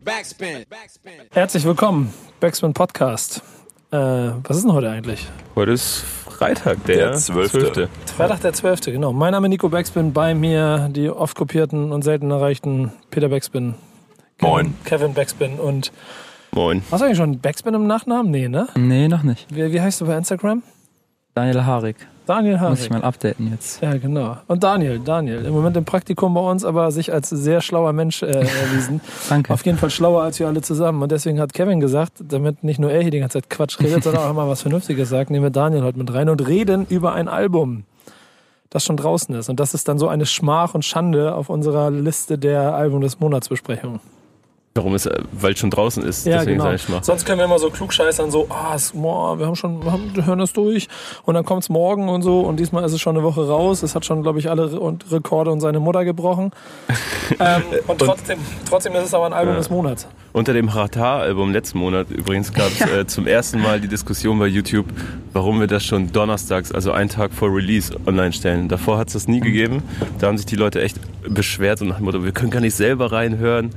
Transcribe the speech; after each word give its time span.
Backspin. 0.00 0.64
Herzlich 1.32 1.64
willkommen, 1.64 2.12
Backspin 2.40 2.72
Podcast. 2.72 3.42
Äh, 3.90 3.96
was 3.96 4.56
ist 4.56 4.62
denn 4.62 4.72
heute 4.72 4.88
eigentlich? 4.90 5.26
Heute 5.54 5.72
ist 5.72 5.98
Freitag, 5.98 6.82
der, 6.86 7.10
Der 7.10 7.12
12.. 7.12 7.88
Freitag 8.16 8.40
der 8.40 8.52
12. 8.54 8.80
Genau. 8.86 9.12
Mein 9.12 9.32
Name 9.32 9.48
ist 9.48 9.50
Nico 9.50 9.68
Backspin, 9.68 10.14
bei 10.14 10.34
mir 10.34 10.88
die 10.90 11.10
oft 11.10 11.36
kopierten 11.36 11.92
und 11.92 12.02
selten 12.02 12.30
erreichten 12.30 12.92
Peter 13.10 13.28
Backspin. 13.28 13.74
Kevin, 14.38 14.50
Moin. 14.50 14.74
Kevin 14.84 15.12
Backspin 15.14 15.58
und 15.58 15.92
Moin. 16.52 16.82
hast 16.90 17.00
du 17.00 17.04
eigentlich 17.04 17.18
schon 17.18 17.38
Backspin 17.40 17.74
im 17.74 17.86
Nachnamen? 17.86 18.30
Nee, 18.30 18.48
ne? 18.48 18.68
Nee, 18.76 19.08
noch 19.08 19.22
nicht. 19.22 19.54
Wie, 19.54 19.72
wie 19.72 19.80
heißt 19.80 20.00
du 20.00 20.06
bei 20.06 20.16
Instagram? 20.16 20.62
Daniel 21.34 21.64
Harig. 21.66 21.96
Daniel 22.26 22.58
Muss 22.58 22.82
ich 22.82 22.90
mal 22.90 23.02
updaten 23.02 23.50
jetzt. 23.50 23.82
Ja, 23.82 23.96
genau. 23.96 24.36
Und 24.46 24.62
Daniel, 24.62 25.00
Daniel. 25.00 25.44
Im 25.44 25.52
Moment 25.52 25.76
im 25.76 25.84
Praktikum 25.84 26.34
bei 26.34 26.40
uns, 26.40 26.64
aber 26.64 26.92
sich 26.92 27.12
als 27.12 27.30
sehr 27.30 27.60
schlauer 27.60 27.92
Mensch 27.92 28.22
äh, 28.22 28.26
erwiesen. 28.26 29.00
Danke. 29.28 29.52
Auf 29.52 29.66
jeden 29.66 29.76
Fall 29.76 29.90
schlauer 29.90 30.22
als 30.22 30.38
wir 30.38 30.46
alle 30.46 30.62
zusammen. 30.62 31.02
Und 31.02 31.10
deswegen 31.10 31.40
hat 31.40 31.52
Kevin 31.52 31.80
gesagt, 31.80 32.22
damit 32.22 32.62
nicht 32.62 32.78
nur 32.78 32.92
er 32.92 33.02
hier 33.02 33.10
die 33.10 33.18
ganze 33.18 33.40
Zeit 33.40 33.50
Quatsch 33.50 33.80
redet, 33.80 34.04
sondern 34.04 34.24
auch 34.24 34.30
immer 34.30 34.48
was 34.48 34.62
Vernünftiges 34.62 35.08
sagt, 35.08 35.30
nehmen 35.30 35.44
wir 35.44 35.50
Daniel 35.50 35.82
heute 35.82 35.98
mit 35.98 36.12
rein 36.14 36.28
und 36.28 36.46
reden 36.46 36.86
über 36.88 37.12
ein 37.12 37.26
Album, 37.26 37.84
das 38.70 38.84
schon 38.84 38.96
draußen 38.96 39.34
ist. 39.34 39.48
Und 39.48 39.58
das 39.58 39.74
ist 39.74 39.88
dann 39.88 39.98
so 39.98 40.06
eine 40.06 40.26
Schmach 40.26 40.74
und 40.74 40.84
Schande 40.84 41.34
auf 41.34 41.48
unserer 41.48 41.90
Liste 41.90 42.38
der 42.38 42.74
Album 42.74 43.00
des 43.00 43.18
Monats 43.18 43.48
Besprechung. 43.48 43.98
Warum 44.74 44.94
ist, 44.94 45.06
weil 45.32 45.52
es 45.52 45.58
schon 45.58 45.68
draußen 45.70 46.02
ist, 46.02 46.24
Ja, 46.26 46.38
deswegen 46.38 46.56
genau. 46.58 46.70
sag 46.70 46.74
ich 46.76 46.88
mal. 46.88 47.04
Sonst 47.04 47.26
können 47.26 47.36
wir 47.38 47.44
immer 47.44 47.58
so 47.58 47.68
klugscheißern, 47.68 48.30
so, 48.30 48.46
ah, 48.48 48.72
es, 48.74 48.92
boah, 48.92 49.38
wir 49.38 49.44
haben 49.46 49.54
schon, 49.54 49.84
wir 49.84 49.92
haben, 49.92 50.10
wir 50.14 50.24
hören 50.24 50.38
das 50.38 50.54
durch 50.54 50.88
und 51.24 51.34
dann 51.34 51.44
kommt's 51.44 51.68
morgen 51.68 52.08
und 52.08 52.22
so 52.22 52.40
und 52.40 52.58
diesmal 52.58 52.82
ist 52.84 52.92
es 52.92 53.00
schon 53.00 53.14
eine 53.14 53.22
Woche 53.22 53.46
raus. 53.46 53.82
Es 53.82 53.94
hat 53.94 54.06
schon, 54.06 54.22
glaube 54.22 54.38
ich, 54.38 54.48
alle 54.48 54.72
Re 54.72 54.80
und 54.80 55.12
Rekorde 55.12 55.50
und 55.50 55.60
seine 55.60 55.78
Mutter 55.78 56.06
gebrochen. 56.06 56.52
ähm, 57.38 57.62
und 57.86 57.98
trotzdem, 57.98 58.38
trotzdem 58.66 58.94
ist 58.94 59.04
es 59.04 59.14
aber 59.14 59.26
ein 59.26 59.34
Album 59.34 59.52
Ja. 59.54 59.58
des 59.58 59.68
Monats. 59.68 60.06
Unter 60.32 60.54
dem 60.54 60.72
Haratar-Album 60.72 61.52
letzten 61.52 61.76
Monat 61.78 62.10
übrigens 62.10 62.54
gab 62.54 62.68
es 62.68 62.80
äh, 62.80 63.06
zum 63.06 63.26
ersten 63.26 63.60
Mal 63.60 63.78
die 63.78 63.88
Diskussion 63.88 64.38
bei 64.38 64.46
YouTube, 64.46 64.86
warum 65.34 65.60
wir 65.60 65.66
das 65.66 65.84
schon 65.84 66.10
donnerstags, 66.10 66.72
also 66.72 66.92
einen 66.92 67.10
Tag 67.10 67.34
vor 67.34 67.54
Release, 67.54 67.94
online 68.06 68.32
stellen. 68.32 68.70
Davor 68.70 68.96
hat 68.96 69.08
es 69.08 69.12
das 69.12 69.28
nie 69.28 69.40
gegeben. 69.40 69.82
Da 70.18 70.28
haben 70.28 70.38
sich 70.38 70.46
die 70.46 70.56
Leute 70.56 70.80
echt 70.80 70.96
beschwert 71.28 71.82
und 71.82 71.88
nach 71.88 71.96
dem 71.96 72.06
Motto, 72.06 72.24
wir 72.24 72.32
können 72.32 72.50
gar 72.50 72.60
nicht 72.60 72.74
selber 72.74 73.12
reinhören. 73.12 73.70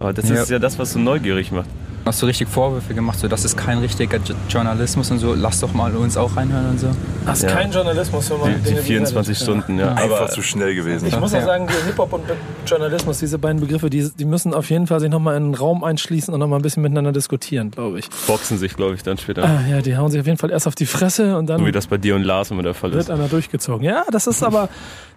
Aber 0.00 0.12
das 0.12 0.28
Ja. 0.28 0.42
ist 0.42 0.50
ja 0.50 0.58
das, 0.58 0.78
was 0.78 0.92
so 0.94 0.98
neugierig 0.98 1.52
macht. 1.52 1.68
Hast 2.06 2.22
du 2.22 2.26
richtig 2.26 2.48
Vorwürfe 2.48 2.94
gemacht, 2.94 3.18
so 3.18 3.28
das 3.28 3.44
ist 3.44 3.58
kein 3.58 3.76
richtiger 3.78 4.16
J 4.16 4.34
Journalismus 4.48 5.10
und 5.10 5.18
so, 5.18 5.34
lass 5.34 5.60
doch 5.60 5.74
mal 5.74 5.94
uns 5.94 6.16
auch 6.16 6.34
reinhören 6.34 6.70
und 6.70 6.80
so. 6.80 6.88
Das 7.26 7.40
ist 7.42 7.50
Ja. 7.50 7.54
kein 7.56 7.70
Journalismus, 7.70 8.30
wenn 8.30 8.40
man 8.40 8.48
Die, 8.54 8.56
die 8.56 8.64
Dinge 8.70 8.80
24 8.82 9.38
bewertet. 9.38 9.42
Stunden, 9.64 9.78
ja. 9.78 9.92
Einfach 9.92 10.16
Aber 10.22 10.28
zu 10.30 10.40
schnell 10.40 10.74
gewesen. 10.74 11.06
Ich 11.06 11.20
muss 11.20 11.34
auch 11.34 11.38
Ja. 11.40 11.44
sagen, 11.44 11.66
die 11.68 11.86
Hip-Hop 11.86 12.10
und 12.14 12.22
Journalismus, 12.64 13.18
diese 13.18 13.38
beiden 13.38 13.60
Begriffe, 13.60 13.90
die, 13.90 14.10
die 14.18 14.24
müssen 14.24 14.54
auf 14.54 14.70
jeden 14.70 14.86
Fall 14.86 14.98
sich 15.00 15.10
nochmal 15.10 15.36
in 15.36 15.44
einen 15.44 15.54
Raum 15.54 15.84
einschließen 15.84 16.32
und 16.32 16.40
nochmal 16.40 16.58
ein 16.58 16.62
bisschen 16.62 16.82
miteinander 16.82 17.12
diskutieren, 17.12 17.70
glaube 17.70 17.98
ich. 17.98 18.08
boxen 18.26 18.56
sich, 18.56 18.74
glaube 18.74 18.94
ich, 18.94 19.02
dann 19.02 19.18
später. 19.18 19.44
Ah, 19.44 19.60
ja, 19.70 19.82
die 19.82 19.94
hauen 19.98 20.10
sich 20.10 20.20
auf 20.20 20.26
jeden 20.26 20.38
Fall 20.38 20.50
erst 20.50 20.66
auf 20.66 20.74
die 20.74 20.86
Fresse 20.86 21.36
und 21.36 21.48
dann 21.50 21.60
So 21.60 21.66
wie 21.66 21.72
das 21.72 21.86
bei 21.86 21.98
dir 21.98 22.16
und 22.16 22.22
Lars 22.22 22.50
immer 22.50 22.62
der 22.62 22.72
Fall 22.72 22.92
wird 22.92 23.02
ist. 23.02 23.10
einer 23.10 23.28
durchgezogen. 23.28 23.84
Ja, 23.84 24.04
das 24.10 24.26
ist 24.26 24.42
aber, 24.42 24.70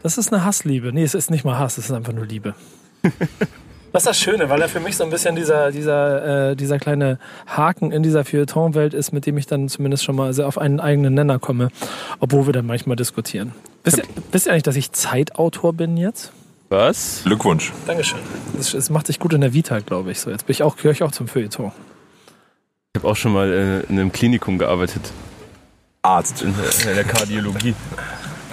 das 0.03 0.17
ist 0.17 0.33
eine 0.33 0.43
Hassliebe. 0.43 0.91
Nee, 0.91 1.03
es 1.03 1.13
ist 1.15 1.31
nicht 1.31 1.45
mal 1.45 1.57
Hass, 1.57 1.77
es 1.77 1.85
ist 1.85 1.91
einfach 1.93 2.11
nur 2.11 2.25
Liebe. 2.25 2.55
Das 3.93 4.01
ist 4.01 4.07
das 4.07 4.19
Schöne, 4.19 4.49
weil 4.49 4.59
er 4.61 4.67
für 4.69 4.79
mich 4.79 4.97
so 4.97 5.03
ein 5.03 5.11
bisschen 5.11 5.35
dieser, 5.35 5.71
dieser, 5.71 6.49
äh, 6.51 6.55
dieser 6.55 6.79
kleine 6.79 7.19
Haken 7.47 7.91
in 7.91 8.01
dieser 8.03 8.25
Feuilleton-Welt 8.25 8.93
ist, 8.95 9.11
mit 9.13 9.25
dem 9.27 9.37
ich 9.37 9.45
dann 9.45 9.69
zumindest 9.69 10.03
schon 10.03 10.15
mal 10.15 10.33
sehr 10.33 10.47
auf 10.47 10.57
einen 10.57 10.79
eigenen 10.79 11.13
Nenner 11.13 11.37
komme, 11.39 11.69
obwohl 12.19 12.47
wir 12.47 12.53
dann 12.53 12.65
manchmal 12.65 12.95
diskutieren. 12.95 13.53
Wisst 13.83 13.99
ihr, 13.99 14.03
wisst 14.31 14.47
ihr 14.47 14.51
eigentlich, 14.51 14.63
dass 14.63 14.75
ich 14.75 14.91
Zeitautor 14.93 15.73
bin 15.73 15.95
jetzt? 15.95 16.31
Was? 16.69 17.21
Glückwunsch. 17.23 17.71
Dankeschön. 17.85 18.17
Das, 18.57 18.71
das 18.71 18.89
macht 18.89 19.05
sich 19.05 19.19
gut 19.19 19.31
in 19.33 19.41
der 19.41 19.53
Vita, 19.53 19.77
glaube 19.79 20.11
ich. 20.11 20.19
So, 20.19 20.31
jetzt 20.31 20.47
bin 20.47 20.53
ich 20.53 20.63
auch, 20.63 20.75
gehöre 20.75 20.93
ich 20.93 21.03
auch 21.03 21.11
zum 21.11 21.27
Feuilleton. 21.27 21.71
Ich 22.95 22.99
habe 22.99 23.07
auch 23.11 23.15
schon 23.15 23.31
mal 23.33 23.51
äh, 23.53 23.79
in 23.91 23.99
einem 23.99 24.11
Klinikum 24.11 24.57
gearbeitet, 24.57 25.11
Arzt. 26.01 26.41
in, 26.41 26.53
der- 26.57 26.89
in 26.89 26.95
der 26.95 27.03
Kardiologie. 27.03 27.75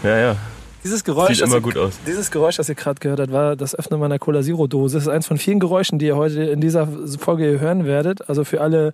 Ja, 0.02 0.18
ja. 0.18 0.36
Dieses 0.82 1.04
Geräusch, 1.04 1.34
Sieht 1.34 1.42
das 1.42 1.48
immer 1.48 1.58
ihr, 1.58 1.62
gut 1.62 1.76
aus. 1.76 1.92
Dieses 2.06 2.30
Geräusch, 2.30 2.56
das 2.56 2.66
ihr 2.68 2.74
gerade 2.74 3.00
gehört 3.00 3.20
habt, 3.20 3.32
war 3.32 3.56
das 3.56 3.74
Öffnen 3.74 4.00
meiner 4.00 4.18
Cola 4.18 4.42
Zero 4.42 4.66
Dose. 4.66 4.96
Das 4.96 5.04
ist 5.04 5.08
eins 5.08 5.26
von 5.26 5.36
vielen 5.38 5.60
Geräuschen, 5.60 5.98
die 5.98 6.06
ihr 6.06 6.16
heute 6.16 6.42
in 6.44 6.60
dieser 6.60 6.88
Folge 7.18 7.60
hören 7.60 7.84
werdet. 7.84 8.26
Also 8.28 8.44
für 8.44 8.62
alle 8.62 8.92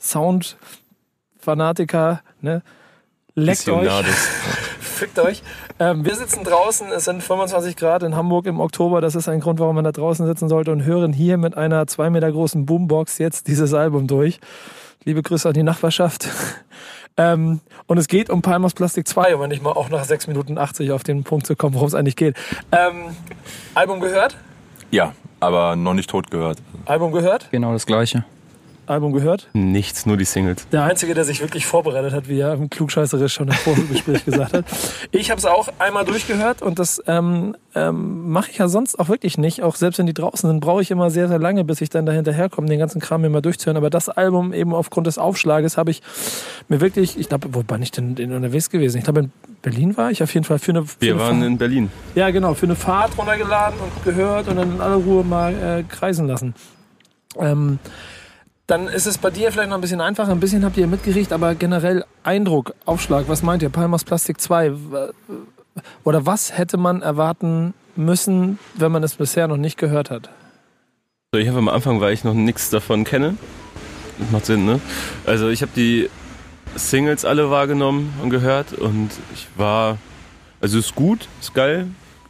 Sound-Fanatiker, 0.00 2.22
ne? 2.40 2.62
Leckt 3.34 3.68
euch, 3.68 3.88
fickt 4.80 5.18
euch. 5.20 5.42
Ähm, 5.80 6.04
wir 6.04 6.16
sitzen 6.16 6.42
draußen, 6.42 6.88
es 6.90 7.04
sind 7.04 7.22
25 7.22 7.76
Grad 7.76 8.02
in 8.02 8.16
Hamburg 8.16 8.46
im 8.46 8.60
Oktober. 8.60 9.00
Das 9.00 9.14
ist 9.14 9.28
ein 9.28 9.40
Grund, 9.40 9.60
warum 9.60 9.76
man 9.76 9.84
da 9.84 9.92
draußen 9.92 10.26
sitzen 10.26 10.48
sollte 10.48 10.72
und 10.72 10.84
hören 10.84 11.12
hier 11.12 11.36
mit 11.36 11.56
einer 11.56 11.86
zwei 11.86 12.10
Meter 12.10 12.30
großen 12.32 12.66
Boombox 12.66 13.18
jetzt 13.18 13.46
dieses 13.46 13.74
Album 13.74 14.06
durch. 14.08 14.40
Liebe 15.04 15.22
Grüße 15.22 15.48
an 15.48 15.54
die 15.54 15.62
Nachbarschaft. 15.62 16.28
Ähm, 17.20 17.60
und 17.88 17.98
es 17.98 18.06
geht 18.06 18.30
um 18.30 18.42
Palmos 18.42 18.74
Plastik 18.74 19.08
2, 19.08 19.34
um 19.34 19.48
nicht 19.48 19.60
mal 19.60 19.72
auch 19.72 19.88
nach 19.90 20.04
6 20.04 20.28
Minuten 20.28 20.56
80 20.56 20.92
auf 20.92 21.02
den 21.02 21.24
Punkt 21.24 21.48
zu 21.48 21.56
kommen, 21.56 21.74
worum 21.74 21.88
es 21.88 21.94
eigentlich 21.94 22.14
geht. 22.14 22.36
Ähm, 22.70 23.16
Album 23.74 23.98
gehört? 23.98 24.36
Ja, 24.92 25.14
aber 25.40 25.74
noch 25.74 25.94
nicht 25.94 26.08
tot 26.08 26.30
gehört. 26.30 26.58
Album 26.86 27.10
gehört? 27.10 27.48
Genau 27.50 27.72
das 27.72 27.86
gleiche. 27.86 28.24
Album 28.90 29.12
gehört? 29.12 29.48
Nichts, 29.52 30.06
nur 30.06 30.16
die 30.16 30.24
Singles. 30.24 30.66
Der 30.72 30.84
Einzige, 30.84 31.14
der 31.14 31.24
sich 31.24 31.40
wirklich 31.40 31.66
vorbereitet 31.66 32.12
hat, 32.12 32.28
wie 32.28 32.40
er 32.40 32.54
im 32.54 32.70
Klugscheißerisch 32.70 33.32
schon 33.34 33.48
im 33.48 33.54
Vorgespräch 33.54 34.24
gesagt 34.26 34.52
hat. 34.54 34.64
Ich 35.12 35.30
habe 35.30 35.38
es 35.38 35.44
auch 35.46 35.68
einmal 35.78 36.04
durchgehört 36.04 36.62
und 36.62 36.78
das 36.78 37.02
ähm, 37.06 37.56
ähm, 37.74 38.30
mache 38.30 38.50
ich 38.50 38.58
ja 38.58 38.68
sonst 38.68 38.98
auch 38.98 39.08
wirklich 39.08 39.38
nicht. 39.38 39.62
Auch 39.62 39.76
selbst 39.76 39.98
wenn 39.98 40.06
die 40.06 40.14
draußen 40.14 40.48
sind, 40.48 40.60
brauche 40.60 40.82
ich 40.82 40.90
immer 40.90 41.10
sehr, 41.10 41.28
sehr 41.28 41.38
lange, 41.38 41.64
bis 41.64 41.80
ich 41.80 41.90
dann 41.90 42.06
dahinter 42.06 42.48
komme, 42.48 42.68
den 42.68 42.78
ganzen 42.78 43.00
Kram 43.00 43.22
mal 43.30 43.40
durchzuhören. 43.42 43.76
Aber 43.76 43.90
das 43.90 44.08
Album 44.08 44.52
eben 44.52 44.74
aufgrund 44.74 45.06
des 45.06 45.18
Aufschlages 45.18 45.76
habe 45.76 45.90
ich 45.90 46.02
mir 46.68 46.80
wirklich, 46.80 47.18
ich 47.18 47.28
glaube, 47.28 47.48
wo 47.52 47.62
bin 47.62 47.82
ich 47.82 47.90
denn, 47.90 48.14
denn 48.14 48.32
unterwegs 48.32 48.70
gewesen? 48.70 48.98
Ich 48.98 49.04
glaube, 49.04 49.20
in 49.20 49.32
Berlin 49.62 49.96
war 49.96 50.10
ich 50.10 50.22
auf 50.22 50.32
jeden 50.34 50.44
Fall 50.44 50.58
für 50.58 50.70
eine, 50.72 50.84
für 50.84 50.96
Wir 51.00 51.12
eine 51.14 51.20
waren 51.20 51.36
Fahrt- 51.40 51.46
in 51.46 51.58
Berlin. 51.58 51.90
ja, 52.14 52.30
genau, 52.30 52.54
für 52.54 52.66
eine 52.66 52.76
Fahrt 52.76 53.16
runtergeladen 53.18 53.78
und 53.80 54.04
gehört 54.04 54.48
und 54.48 54.56
dann 54.56 54.72
in 54.76 54.80
aller 54.80 54.96
Ruhe 54.96 55.24
mal 55.24 55.52
äh, 55.54 55.82
kreisen 55.82 56.26
lassen. 56.26 56.54
Ähm, 57.36 57.78
dann 58.68 58.86
ist 58.86 59.06
es 59.06 59.18
bei 59.18 59.30
dir 59.30 59.50
vielleicht 59.50 59.70
noch 59.70 59.76
ein 59.78 59.80
bisschen 59.80 60.00
einfacher. 60.00 60.30
Ein 60.30 60.40
bisschen 60.40 60.64
habt 60.64 60.76
ihr 60.76 60.86
mitgerichtet, 60.86 61.32
aber 61.32 61.54
generell 61.54 62.04
Eindruck, 62.22 62.74
Aufschlag, 62.84 63.24
was 63.26 63.42
meint 63.42 63.62
ihr? 63.62 63.70
Palmas 63.70 64.04
Plastik 64.04 64.40
2. 64.40 64.72
w- 64.72 64.76
Oder 66.04 66.26
was 66.26 66.56
hätte 66.56 66.76
man 66.76 67.00
erwarten 67.02 67.72
müssen, 67.96 68.58
wenn 68.74 68.92
man 68.92 69.02
es 69.02 69.16
bisher 69.16 69.48
noch 69.48 69.56
nicht 69.56 69.78
gehört 69.78 70.10
hat? 70.10 70.28
Ich 71.34 71.48
habe 71.48 71.58
am 71.58 71.68
Anfang, 71.68 72.00
weil 72.00 72.12
ich 72.12 72.24
noch 72.24 72.34
nichts 72.34 72.68
davon 72.70 73.04
kenne. 73.04 73.36
Das 74.18 74.30
macht 74.30 74.46
Sinn, 74.46 74.66
ne? 74.66 74.80
Also 75.24 75.48
ich 75.48 75.62
habe 75.62 75.72
die 75.74 76.10
Singles 76.76 77.24
alle 77.24 77.50
wahrgenommen 77.50 78.12
und 78.22 78.28
gehört 78.30 78.74
und 78.74 79.10
ich 79.32 79.46
war, 79.56 79.96
also 80.60 80.78
ist 80.78 80.94
gut, 80.94 81.26
ist 81.40 81.54
geil 81.54 81.86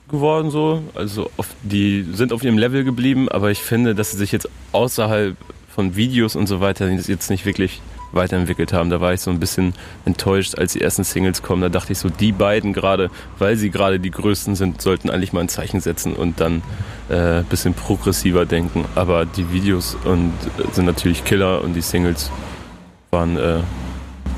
geworden 0.09 0.51
so. 0.51 0.83
Also 0.95 1.31
auf, 1.37 1.49
die 1.63 2.07
sind 2.13 2.33
auf 2.33 2.45
ihrem 2.45 2.59
Level 2.59 2.85
geblieben, 2.85 3.29
aber 3.29 3.51
ich 3.51 3.61
finde, 3.61 3.95
dass 3.97 4.13
sie 4.13 4.19
sich 4.19 4.31
jetzt 4.33 4.49
außerhalb 4.73 5.37
von 5.79 5.95
Videos 5.95 6.35
und 6.35 6.49
so 6.49 6.59
weiter 6.59 6.91
jetzt 6.91 7.31
nicht 7.31 7.47
wirklich 7.47 7.81
weiterentwickelt 8.11 8.73
haben. 8.73 8.91
Da 8.91 9.01
war 9.01 9.13
ich 9.13 9.21
so 9.21 9.31
ein 9.31 9.39
bisschen 9.39 9.75
enttäuscht, 10.05 10.59
als 10.59 10.73
die 10.73 10.81
ersten 10.81 11.05
Singles 11.05 11.41
kommen. 11.41 11.63
Da 11.63 11.69
dachte 11.69 11.93
ich 11.93 12.01
so, 12.01 12.09
die 12.09 12.33
beiden 12.33 12.73
gerade, 12.73 13.13
weil 13.39 13.55
sie 13.55 13.71
gerade 13.71 14.01
die 14.01 14.11
größten 14.11 14.57
sind, 14.57 14.83
sollten 14.83 15.09
eigentlich 15.09 15.33
mal 15.33 15.43
ein 15.43 15.49
Zeichen 15.49 15.79
setzen 15.79 16.15
und 16.15 16.41
dann 16.41 16.63
äh, 17.11 17.45
bisschen 17.49 17.75
progressiver 17.75 18.45
denken. 18.45 18.87
Aber 18.97 19.25
die 19.25 19.53
Videos 19.53 19.97
und, 20.05 20.33
äh, 20.59 20.65
sind 20.73 20.87
natürlich 20.87 21.23
Killer 21.23 21.63
und 21.63 21.75
die 21.75 21.81
Singles 21.81 22.33
waren 23.13 23.37
äh, 23.37 23.61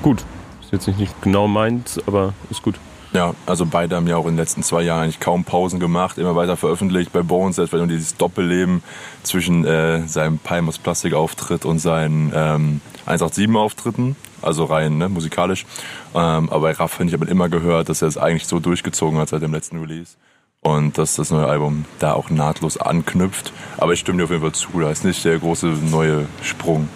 gut. 0.03 0.23
Ist 0.61 0.73
jetzt 0.73 0.89
nicht, 0.89 0.99
nicht 0.99 1.23
genau 1.23 1.49
meins, 1.49 1.99
aber 2.07 2.35
ist 2.51 2.61
gut. 2.61 2.75
Ja, 3.13 3.35
also 3.45 3.67
beide 3.67 3.97
haben 3.97 4.07
ja 4.07 4.17
auch 4.17 4.27
in 4.27 4.33
den 4.33 4.39
letzten 4.39 4.63
zwei 4.63 4.83
Jahren 4.83 5.03
eigentlich 5.03 5.19
kaum 5.19 5.43
Pausen 5.45 5.81
gemacht, 5.81 6.17
immer 6.17 6.37
weiter 6.37 6.57
veröffentlicht. 6.57 7.13
Bei 7.13 7.23
Bones 7.23 7.59
etwa 7.59 7.79
nur 7.79 7.89
dieses 7.89 8.17
Doppelleben 8.17 8.85
zwischen 9.25 9.65
äh, 9.65 10.07
seinem 10.07 10.39
Palmos 10.39 10.79
Plastik 10.79 11.15
Auftritt 11.15 11.65
und 11.65 11.81
seinen 11.81 12.33
ähm, 12.35 12.81
187 13.07 13.57
Auftritten, 13.57 14.15
also 14.43 14.65
rein 14.65 14.99
ne, 14.99 15.09
musikalisch. 15.09 15.67
Ähm, 16.15 16.51
aber 16.51 16.61
bei 16.61 16.73
Raff 16.73 16.93
finde 16.93 17.13
ich, 17.13 17.21
habe 17.21 17.29
immer 17.29 17.49
gehört, 17.49 17.89
dass 17.89 18.01
er 18.01 18.09
es 18.09 18.17
eigentlich 18.17 18.47
so 18.47 18.61
durchgezogen 18.61 19.19
hat 19.19 19.31
seit 19.31 19.43
dem 19.43 19.53
letzten 19.53 19.81
Release. 19.81 20.15
Und 20.63 20.99
dass 20.99 21.17
das 21.17 21.31
neue 21.31 21.47
Album 21.47 21.87
da 21.99 22.13
auch 22.13 22.31
nahtlos 22.31 22.77
anknüpft. 22.77 23.53
Aber 23.79 23.93
ich 23.95 24.01
stimme 24.01 24.19
dir 24.19 24.25
auf 24.25 24.31
jeden 24.31 24.43
Fall 24.43 24.53
zu, 24.53 24.69
da 24.79 24.91
ist 24.91 25.05
nicht 25.05 25.25
der 25.25 25.39
große 25.39 25.67
neue 25.67 26.27
Sprung 26.43 26.89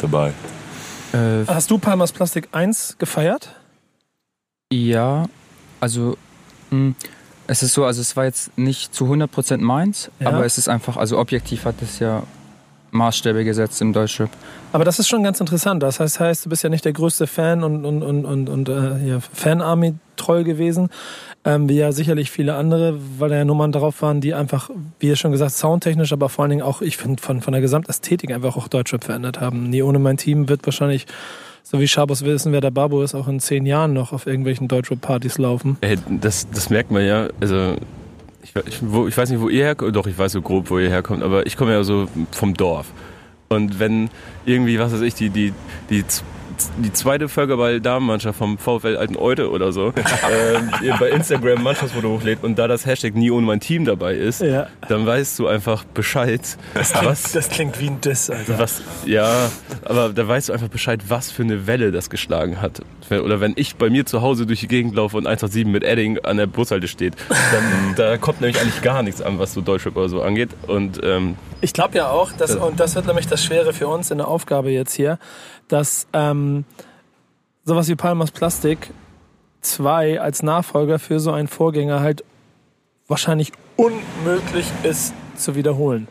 dabei. 0.00 0.32
Äh, 1.12 1.46
Hast 1.46 1.70
du 1.70 1.78
Palmas 1.78 2.12
Plastik 2.12 2.48
1 2.52 2.96
gefeiert? 2.98 3.54
ja, 4.72 5.26
also 5.82 6.16
mh, 6.70 6.94
es 7.48 7.62
ist 7.62 7.74
so, 7.74 7.84
also 7.84 8.00
es 8.00 8.16
war 8.16 8.24
jetzt 8.24 8.56
nicht 8.56 8.94
zu 8.94 9.04
100% 9.04 9.58
meins, 9.58 10.10
Ja. 10.20 10.28
aber 10.28 10.46
es 10.46 10.56
ist 10.58 10.68
einfach, 10.68 10.96
also 10.96 11.18
objektiv 11.18 11.64
hat 11.64 11.74
es 11.82 11.98
ja 11.98 12.22
Maßstäbe 12.92 13.44
gesetzt 13.44 13.80
im 13.80 13.92
Deutschrap. 13.92 14.30
Aber 14.72 14.84
das 14.84 14.98
ist 14.98 15.08
schon 15.08 15.22
ganz 15.22 15.40
interessant. 15.40 15.82
Das 15.82 15.98
heißt, 15.98 16.20
heißt 16.20 16.44
du 16.44 16.50
bist 16.50 16.62
ja 16.62 16.68
nicht 16.68 16.84
der 16.84 16.92
größte 16.92 17.26
Fan 17.26 17.64
und, 17.64 17.84
und, 17.84 18.02
und, 18.02 18.24
und, 18.24 18.48
und 18.48 18.68
äh, 18.68 19.04
ja, 19.06 19.18
Fan-Army 19.20 19.94
treu 20.16 20.44
gewesen, 20.44 20.90
ähm, 21.44 21.68
wie 21.70 21.78
ja 21.78 21.90
sicherlich 21.92 22.30
viele 22.30 22.54
andere, 22.54 22.98
weil 23.18 23.30
da 23.30 23.36
ja 23.36 23.44
Nummern 23.46 23.72
drauf 23.72 24.02
waren, 24.02 24.20
die 24.20 24.34
einfach, 24.34 24.70
wie 25.00 25.08
ihr 25.08 25.16
schon 25.16 25.32
gesagt, 25.32 25.52
soundtechnisch, 25.52 26.12
aber 26.12 26.28
vor 26.28 26.42
allen 26.44 26.50
Dingen 26.50 26.62
auch, 26.62 26.82
ich 26.82 26.96
finde, 26.98 27.20
von, 27.22 27.40
von 27.40 27.52
der 27.52 27.62
Gesamtästhetik 27.62 28.30
einfach 28.30 28.56
auch 28.56 28.68
Deutschrap 28.68 29.04
verändert 29.04 29.40
haben. 29.40 29.70
Nie 29.70 29.82
ohne 29.82 29.98
mein 29.98 30.18
Team 30.18 30.48
wird 30.50 30.64
wahrscheinlich, 30.66 31.06
so 31.62 31.80
wie 31.80 31.88
Schabos 31.88 32.24
wissen, 32.24 32.52
wer 32.52 32.60
der 32.60 32.70
Babo 32.70 33.02
ist, 33.02 33.14
auch 33.14 33.28
in 33.28 33.40
zehn 33.40 33.66
Jahren 33.66 33.92
noch 33.92 34.12
auf 34.12 34.26
irgendwelchen 34.26 34.68
Deutschrap-Partys 34.68 35.38
laufen. 35.38 35.78
Ey, 35.80 35.96
das, 36.20 36.48
das 36.50 36.70
merkt 36.70 36.90
man 36.90 37.04
ja. 37.04 37.28
Also 37.40 37.76
ich, 38.42 38.54
ich, 38.66 38.78
wo, 38.82 39.06
ich 39.06 39.16
weiß 39.16 39.30
nicht, 39.30 39.40
wo 39.40 39.48
ihr 39.48 39.64
herkommt. 39.64 39.94
Doch, 39.96 40.06
ich 40.06 40.18
weiß 40.18 40.32
so 40.32 40.42
grob, 40.42 40.70
wo 40.70 40.78
ihr 40.78 40.90
herkommt. 40.90 41.22
Aber 41.22 41.46
ich 41.46 41.56
komme 41.56 41.72
ja 41.72 41.82
so 41.84 42.08
vom 42.30 42.54
Dorf. 42.54 42.92
Und 43.48 43.78
wenn 43.78 44.10
irgendwie, 44.44 44.78
was 44.78 44.92
weiß 44.92 45.02
ich, 45.02 45.14
die, 45.14 45.30
die, 45.30 45.52
die, 45.90 46.04
die 46.78 46.92
zweite 46.92 47.28
Völkerball-Damenmannschaft 47.28 48.38
vom 48.38 48.58
VfL 48.58 48.96
Alten 48.96 49.16
Eude 49.16 49.50
oder 49.50 49.72
so 49.72 49.88
äh, 50.82 50.92
bei 50.98 51.10
Instagram 51.10 51.62
Mannschaftsfoto 51.62 52.08
hochlädt 52.08 52.42
und 52.42 52.58
da 52.58 52.68
das 52.68 52.86
Hashtag 52.86 53.14
nie 53.14 53.30
ohne 53.30 53.46
mein 53.46 53.60
Team 53.60 53.84
dabei 53.84 54.14
ist, 54.14 54.40
Ja. 54.40 54.66
dann 54.88 55.06
weißt 55.06 55.38
du 55.38 55.46
einfach 55.46 55.84
Bescheid. 55.84 56.40
Das 56.74 56.92
klingt, 56.92 57.34
das 57.34 57.48
klingt 57.48 57.80
wie 57.80 57.86
ein 57.88 58.00
Diss, 58.00 58.30
Alter. 58.30 58.58
Was, 58.58 58.82
ja, 59.04 59.50
aber 59.84 60.10
da 60.10 60.26
weißt 60.26 60.48
du 60.48 60.52
einfach 60.52 60.68
Bescheid, 60.68 61.00
was 61.08 61.30
für 61.30 61.42
eine 61.42 61.66
Welle 61.66 61.92
das 61.92 62.10
geschlagen 62.10 62.60
hat. 62.60 62.82
Oder 63.10 63.40
wenn 63.40 63.52
ich 63.56 63.76
bei 63.76 63.90
mir 63.90 64.06
zu 64.06 64.22
Hause 64.22 64.46
durch 64.46 64.60
die 64.60 64.68
Gegend 64.68 64.94
laufe 64.94 65.16
und 65.18 65.26
187 65.26 65.66
mit 65.70 65.84
Edding 65.84 66.18
an 66.24 66.38
der 66.38 66.46
Bushalte 66.46 66.88
steht, 66.88 67.14
dann 67.28 67.94
da 67.96 68.16
kommt 68.16 68.40
nämlich 68.40 68.58
eigentlich 68.60 68.80
gar 68.82 69.02
nichts 69.02 69.20
an, 69.20 69.38
was 69.38 69.52
so 69.52 69.60
Deutschrap 69.60 69.96
oder 69.96 70.08
so 70.08 70.22
angeht. 70.22 70.50
Und 70.66 70.98
ähm, 71.02 71.36
Ich 71.60 71.72
glaube 71.74 71.96
ja 71.98 72.08
auch, 72.08 72.32
dass, 72.32 72.56
und 72.56 72.80
das 72.80 72.94
wird 72.94 73.06
nämlich 73.06 73.26
das 73.26 73.44
Schwere 73.44 73.72
für 73.74 73.88
uns 73.88 74.10
in 74.10 74.18
der 74.18 74.28
Aufgabe 74.28 74.70
jetzt 74.70 74.94
hier, 74.94 75.18
dass 75.72 76.06
ähm, 76.12 76.64
sowas 77.64 77.88
wie 77.88 77.94
Palmas 77.94 78.30
Plastik 78.30 78.90
2 79.62 80.20
als 80.20 80.42
Nachfolger 80.42 80.98
für 80.98 81.20
so 81.20 81.32
einen 81.32 81.48
Vorgänger 81.48 82.00
halt 82.00 82.24
wahrscheinlich 83.08 83.52
unmöglich 83.76 84.66
ist 84.82 85.14
zu 85.36 85.54
wiederholen. 85.54 86.08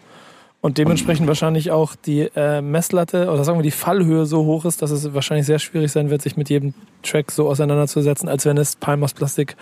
Und 0.62 0.78
dementsprechend 0.78 1.28
wahrscheinlich 1.28 1.72
auch 1.72 1.96
die 1.96 2.30
äh, 2.36 2.62
Messlatte 2.62 3.32
oder 3.32 3.44
sagen 3.44 3.58
wir 3.58 3.64
die 3.64 3.72
Fallhöhe 3.72 4.28
so 4.28 4.46
hoch 4.46 4.66
ist, 4.66 4.84
dass 4.84 4.92
es 4.92 5.12
wahrscheinlich 5.14 5.48
sehr 5.48 5.58
schwierig 5.58 5.92
sein 5.92 6.12
wird, 6.12 6.22
sich 6.22 6.38
mit 6.38 6.50
jedem 6.50 6.76
Track 7.02 7.32
so 7.32 7.50
auseinanderzusetzen, 7.50 8.30
als 8.30 8.46
wenn 8.46 8.58
es 8.58 8.76
Palmas 8.76 9.14
Plastik 9.14 9.56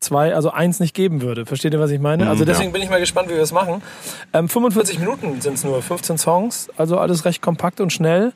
2, 0.00 0.34
also 0.34 0.50
1 0.50 0.78
nicht 0.78 0.94
geben 0.94 1.22
würde. 1.22 1.46
Versteht 1.46 1.72
ihr, 1.72 1.80
was 1.80 1.90
ich 1.90 2.00
meine? 2.00 2.28
Also 2.28 2.44
deswegen 2.44 2.72
bin 2.72 2.82
ich 2.82 2.90
mal 2.90 3.00
gespannt, 3.00 3.28
wie 3.30 3.34
wir 3.34 3.42
es 3.42 3.52
machen. 3.52 3.82
Ähm, 4.32 4.48
45 4.48 5.00
Minuten 5.00 5.40
sind 5.40 5.54
es 5.54 5.64
nur, 5.64 5.82
15 5.82 6.18
Songs, 6.18 6.68
also 6.76 6.98
alles 6.98 7.24
recht 7.24 7.42
kompakt 7.42 7.80
und 7.80 7.92
schnell. 7.92 8.32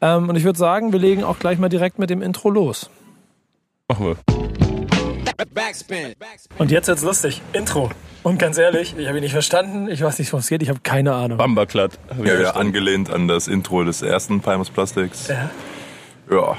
Ähm, 0.00 0.28
und 0.28 0.36
ich 0.36 0.44
würde 0.44 0.58
sagen, 0.58 0.92
wir 0.92 0.98
legen 1.00 1.24
auch 1.24 1.38
gleich 1.38 1.58
mal 1.58 1.68
direkt 1.68 1.98
mit 1.98 2.10
dem 2.10 2.22
Intro 2.22 2.50
los. 2.50 2.90
machen 3.88 4.06
wir. 4.06 4.16
Und 6.58 6.70
jetzt 6.70 6.88
wird's 6.88 7.02
lustig. 7.02 7.42
Intro. 7.52 7.90
Und 8.22 8.38
ganz 8.38 8.58
ehrlich, 8.58 8.94
ich 8.98 9.06
habe 9.06 9.18
ihn 9.18 9.22
nicht 9.22 9.32
verstanden. 9.32 9.88
Ich 9.88 10.02
weiß 10.02 10.18
nicht, 10.18 10.32
worum 10.32 10.40
es 10.40 10.48
geht. 10.48 10.62
Ich 10.62 10.68
habe 10.68 10.80
keine 10.82 11.14
Ahnung. 11.14 11.38
Bambaklatt. 11.38 11.92
Ja, 12.08 12.14
verstanden. 12.24 12.58
angelehnt 12.58 13.10
an 13.10 13.28
das 13.28 13.46
Intro 13.46 13.84
des 13.84 14.02
ersten 14.02 14.40
Palmas 14.40 14.70
Plastics. 14.70 15.28
Ja. 15.28 15.50
Ja. 16.30 16.56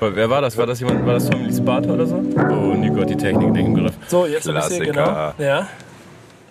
Wer 0.00 0.30
war 0.30 0.40
das? 0.40 0.56
War 0.56 0.66
das 0.66 0.80
jemand? 0.80 1.06
War 1.06 1.14
das 1.14 1.28
Tommy 1.30 1.52
Sparta 1.52 1.90
oder 1.90 2.06
so? 2.06 2.16
Oh, 2.16 2.74
Nico 2.74 3.00
hat 3.00 3.10
die 3.10 3.16
Technik 3.16 3.50
nicht 3.50 3.66
im 3.66 3.74
Griff. 3.74 3.94
So, 4.08 4.26
jetzt 4.26 4.48
ein 4.48 4.54
bisschen, 4.54 4.84
genau. 4.84 5.04
Klassiker. 5.04 5.34
Ja. 5.44 5.68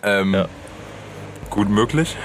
Ähm, 0.03 0.33
Ja. 0.33 0.45
Gut 1.49 1.69
möglich. 1.69 2.15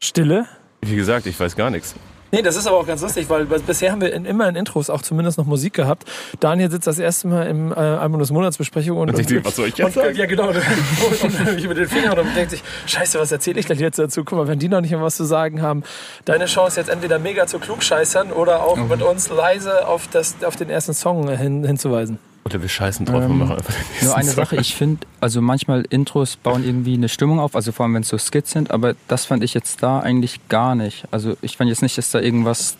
Stille. 0.00 0.46
Wie 0.82 0.96
gesagt, 0.96 1.26
ich 1.26 1.38
weiß 1.38 1.56
gar 1.56 1.70
nichts. 1.70 1.94
Nee, 2.32 2.42
das 2.42 2.56
ist 2.56 2.66
aber 2.68 2.76
auch 2.76 2.86
ganz 2.86 3.02
lustig, 3.02 3.28
weil 3.28 3.44
bisher 3.44 3.90
haben 3.90 4.00
wir 4.00 4.12
in, 4.12 4.24
immer 4.24 4.48
in 4.48 4.54
Intros 4.54 4.88
auch 4.88 5.02
zumindest 5.02 5.36
noch 5.36 5.46
Musik 5.46 5.74
gehabt. 5.74 6.04
Daniel 6.38 6.70
sitzt 6.70 6.86
das 6.86 7.00
erste 7.00 7.26
Mal 7.26 7.48
im 7.48 7.72
äh, 7.72 7.74
Album 7.74 8.20
des 8.20 8.30
Monatsbesprechung 8.30 8.98
und, 8.98 9.08
Und 9.10 9.18
ich 9.18 9.26
denke, 9.26 9.44
was 9.44 9.56
soll 9.56 9.68
ich 9.68 9.76
jetzt 9.76 9.86
und, 9.86 9.94
sagen? 9.94 10.16
Ja, 10.16 10.26
genau. 10.26 10.48
Und, 10.48 10.56
und 11.48 11.58
ich 11.58 11.64
über 11.64 11.74
den 11.74 11.88
Finger 11.88 12.16
und 12.16 12.36
denkt 12.36 12.52
sich, 12.52 12.62
scheiße, 12.86 13.18
was 13.18 13.32
erzähle 13.32 13.58
ich 13.58 13.66
denn 13.66 13.78
jetzt 13.78 13.98
dazu? 13.98 14.22
Guck 14.24 14.38
mal, 14.38 14.46
wenn 14.46 14.60
die 14.60 14.68
noch 14.68 14.80
nicht 14.80 14.92
mal 14.92 15.02
was 15.02 15.16
zu 15.16 15.24
sagen 15.24 15.60
haben, 15.60 15.82
deine 16.24 16.46
Chance 16.46 16.78
jetzt 16.78 16.88
entweder 16.88 17.18
mega 17.18 17.48
zu 17.48 17.58
klugscheißern 17.58 18.30
oder 18.30 18.62
auch 18.62 18.76
mit 18.76 19.02
uns 19.02 19.28
leise 19.28 19.88
auf, 19.88 20.06
das, 20.06 20.36
auf 20.44 20.54
den 20.54 20.70
ersten 20.70 20.94
Song 20.94 21.28
hin, 21.36 21.64
hinzuweisen. 21.64 22.18
Oder 22.50 22.62
wir 22.62 22.68
scheißen 22.68 23.06
drauf 23.06 23.24
und 23.24 23.30
Ähm, 23.30 23.38
machen 23.38 23.52
einfach 23.56 23.74
Nur 24.02 24.16
eine 24.16 24.24
Song. 24.26 24.34
Sache, 24.34 24.56
ich 24.56 24.74
finde, 24.74 25.06
also 25.20 25.40
manchmal 25.40 25.84
Intros 25.88 26.36
bauen 26.36 26.64
irgendwie 26.64 26.94
eine 26.94 27.08
Stimmung 27.08 27.38
auf, 27.40 27.54
also 27.56 27.72
vor 27.72 27.84
allem 27.84 27.94
wenn 27.94 28.02
es 28.02 28.08
so 28.08 28.18
Skits 28.18 28.50
sind, 28.50 28.70
aber 28.70 28.94
das 29.08 29.24
fand 29.26 29.42
ich 29.44 29.54
jetzt 29.54 29.82
da 29.82 30.00
eigentlich 30.00 30.40
gar 30.48 30.74
nicht. 30.74 31.04
Also 31.10 31.36
ich 31.42 31.56
fand 31.56 31.68
jetzt 31.70 31.82
nicht, 31.82 31.96
dass 31.96 32.10
da 32.10 32.20
irgendwas 32.20 32.76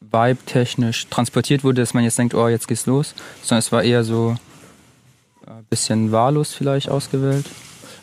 vibe-technisch 0.00 1.06
transportiert 1.08 1.62
wurde, 1.64 1.82
dass 1.82 1.94
man 1.94 2.04
jetzt 2.04 2.18
denkt, 2.18 2.34
oh, 2.34 2.48
jetzt 2.48 2.66
geht's 2.68 2.86
los, 2.86 3.14
sondern 3.42 3.58
es 3.60 3.70
war 3.70 3.82
eher 3.82 4.02
so 4.02 4.36
ein 5.46 5.64
bisschen 5.68 6.10
wahllos 6.12 6.52
vielleicht 6.52 6.88
ausgewählt. 6.88 7.46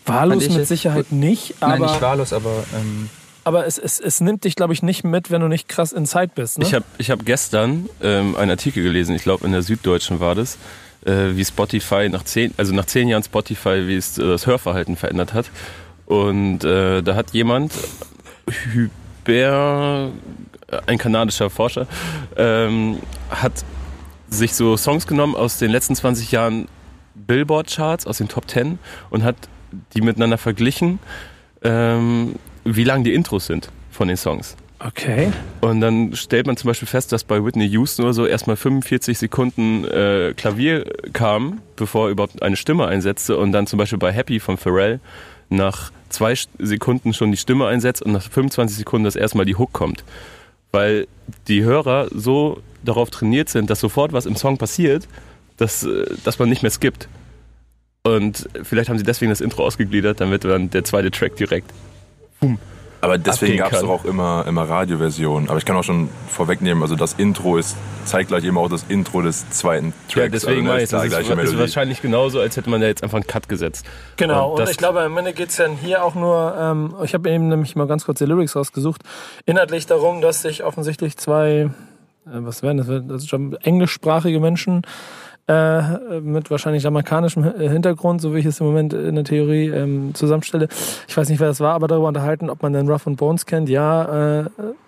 Wahllos 0.05 0.43
mit 0.43 0.53
jetzt- 0.53 0.67
Sicherheit 0.69 1.11
nicht, 1.11 1.55
aber, 1.59 1.73
Nein, 1.79 1.81
nicht 1.81 2.01
wahllos, 2.01 2.31
aber 2.33 2.63
ähm, 2.75 3.09
aber 3.47 3.65
es, 3.65 3.77
es, 3.77 3.97
es 3.97 4.19
nimmt 4.19 4.43
dich, 4.43 4.57
glaube 4.57 4.73
ich, 4.73 4.83
nicht 4.83 5.05
mit, 5.05 5.31
wenn 5.31 5.39
du 5.39 5.47
nicht 5.47 5.69
krass 5.69 5.93
in 5.93 6.05
Zeit 6.05 6.35
bist. 6.35 6.59
Ne? 6.59 6.65
Ich 6.65 6.73
habe 6.73 6.83
ich 6.97 7.09
hab 7.09 7.25
gestern 7.25 7.87
ähm, 8.03 8.35
einen 8.35 8.51
Artikel 8.51 8.83
gelesen, 8.83 9.15
ich 9.15 9.23
glaube 9.23 9.45
in 9.45 9.53
der 9.53 9.61
Süddeutschen 9.61 10.19
war 10.19 10.35
das, 10.35 10.57
äh, 11.05 11.29
wie 11.31 11.45
Spotify 11.45 12.09
nach 12.09 12.23
zehn, 12.23 12.53
also 12.57 12.73
nach 12.75 12.85
zehn 12.85 13.07
Jahren 13.07 13.23
Spotify, 13.23 13.87
wie 13.87 13.95
es 13.95 14.17
äh, 14.17 14.27
das 14.27 14.47
Hörverhalten 14.47 14.97
verändert 14.97 15.33
hat. 15.33 15.49
Und 16.07 16.65
äh, 16.65 17.01
da 17.01 17.15
hat 17.15 17.31
jemand, 17.31 17.71
Hubert, 18.75 20.11
äh, 20.67 20.77
ein 20.85 20.97
kanadischer 20.97 21.49
Forscher, 21.49 21.87
ähm, 22.35 22.97
hat 23.29 23.63
sich 24.29 24.55
so 24.55 24.75
Songs 24.75 25.07
genommen 25.07 25.35
aus 25.35 25.57
den 25.57 25.71
letzten 25.71 25.95
20 25.95 26.33
Jahren 26.33 26.67
Billboard-Charts, 27.15 28.07
aus 28.07 28.17
den 28.17 28.27
Top 28.27 28.49
10 28.49 28.77
und 29.09 29.23
hat 29.23 29.37
die 29.93 30.01
miteinander 30.01 30.37
verglichen, 30.37 30.99
ähm, 31.63 32.35
wie 32.75 32.83
lang 32.83 33.03
die 33.03 33.13
Intros 33.13 33.45
sind 33.47 33.69
von 33.91 34.07
den 34.07 34.17
Songs. 34.17 34.55
okay. 34.79 35.31
Und 35.61 35.81
dann 35.81 36.15
stellt 36.15 36.45
man 36.45 36.57
zum 36.57 36.67
Beispiel 36.67 36.87
fest, 36.87 37.11
dass 37.11 37.23
bei 37.23 37.43
Whitney 37.43 37.65
Houston 37.67 38.03
oder 38.03 38.13
so 38.13 38.25
erstmal 38.25 38.57
45 38.57 39.17
Sekunden 39.17 39.85
äh, 39.85 40.33
Klavier 40.35 40.85
kam, 41.13 41.61
bevor 41.75 42.07
er 42.07 42.11
überhaupt 42.11 42.41
eine 42.41 42.55
Stimme 42.55 42.87
einsetzte. 42.87 43.37
Und 43.37 43.53
dann 43.53 43.67
zum 43.67 43.77
Beispiel 43.79 43.97
bei 43.97 44.11
Happy 44.11 44.39
von 44.39 44.57
Pharrell 44.57 44.99
nach 45.49 45.91
zwei 46.09 46.35
Sekunden 46.59 47.13
schon 47.13 47.31
die 47.31 47.37
Stimme 47.37 47.67
einsetzt 47.67 48.01
und 48.01 48.11
nach 48.11 48.21
25 48.21 48.77
Sekunden 48.77 49.05
das 49.05 49.15
erstmal 49.15 49.45
die 49.45 49.55
Hook 49.55 49.73
kommt. 49.73 50.03
Weil 50.71 51.07
die 51.47 51.63
Hörer 51.63 52.07
so 52.11 52.61
darauf 52.83 53.09
trainiert 53.09 53.49
sind, 53.49 53.69
dass 53.69 53.79
sofort 53.79 54.13
was 54.13 54.25
im 54.25 54.35
Song 54.35 54.57
passiert, 54.57 55.07
dass, 55.57 55.83
äh, 55.83 56.05
dass 56.23 56.37
man 56.39 56.49
nicht 56.49 56.61
mehr 56.61 56.71
skippt. 56.71 57.07
Und 58.03 58.47
vielleicht 58.63 58.89
haben 58.89 58.97
sie 58.97 59.03
deswegen 59.03 59.31
das 59.31 59.41
Intro 59.41 59.65
ausgegliedert, 59.65 60.21
damit 60.21 60.45
dann 60.45 60.69
der 60.69 60.83
zweite 60.83 61.11
Track 61.11 61.35
direkt 61.35 61.71
Aber 62.99 63.17
deswegen 63.17 63.57
gab 63.57 63.71
es 63.73 63.81
doch 63.81 63.89
auch 63.89 64.05
immer, 64.05 64.45
immer 64.47 64.67
Radioversionen. 64.67 65.49
Aber 65.49 65.59
ich 65.59 65.65
kann 65.65 65.75
auch 65.75 65.83
schon 65.83 66.09
vorwegnehmen, 66.29 66.81
also 66.81 66.95
das 66.95 67.13
Intro 67.13 67.57
ist 67.57 67.77
zeitgleich 68.05 68.43
eben 68.43 68.57
auch 68.57 68.69
das 68.69 68.85
Intro 68.89 69.21
des 69.21 69.47
zweiten 69.51 69.93
Tracks. 70.09 70.15
Ja, 70.15 70.27
deswegen 70.29 70.61
also, 70.61 70.63
meine 70.67 70.77
ne, 70.77 70.83
ich, 70.83 70.89
das 70.89 71.01
die 71.01 71.33
ist, 71.43 71.51
ist 71.53 71.59
wahrscheinlich 71.59 72.01
genauso, 72.01 72.39
als 72.39 72.57
hätte 72.57 72.69
man 72.69 72.81
da 72.81 72.87
jetzt 72.87 73.03
einfach 73.03 73.17
einen 73.17 73.27
Cut 73.27 73.47
gesetzt. 73.49 73.85
Genau, 74.15 74.51
und, 74.51 74.59
das- 74.59 74.71
ich 74.71 74.77
glaube, 74.77 75.01
am 75.01 75.15
Ende 75.17 75.33
geht 75.33 75.49
es 75.49 75.57
ja 75.57 75.67
hier 75.67 76.03
auch 76.03 76.15
nur, 76.15 76.55
ähm, 76.59 76.95
ich 77.03 77.13
habe 77.13 77.29
eben 77.29 77.49
nämlich 77.49 77.75
mal 77.75 77.85
ganz 77.87 78.05
kurz 78.05 78.17
die 78.19 78.25
Lyrics 78.25 78.55
rausgesucht, 78.55 79.03
inhaltlich 79.45 79.85
darum, 79.85 80.21
dass 80.21 80.41
sich 80.41 80.63
offensichtlich 80.63 81.17
zwei, 81.17 81.49
äh, 81.51 81.69
was 82.25 82.63
werden 82.63 82.77
das, 82.77 82.87
das 83.07 83.23
ist 83.23 83.29
schon 83.29 83.55
englischsprachige 83.57 84.39
Menschen 84.39 84.81
äh, 85.47 86.19
mit 86.19 86.51
wahrscheinlich 86.51 86.83
jamaikanischem 86.83 87.45
Hi- 87.45 87.69
Hintergrund, 87.69 88.21
so 88.21 88.35
wie 88.35 88.39
ich 88.39 88.45
es 88.45 88.59
im 88.59 88.65
Moment 88.67 88.93
in 88.93 89.15
der 89.15 89.23
Theorie 89.23 89.67
ähm, 89.69 90.13
zusammenstelle. 90.13 90.67
Ich 91.07 91.15
weiß 91.15 91.29
nicht, 91.29 91.39
wer 91.39 91.47
das 91.47 91.59
war, 91.59 91.73
aber 91.73 91.87
darüber 91.87 92.09
unterhalten, 92.09 92.49
ob 92.49 92.61
man 92.61 92.73
den 92.73 92.89
Rough 92.89 93.07
and 93.07 93.17
Bones 93.17 93.45
kennt, 93.45 93.69
ja, 93.69 94.39
äh, 94.41 94.45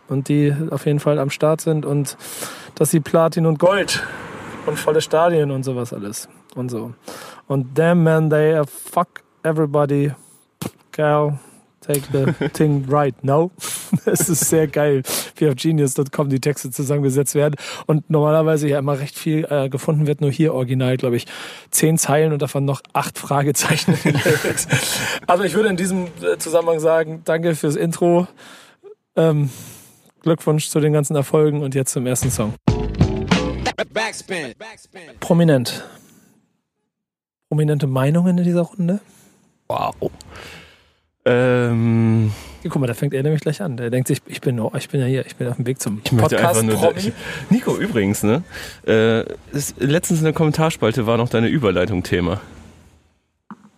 und 0.10 0.28
die 0.28 0.54
auf 0.72 0.86
jeden 0.86 1.00
Fall 1.00 1.20
am 1.20 1.30
Start 1.30 1.62
sind 1.62 1.86
und 1.86 2.18
dass 2.76 2.92
sie 2.92 3.00
Platin 3.00 3.46
und 3.46 3.60
Gold 3.60 4.04
und 4.66 4.78
volle 4.78 5.02
Stadien 5.02 5.52
und 5.52 5.64
sowas 5.64 5.94
alles 5.94 6.28
und 6.56 6.70
so. 6.70 6.94
Und 7.48 7.78
damn 7.78 8.04
man, 8.04 8.30
they 8.30 8.62
fuck 8.66 9.08
everybody. 9.44 10.12
Gal, 10.92 11.40
take 11.90 12.08
the 12.12 12.50
thing 12.50 12.86
right 12.88 13.16
now. 13.24 13.52
Es 14.06 14.30
ist 14.30 14.50
sehr 14.50 14.68
geil, 14.68 15.02
wie 15.36 15.48
auf 15.48 15.56
genius.com 15.56 16.30
die 16.30 16.40
Texte 16.40 16.70
zusammengesetzt 16.70 17.36
werden 17.36 17.56
und 17.88 18.10
normalerweise 18.10 18.68
ja 18.68 18.80
immer 18.80 19.00
recht 19.00 19.18
viel 19.18 19.46
äh, 19.50 19.70
gefunden 19.70 20.08
wird, 20.08 20.22
nur 20.22 20.32
hier 20.32 20.54
original, 20.54 20.98
glaube 20.98 21.16
ich, 21.16 21.26
zehn 21.72 21.98
Zeilen 21.98 22.32
und 22.32 22.42
davon 22.42 22.66
noch 22.66 22.82
acht 22.94 23.18
Fragezeichen. 23.18 23.98
Also 25.28 25.44
ich 25.44 25.54
würde 25.54 25.70
in 25.70 25.78
diesem 25.78 26.08
äh, 26.22 26.38
Zusammenhang 26.38 26.80
sagen, 26.80 27.22
danke 27.26 27.56
fürs 27.56 27.76
Intro. 27.76 28.28
Ähm, 29.16 29.50
Glückwunsch 30.22 30.70
zu 30.70 30.80
den 30.80 30.94
ganzen 30.94 31.16
Erfolgen 31.16 31.62
und 31.62 31.76
jetzt 31.76 31.92
zum 31.92 32.06
ersten 32.06 32.32
Song. 32.32 32.54
Backspin. 33.94 34.54
Prominent. 35.20 35.84
Prominente 37.50 37.88
Meinungen 37.88 38.38
in 38.38 38.44
dieser 38.44 38.62
Runde? 38.62 39.00
Wow. 39.68 39.96
Ähm, 41.30 42.32
Ja, 42.64 42.70
guck 42.70 42.82
mal, 42.82 42.88
da 42.88 42.94
fängt 42.94 43.14
er 43.14 43.22
nämlich 43.24 43.42
gleich 43.42 43.62
an. 43.62 43.78
Der 43.78 43.90
denkt 43.90 44.08
sich, 44.08 44.20
ich 44.26 44.42
bin, 44.42 44.60
oh, 44.60 44.72
ich 44.78 44.90
bin 44.90 45.00
ja 45.00 45.06
hier, 45.06 45.26
ich 45.26 45.36
bin 45.36 45.48
auf 45.48 45.56
dem 45.58 45.66
Weg 45.66 45.80
zum 45.80 46.02
Ich 46.04 46.12
Podcast. 46.16 46.44
einfach 46.44 46.64
nur. 46.64 46.76
Promi. 46.76 47.14
Nico, 47.50 47.78
übrigens, 47.78 48.24
ne? 48.24 48.44
Äh, 48.88 49.24
ist, 49.56 49.76
letztens 49.80 50.20
in 50.20 50.26
der 50.26 50.34
Kommentarspalte 50.34 51.06
war 51.06 51.18
noch 51.18 51.30
deine 51.30 51.48
Überleitung 51.48 52.04
Thema. 52.04 52.42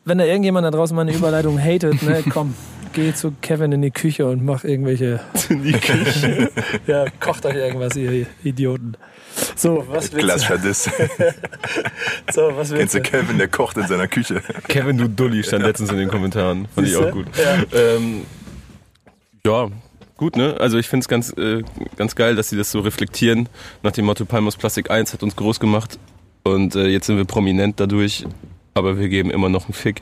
Wenn 0.06 0.18
da 0.18 0.26
irgendjemand 0.26 0.66
da 0.66 0.72
draußen 0.72 0.96
meine 0.96 1.14
Überleitung 1.14 1.60
hatet, 1.60 2.02
ne, 2.02 2.24
komm, 2.30 2.56
geh 2.94 3.14
zu 3.14 3.34
Kevin 3.42 3.72
in 3.72 3.82
die 3.82 3.92
Küche 3.92 4.26
und 4.28 4.44
mach 4.44 4.64
irgendwelche, 4.64 5.20
Die 5.50 5.72
Küche. 5.74 6.52
ja, 6.88 7.06
kocht 7.20 7.46
euch 7.46 7.56
irgendwas, 7.56 7.96
ihr 7.96 8.26
Idioten. 8.44 8.96
So, 9.56 9.86
was 9.88 10.12
willst 10.12 10.26
Klassischer 10.26 10.58
Diss. 10.58 10.84
du? 10.84 10.92
So, 12.34 12.42
was 12.56 12.70
willst 12.72 12.94
Kennst 12.94 12.96
du? 12.96 13.02
Kevin, 13.02 13.38
der 13.38 13.48
kocht 13.48 13.78
in 13.78 13.88
seiner 13.88 14.08
Küche. 14.08 14.42
Kevin, 14.68 14.98
du 14.98 15.08
Dulli, 15.08 15.44
stand 15.44 15.64
letztens 15.64 15.92
in 15.92 15.98
den 15.98 16.10
Kommentaren. 16.10 16.68
Fand 16.74 16.88
ich 16.88 16.94
Siehste? 16.94 17.10
auch 17.10 17.14
gut. 17.14 17.28
Ja. 17.38 17.78
Ähm, 17.78 18.26
ja, 19.46 19.70
gut, 20.18 20.36
ne? 20.36 20.56
Also 20.60 20.78
ich 20.78 20.88
finde 20.88 21.04
es 21.04 21.08
ganz, 21.08 21.32
äh, 21.38 21.64
ganz 21.98 22.16
geil, 22.16 22.36
dass 22.36 22.50
sie 22.50 22.58
das 22.58 22.72
so 22.72 22.80
reflektieren. 22.82 23.50
Nach 23.84 23.92
dem 23.92 24.06
Motto 24.06 24.26
Palmos 24.26 24.56
Plastik 24.58 24.92
1 24.92 25.14
hat 25.14 25.24
uns 25.24 25.36
groß 25.36 25.60
gemacht 25.60 25.98
und 26.44 26.76
äh, 26.76 26.88
jetzt 26.88 27.08
sind 27.08 27.18
wir 27.18 27.26
prominent 27.26 27.80
dadurch, 27.80 28.26
aber 28.74 28.98
wir 29.00 29.10
geben 29.10 29.32
immer 29.32 29.50
noch 29.50 29.66
einen 29.66 29.74
Fick. 29.74 30.02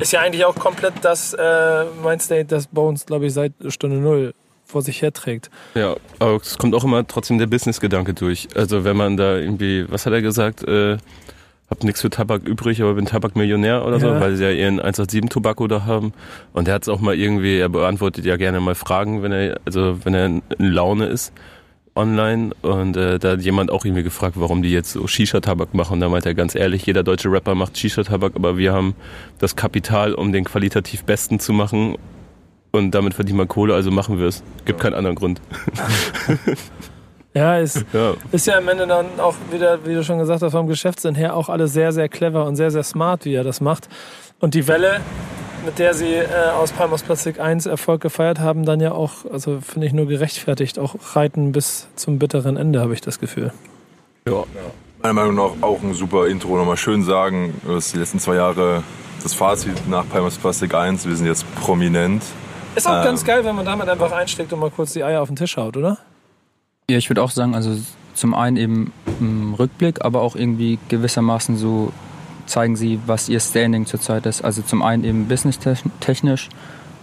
Ist 0.00 0.12
ja 0.12 0.20
eigentlich 0.20 0.44
auch 0.44 0.54
komplett 0.56 0.94
das 1.02 1.34
äh, 1.34 1.84
Mindstate, 2.04 2.46
das 2.46 2.66
Bones, 2.66 3.06
glaube 3.06 3.26
ich, 3.26 3.32
seit 3.32 3.52
Stunde 3.68 3.96
Null 3.98 4.34
vor 4.66 4.82
sich 4.82 5.02
herträgt. 5.02 5.50
Ja, 5.74 5.94
aber 6.18 6.36
es 6.36 6.58
kommt 6.58 6.74
auch 6.74 6.84
immer 6.84 7.06
trotzdem 7.06 7.38
der 7.38 7.46
Business-Gedanke 7.46 8.14
durch. 8.14 8.48
Also 8.56 8.84
wenn 8.84 8.96
man 8.96 9.16
da 9.16 9.36
irgendwie, 9.36 9.84
was 9.90 10.06
hat 10.06 10.12
er 10.12 10.22
gesagt, 10.22 10.64
äh, 10.66 10.96
hab 11.70 11.82
nichts 11.84 12.00
für 12.00 12.10
Tabak 12.10 12.42
übrig, 12.42 12.82
aber 12.82 12.94
bin 12.94 13.06
Tabakmillionär 13.06 13.84
oder 13.86 14.00
so, 14.00 14.08
Ja. 14.08 14.20
weil 14.20 14.36
sie 14.36 14.44
ja 14.44 14.50
ihren 14.50 14.80
187 14.80 15.28
Tobacco 15.30 15.66
da 15.66 15.84
haben. 15.84 16.12
Und 16.52 16.68
er 16.68 16.74
hat 16.74 16.82
es 16.82 16.88
auch 16.88 17.00
mal 17.00 17.14
irgendwie, 17.14 17.58
er 17.58 17.68
beantwortet 17.68 18.24
ja 18.24 18.36
gerne 18.36 18.60
mal 18.60 18.74
Fragen, 18.74 19.22
wenn 19.22 19.32
er, 19.32 19.60
also 19.64 19.98
wenn 20.04 20.14
er 20.14 20.26
in 20.26 20.42
Laune 20.58 21.06
ist 21.06 21.32
online 21.96 22.50
und 22.62 22.96
äh, 22.96 23.18
da 23.18 23.32
hat 23.32 23.42
jemand 23.42 23.70
auch 23.70 23.84
irgendwie 23.84 24.02
gefragt, 24.02 24.34
warum 24.38 24.62
die 24.62 24.70
jetzt 24.72 24.92
so 24.92 25.06
Shisha-Tabak 25.06 25.74
machen. 25.74 25.94
Und 25.94 26.00
da 26.00 26.08
meint 26.08 26.26
er 26.26 26.34
ganz 26.34 26.54
ehrlich, 26.54 26.84
jeder 26.86 27.02
deutsche 27.02 27.30
Rapper 27.30 27.54
macht 27.54 27.76
Shisha-Tabak, 27.78 28.32
aber 28.34 28.56
wir 28.58 28.72
haben 28.72 28.94
das 29.38 29.54
Kapital, 29.56 30.14
um 30.14 30.32
den 30.32 30.44
qualitativ 30.44 31.04
Besten 31.04 31.38
zu 31.38 31.52
machen 31.52 31.96
und 32.72 32.90
damit 32.92 33.14
verdient 33.14 33.38
man 33.38 33.46
Kohle, 33.48 33.74
also 33.74 33.90
machen 33.92 34.18
wir 34.18 34.26
es. 34.26 34.42
Gibt 34.64 34.80
keinen 34.80 34.94
anderen 34.94 35.16
Grund. 35.16 35.40
Ja, 37.36 37.58
ist, 37.58 37.84
Ja. 37.92 38.14
ist 38.30 38.46
ja 38.46 38.58
am 38.58 38.68
Ende 38.68 38.86
dann 38.86 39.06
auch 39.18 39.34
wieder, 39.50 39.84
wie 39.84 39.94
du 39.94 40.04
schon 40.04 40.20
gesagt 40.20 40.40
hast, 40.42 40.52
vom 40.52 40.68
Geschäftssinn 40.68 41.16
her 41.16 41.34
auch 41.34 41.48
alles 41.48 41.72
sehr, 41.72 41.90
sehr 41.90 42.08
clever 42.08 42.44
und 42.46 42.54
sehr, 42.54 42.70
sehr 42.70 42.84
smart, 42.84 43.24
wie 43.24 43.34
er 43.34 43.42
das 43.42 43.60
macht. 43.60 43.88
Und 44.38 44.54
die 44.54 44.68
Welle, 44.68 45.00
mit 45.64 45.78
der 45.78 45.94
sie 45.94 46.12
äh, 46.14 46.26
aus 46.56 46.72
Palmos 46.72 47.02
Plastik 47.02 47.40
1 47.40 47.66
Erfolg 47.66 48.00
gefeiert 48.00 48.38
haben, 48.40 48.64
dann 48.64 48.80
ja 48.80 48.92
auch, 48.92 49.24
also 49.32 49.60
finde 49.60 49.86
ich 49.86 49.92
nur 49.92 50.06
gerechtfertigt, 50.06 50.78
auch 50.78 50.94
reiten 51.14 51.52
bis 51.52 51.88
zum 51.96 52.18
bitteren 52.18 52.56
Ende, 52.56 52.80
habe 52.80 52.94
ich 52.94 53.00
das 53.00 53.18
Gefühl. 53.20 53.52
Ja. 54.26 54.44
Meiner 55.02 55.14
Meinung 55.14 55.34
nach 55.34 55.50
auch 55.62 55.82
ein 55.82 55.92
super 55.94 56.26
Intro. 56.28 56.56
Nochmal 56.56 56.78
schön 56.78 57.02
sagen, 57.02 57.60
dass 57.66 57.92
die 57.92 57.98
letzten 57.98 58.18
zwei 58.18 58.36
Jahre 58.36 58.82
das 59.22 59.34
Fazit 59.34 59.86
nach 59.88 60.08
Palmas 60.08 60.36
Plastik 60.38 60.74
1, 60.74 61.06
wir 61.06 61.14
sind 61.16 61.26
jetzt 61.26 61.44
prominent. 61.56 62.22
Ist 62.74 62.86
auch 62.88 62.98
Ähm. 62.98 63.04
ganz 63.04 63.24
geil, 63.24 63.44
wenn 63.44 63.54
man 63.54 63.64
damit 63.66 63.88
einfach 63.88 64.12
einsteckt 64.12 64.52
und 64.52 64.60
mal 64.60 64.70
kurz 64.70 64.92
die 64.94 65.04
Eier 65.04 65.20
auf 65.22 65.28
den 65.28 65.36
Tisch 65.36 65.56
haut, 65.56 65.76
oder? 65.76 65.98
Ja, 66.90 66.96
ich 66.98 67.08
würde 67.10 67.22
auch 67.22 67.30
sagen, 67.30 67.54
also 67.54 67.76
zum 68.14 68.34
einen 68.34 68.56
eben 68.56 68.92
im 69.20 69.54
Rückblick, 69.54 70.04
aber 70.04 70.22
auch 70.22 70.36
irgendwie 70.36 70.78
gewissermaßen 70.88 71.56
so 71.56 71.92
zeigen 72.46 72.76
sie, 72.76 73.00
was 73.06 73.28
ihr 73.28 73.40
Standing 73.40 73.86
zurzeit 73.86 74.26
ist. 74.26 74.44
Also 74.44 74.62
zum 74.62 74.82
einen 74.82 75.04
eben 75.04 75.28
businesstechnisch, 75.28 76.48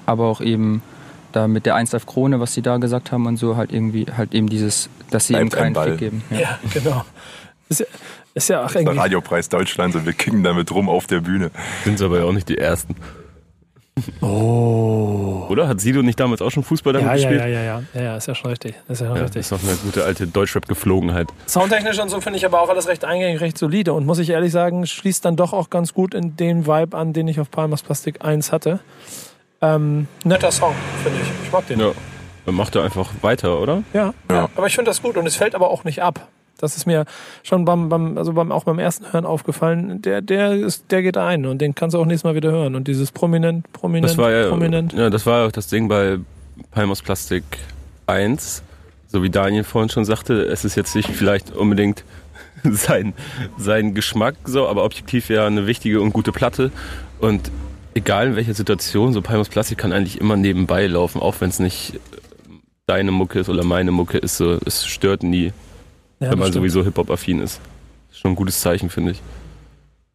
aber 0.05 0.25
auch 0.25 0.41
eben 0.41 0.81
da 1.31 1.47
mit 1.47 1.65
der 1.65 1.75
1 1.75 1.95
Krone, 2.05 2.39
was 2.39 2.53
sie 2.53 2.61
da 2.61 2.77
gesagt 2.77 3.11
haben 3.11 3.25
und 3.25 3.37
so, 3.37 3.55
halt 3.55 3.71
irgendwie 3.71 4.05
halt 4.15 4.33
eben 4.33 4.47
dieses, 4.47 4.89
dass 5.09 5.27
sie 5.27 5.33
Bleibt 5.33 5.53
eben 5.53 5.63
ein 5.63 5.73
keinen. 5.73 5.89
Fick 5.91 5.99
geben. 5.99 6.23
Ja. 6.29 6.39
Ja, 6.39 6.59
genau. 6.73 7.05
Ist 7.69 7.79
ja, 7.79 7.85
ist 8.33 8.49
ja 8.49 8.65
auch 8.65 8.71
Der 8.71 8.81
irgendwie. 8.81 8.99
Radiopreis 8.99 9.47
Deutschlands 9.49 9.95
und 9.95 10.05
wir 10.05 10.13
kicken 10.13 10.43
damit 10.43 10.71
rum 10.71 10.89
auf 10.89 11.07
der 11.07 11.21
Bühne. 11.21 11.51
Sind 11.85 11.97
sie 11.97 12.05
aber 12.05 12.19
ja 12.19 12.25
auch 12.25 12.33
nicht 12.33 12.49
die 12.49 12.57
Ersten. 12.57 12.95
Oh. 14.21 15.45
Oder? 15.49 15.67
Hat 15.67 15.81
Sido 15.81 16.01
nicht 16.01 16.19
damals 16.19 16.41
auch 16.41 16.49
schon 16.49 16.63
Fußball 16.63 16.93
damit 16.93 17.07
Ja, 17.07 17.15
ja, 17.15 17.29
gespielt? 17.29 17.41
ja, 17.41 17.47
ja, 17.47 17.61
ja, 17.63 17.83
ja, 17.93 18.01
ja, 18.01 18.17
ist 18.17 18.27
ja 18.27 18.35
schon 18.35 18.49
richtig. 18.51 18.75
Ist 18.87 19.01
ja 19.01 19.07
schon 19.07 19.15
Ja, 19.17 19.21
richtig. 19.23 19.41
ist 19.41 19.51
doch 19.51 19.61
eine 19.61 19.75
gute 19.75 20.03
alte 20.05 20.27
Deutschrap-Geflogenheit. 20.27 21.27
Soundtechnisch 21.47 21.99
und 21.99 22.09
so 22.09 22.21
finde 22.21 22.37
ich 22.37 22.45
aber 22.45 22.61
auch 22.61 22.69
alles 22.69 22.87
recht 22.87 23.03
eingängig, 23.03 23.41
recht 23.41 23.57
solide 23.57 23.93
und 23.93 24.05
muss 24.05 24.19
ich 24.19 24.29
ehrlich 24.29 24.51
sagen, 24.51 24.85
schließt 24.85 25.25
dann 25.25 25.35
doch 25.35 25.51
auch 25.53 25.69
ganz 25.69 25.93
gut 25.93 26.13
in 26.13 26.35
den 26.37 26.65
Vibe 26.67 26.95
an, 26.97 27.13
den 27.13 27.27
ich 27.27 27.39
auf 27.39 27.51
Palmas 27.51 27.81
Plastik 27.83 28.23
1 28.23 28.51
hatte. 28.51 28.79
Ähm, 29.61 30.07
netter 30.23 30.51
Song, 30.51 30.73
finde 31.03 31.19
ich. 31.21 31.27
Ich 31.45 31.51
mag 31.51 31.67
den. 31.67 31.79
Ja. 31.79 31.91
Dann 32.45 32.55
macht 32.55 32.75
er 32.75 32.83
einfach 32.83 33.09
weiter, 33.21 33.59
oder? 33.59 33.83
Ja, 33.93 34.13
ja. 34.29 34.35
Ja. 34.35 34.49
aber 34.55 34.67
ich 34.67 34.75
finde 34.75 34.89
das 34.89 35.01
gut 35.01 35.17
und 35.17 35.27
es 35.27 35.35
fällt 35.35 35.53
aber 35.53 35.69
auch 35.69 35.83
nicht 35.83 36.01
ab. 36.01 36.27
Das 36.61 36.77
ist 36.77 36.85
mir 36.85 37.05
schon 37.43 37.65
beim, 37.65 37.89
beim, 37.89 38.17
also 38.17 38.33
beim, 38.33 38.51
auch 38.51 38.63
beim 38.63 38.79
ersten 38.79 39.11
Hören 39.11 39.25
aufgefallen. 39.25 40.01
Der, 40.01 40.21
der, 40.21 40.53
ist, 40.53 40.91
der 40.91 41.01
geht 41.01 41.17
ein 41.17 41.45
und 41.45 41.59
den 41.59 41.75
kannst 41.75 41.93
du 41.93 41.99
auch 41.99 42.05
nächstes 42.05 42.23
Mal 42.23 42.35
wieder 42.35 42.51
hören. 42.51 42.75
Und 42.75 42.87
dieses 42.87 43.11
prominent, 43.11 43.71
prominent, 43.73 44.09
Das 44.11 44.17
war 44.17 44.31
ja, 44.31 44.49
prominent. 44.49 44.93
ja, 44.93 45.09
das 45.09 45.25
war 45.25 45.41
ja 45.41 45.47
auch 45.47 45.51
das 45.51 45.67
Ding 45.67 45.87
bei 45.87 46.19
Palmos 46.71 47.01
Plastik 47.01 47.43
1. 48.07 48.63
So 49.07 49.23
wie 49.23 49.29
Daniel 49.29 49.63
vorhin 49.63 49.89
schon 49.89 50.05
sagte, 50.05 50.43
es 50.43 50.63
ist 50.63 50.75
jetzt 50.75 50.95
nicht 50.95 51.09
vielleicht 51.09 51.51
unbedingt 51.51 52.03
sein, 52.63 53.13
sein 53.57 53.93
Geschmack, 53.93 54.35
so, 54.45 54.67
aber 54.67 54.83
objektiv 54.85 55.29
ja 55.29 55.45
eine 55.45 55.67
wichtige 55.67 56.01
und 56.01 56.13
gute 56.13 56.31
Platte. 56.31 56.71
Und 57.19 57.51
egal 57.93 58.27
in 58.27 58.35
welcher 58.35 58.53
Situation, 58.53 59.13
so 59.13 59.21
Palmos 59.21 59.49
Plastik 59.49 59.77
kann 59.77 59.91
eigentlich 59.91 60.19
immer 60.19 60.35
nebenbei 60.35 60.87
laufen, 60.87 61.21
auch 61.21 61.35
wenn 61.39 61.49
es 61.49 61.59
nicht 61.59 61.99
deine 62.87 63.11
Mucke 63.11 63.39
ist 63.39 63.49
oder 63.49 63.63
meine 63.63 63.91
Mucke 63.91 64.17
ist, 64.17 64.37
so, 64.37 64.57
es 64.65 64.85
stört 64.85 65.23
nie, 65.23 65.53
Ja, 66.21 66.31
wenn 66.31 66.39
man 66.39 66.49
stimmt. 66.49 66.53
sowieso 66.53 66.83
Hip-Hop-affin 66.83 67.41
ist. 67.41 67.59
Ist 68.11 68.19
Schon 68.19 68.31
ein 68.31 68.35
gutes 68.35 68.59
Zeichen, 68.61 68.89
finde 68.89 69.11
ich. 69.11 69.21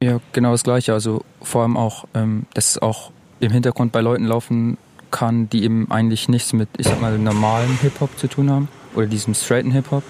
Ja, 0.01 0.21
genau 0.33 0.53
das 0.53 0.63
Gleiche. 0.63 0.93
Also 0.93 1.25
vor 1.43 1.63
allem 1.63 1.77
auch, 1.77 2.05
ähm, 2.15 2.47
dass 2.55 2.71
es 2.71 2.79
auch 2.79 3.11
im 3.41 3.51
Hintergrund 3.51 3.93
bei 3.93 4.01
Leuten 4.01 4.25
laufen 4.25 4.79
kann, 5.11 5.51
die 5.51 5.65
eben 5.65 5.91
eigentlich 5.91 6.29
nichts 6.29 6.53
mit, 6.53 6.69
ich 6.79 6.87
sag 6.87 7.01
mal, 7.01 7.19
normalem 7.19 7.77
Hip-Hop 7.81 8.17
zu 8.19 8.29
tun 8.29 8.51
haben 8.51 8.69
oder 8.95 9.07
diesem 9.07 9.35
straighten 9.35 9.73
Hip-Hop. 9.73 10.05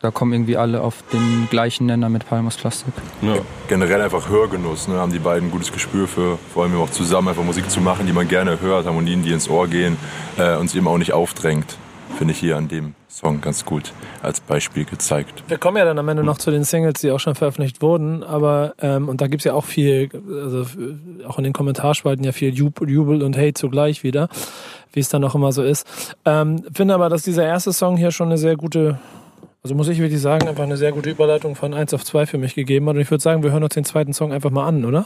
Da 0.00 0.10
kommen 0.12 0.32
irgendwie 0.32 0.56
alle 0.56 0.82
auf 0.82 1.02
den 1.12 1.48
gleichen 1.50 1.86
Nenner 1.86 2.08
mit 2.08 2.28
Palmos 2.28 2.56
Plastik. 2.56 2.92
Ja. 3.22 3.38
Generell 3.66 4.02
einfach 4.02 4.28
Hörgenuss, 4.28 4.86
ne? 4.86 4.94
haben 4.94 5.10
die 5.10 5.18
beiden 5.18 5.48
ein 5.48 5.50
gutes 5.50 5.72
Gespür 5.72 6.06
für, 6.06 6.38
vor 6.52 6.62
allem 6.64 6.76
auch 6.76 6.90
zusammen 6.90 7.28
einfach 7.28 7.42
Musik 7.42 7.68
zu 7.70 7.80
machen, 7.80 8.06
die 8.06 8.12
man 8.12 8.28
gerne 8.28 8.60
hört, 8.60 8.86
Harmonien, 8.86 9.24
die 9.24 9.32
ins 9.32 9.48
Ohr 9.48 9.66
gehen 9.66 9.96
äh, 10.36 10.56
und 10.56 10.68
sich 10.68 10.76
eben 10.76 10.86
auch 10.86 10.98
nicht 10.98 11.12
aufdrängt. 11.12 11.76
Finde 12.16 12.32
ich 12.32 12.40
hier 12.40 12.56
an 12.56 12.68
dem 12.68 12.94
Song 13.08 13.42
ganz 13.42 13.66
gut 13.66 13.92
als 14.22 14.40
Beispiel 14.40 14.86
gezeigt. 14.86 15.44
Wir 15.48 15.58
kommen 15.58 15.76
ja 15.76 15.84
dann 15.84 15.98
am 15.98 16.08
Ende 16.08 16.24
noch 16.24 16.38
zu 16.38 16.50
den 16.50 16.64
Singles, 16.64 17.00
die 17.02 17.10
auch 17.10 17.20
schon 17.20 17.34
veröffentlicht 17.34 17.82
wurden, 17.82 18.22
aber 18.22 18.74
ähm, 18.80 19.10
und 19.10 19.20
da 19.20 19.26
gibt's 19.26 19.44
ja 19.44 19.52
auch 19.52 19.64
viel, 19.66 20.08
also 20.14 20.62
äh, 20.62 21.24
auch 21.26 21.36
in 21.36 21.44
den 21.44 21.52
Kommentarspalten 21.52 22.24
ja 22.24 22.32
viel 22.32 22.54
Jub- 22.54 22.88
Jubel 22.88 23.22
und 23.22 23.36
Hate 23.36 23.52
zugleich 23.52 24.02
wieder, 24.02 24.28
wie 24.94 25.00
es 25.00 25.10
dann 25.10 25.22
auch 25.24 25.34
immer 25.34 25.52
so 25.52 25.62
ist. 25.62 25.86
Ähm, 26.24 26.62
finde 26.72 26.94
aber, 26.94 27.10
dass 27.10 27.22
dieser 27.22 27.44
erste 27.44 27.74
Song 27.74 27.98
hier 27.98 28.10
schon 28.10 28.28
eine 28.28 28.38
sehr 28.38 28.56
gute, 28.56 28.98
also 29.62 29.74
muss 29.74 29.88
ich 29.88 29.98
wirklich 29.98 30.20
sagen, 30.22 30.48
einfach 30.48 30.64
eine 30.64 30.78
sehr 30.78 30.92
gute 30.92 31.10
Überleitung 31.10 31.54
von 31.54 31.74
1 31.74 31.92
auf 31.92 32.02
2 32.02 32.24
für 32.24 32.38
mich 32.38 32.54
gegeben 32.54 32.88
hat. 32.88 32.94
Und 32.96 33.02
ich 33.02 33.10
würde 33.10 33.22
sagen, 33.22 33.42
wir 33.42 33.52
hören 33.52 33.62
uns 33.62 33.74
den 33.74 33.84
zweiten 33.84 34.14
Song 34.14 34.32
einfach 34.32 34.50
mal 34.50 34.66
an, 34.66 34.86
oder? 34.86 35.04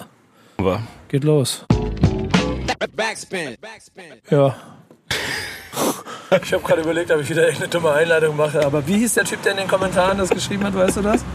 Aber 0.59 0.83
Geht 1.09 1.25
los. 1.25 1.67
Backspin. 2.95 3.57
Backspin. 3.61 4.05
Ja. 4.31 4.55
Ich 6.43 6.53
habe 6.53 6.63
gerade 6.63 6.83
überlegt, 6.83 7.11
ob 7.11 7.21
ich 7.21 7.31
wieder 7.31 7.47
eine 7.47 7.69
dumme 7.69 7.93
Einleitung 7.93 8.37
mache, 8.37 8.65
aber 8.65 8.87
wie 8.87 8.99
hieß 8.99 9.15
der 9.15 9.25
Typ, 9.25 9.43
der 9.43 9.53
in 9.53 9.59
den 9.59 9.69
Kommentaren 9.69 10.19
das 10.19 10.31
geschrieben 10.31 10.65
hat, 10.65 10.75
weißt 10.75 10.99
du 10.99 11.03
das? 11.03 11.25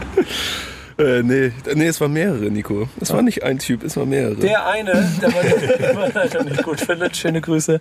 Äh, 0.98 1.22
nee, 1.22 1.52
nee, 1.74 1.88
es 1.88 2.00
waren 2.00 2.14
mehrere, 2.14 2.44
Nico. 2.44 2.88
Es 2.98 3.12
war 3.12 3.20
nicht 3.20 3.42
ein 3.42 3.58
Typ, 3.58 3.84
es 3.84 3.98
waren 3.98 4.08
mehrere. 4.08 4.36
Der 4.36 4.66
eine, 4.66 5.06
der 5.20 5.30
meine 5.30 5.90
Überleitung 5.90 6.44
nicht 6.48 6.62
gut 6.62 6.80
findet, 6.80 7.14
schöne 7.14 7.42
Grüße. 7.42 7.78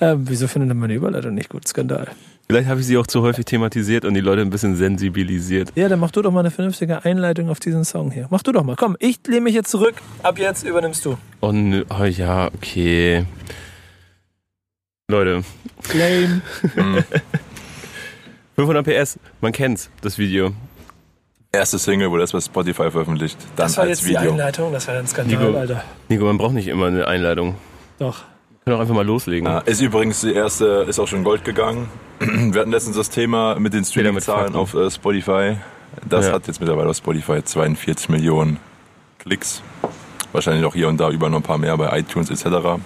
Ähm, 0.00 0.24
wieso 0.28 0.46
findet 0.46 0.70
er 0.70 0.74
meine 0.76 0.94
Überleitung 0.94 1.34
nicht 1.34 1.48
gut? 1.48 1.66
Skandal. 1.66 2.06
Vielleicht 2.46 2.68
habe 2.68 2.78
ich 2.78 2.86
sie 2.86 2.96
auch 2.96 3.08
zu 3.08 3.22
häufig 3.22 3.44
thematisiert 3.44 4.04
und 4.04 4.14
die 4.14 4.20
Leute 4.20 4.42
ein 4.42 4.50
bisschen 4.50 4.76
sensibilisiert. 4.76 5.72
Ja, 5.74 5.88
dann 5.88 5.98
mach 5.98 6.12
du 6.12 6.22
doch 6.22 6.30
mal 6.30 6.40
eine 6.40 6.52
vernünftige 6.52 7.04
Einleitung 7.04 7.48
auf 7.50 7.58
diesen 7.58 7.84
Song 7.84 8.12
hier. 8.12 8.28
Mach 8.30 8.44
du 8.44 8.52
doch 8.52 8.62
mal. 8.62 8.76
Komm, 8.76 8.96
ich 9.00 9.18
lehne 9.26 9.40
mich 9.40 9.54
jetzt 9.54 9.72
zurück. 9.72 9.96
Ab 10.22 10.38
jetzt 10.38 10.62
übernimmst 10.62 11.04
du. 11.06 11.18
Oh, 11.40 11.50
nö, 11.50 11.84
oh 11.90 12.04
ja, 12.04 12.52
okay. 12.54 13.24
Leute, 15.10 15.44
Lame. 15.92 16.40
500 18.56 18.86
PS, 18.86 19.18
man 19.42 19.52
kennt's, 19.52 19.90
das 20.00 20.16
Video. 20.16 20.52
Erste 21.52 21.78
Single 21.78 22.10
wurde 22.10 22.22
erst 22.22 22.32
bei 22.32 22.40
Spotify 22.40 22.90
veröffentlicht, 22.90 23.36
dann 23.54 23.66
Das 23.66 23.76
war 23.76 23.84
als 23.84 24.00
jetzt 24.00 24.08
die 24.08 24.14
Video. 24.16 24.30
Einleitung. 24.32 24.72
Das 24.72 24.88
war 24.88 24.94
ein 24.94 25.06
Skandal, 25.06 25.44
Nico. 25.44 25.58
Alter. 25.58 25.84
Nico, 26.08 26.24
man 26.24 26.38
braucht 26.38 26.54
nicht 26.54 26.68
immer 26.68 26.86
eine 26.86 27.06
Einleitung. 27.06 27.56
Doch. 27.98 28.20
Wir 28.48 28.58
können 28.64 28.76
auch 28.76 28.80
einfach 28.80 28.94
mal 28.94 29.04
loslegen. 29.04 29.46
Ja, 29.46 29.58
ist 29.58 29.82
übrigens 29.82 30.22
die 30.22 30.32
erste, 30.32 30.86
ist 30.88 30.98
auch 30.98 31.06
schon 31.06 31.22
Gold 31.22 31.44
gegangen. 31.44 31.90
Wir 32.20 32.62
hatten 32.62 32.70
letztens 32.70 32.96
das 32.96 33.10
Thema 33.10 33.60
mit 33.60 33.74
den 33.74 33.84
Streaming-Zahlen 33.84 34.54
auf 34.54 34.72
äh, 34.72 34.90
Spotify. 34.90 35.58
Das 36.08 36.28
Ja. 36.28 36.32
hat 36.32 36.46
jetzt 36.46 36.60
mittlerweile 36.60 36.88
auf 36.88 36.96
Spotify 36.96 37.44
42 37.44 38.08
Millionen 38.08 38.56
Klicks. 39.18 39.60
Wahrscheinlich 40.32 40.64
auch 40.64 40.74
hier 40.74 40.88
und 40.88 40.98
da 40.98 41.10
über 41.10 41.28
noch 41.28 41.40
ein 41.40 41.42
paar 41.42 41.58
mehr 41.58 41.76
bei 41.76 41.98
iTunes 41.98 42.30
etc. 42.30 42.80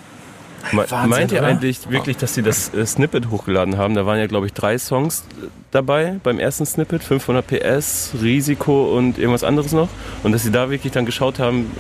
Wahnsinn, 0.73 1.09
Meint 1.09 1.33
ihr 1.33 1.39
oder? 1.39 1.49
eigentlich 1.49 1.91
wirklich, 1.91 2.17
dass 2.17 2.35
sie 2.35 2.43
das 2.43 2.75
äh, 2.75 2.85
Snippet 2.85 3.31
hochgeladen 3.31 3.79
haben? 3.79 3.95
Da 3.95 4.07
waren 4.07 4.19
ja, 4.19 4.27
glaube 4.27 4.47
ich, 4.47 4.53
drei 4.53 4.79
Songs 4.79 5.25
dabei 5.71 6.17
beim 6.23 6.39
ersten 6.39 6.67
Snippet. 6.67 7.03
500 7.03 7.47
PS, 7.47 8.11
Risiko 8.21 8.97
und 8.97 9.19
irgendwas 9.19 9.45
anderes 9.45 9.73
noch. 9.73 9.89
Und 10.23 10.33
dass 10.33 10.43
sie 10.43 10.51
da 10.53 10.71
wirklich 10.71 10.93
dann 10.93 11.07
geschaut 11.07 11.39
haben, 11.39 11.71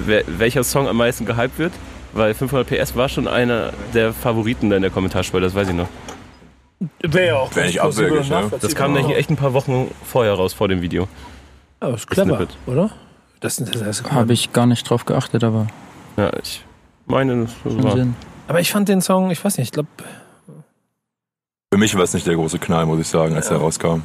wer, 0.00 0.24
welcher 0.26 0.64
Song 0.64 0.88
am 0.88 0.96
meisten 0.96 1.24
gehypt 1.26 1.58
wird. 1.58 1.72
Weil 2.12 2.32
500 2.34 2.66
PS 2.66 2.96
war 2.96 3.08
schon 3.10 3.28
einer 3.28 3.72
der 3.92 4.12
Favoriten 4.14 4.70
da 4.70 4.76
in 4.76 4.82
der 4.82 4.90
Kommentarspalte, 4.90 5.46
das 5.46 5.54
weiß 5.54 5.68
ich 5.68 5.74
noch. 5.74 5.88
Wäre 7.00 7.26
ja 7.26 7.36
auch 7.36 7.54
Wär 7.54 7.66
nicht 7.66 7.80
abwegig, 7.80 8.28
ne? 8.30 8.50
Das 8.60 8.74
kam 8.74 8.92
nämlich 8.94 9.16
echt 9.16 9.28
ein 9.30 9.36
paar 9.36 9.52
Wochen 9.52 9.90
vorher 10.04 10.32
raus, 10.34 10.54
vor 10.54 10.68
dem 10.68 10.80
Video. 10.82 11.08
Ja, 11.82 11.90
ist 11.90 12.06
clever, 12.08 12.36
Snippet. 12.36 12.56
oder? 12.66 12.90
Das, 13.40 13.56
das, 13.56 13.70
das 13.70 14.02
Habe 14.10 14.32
ich 14.32 14.52
gar 14.54 14.66
nicht 14.66 14.88
drauf 14.88 15.04
geachtet, 15.04 15.44
aber 15.44 15.66
Ja, 16.16 16.30
ich 16.42 16.64
meine, 17.06 17.46
das 17.64 17.82
war. 17.82 17.96
Sinn. 17.96 18.14
Aber 18.48 18.60
ich 18.60 18.70
fand 18.70 18.88
den 18.88 19.00
Song, 19.00 19.30
ich 19.30 19.44
weiß 19.44 19.58
nicht, 19.58 19.68
ich 19.68 19.72
glaube, 19.72 19.88
Für 21.72 21.78
mich 21.78 21.94
war 21.94 22.02
es 22.02 22.14
nicht 22.14 22.26
der 22.26 22.34
große 22.36 22.58
Knall, 22.58 22.86
muss 22.86 23.00
ich 23.00 23.08
sagen, 23.08 23.34
als 23.34 23.50
er 23.50 23.58
rauskam. 23.58 24.02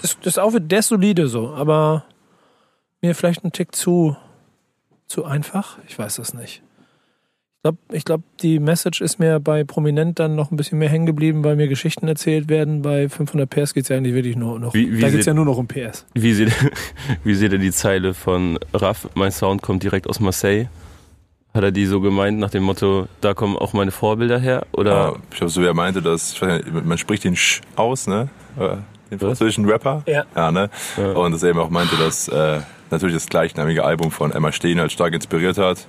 das, 0.00 0.16
das 0.22 0.38
auch, 0.38 0.52
der 0.58 0.78
ist 0.78 0.88
solide 0.88 1.26
so, 1.28 1.52
aber 1.54 2.04
mir 3.00 3.14
vielleicht 3.14 3.44
ein 3.44 3.52
Tick 3.52 3.74
zu, 3.74 4.16
zu 5.06 5.24
einfach. 5.24 5.78
Ich 5.88 5.98
weiß 5.98 6.16
das 6.16 6.34
nicht. 6.34 6.62
Ich 7.56 7.62
glaube, 7.64 7.78
ich 7.92 8.04
glaub, 8.04 8.20
die 8.40 8.58
Message 8.58 9.00
ist 9.00 9.18
mir 9.20 9.38
bei 9.38 9.62
Prominent 9.64 10.18
dann 10.18 10.34
noch 10.34 10.50
ein 10.50 10.56
bisschen 10.56 10.78
mehr 10.78 10.88
hängen 10.88 11.06
geblieben, 11.06 11.44
weil 11.44 11.54
mir 11.56 11.68
Geschichten 11.68 12.08
erzählt 12.08 12.48
werden. 12.48 12.82
Bei 12.82 13.08
500 13.08 13.48
PS 13.48 13.72
geht 13.74 13.84
es 13.84 13.88
ja 13.88 13.96
eigentlich 13.96 14.14
wirklich 14.14 14.34
nur 14.36 14.58
noch. 14.58 14.74
Wie- 14.74 14.92
wie 14.96 15.00
da 15.00 15.10
geht 15.10 15.20
es 15.20 15.26
ja 15.26 15.34
nur 15.34 15.44
noch 15.44 15.58
um 15.58 15.68
PS. 15.68 16.04
Wie 16.14 16.32
seht, 16.32 16.52
wie 17.24 17.34
seht 17.34 17.52
ihr 17.52 17.58
die 17.58 17.70
Zeile 17.70 18.14
von 18.14 18.58
Raff? 18.72 19.08
Mein 19.14 19.30
Sound 19.30 19.62
kommt 19.62 19.82
direkt 19.84 20.08
aus 20.08 20.18
Marseille. 20.18 20.66
Hat 21.54 21.62
er 21.64 21.70
die 21.70 21.84
so 21.84 22.00
gemeint 22.00 22.38
nach 22.38 22.48
dem 22.50 22.62
Motto, 22.62 23.08
da 23.20 23.34
kommen 23.34 23.58
auch 23.58 23.74
meine 23.74 23.90
Vorbilder 23.90 24.38
her? 24.38 24.64
Oder 24.72 24.90
Ja, 24.90 25.12
ich 25.30 25.36
glaube, 25.36 25.50
so 25.50 25.60
wie 25.60 25.66
er 25.66 25.74
meinte, 25.74 26.00
dass 26.00 26.32
ich 26.32 26.40
weiß 26.40 26.64
nicht, 26.64 26.84
man 26.84 26.96
spricht 26.96 27.24
den 27.24 27.36
Sch 27.36 27.60
aus, 27.76 28.06
ne? 28.06 28.28
Äh, 28.58 28.76
Den 29.10 29.18
französischen 29.18 29.68
Rapper. 29.68 30.02
Ja. 30.06 30.24
Ja, 30.34 30.50
ne? 30.50 30.70
Ja. 30.96 31.12
Und 31.12 31.32
dass 31.32 31.42
er 31.42 31.50
eben 31.50 31.58
auch 31.58 31.68
meinte, 31.68 31.96
dass 31.96 32.28
äh, 32.28 32.60
natürlich 32.90 33.14
das 33.16 33.26
gleichnamige 33.26 33.84
Album 33.84 34.10
von 34.10 34.32
Emma 34.32 34.50
Steen 34.50 34.80
halt 34.80 34.92
stark 34.92 35.12
inspiriert 35.12 35.58
hat. 35.58 35.86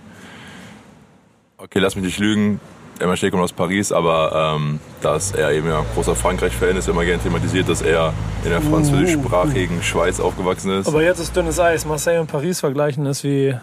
Okay, 1.57 1.79
lass 1.79 1.95
mich 1.95 2.03
nicht 2.03 2.19
lügen. 2.19 2.59
Emma 2.99 3.15
Steen 3.15 3.31
kommt 3.31 3.43
aus 3.43 3.53
Paris, 3.53 3.93
aber 3.93 4.55
ähm, 4.57 4.79
dass 5.01 5.31
er 5.31 5.51
eben 5.53 5.67
ja 5.67 5.83
großer 5.95 6.13
Frankreich-Fan 6.15 6.75
ist, 6.75 6.89
immer 6.89 7.05
gerne 7.05 7.23
thematisiert, 7.23 7.69
dass 7.69 7.81
er 7.81 8.13
in 8.43 8.49
der 8.49 8.61
französischsprachigen 8.61 9.81
Schweiz 9.81 10.19
aufgewachsen 10.19 10.71
ist. 10.71 10.87
Aber 10.87 11.01
jetzt 11.01 11.19
ist 11.19 11.33
dünnes 11.35 11.57
Eis. 11.57 11.85
Marseille 11.85 12.19
und 12.19 12.27
Paris 12.27 12.59
vergleichen 12.59 13.05
ist 13.05 13.23
wie. 13.23 13.55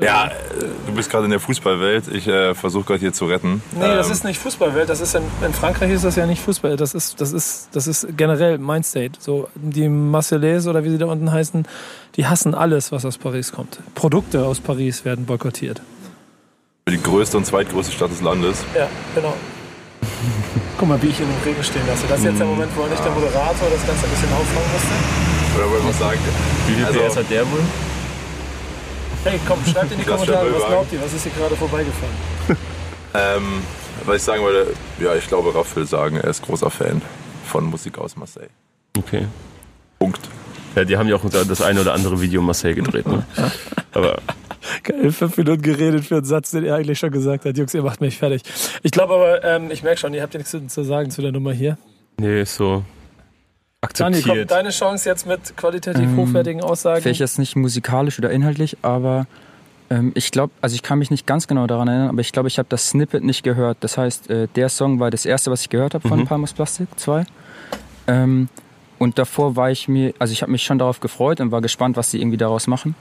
Ja, 0.00 0.26
äh, 0.26 0.30
du 0.86 0.92
bist 0.92 1.08
gerade 1.08 1.24
in 1.26 1.30
der 1.30 1.38
Fußballwelt. 1.38 2.08
Ich 2.08 2.26
äh, 2.26 2.54
versuche 2.54 2.84
gerade 2.84 3.00
hier 3.00 3.12
zu 3.12 3.26
retten. 3.26 3.62
Nee, 3.72 3.80
das 3.86 4.06
Ähm, 4.08 4.12
ist 4.12 4.24
nicht 4.24 4.40
Fußballwelt. 4.40 4.88
Das 4.88 5.00
ist 5.00 5.14
in, 5.14 5.22
in 5.44 5.54
Frankreich 5.54 5.90
ist 5.92 6.04
das 6.04 6.16
ja 6.16 6.26
nicht 6.26 6.42
Fußball. 6.42 6.76
Das 6.76 6.94
ist, 6.94 7.20
das 7.20 7.32
ist, 7.32 7.68
das 7.72 7.86
ist 7.86 8.08
generell 8.16 8.58
Mindstate. 8.58 9.12
So 9.20 9.48
die 9.54 9.88
Marseillaise 9.88 10.68
oder 10.68 10.82
wie 10.82 10.90
sie 10.90 10.98
da 10.98 11.06
unten 11.06 11.30
heißen, 11.30 11.66
die 12.16 12.26
hassen 12.26 12.54
alles, 12.56 12.90
was 12.90 13.04
aus 13.04 13.18
Paris 13.18 13.52
kommt. 13.52 13.78
Produkte 13.94 14.44
aus 14.44 14.58
Paris 14.60 15.04
werden 15.04 15.26
boykottiert. 15.26 15.80
die 16.88 17.00
größte 17.00 17.36
und 17.36 17.46
zweitgrößte 17.46 17.92
Stadt 17.92 18.10
des 18.10 18.20
Landes. 18.20 18.64
Ja, 18.76 18.88
genau. 19.14 19.34
Guck 20.78 20.88
mal, 20.88 21.00
wie 21.02 21.06
ich 21.06 21.20
in 21.20 21.26
dem 21.26 21.42
Regen 21.44 21.62
stehen 21.62 21.86
lasse. 21.86 22.04
Das 22.08 22.18
ist 22.18 22.24
jetzt 22.24 22.38
der 22.40 22.46
Moment, 22.46 22.70
wo 22.76 22.84
nicht 22.86 23.02
der 23.04 23.12
Moderator 23.12 23.68
das 23.72 23.86
Ganze 23.86 24.04
ein 24.06 24.10
bisschen 24.10 24.32
auffangen 24.32 24.72
musste. 24.72 25.56
Oder 25.56 25.70
wollen 25.70 25.86
wir 25.86 25.92
sagen? 25.94 26.18
wie 26.66 26.74
viel 26.74 26.84
Also- 26.84 26.98
PS 26.98 27.16
hat 27.16 27.30
der 27.30 27.42
wohl? 27.50 27.60
Hey, 29.24 29.40
komm, 29.48 29.58
schreibt 29.64 29.92
in 29.92 29.98
die 29.98 30.04
Kommentare, 30.06 30.52
was 30.54 30.66
glaubt 30.66 30.92
ihr? 30.92 31.00
Was 31.02 31.12
ist 31.14 31.22
hier 31.24 31.32
gerade 31.32 31.56
vorbeigefahren? 31.56 32.14
Ähm, 33.16 33.62
was 34.06 34.16
ich 34.16 34.22
sagen 34.24 34.42
wollte, 34.42 34.72
ja, 34.98 35.14
ich 35.14 35.28
glaube, 35.28 35.54
Raff 35.54 35.76
will 35.76 35.86
sagen, 35.86 36.16
er 36.16 36.24
ist 36.30 36.42
großer 36.42 36.68
Fan 36.68 37.00
von 37.44 37.62
Musik 37.62 37.96
aus 37.96 38.16
Marseille. 38.16 38.48
Okay. 38.98 39.28
Punkt. 40.00 40.18
Ja, 40.74 40.84
die 40.84 40.96
haben 40.96 41.06
ja 41.08 41.14
auch 41.14 41.22
das 41.30 41.62
eine 41.62 41.82
oder 41.82 41.94
andere 41.94 42.20
Video 42.20 42.40
in 42.40 42.46
Marseille 42.46 42.74
gedreht. 42.74 43.06
Ne? 43.06 43.24
Aber 43.92 44.18
Geil, 44.82 45.12
fünf 45.12 45.36
Minuten 45.36 45.62
geredet 45.62 46.04
für 46.06 46.16
einen 46.16 46.24
Satz, 46.24 46.50
den 46.50 46.64
er 46.64 46.74
eigentlich 46.74 46.98
schon 46.98 47.12
gesagt 47.12 47.44
hat. 47.44 47.56
Jungs, 47.56 47.72
ihr 47.72 47.84
macht 47.84 48.00
mich 48.00 48.18
fertig. 48.18 48.42
Ich 48.82 48.90
glaube 48.90 49.14
aber, 49.14 49.44
ähm, 49.44 49.70
ich 49.70 49.84
merke 49.84 50.00
schon, 50.00 50.12
ihr 50.12 50.22
habt 50.22 50.34
ja 50.34 50.38
nichts 50.38 50.50
zu- 50.50 50.66
zu 50.66 50.82
sagen 50.82 51.12
zu 51.12 51.22
der 51.22 51.30
Nummer 51.30 51.52
hier. 51.52 51.78
nee, 52.18 52.40
ist 52.42 52.56
so 52.56 52.82
Dani, 53.92 54.16
kommt 54.16 54.24
akzeptiert. 54.26 54.50
deine 54.50 54.70
Chance 54.70 55.08
jetzt 55.08 55.26
mit 55.26 55.56
qualitativ 55.56 56.02
Ähm, 56.02 56.16
hochwertigen 56.16 56.62
Aussagen? 56.62 57.02
Vielleicht 57.02 57.20
jetzt 57.20 57.38
nicht 57.38 57.56
musikalisch 57.56 58.18
oder 58.18 58.30
inhaltlich, 58.30 58.76
aber 58.82 59.26
ähm, 59.90 60.12
ich 60.14 60.30
glaube, 60.30 60.52
also 60.60 60.74
ich 60.74 60.82
kann 60.82 60.98
mich 60.98 61.10
nicht 61.10 61.26
ganz 61.26 61.46
genau 61.46 61.66
daran 61.66 61.88
erinnern, 61.88 62.08
aber 62.08 62.20
ich 62.20 62.32
glaube, 62.32 62.48
ich 62.48 62.58
habe 62.58 62.68
das 62.68 62.88
Snippet 62.88 63.22
nicht 63.24 63.42
gehört. 63.42 63.78
Das 63.80 63.98
heißt, 63.98 64.30
äh, 64.30 64.48
der 64.56 64.68
Song 64.68 65.00
war 65.00 65.10
das 65.10 65.26
erste, 65.26 65.50
was 65.50 65.60
ich 65.62 65.68
gehört 65.68 65.94
habe 65.94 66.08
von 66.08 66.20
Mhm. 66.20 66.24
Palmus 66.26 66.52
Plastik 66.52 66.88
2. 66.96 67.24
Ähm, 68.06 68.48
und 68.98 69.18
davor 69.18 69.56
war 69.56 69.70
ich 69.70 69.88
mir, 69.88 70.14
also 70.18 70.32
ich 70.32 70.42
habe 70.42 70.52
mich 70.52 70.62
schon 70.64 70.78
darauf 70.78 71.00
gefreut 71.00 71.40
und 71.40 71.50
war 71.50 71.60
gespannt, 71.60 71.96
was 71.96 72.10
sie 72.10 72.20
irgendwie 72.20 72.36
daraus 72.38 72.66
machen. 72.66 72.94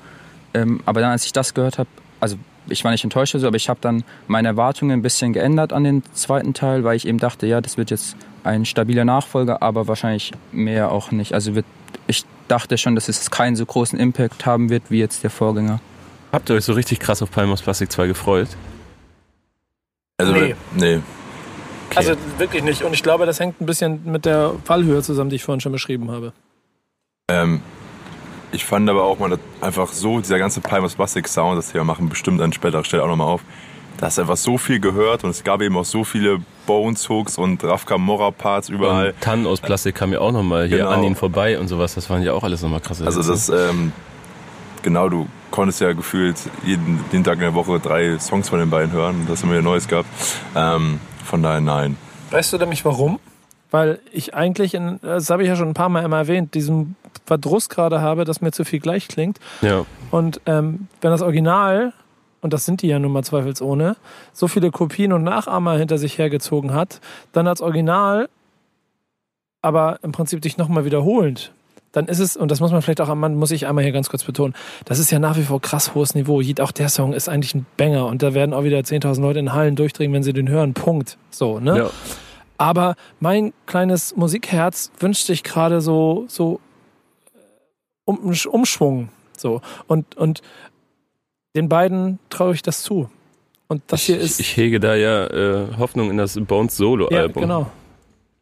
Ähm, 0.53 0.81
aber 0.85 1.01
dann, 1.01 1.11
als 1.11 1.25
ich 1.25 1.33
das 1.33 1.53
gehört 1.53 1.77
habe, 1.77 1.89
also 2.23 2.37
ich 2.67 2.83
war 2.85 2.91
nicht 2.91 3.03
enttäuscht 3.03 3.35
oder 3.35 3.41
so, 3.41 3.47
aber 3.47 3.57
ich 3.57 3.67
habe 3.67 3.79
dann 3.81 4.05
meine 4.27 4.47
Erwartungen 4.47 4.91
ein 4.91 5.01
bisschen 5.01 5.33
geändert 5.33 5.73
an 5.73 5.83
den 5.83 6.03
zweiten 6.13 6.53
Teil, 6.53 6.85
weil 6.85 6.95
ich 6.95 7.05
eben 7.05 7.19
dachte, 7.19 7.45
ja, 7.45 7.59
das 7.59 7.77
wird 7.77 7.91
jetzt 7.91 8.15
ein 8.45 8.63
stabiler 8.65 9.03
Nachfolger, 9.03 9.61
aber 9.61 9.89
wahrscheinlich 9.89 10.31
mehr 10.53 10.89
auch 10.89 11.11
nicht. 11.11 11.33
Also 11.33 11.53
wird, 11.53 11.65
ich 12.07 12.23
dachte 12.47 12.77
schon, 12.77 12.95
dass 12.95 13.09
es 13.09 13.29
keinen 13.29 13.57
so 13.57 13.65
großen 13.65 13.99
Impact 13.99 14.45
haben 14.45 14.69
wird 14.69 14.83
wie 14.89 14.99
jetzt 14.99 15.23
der 15.23 15.29
Vorgänger. 15.31 15.81
Habt 16.31 16.49
ihr 16.49 16.55
euch 16.55 16.63
so 16.63 16.71
richtig 16.71 17.01
krass 17.01 17.21
auf 17.21 17.29
Palm 17.29 17.51
aus 17.51 17.61
Plastik 17.61 17.91
2 17.91 18.07
gefreut? 18.07 18.47
Also, 20.17 20.31
Nee. 20.31 20.55
nee. 20.75 20.95
Okay. 21.89 21.97
Also 21.97 22.13
wirklich 22.37 22.63
nicht. 22.63 22.83
Und 22.83 22.93
ich 22.93 23.03
glaube, 23.03 23.25
das 23.25 23.41
hängt 23.41 23.59
ein 23.59 23.65
bisschen 23.65 24.01
mit 24.05 24.23
der 24.23 24.53
Fallhöhe 24.63 25.01
zusammen, 25.03 25.29
die 25.29 25.35
ich 25.35 25.43
vorhin 25.43 25.59
schon 25.59 25.73
beschrieben 25.73 26.09
habe. 26.09 26.31
Ähm, 27.27 27.61
ich 28.53 28.63
fand 28.65 28.89
aber 28.89 29.03
auch 29.03 29.19
mal 29.19 29.37
einfach 29.61 29.89
so, 29.91 30.19
dieser 30.19 30.39
ganze 30.39 30.61
Palmas 30.61 30.95
Plastic 30.95 31.27
Sound, 31.27 31.57
das 31.57 31.73
wir 31.73 31.83
machen 31.83 32.07
bestimmt 32.07 32.39
an 32.41 32.53
späterer 32.53 32.83
Stelle 32.85 33.03
auch 33.03 33.07
nochmal 33.07 33.27
auf, 33.27 33.41
da 33.97 34.05
hast 34.07 34.17
du 34.17 34.21
einfach 34.21 34.37
so 34.37 34.57
viel 34.57 34.79
gehört 34.79 35.23
und 35.23 35.31
es 35.31 35.43
gab 35.43 35.61
eben 35.61 35.77
auch 35.77 35.85
so 35.85 36.03
viele 36.03 36.39
Bones 36.65 37.07
Hooks 37.09 37.37
und 37.37 37.63
Raf 37.63 37.85
Camorra 37.85 38.31
Parts 38.31 38.69
überall. 38.69 39.09
Und 39.09 39.21
Tannen 39.21 39.45
aus 39.45 39.59
Plastik 39.59 39.95
kam 39.95 40.13
ja 40.13 40.19
auch 40.19 40.31
nochmal 40.31 40.67
hier 40.67 40.77
Genau. 40.79 40.89
an 40.91 41.03
ihn 41.03 41.15
vorbei 41.15 41.59
und 41.59 41.67
sowas. 41.67 41.95
Das 41.95 42.09
waren 42.09 42.21
ja 42.23 42.33
auch 42.33 42.43
alles 42.43 42.61
nochmal 42.61 42.79
krasse 42.79 43.05
Also 43.05 43.21
das, 43.23 43.49
ähm, 43.49 43.91
genau, 44.81 45.09
du 45.09 45.27
konntest 45.51 45.81
ja 45.81 45.93
gefühlt 45.93 46.37
jeden, 46.65 47.03
jeden 47.11 47.23
Tag 47.23 47.35
in 47.35 47.41
der 47.41 47.53
Woche 47.53 47.79
drei 47.79 48.17
Songs 48.19 48.49
von 48.49 48.59
den 48.59 48.69
beiden 48.69 48.91
hören, 48.91 49.25
dass 49.27 49.43
immer 49.43 49.53
wieder 49.53 49.61
Neues 49.61 49.87
gab. 49.87 50.05
Ähm, 50.55 50.99
von 51.25 51.43
daher 51.43 51.61
nein. 51.61 51.97
Weißt 52.31 52.51
du 52.53 52.57
nämlich 52.57 52.83
warum? 52.85 53.19
Weil 53.71 53.99
ich 54.11 54.33
eigentlich, 54.35 54.73
in, 54.73 54.99
das 55.01 55.29
habe 55.29 55.43
ich 55.43 55.49
ja 55.49 55.55
schon 55.55 55.69
ein 55.69 55.73
paar 55.73 55.89
Mal 55.89 56.03
immer 56.03 56.17
erwähnt, 56.17 56.53
diesen 56.53 56.95
Verdruss 57.25 57.69
gerade 57.69 58.01
habe, 58.01 58.25
dass 58.25 58.41
mir 58.41 58.51
zu 58.51 58.65
viel 58.65 58.79
gleich 58.79 59.07
klingt. 59.07 59.39
Ja. 59.61 59.85
Und 60.11 60.41
ähm, 60.45 60.87
wenn 61.01 61.11
das 61.11 61.21
Original, 61.21 61.93
und 62.41 62.53
das 62.53 62.65
sind 62.65 62.81
die 62.81 62.87
ja 62.87 62.99
nun 62.99 63.11
mal 63.11 63.23
zweifelsohne, 63.23 63.95
so 64.33 64.47
viele 64.47 64.71
Kopien 64.71 65.13
und 65.13 65.23
Nachahmer 65.23 65.77
hinter 65.77 65.97
sich 65.97 66.17
hergezogen 66.17 66.73
hat, 66.73 66.99
dann 67.31 67.47
als 67.47 67.61
Original, 67.61 68.29
aber 69.61 69.99
im 70.03 70.11
Prinzip 70.11 70.41
dich 70.41 70.57
nochmal 70.57 70.85
wiederholend, 70.85 71.53
dann 71.93 72.07
ist 72.07 72.19
es, 72.19 72.35
und 72.35 72.49
das 72.49 72.59
muss 72.59 72.71
man 72.71 72.81
vielleicht 72.81 73.01
auch, 73.01 73.13
man 73.15 73.35
muss 73.35 73.51
ich 73.51 73.67
einmal 73.67 73.83
hier 73.83 73.93
ganz 73.93 74.09
kurz 74.09 74.23
betonen, 74.23 74.55
das 74.85 74.99
ist 74.99 75.11
ja 75.11 75.19
nach 75.19 75.37
wie 75.37 75.43
vor 75.43 75.61
krass 75.61 75.93
hohes 75.93 76.15
Niveau. 76.15 76.41
Auch 76.59 76.71
der 76.71 76.89
Song 76.89 77.13
ist 77.13 77.29
eigentlich 77.29 77.53
ein 77.53 77.65
Banger 77.77 78.07
und 78.07 78.23
da 78.23 78.33
werden 78.33 78.53
auch 78.53 78.63
wieder 78.63 78.79
10.000 78.79 79.21
Leute 79.21 79.39
in 79.39 79.53
Hallen 79.53 79.75
durchdrehen, 79.75 80.11
wenn 80.11 80.23
sie 80.23 80.33
den 80.33 80.49
hören. 80.49 80.73
Punkt. 80.73 81.17
So, 81.29 81.59
ne? 81.59 81.77
ja. 81.77 81.89
Aber 82.57 82.95
mein 83.19 83.53
kleines 83.67 84.15
Musikherz 84.15 84.91
wünscht 84.99 85.25
sich 85.27 85.43
gerade 85.43 85.81
so, 85.81 86.25
so 86.27 86.59
um, 88.05 88.17
Umschwung. 88.51 89.09
So. 89.37 89.61
Und, 89.87 90.15
und 90.17 90.41
den 91.55 91.69
beiden 91.69 92.19
traue 92.29 92.53
ich 92.53 92.61
das 92.61 92.81
zu. 92.83 93.09
Und 93.67 93.81
das 93.87 94.01
hier 94.01 94.17
ich, 94.17 94.23
ist. 94.23 94.39
ich 94.39 94.57
hege 94.57 94.79
da 94.79 94.95
ja 94.95 95.25
äh, 95.27 95.67
Hoffnung 95.77 96.09
in 96.11 96.17
das 96.17 96.35
Bones 96.39 96.73
ja, 96.73 96.77
Solo-Album. 96.85 97.41
genau. 97.41 97.71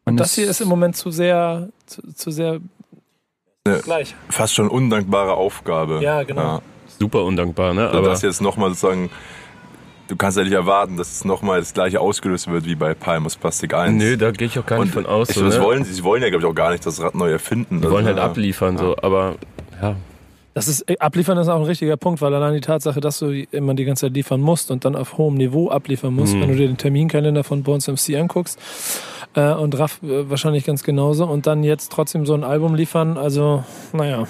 Und 0.04 0.16
das 0.18 0.34
hier 0.34 0.48
ist 0.50 0.60
im 0.60 0.68
Moment 0.68 0.96
zu 0.96 1.10
sehr, 1.10 1.68
zu, 1.86 2.02
zu 2.14 2.30
sehr 2.30 2.60
Ja. 3.66 3.78
gleich. 3.78 4.14
Fast 4.28 4.54
schon 4.54 4.68
undankbare 4.68 5.34
Aufgabe. 5.34 6.00
Ja, 6.02 6.22
genau. 6.24 6.60
Super 6.98 7.24
undankbar, 7.24 7.72
ne? 7.72 7.86
Also 7.86 7.98
Aber 7.98 8.08
das 8.08 8.22
jetzt 8.22 8.40
nochmal 8.42 8.70
sozusagen, 8.70 9.10
du 10.08 10.16
kannst 10.16 10.36
ja 10.38 10.44
nicht 10.44 10.52
erwarten, 10.52 10.96
dass 10.96 11.10
es 11.12 11.24
nochmal 11.24 11.60
das 11.60 11.72
gleiche 11.72 12.00
ausgelöst 12.00 12.48
wird 12.50 12.64
wie 12.66 12.74
bei 12.74 12.94
Palmas 12.94 13.36
Plastik 13.36 13.74
1. 13.74 13.94
nö, 13.94 14.16
da 14.16 14.32
gehe 14.32 14.48
ich 14.48 14.58
auch 14.58 14.66
gar 14.66 14.80
nicht 14.80 14.92
von 14.92 15.06
aus. 15.06 15.30
ich, 15.30 15.36
So, 15.36 15.44
das 15.44 15.56
ne? 15.58 15.62
wollen, 15.64 15.84
sie 15.84 16.02
wollen 16.02 16.22
ja, 16.22 16.28
glaube 16.28 16.44
ich, 16.44 16.50
auch 16.50 16.54
gar 16.54 16.72
nicht 16.72 16.84
das 16.84 17.00
Rad 17.00 17.14
neu 17.14 17.30
erfinden. 17.30 17.80
Die 17.80 17.90
wollen 17.90 18.04
halt 18.06 18.18
ja. 18.18 18.24
abliefern, 18.24 18.76
so. 18.76 18.96
Aber 19.00 19.36
ja, 19.82 19.96
Das 20.54 20.68
ist, 20.68 20.88
äh, 20.88 20.96
abliefern 20.98 21.38
ist 21.38 21.48
auch 21.48 21.56
ein 21.58 21.64
richtiger 21.64 21.96
Punkt, 21.96 22.20
weil 22.20 22.34
allein 22.34 22.54
die 22.54 22.60
Tatsache, 22.60 23.00
dass 23.00 23.18
du 23.18 23.30
immer 23.50 23.74
die 23.74 23.84
ganze 23.84 24.06
Zeit 24.06 24.14
liefern 24.14 24.40
musst 24.40 24.70
und 24.70 24.84
dann 24.84 24.94
auf 24.96 25.16
hohem 25.18 25.34
Niveau 25.34 25.70
abliefern 25.70 26.14
musst, 26.14 26.34
Mhm. 26.34 26.40
wenn 26.42 26.48
du 26.50 26.56
dir 26.56 26.66
den 26.68 26.76
Terminkalender 26.76 27.42
von 27.42 27.62
Bones 27.62 27.88
MC 27.88 28.16
anguckst 28.16 28.58
äh, 29.34 29.52
und 29.54 29.78
Raff 29.78 30.00
äh, 30.02 30.28
wahrscheinlich 30.28 30.64
ganz 30.64 30.82
genauso 30.82 31.26
und 31.26 31.46
dann 31.46 31.64
jetzt 31.64 31.90
trotzdem 31.90 32.26
so 32.26 32.34
ein 32.34 32.44
Album 32.44 32.74
liefern, 32.74 33.16
also 33.16 33.64
naja. 33.94 34.26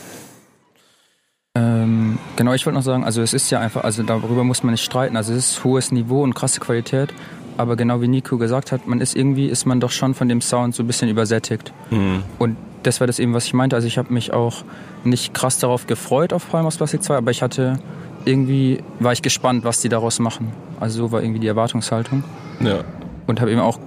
Ähm, 1.54 2.18
genau, 2.36 2.52
ich 2.54 2.64
wollte 2.64 2.76
noch 2.78 2.84
sagen, 2.84 3.04
also 3.04 3.20
es 3.20 3.34
ist 3.34 3.50
ja 3.50 3.60
einfach, 3.60 3.84
also 3.84 4.02
darüber 4.02 4.42
muss 4.44 4.62
man 4.62 4.72
nicht 4.72 4.84
streiten. 4.84 5.16
Also 5.16 5.32
es 5.34 5.50
ist 5.50 5.64
hohes 5.64 5.92
Niveau 5.92 6.22
und 6.22 6.34
krasse 6.34 6.60
Qualität. 6.60 7.12
Aber 7.58 7.76
genau 7.76 8.00
wie 8.00 8.08
Nico 8.08 8.38
gesagt 8.38 8.72
hat, 8.72 8.86
man 8.86 9.00
ist 9.02 9.14
irgendwie, 9.14 9.46
ist 9.48 9.66
man 9.66 9.78
doch 9.78 9.90
schon 9.90 10.14
von 10.14 10.28
dem 10.28 10.40
Sound 10.40 10.74
so 10.74 10.82
ein 10.82 10.86
bisschen 10.86 11.10
übersättigt. 11.10 11.72
Mhm. 11.90 12.22
Und 12.38 12.56
das 12.82 13.00
war 13.00 13.06
das 13.06 13.18
eben, 13.18 13.34
was 13.34 13.44
ich 13.46 13.54
meinte. 13.54 13.76
Also 13.76 13.86
ich 13.88 13.98
habe 13.98 14.12
mich 14.12 14.32
auch 14.32 14.64
nicht 15.04 15.34
krass 15.34 15.58
darauf 15.58 15.86
gefreut 15.86 16.32
auf 16.32 16.48
Palm 16.50 16.66
aus 16.66 16.76
Plastik 16.76 17.02
2, 17.02 17.16
aber 17.16 17.30
ich 17.30 17.42
hatte 17.42 17.78
irgendwie, 18.24 18.78
war 19.00 19.12
ich 19.12 19.22
gespannt, 19.22 19.64
was 19.64 19.80
die 19.80 19.88
daraus 19.88 20.18
machen. 20.18 20.52
Also 20.80 20.98
so 21.06 21.12
war 21.12 21.22
irgendwie 21.22 21.40
die 21.40 21.46
Erwartungshaltung. 21.48 22.22
Ja. 22.60 22.80
Und 23.26 23.40
habe 23.40 23.50
eben 23.50 23.60
auch 23.60 23.78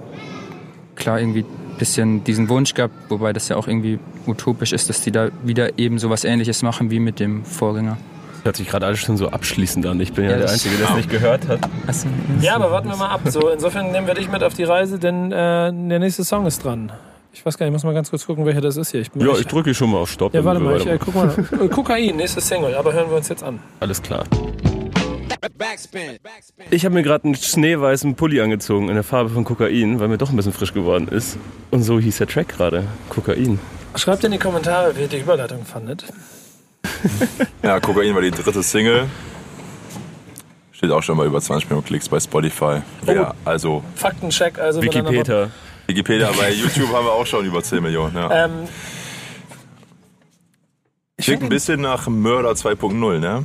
klar 0.94 1.20
irgendwie 1.20 1.40
ein 1.40 1.78
bisschen 1.78 2.24
diesen 2.24 2.48
Wunsch 2.48 2.74
gehabt, 2.74 2.94
wobei 3.08 3.32
das 3.32 3.48
ja 3.48 3.56
auch 3.56 3.68
irgendwie 3.68 3.98
utopisch 4.26 4.72
ist, 4.72 4.88
dass 4.88 5.00
die 5.02 5.10
da 5.12 5.28
wieder 5.44 5.78
eben 5.78 5.98
so 5.98 6.10
was 6.10 6.24
ähnliches 6.24 6.62
machen 6.62 6.90
wie 6.90 6.98
mit 7.00 7.20
dem 7.20 7.44
Vorgänger. 7.44 7.96
Hört 8.44 8.56
sich 8.56 8.68
gerade 8.68 8.86
alles 8.86 9.00
schon 9.00 9.16
so 9.16 9.28
abschließend 9.28 9.84
an. 9.86 10.00
Ich 10.00 10.12
bin 10.12 10.24
ja, 10.24 10.30
Ja, 10.30 10.36
der 10.36 10.42
das- 10.44 10.52
Einzige, 10.54 10.76
der 10.76 10.88
es 10.90 10.94
nicht 10.96 11.10
gehört 11.10 11.48
hat. 11.48 11.58
Ja, 12.40 12.54
aber 12.54 12.70
warten 12.70 12.88
wir 12.88 12.96
mal 12.96 13.08
ab. 13.10 13.20
So, 13.26 13.48
insofern 13.48 13.90
nehmen 13.90 14.06
wir 14.06 14.14
dich 14.14 14.30
mit 14.30 14.42
auf 14.44 14.54
die 14.54 14.62
Reise, 14.64 14.98
denn 14.98 15.32
äh, 15.32 15.72
der 15.72 15.98
nächste 15.98 16.22
Song 16.24 16.46
ist 16.46 16.64
dran. 16.64 16.92
Ich 17.36 17.44
weiß 17.44 17.58
gar 17.58 17.66
nicht, 17.66 17.70
ich 17.70 17.74
muss 17.74 17.84
mal 17.84 17.92
ganz 17.92 18.08
kurz 18.08 18.24
gucken, 18.24 18.46
welcher 18.46 18.62
das 18.62 18.78
ist 18.78 18.92
hier. 18.92 19.02
Ich 19.02 19.10
bin 19.10 19.20
Ja, 19.20 19.36
ich 19.36 19.46
drücke 19.46 19.74
schon 19.74 19.90
mal 19.90 19.98
auf 19.98 20.10
Stopp. 20.10 20.32
Ja, 20.32 20.42
warte 20.42 20.58
mal, 20.58 20.80
ich, 20.80 20.86
äh, 20.86 20.98
guck 20.98 21.14
mal. 21.14 21.28
Kokain, 21.70 22.16
nächste 22.16 22.40
Single, 22.40 22.74
aber 22.74 22.94
hören 22.94 23.10
wir 23.10 23.18
uns 23.18 23.28
jetzt 23.28 23.42
an. 23.42 23.60
Alles 23.78 24.00
klar. 24.00 24.24
Backspin. 25.58 26.18
Ich 26.70 26.86
habe 26.86 26.94
mir 26.94 27.02
gerade 27.02 27.24
einen 27.24 27.34
schneeweißen 27.34 28.14
Pulli 28.14 28.40
angezogen 28.40 28.88
in 28.88 28.94
der 28.94 29.04
Farbe 29.04 29.28
von 29.30 29.44
Kokain, 29.44 30.00
weil 30.00 30.08
mir 30.08 30.16
doch 30.16 30.30
ein 30.30 30.36
bisschen 30.36 30.54
frisch 30.54 30.72
geworden 30.72 31.08
ist. 31.08 31.36
Und 31.70 31.82
so 31.82 32.00
hieß 32.00 32.16
der 32.18 32.26
Track 32.26 32.48
gerade. 32.48 32.84
Kokain. 33.10 33.60
Schreibt 33.94 34.24
in 34.24 34.32
die 34.32 34.38
Kommentare, 34.38 34.96
wie 34.96 35.02
ihr 35.02 35.08
die 35.08 35.18
Überleitung 35.18 35.64
fandet. 35.66 36.06
Ja, 37.62 37.80
Kokain 37.80 38.14
war 38.14 38.22
die 38.22 38.30
dritte 38.30 38.62
Single. 38.62 39.08
Steht 40.72 40.90
auch 40.90 41.02
schon 41.02 41.18
mal 41.18 41.26
über 41.26 41.40
20 41.40 41.68
Millionen 41.68 41.86
Klicks 41.86 42.08
bei 42.08 42.18
Spotify. 42.18 42.80
Ja, 43.06 43.34
also 43.44 43.84
Faktencheck, 43.94 44.58
also. 44.58 44.82
Wikipedia. 44.82 45.50
Wikipedia, 45.86 46.30
bei 46.32 46.52
YouTube 46.52 46.92
haben 46.92 47.06
wir 47.06 47.12
auch 47.12 47.26
schon 47.26 47.44
über 47.44 47.62
10 47.62 47.82
Millionen. 47.82 48.14
Ja. 48.16 48.44
Ähm, 48.44 48.68
ich 51.16 51.26
Klingt 51.26 51.44
ein 51.44 51.48
bisschen 51.48 51.80
nach 51.80 52.08
Mörder 52.08 52.50
2.0, 52.50 53.18
ne? 53.18 53.44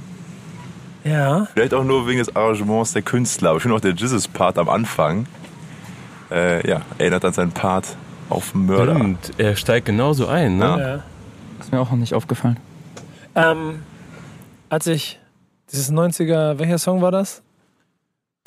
Ja, 1.03 1.47
Vielleicht 1.53 1.73
auch 1.73 1.83
nur 1.83 2.07
wegen 2.07 2.19
des 2.19 2.35
Arrangements 2.35 2.93
der 2.93 3.01
Künstler. 3.01 3.49
Aber 3.49 3.57
ich 3.57 3.63
finde 3.63 3.75
auch 3.77 3.81
der 3.81 3.93
Jizzes-Part 3.93 4.57
am 4.57 4.69
Anfang, 4.69 5.25
äh, 6.29 6.67
ja, 6.67 6.81
erinnert 6.97 7.25
an 7.25 7.33
seinen 7.33 7.51
Part 7.51 7.95
auf 8.29 8.53
Mörder. 8.53 8.95
Stimmt, 8.95 9.31
er 9.37 9.55
steigt 9.55 9.85
genauso 9.87 10.27
ein, 10.27 10.57
ne? 10.57 10.65
Ja. 10.65 10.79
ja. 10.79 11.03
ist 11.59 11.71
mir 11.71 11.79
auch 11.79 11.89
noch 11.89 11.97
nicht 11.97 12.13
aufgefallen. 12.13 12.57
Ähm, 13.35 13.81
als 14.69 14.87
ich 14.87 15.19
dieses 15.71 15.91
90er, 15.91 16.59
welcher 16.59 16.77
Song 16.77 17.01
war 17.01 17.11
das? 17.11 17.41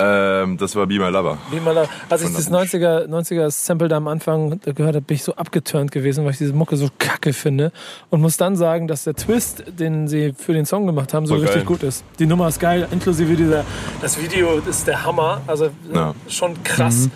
Ähm, 0.01 0.57
das 0.57 0.75
war 0.75 0.87
Be 0.87 0.95
My 0.99 1.07
Lover. 1.09 1.37
Wie 1.51 1.59
mal, 1.61 1.73
da- 1.73 1.85
als 2.09 2.21
ich 2.21 2.33
das 2.33 2.49
der 2.49 2.53
90er, 2.53 3.07
90er 3.07 3.49
Sample 3.49 3.87
da 3.87 3.95
am 3.95 4.09
Anfang 4.09 4.59
gehört 4.59 4.95
habe, 4.95 5.01
bin 5.01 5.15
ich 5.15 5.23
so 5.23 5.33
abgeturnt 5.35 5.93
gewesen, 5.93 6.25
weil 6.25 6.31
ich 6.31 6.37
diese 6.37 6.51
Mucke 6.51 6.75
so 6.75 6.89
kacke 6.99 7.31
finde. 7.31 7.71
Und 8.09 8.19
muss 8.19 8.35
dann 8.35 8.57
sagen, 8.57 8.89
dass 8.89 9.05
der 9.05 9.13
Twist, 9.13 9.63
den 9.79 10.09
sie 10.09 10.33
für 10.37 10.51
den 10.51 10.65
Song 10.65 10.85
gemacht 10.85 11.13
haben, 11.13 11.25
so 11.25 11.35
Voll 11.35 11.43
richtig 11.43 11.61
geil. 11.61 11.65
gut 11.65 11.83
ist. 11.83 12.03
Die 12.19 12.25
Nummer 12.25 12.49
ist 12.49 12.59
geil, 12.59 12.85
inklusive 12.91 13.35
dieser, 13.37 13.63
das 14.01 14.21
Video 14.21 14.57
ist 14.67 14.85
der 14.85 15.05
Hammer. 15.05 15.39
Also 15.47 15.69
Ja. 15.93 16.13
schon 16.27 16.61
krass. 16.65 17.09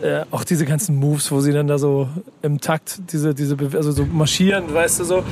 Äh, 0.00 0.22
auch 0.30 0.44
diese 0.44 0.64
ganzen 0.64 0.96
Moves, 0.96 1.30
wo 1.30 1.40
sie 1.40 1.52
dann 1.52 1.66
da 1.66 1.76
so 1.76 2.08
im 2.40 2.58
Takt 2.58 3.00
diese, 3.12 3.34
diese 3.34 3.54
also 3.74 3.92
so 3.92 4.06
marschieren, 4.06 4.72
weißt 4.72 5.00
du 5.00 5.04
so. 5.04 5.24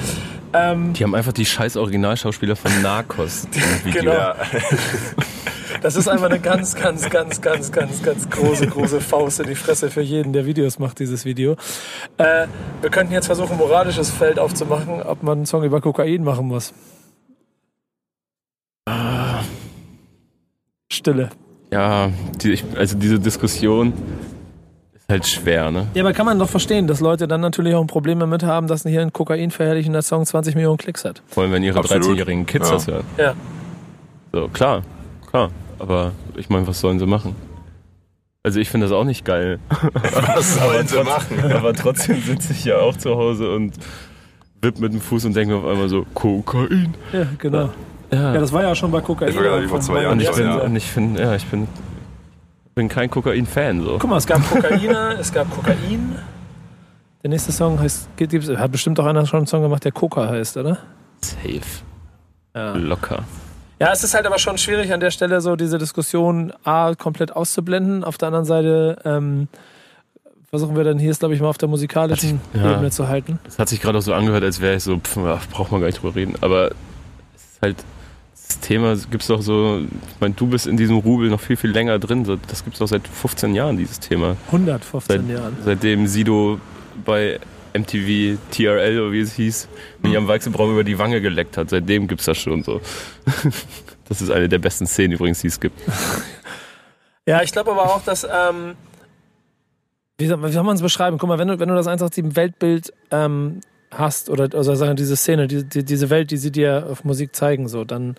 Ähm, 0.53 0.93
Die 0.93 1.05
haben 1.05 1.15
einfach 1.15 1.33
die 1.33 1.47
scheiß 1.47 1.79
Originalschauspieler 1.79 2.55
von 2.55 2.71
Narcos 2.83 3.45
im 3.55 3.85
Video. 3.87 4.03
Genau. 4.13 4.35
Das 5.83 5.97
ist 5.97 6.07
einfach 6.09 6.27
eine 6.27 6.39
ganz, 6.39 6.77
ganz, 6.77 7.11
ganz, 7.11 7.41
ganz, 7.41 7.73
ganz, 7.73 8.03
ganz 8.03 8.31
große, 8.31 8.69
große 8.69 9.01
Faust 9.01 9.41
in 9.41 9.49
die 9.49 9.55
Fresse 9.57 9.91
für 9.91 10.01
jeden, 10.01 10.33
der 10.33 10.47
Videos 10.47 10.79
macht, 10.79 11.01
dieses 11.01 11.25
Video. 11.25 11.57
Äh, 12.19 12.47
wir 12.81 12.91
könnten 12.91 13.13
jetzt 13.13 13.27
versuchen, 13.27 13.57
moralisches 13.57 14.11
Feld 14.11 14.39
aufzumachen, 14.39 15.03
ob 15.03 15.23
man 15.25 15.39
einen 15.39 15.47
Song 15.47 15.65
über 15.65 15.81
Kokain 15.81 16.23
machen 16.23 16.47
muss. 16.47 16.73
Stille. 20.93 21.31
Ja, 21.73 22.11
die, 22.43 22.59
also 22.77 22.97
diese 22.99 23.19
Diskussion 23.19 23.93
ist 24.95 25.09
halt 25.09 25.27
schwer, 25.27 25.71
ne? 25.71 25.89
Ja, 25.95 26.03
aber 26.03 26.13
kann 26.13 26.27
man 26.27 26.39
doch 26.39 26.49
verstehen, 26.49 26.87
dass 26.87 27.01
Leute 27.01 27.27
dann 27.27 27.41
natürlich 27.41 27.75
auch 27.75 27.81
ein 27.81 27.87
Problem 27.87 28.21
damit 28.21 28.43
haben, 28.45 28.67
dass 28.67 28.83
hier 28.83 29.01
ein 29.01 29.13
Kokain 29.13 29.51
verherrlichender 29.51 30.03
Song 30.03 30.27
20 30.27 30.55
Millionen 30.55 30.77
Klicks 30.77 31.05
hat. 31.05 31.23
Vor 31.29 31.43
allem, 31.43 31.53
wenn 31.53 31.63
ihre 31.63 31.79
Absolut. 31.79 32.05
13-jährigen 32.05 32.47
Kids 32.47 32.69
Ja. 32.69 32.75
das 32.75 32.87
hören. 32.87 33.05
Ja. 33.17 33.35
So, 34.33 34.49
klar, 34.49 34.83
klar. 35.31 35.51
Aber 35.83 36.13
ich 36.37 36.49
meine, 36.49 36.65
was 36.69 36.81
sollen 36.81 37.01
sie 37.01 37.07
machen? 37.07 37.35
Also 38.45 38.61
ich 38.61 38.71
finde 38.71 38.87
das 38.87 38.95
auch 38.95 39.03
nicht 39.03 39.25
geil. 39.25 39.59
was 39.93 40.55
sollen 40.55 40.87
sie 40.87 41.03
machen? 41.03 41.53
Aber 41.53 41.75
trotzdem 41.75 42.23
sitze 42.23 42.53
ich 42.53 42.65
ja 42.65 42.79
auch 42.79 42.97
zu 42.97 43.17
Hause 43.17 43.53
und 43.53 43.75
wipp 44.61 44.79
mit 44.79 44.93
dem 44.93 45.01
Fuß 45.01 45.25
und 45.25 45.35
denke 45.35 45.55
mir 45.55 45.61
auf 45.61 45.67
einmal 45.67 45.89
so, 45.89 46.07
Kokain. 46.15 46.95
Ja, 47.13 47.27
genau. 47.37 47.71
Ja. 48.13 48.35
Ja, 48.35 48.41
das 48.41 48.53
war 48.53 48.63
ja 48.63 48.75
schon 48.77 48.93
bei 48.93 49.01
Kokain. 49.01 49.29
Das 49.29 49.37
war 49.37 49.45
ja 49.45 49.61
wie 49.61 49.67
vor 49.67 49.81
zwei 49.81 50.03
Jahren 50.03 50.13
und 50.13 50.21
ich 50.21 50.31
bin, 50.31 50.47
ja. 50.47 50.59
und 50.59 50.77
ich 50.77 50.87
finde, 50.89 51.21
ja, 51.21 51.35
ich 51.35 51.47
bin, 51.47 51.67
bin 52.77 52.89
kein 52.89 53.11
Kokain-Fan. 53.11 53.83
So. 53.83 53.99
Guck 53.99 54.09
mal, 54.09 54.19
es 54.19 54.27
gab 54.27 54.49
Kokainer, 54.49 55.19
es 55.19 55.33
gab 55.33 55.51
Kokain. 55.51 56.17
Der 57.25 57.31
nächste 57.31 57.51
Song 57.51 57.81
heißt, 57.81 58.09
gibt's, 58.17 58.49
hat 58.49 58.71
bestimmt 58.71 59.01
auch 59.01 59.07
einer 59.07 59.27
schon 59.27 59.39
einen 59.39 59.47
Song 59.49 59.63
gemacht, 59.63 59.85
der 59.85 59.93
Coca 59.93 60.29
heißt, 60.29 60.59
oder? 60.59 60.79
Safe. 61.23 61.61
Ja. 62.55 62.77
Locker. 62.77 63.25
Ja, 63.83 63.91
es 63.93 64.05
ist 64.05 64.15
halt 64.15 64.27
aber 64.27 64.39
schon 64.39 64.59
schwierig 64.59 64.93
an 64.93 65.01
der 65.01 65.11
Stelle 65.11 65.41
so 65.41 65.57
diese 65.57 65.77
Diskussion 65.77 66.53
A 66.63 66.95
komplett 66.95 67.35
auszublenden. 67.35 68.05
Auf 68.05 68.17
der 68.17 68.29
anderen 68.29 68.45
Seite 68.45 68.97
ähm, 69.05 69.49
versuchen 70.51 70.77
wir 70.77 70.85
dann 70.85 71.01
hier 71.01 71.11
es, 71.11 71.19
glaube 71.19 71.35
ich, 71.35 71.41
mal 71.41 71.49
auf 71.49 71.59
der 71.59 71.69
musikalischen 71.69 72.41
Ja. 72.55 72.75
Ebene 72.75 72.93
zu 72.93 73.09
halten. 73.09 73.41
Das 73.45 73.59
hat 73.59 73.69
sich 73.69 73.81
gerade 73.81 73.99
auch 73.99 74.03
so 74.03 74.15
angehört, 74.15 74.45
als 74.45 74.61
wäre 74.61 74.77
ich 74.77 74.85
so, 74.85 74.99
pff, 74.99 75.17
ach, 75.19 75.47
braucht 75.51 75.73
man 75.73 75.81
gar 75.81 75.89
nicht 75.89 76.01
drüber 76.01 76.15
reden. 76.15 76.35
Aber 76.43 76.69
es 77.35 77.43
ist 77.43 77.63
halt, 77.63 77.77
das 78.35 78.61
Thema 78.61 78.95
gibt 79.11 79.23
es 79.23 79.27
doch 79.27 79.43
so, 79.43 79.79
ich 79.81 80.21
meine, 80.21 80.35
du 80.35 80.47
bist 80.47 80.69
in 80.69 80.77
diesem 80.77 80.99
Rubel 80.99 81.29
noch 81.29 81.41
viel, 81.41 81.57
viel 81.57 81.71
länger 81.73 81.99
drin. 81.99 82.23
Das 82.49 82.63
gibt 82.63 82.75
es 82.75 82.79
doch 82.79 82.87
seit 82.87 83.09
15 83.09 83.53
Jahren, 83.57 83.77
dieses 83.79 83.99
Thema. 83.99 84.37
115 84.47 85.27
Seit, 85.27 85.29
Jahren. 85.29 85.57
seitdem 85.65 86.07
Sido 86.07 86.61
bei 87.05 87.41
MTV 87.75 88.39
TRL 88.51 89.01
oder 89.01 89.13
wie 89.13 89.21
es 89.21 89.35
hieß, 89.35 89.69
mich 90.03 90.17
am 90.17 90.29
Weichselbraum 90.29 90.73
über 90.73 90.85
die 90.85 90.99
Wange 90.99 91.21
geleckt 91.21 91.57
hat. 91.57 91.71
Seitdem 91.71 92.09
gibt 92.09 92.21
es 92.21 92.27
das 92.27 92.39
schon 92.39 92.63
so. 92.63 92.81
Das 94.09 94.21
ist 94.21 94.31
eine 94.31 94.47
der 94.47 94.59
besten 94.59 94.87
Szenen 94.87 95.15
übrigens, 95.15 95.41
die 95.41 95.47
es 95.47 95.59
gibt. 95.59 95.81
Ja, 97.25 97.41
ich 97.41 97.53
glaube 97.53 97.71
aber 97.71 97.85
auch, 97.85 98.03
dass, 98.03 98.25
ähm, 98.25 98.75
wie 100.19 100.27
soll, 100.27 100.43
wie 100.43 100.51
soll 100.51 100.65
man 100.65 100.75
es 100.75 100.83
beschreiben? 100.83 101.19
Guck 101.19 101.29
mal, 101.29 101.39
wenn 101.39 101.47
du, 101.47 101.61
wenn 101.61 101.69
du 101.69 101.75
das 101.77 101.87
187 101.87 102.35
Weltbild 102.35 102.93
ähm, 103.13 103.61
hast 103.93 104.29
oder 104.29 104.49
also 104.57 104.75
sagen 104.75 104.97
diese 104.97 105.17
Szene, 105.17 105.47
die, 105.47 105.63
die, 105.63 105.85
diese 105.85 106.11
Welt, 106.11 106.33
die 106.33 106.37
sie 106.37 106.51
dir 106.51 106.89
auf 106.91 107.05
Musik 107.05 107.37
zeigen, 107.37 107.69
so, 107.69 107.85
dann 107.85 108.17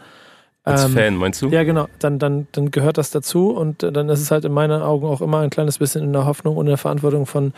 Als 0.65 0.86
ähm, 0.86 0.91
Fan, 0.91 1.15
meinst 1.15 1.41
du? 1.41 1.49
Ja, 1.49 1.63
genau. 1.63 1.88
Dann, 1.99 2.19
dann, 2.19 2.47
dann 2.54 2.71
gehört 2.71 2.97
das 2.97 3.12
dazu 3.12 3.49
und 3.49 3.84
dann 3.84 4.08
ist 4.08 4.21
es 4.21 4.32
halt 4.32 4.45
in 4.45 4.54
meinen 4.54 4.82
Augen 4.82 5.06
auch 5.06 5.19
immer 5.19 5.39
ein 5.39 5.49
kleines 5.49 5.78
bisschen 5.78 6.04
in 6.04 6.13
der 6.13 6.26
Hoffnung 6.26 6.56
und 6.56 6.67
in 6.67 6.69
der 6.69 6.78
Verantwortung 6.78 7.26
von 7.26 7.52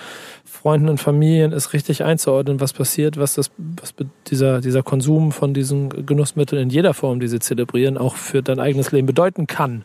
Freunden 0.43 0.89
und 0.89 0.99
Familien, 0.99 1.51
ist 1.51 1.73
richtig 1.73 2.03
einzuordnen, 2.03 2.59
was 2.59 2.73
passiert, 2.73 3.17
was 3.17 3.35
das, 3.35 3.51
was 3.57 3.93
dieser, 4.27 4.59
dieser 4.59 4.81
Konsum 4.81 5.31
von 5.31 5.53
diesen 5.53 6.07
Genussmitteln 6.07 6.63
in 6.63 6.69
jeder 6.71 6.95
Form, 6.95 7.19
die 7.19 7.27
sie 7.27 7.39
zelebrieren, 7.39 7.99
auch 7.99 8.15
für 8.15 8.41
dein 8.41 8.59
eigenes 8.59 8.91
Leben 8.91 9.05
bedeuten 9.05 9.45
kann. 9.45 9.83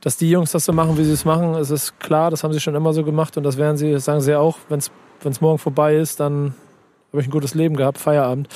Dass 0.00 0.16
die 0.16 0.28
Jungs 0.28 0.50
das 0.50 0.64
so 0.64 0.72
machen, 0.72 0.98
wie 0.98 1.04
sie 1.04 1.12
es 1.12 1.24
machen, 1.24 1.54
es 1.54 1.70
ist 1.70 2.00
klar, 2.00 2.32
das 2.32 2.42
haben 2.42 2.52
sie 2.52 2.60
schon 2.60 2.74
immer 2.74 2.92
so 2.92 3.04
gemacht 3.04 3.36
und 3.36 3.44
das 3.44 3.56
werden 3.56 3.76
sie, 3.76 3.92
das 3.92 4.04
sagen 4.04 4.20
sie 4.20 4.34
auch, 4.34 4.58
wenn 4.68 4.80
es 4.80 5.40
morgen 5.40 5.58
vorbei 5.58 5.94
ist, 5.94 6.18
dann 6.18 6.54
habe 7.12 7.22
ich 7.22 7.28
ein 7.28 7.32
gutes 7.32 7.54
Leben 7.54 7.76
gehabt, 7.76 7.98
Feierabend. 7.98 8.48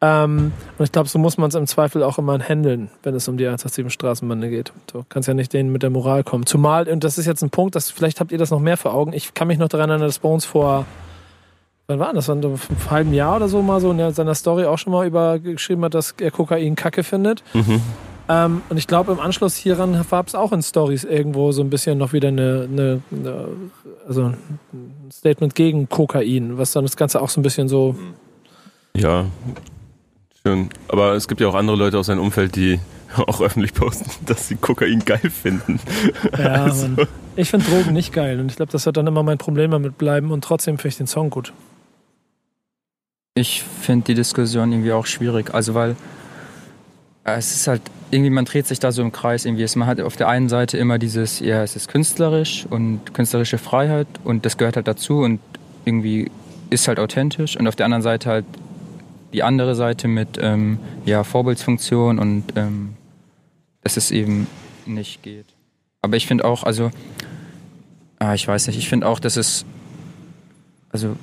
Ähm, 0.00 0.52
und 0.76 0.84
ich 0.84 0.92
glaube, 0.92 1.08
so 1.08 1.18
muss 1.18 1.38
man 1.38 1.48
es 1.48 1.54
im 1.54 1.66
Zweifel 1.66 2.02
auch 2.02 2.18
immer 2.18 2.38
handeln, 2.38 2.90
wenn 3.02 3.14
es 3.14 3.28
um 3.28 3.36
die 3.36 3.46
187 3.46 3.92
Straßenbande 3.92 4.50
geht. 4.50 4.72
Du 4.92 5.04
kannst 5.08 5.28
ja 5.28 5.34
nicht 5.34 5.52
denen 5.52 5.72
mit 5.72 5.82
der 5.82 5.90
Moral 5.90 6.24
kommen. 6.24 6.46
Zumal, 6.46 6.88
und 6.88 7.04
das 7.04 7.16
ist 7.16 7.26
jetzt 7.26 7.42
ein 7.42 7.50
Punkt, 7.50 7.74
das, 7.74 7.90
vielleicht 7.90 8.20
habt 8.20 8.32
ihr 8.32 8.38
das 8.38 8.50
noch 8.50 8.60
mehr 8.60 8.76
vor 8.76 8.92
Augen. 8.92 9.12
Ich 9.12 9.34
kann 9.34 9.48
mich 9.48 9.58
noch 9.58 9.68
daran 9.68 9.90
erinnern, 9.90 10.08
dass 10.08 10.18
bei 10.18 10.28
uns 10.28 10.44
vor, 10.44 10.84
wann 11.86 11.98
war 11.98 12.12
das? 12.12 12.26
Vor 12.26 12.34
einem 12.34 12.58
halben 12.90 13.14
Jahr 13.14 13.36
oder 13.36 13.48
so 13.48 13.62
mal 13.62 13.80
so 13.80 13.90
in 13.90 14.12
seiner 14.12 14.34
Story 14.34 14.64
auch 14.66 14.78
schon 14.78 14.92
mal 14.92 15.06
über 15.06 15.38
geschrieben 15.38 15.84
hat, 15.84 15.94
dass 15.94 16.14
er 16.20 16.30
Kokain 16.30 16.74
kacke 16.74 17.02
findet. 17.02 17.42
Mhm. 17.54 17.80
Ähm, 18.28 18.62
und 18.68 18.78
ich 18.78 18.86
glaube, 18.86 19.12
im 19.12 19.20
Anschluss 19.20 19.54
hieran 19.56 20.04
gab 20.10 20.28
es 20.28 20.34
auch 20.34 20.52
in 20.52 20.62
Stories 20.62 21.04
irgendwo 21.04 21.52
so 21.52 21.62
ein 21.62 21.70
bisschen 21.70 21.98
noch 21.98 22.12
wieder 22.12 22.28
eine, 22.28 22.68
eine, 22.70 23.02
eine 23.10 23.46
also 24.08 24.32
ein 24.72 25.10
Statement 25.12 25.54
gegen 25.54 25.88
Kokain, 25.88 26.56
was 26.56 26.72
dann 26.72 26.84
das 26.84 26.96
Ganze 26.96 27.20
auch 27.20 27.28
so 27.28 27.40
ein 27.40 27.42
bisschen 27.42 27.68
so 27.68 27.96
Ja, 28.96 29.26
schön. 30.46 30.68
Aber 30.88 31.12
es 31.14 31.28
gibt 31.28 31.40
ja 31.40 31.48
auch 31.48 31.54
andere 31.54 31.76
Leute 31.76 31.98
aus 31.98 32.06
seinem 32.06 32.20
Umfeld, 32.20 32.56
die 32.56 32.80
auch 33.16 33.40
öffentlich 33.40 33.74
posten, 33.74 34.10
dass 34.26 34.48
sie 34.48 34.56
Kokain 34.56 35.00
geil 35.04 35.30
finden. 35.30 35.80
Ja, 36.38 36.38
Also. 36.64 36.88
Ich 37.36 37.50
finde 37.50 37.66
Drogen 37.66 37.92
nicht 37.92 38.12
geil 38.12 38.38
und 38.38 38.48
ich 38.50 38.56
glaube, 38.56 38.70
das 38.70 38.86
wird 38.86 38.96
dann 38.96 39.06
immer 39.08 39.24
mein 39.24 39.38
Problem 39.38 39.72
damit 39.72 39.98
bleiben 39.98 40.30
und 40.30 40.44
trotzdem 40.44 40.76
finde 40.78 40.88
ich 40.88 40.96
den 40.98 41.06
Song 41.08 41.30
gut. 41.30 41.52
Ich 43.36 43.64
finde 43.82 44.04
die 44.06 44.14
Diskussion 44.14 44.70
irgendwie 44.70 44.92
auch 44.92 45.06
schwierig. 45.06 45.52
Also 45.52 45.74
weil 45.74 45.96
Äh, 47.24 47.36
Es 47.38 47.54
ist 47.56 47.66
halt 47.66 47.82
irgendwie, 48.12 48.30
man 48.30 48.44
dreht 48.44 48.66
sich 48.68 48.78
da 48.78 48.92
so 48.92 49.02
im 49.02 49.10
Kreis 49.10 49.44
irgendwie. 49.46 49.64
Es- 49.64 49.74
Man 49.74 49.88
hat 49.88 50.00
auf 50.00 50.14
der 50.14 50.28
einen 50.28 50.48
Seite 50.48 50.76
immer 50.78 50.98
dieses, 50.98 51.40
ja, 51.40 51.62
es 51.64 51.74
ist 51.74 51.88
künstlerisch 51.88 52.66
und 52.70 53.12
künstlerische 53.14 53.58
Freiheit 53.58 54.06
und 54.22 54.44
das 54.46 54.56
gehört 54.56 54.76
halt 54.76 54.86
dazu 54.86 55.18
und 55.20 55.40
irgendwie 55.84 56.30
ist 56.70 56.86
halt 56.86 57.00
authentisch 57.00 57.56
und 57.56 57.66
auf 57.66 57.74
der 57.74 57.86
anderen 57.86 58.02
Seite 58.02 58.28
halt 58.30 58.44
die 59.34 59.42
andere 59.42 59.74
Seite 59.74 60.08
mit, 60.08 60.38
ähm, 60.40 60.78
ja, 61.04 61.24
Vorbildsfunktion 61.24 62.18
und 62.18 62.44
ähm, 62.56 62.94
dass 63.82 63.96
es 63.98 64.10
eben 64.10 64.46
nicht 64.86 65.22
geht. 65.22 65.46
Aber 66.02 66.16
ich 66.16 66.26
finde 66.26 66.44
auch, 66.44 66.62
also, 66.64 66.90
ah, 68.18 68.32
ich 68.34 68.46
weiß 68.48 68.68
nicht, 68.68 68.78
ich 68.78 68.88
finde 68.88 69.06
auch, 69.08 69.18
dass 69.18 69.36
es, 69.36 69.64
also, 70.90 71.16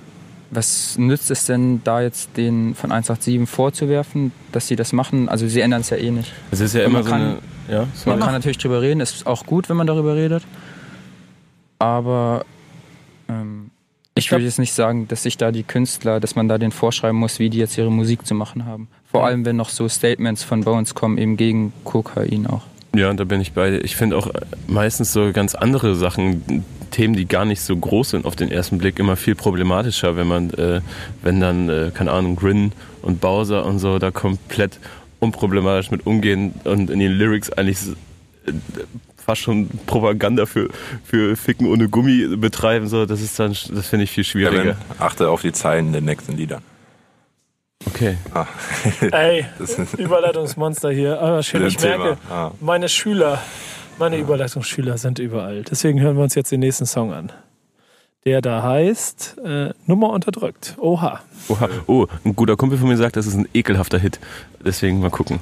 was 0.54 0.98
nützt 0.98 1.32
es 1.32 1.46
denn, 1.46 1.82
da 1.86 2.02
jetzt 2.02 2.36
den 2.36 2.76
von 2.76 2.92
187 2.92 3.48
vorzuwerfen, 3.50 4.34
dass 4.52 4.68
sie 4.68 4.76
das 4.76 4.92
machen? 4.92 5.30
Also, 5.30 5.48
sie 5.48 5.62
ändern 5.62 5.80
es 5.82 5.90
ja 5.92 5.98
eh 5.98 6.12
nicht. 6.12 6.34
Es 6.52 6.60
ist 6.60 6.76
ja 6.76 6.84
immer 6.84 6.96
man 7.00 7.04
so 7.04 7.10
kann- 7.10 7.22
eine. 7.22 7.38
Ja, 7.70 7.88
sorry. 7.94 8.18
Man 8.18 8.26
kann 8.26 8.34
natürlich 8.34 8.58
drüber 8.58 8.82
reden, 8.82 9.00
ist 9.00 9.26
auch 9.26 9.46
gut, 9.46 9.70
wenn 9.70 9.78
man 9.78 9.88
darüber 9.88 10.16
redet. 10.16 10.44
Aber 11.80 12.44
ähm, 13.30 13.61
ich 14.16 14.32
würde 14.32 14.44
jetzt 14.44 14.60
nicht 14.60 14.74
sagen, 14.74 15.08
dass 15.08 15.24
sich 15.24 15.38
da 15.38 15.52
die 15.52 15.64
Künstler, 15.64 16.20
dass 16.20 16.36
man 16.36 16.48
da 16.48 16.58
den 16.58 16.72
vorschreiben 16.72 17.18
muss, 17.18 17.40
wie 17.40 17.50
die 17.50 17.58
jetzt 17.58 17.78
ihre 17.78 17.92
Musik 17.92 18.26
zu 18.26 18.36
machen 18.36 18.66
haben. 18.66 18.88
Vor 19.10 19.26
allem, 19.26 19.46
wenn 19.46 19.56
noch 19.56 19.70
so 19.70 19.88
Statements 19.88 20.44
von 20.44 20.64
Bones 20.64 20.96
kommen, 20.96 21.18
eben 21.18 21.38
gegen 21.38 21.74
Kokain 21.84 22.48
auch. 22.48 22.64
Ja, 22.94 23.10
und 23.10 23.20
da 23.20 23.24
bin 23.24 23.40
ich 23.40 23.54
bei. 23.54 23.80
Ich 23.84 23.96
finde 23.96 24.18
auch 24.18 24.28
äh, 24.28 24.42
meistens 24.68 25.14
so 25.14 25.32
ganz 25.32 25.56
andere 25.56 25.96
Sachen, 25.96 26.66
Themen, 26.92 27.16
die 27.16 27.26
gar 27.26 27.46
nicht 27.46 27.62
so 27.62 27.76
groß 27.76 28.10
sind 28.10 28.26
auf 28.26 28.36
den 28.36 28.52
ersten 28.52 28.78
Blick, 28.78 29.00
immer 29.00 29.16
viel 29.16 29.36
problematischer, 29.36 30.18
wenn 30.18 30.28
man, 30.28 30.50
äh, 30.52 30.82
wenn 31.22 31.40
dann, 31.40 31.70
äh, 31.70 31.92
keine 31.94 32.12
Ahnung, 32.12 32.36
Grin 32.36 32.74
und 33.02 33.22
Bowser 33.22 33.66
und 33.66 33.80
so 33.80 33.98
da 33.98 34.12
komplett 34.12 34.78
unproblematisch 35.20 35.90
mit 35.92 36.06
umgehen 36.06 36.54
und 36.66 36.90
in 36.90 37.00
den 37.00 37.14
Lyrics 37.14 37.50
eigentlich 37.50 37.78
äh, 38.46 38.52
fast 39.26 39.42
schon 39.42 39.70
Propaganda 39.86 40.46
für, 40.46 40.70
für 41.04 41.36
Ficken 41.36 41.68
ohne 41.68 41.88
Gummi 41.90 42.36
betreiben, 42.38 42.88
so, 42.88 43.06
das 43.06 43.22
ist 43.22 43.40
dann, 43.40 43.52
das 43.52 43.88
finde 43.88 44.04
ich 44.06 44.12
viel 44.12 44.24
schwieriger. 44.24 44.62
Kevin, 44.62 44.76
achte 45.00 45.30
auf 45.30 45.42
die 45.42 45.52
Zeilen 45.52 45.88
in 45.88 45.94
den 45.94 46.06
nächsten 46.06 46.36
Liedern. 46.38 46.62
Okay. 47.88 48.18
Ah. 48.34 48.46
Ey, 49.12 49.46
Überleitungsmonster 49.98 50.92
hier. 50.92 51.20
Aber 51.20 51.42
schön, 51.44 51.62
Wieder 51.62 51.68
ich 51.70 51.80
merke, 51.80 52.18
Ah. 52.30 52.52
meine 52.60 52.88
Schüler, 52.90 53.42
meine 53.98 54.18
Überleitungsschüler 54.18 54.98
sind 54.98 55.18
überall. 55.20 55.64
Deswegen 55.64 56.00
hören 56.00 56.16
wir 56.16 56.24
uns 56.24 56.36
jetzt 56.36 56.52
den 56.52 56.60
nächsten 56.60 56.86
Song 56.86 57.12
an. 57.12 57.32
Der 58.24 58.40
da 58.42 58.62
heißt 58.62 59.38
äh, 59.44 59.72
Nummer 59.88 60.12
unterdrückt. 60.12 60.76
Oha. 60.78 61.22
Oha. 61.48 61.70
Oh, 61.88 62.06
ein 62.24 62.36
guter 62.36 62.56
Kumpel 62.56 62.78
von 62.78 62.88
mir 62.88 62.98
sagt, 62.98 63.16
das 63.16 63.26
ist 63.26 63.34
ein 63.34 63.48
ekelhafter 63.52 63.98
Hit. 63.98 64.20
Deswegen 64.64 65.00
mal 65.00 65.10
gucken. 65.10 65.40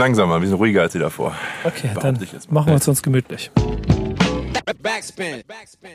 Langsamer, 0.00 0.36
ein 0.36 0.40
bisschen 0.40 0.56
ruhiger 0.56 0.80
als 0.80 0.92
die 0.92 0.98
davor. 0.98 1.34
Okay, 1.62 1.88
Behaupte 1.88 2.00
dann 2.00 2.22
ich 2.22 2.50
machen 2.50 2.68
wir 2.68 2.76
es 2.76 2.88
uns 2.88 3.02
gemütlich. 3.02 3.50
Backspin. 4.82 5.42
Backspin. 5.46 5.90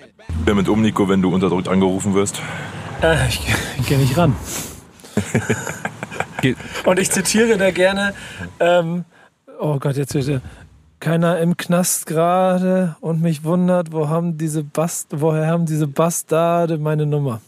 Damit 0.46 0.70
um, 0.70 0.82
Nico, 0.82 1.10
wenn 1.10 1.24
du 1.24 1.34
unterdrückt 1.34 1.68
angerufen 1.68 2.14
wirst. 2.14 2.40
Äh, 3.02 3.28
ich 3.28 3.42
gehe 3.88 3.98
nicht 3.98 4.16
ran. 4.16 4.36
Und 6.86 7.00
ich 7.00 7.10
zitiere 7.10 7.58
da 7.58 7.72
gerne, 7.72 8.14
ähm, 8.60 9.06
oh 9.60 9.80
Gott, 9.80 9.98
jetzt 9.98 10.14
bitte. 10.14 10.42
Keiner 11.00 11.40
im 11.40 11.58
Knast 11.58 12.06
gerade 12.06 12.96
und 13.02 13.22
mich 13.22 13.44
wundert, 13.44 13.92
wo 13.92 14.08
haben 14.08 14.38
diese 14.38 14.64
Bast 14.64 15.08
woher 15.12 15.48
haben 15.48 15.66
diese 15.66 15.88
Bastarde 15.88 16.78
meine 16.78 17.08
Nummer? 17.08 17.42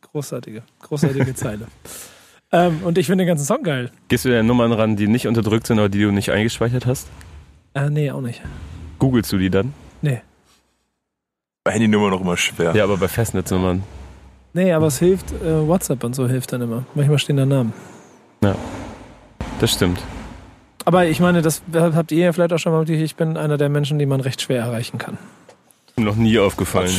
Großartige, 0.00 0.62
großartige 0.80 1.34
Zeile. 1.34 1.66
Ähm, 2.50 2.80
und 2.82 2.96
ich 2.98 3.06
finde 3.06 3.24
den 3.24 3.28
ganzen 3.28 3.44
Song 3.44 3.62
geil. 3.62 3.90
Gehst 4.08 4.24
du 4.24 4.30
dir 4.30 4.42
Nummern 4.42 4.72
ran, 4.72 4.96
die 4.96 5.06
nicht 5.06 5.26
unterdrückt 5.26 5.66
sind, 5.66 5.78
aber 5.78 5.88
die 5.88 6.00
du 6.00 6.10
nicht 6.10 6.30
eingespeichert 6.30 6.86
hast? 6.86 7.08
Äh, 7.74 7.90
nee, 7.90 8.10
auch 8.10 8.22
nicht. 8.22 8.40
Googlest 8.98 9.30
du 9.32 9.38
die 9.38 9.50
dann? 9.50 9.74
Nee. 10.00 10.22
Bei 11.64 11.72
Handynummer 11.72 12.10
noch 12.10 12.22
immer 12.22 12.36
schwer. 12.36 12.74
Ja, 12.74 12.84
aber 12.84 12.96
bei 12.96 13.08
Festnetznummern. 13.08 13.82
Nee, 14.54 14.72
aber 14.72 14.86
es 14.86 14.98
hilft, 14.98 15.30
äh, 15.32 15.66
WhatsApp 15.66 16.02
und 16.04 16.14
so 16.14 16.26
hilft 16.26 16.52
dann 16.52 16.62
immer. 16.62 16.84
Manchmal 16.94 17.18
stehen 17.18 17.36
da 17.36 17.44
Namen. 17.44 17.72
Das 19.60 19.72
stimmt. 19.72 20.00
Aber 20.84 21.06
ich 21.06 21.20
meine, 21.20 21.42
das 21.42 21.62
habt 21.74 22.12
ihr 22.12 22.24
ja 22.24 22.32
vielleicht 22.32 22.52
auch 22.54 22.58
schon 22.58 22.72
mal 22.72 22.78
mitgekriegt, 22.78 23.04
ich 23.04 23.16
bin 23.16 23.36
einer 23.36 23.58
der 23.58 23.68
Menschen, 23.68 23.98
die 23.98 24.06
man 24.06 24.20
recht 24.20 24.40
schwer 24.40 24.62
erreichen 24.62 24.96
kann. 24.96 25.18
Noch 25.96 26.16
nie 26.16 26.38
aufgefallen. 26.38 26.96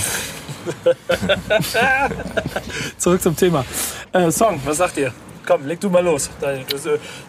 Zurück 2.97 3.21
zum 3.21 3.35
Thema. 3.35 3.65
Äh, 4.11 4.29
Song, 4.29 4.59
was 4.65 4.77
sagt 4.77 4.97
ihr? 4.97 5.11
Komm, 5.45 5.65
leg 5.65 5.79
du 5.79 5.89
mal 5.89 6.03
los. 6.03 6.29
Daniel. 6.39 6.65
Du, 6.69 6.77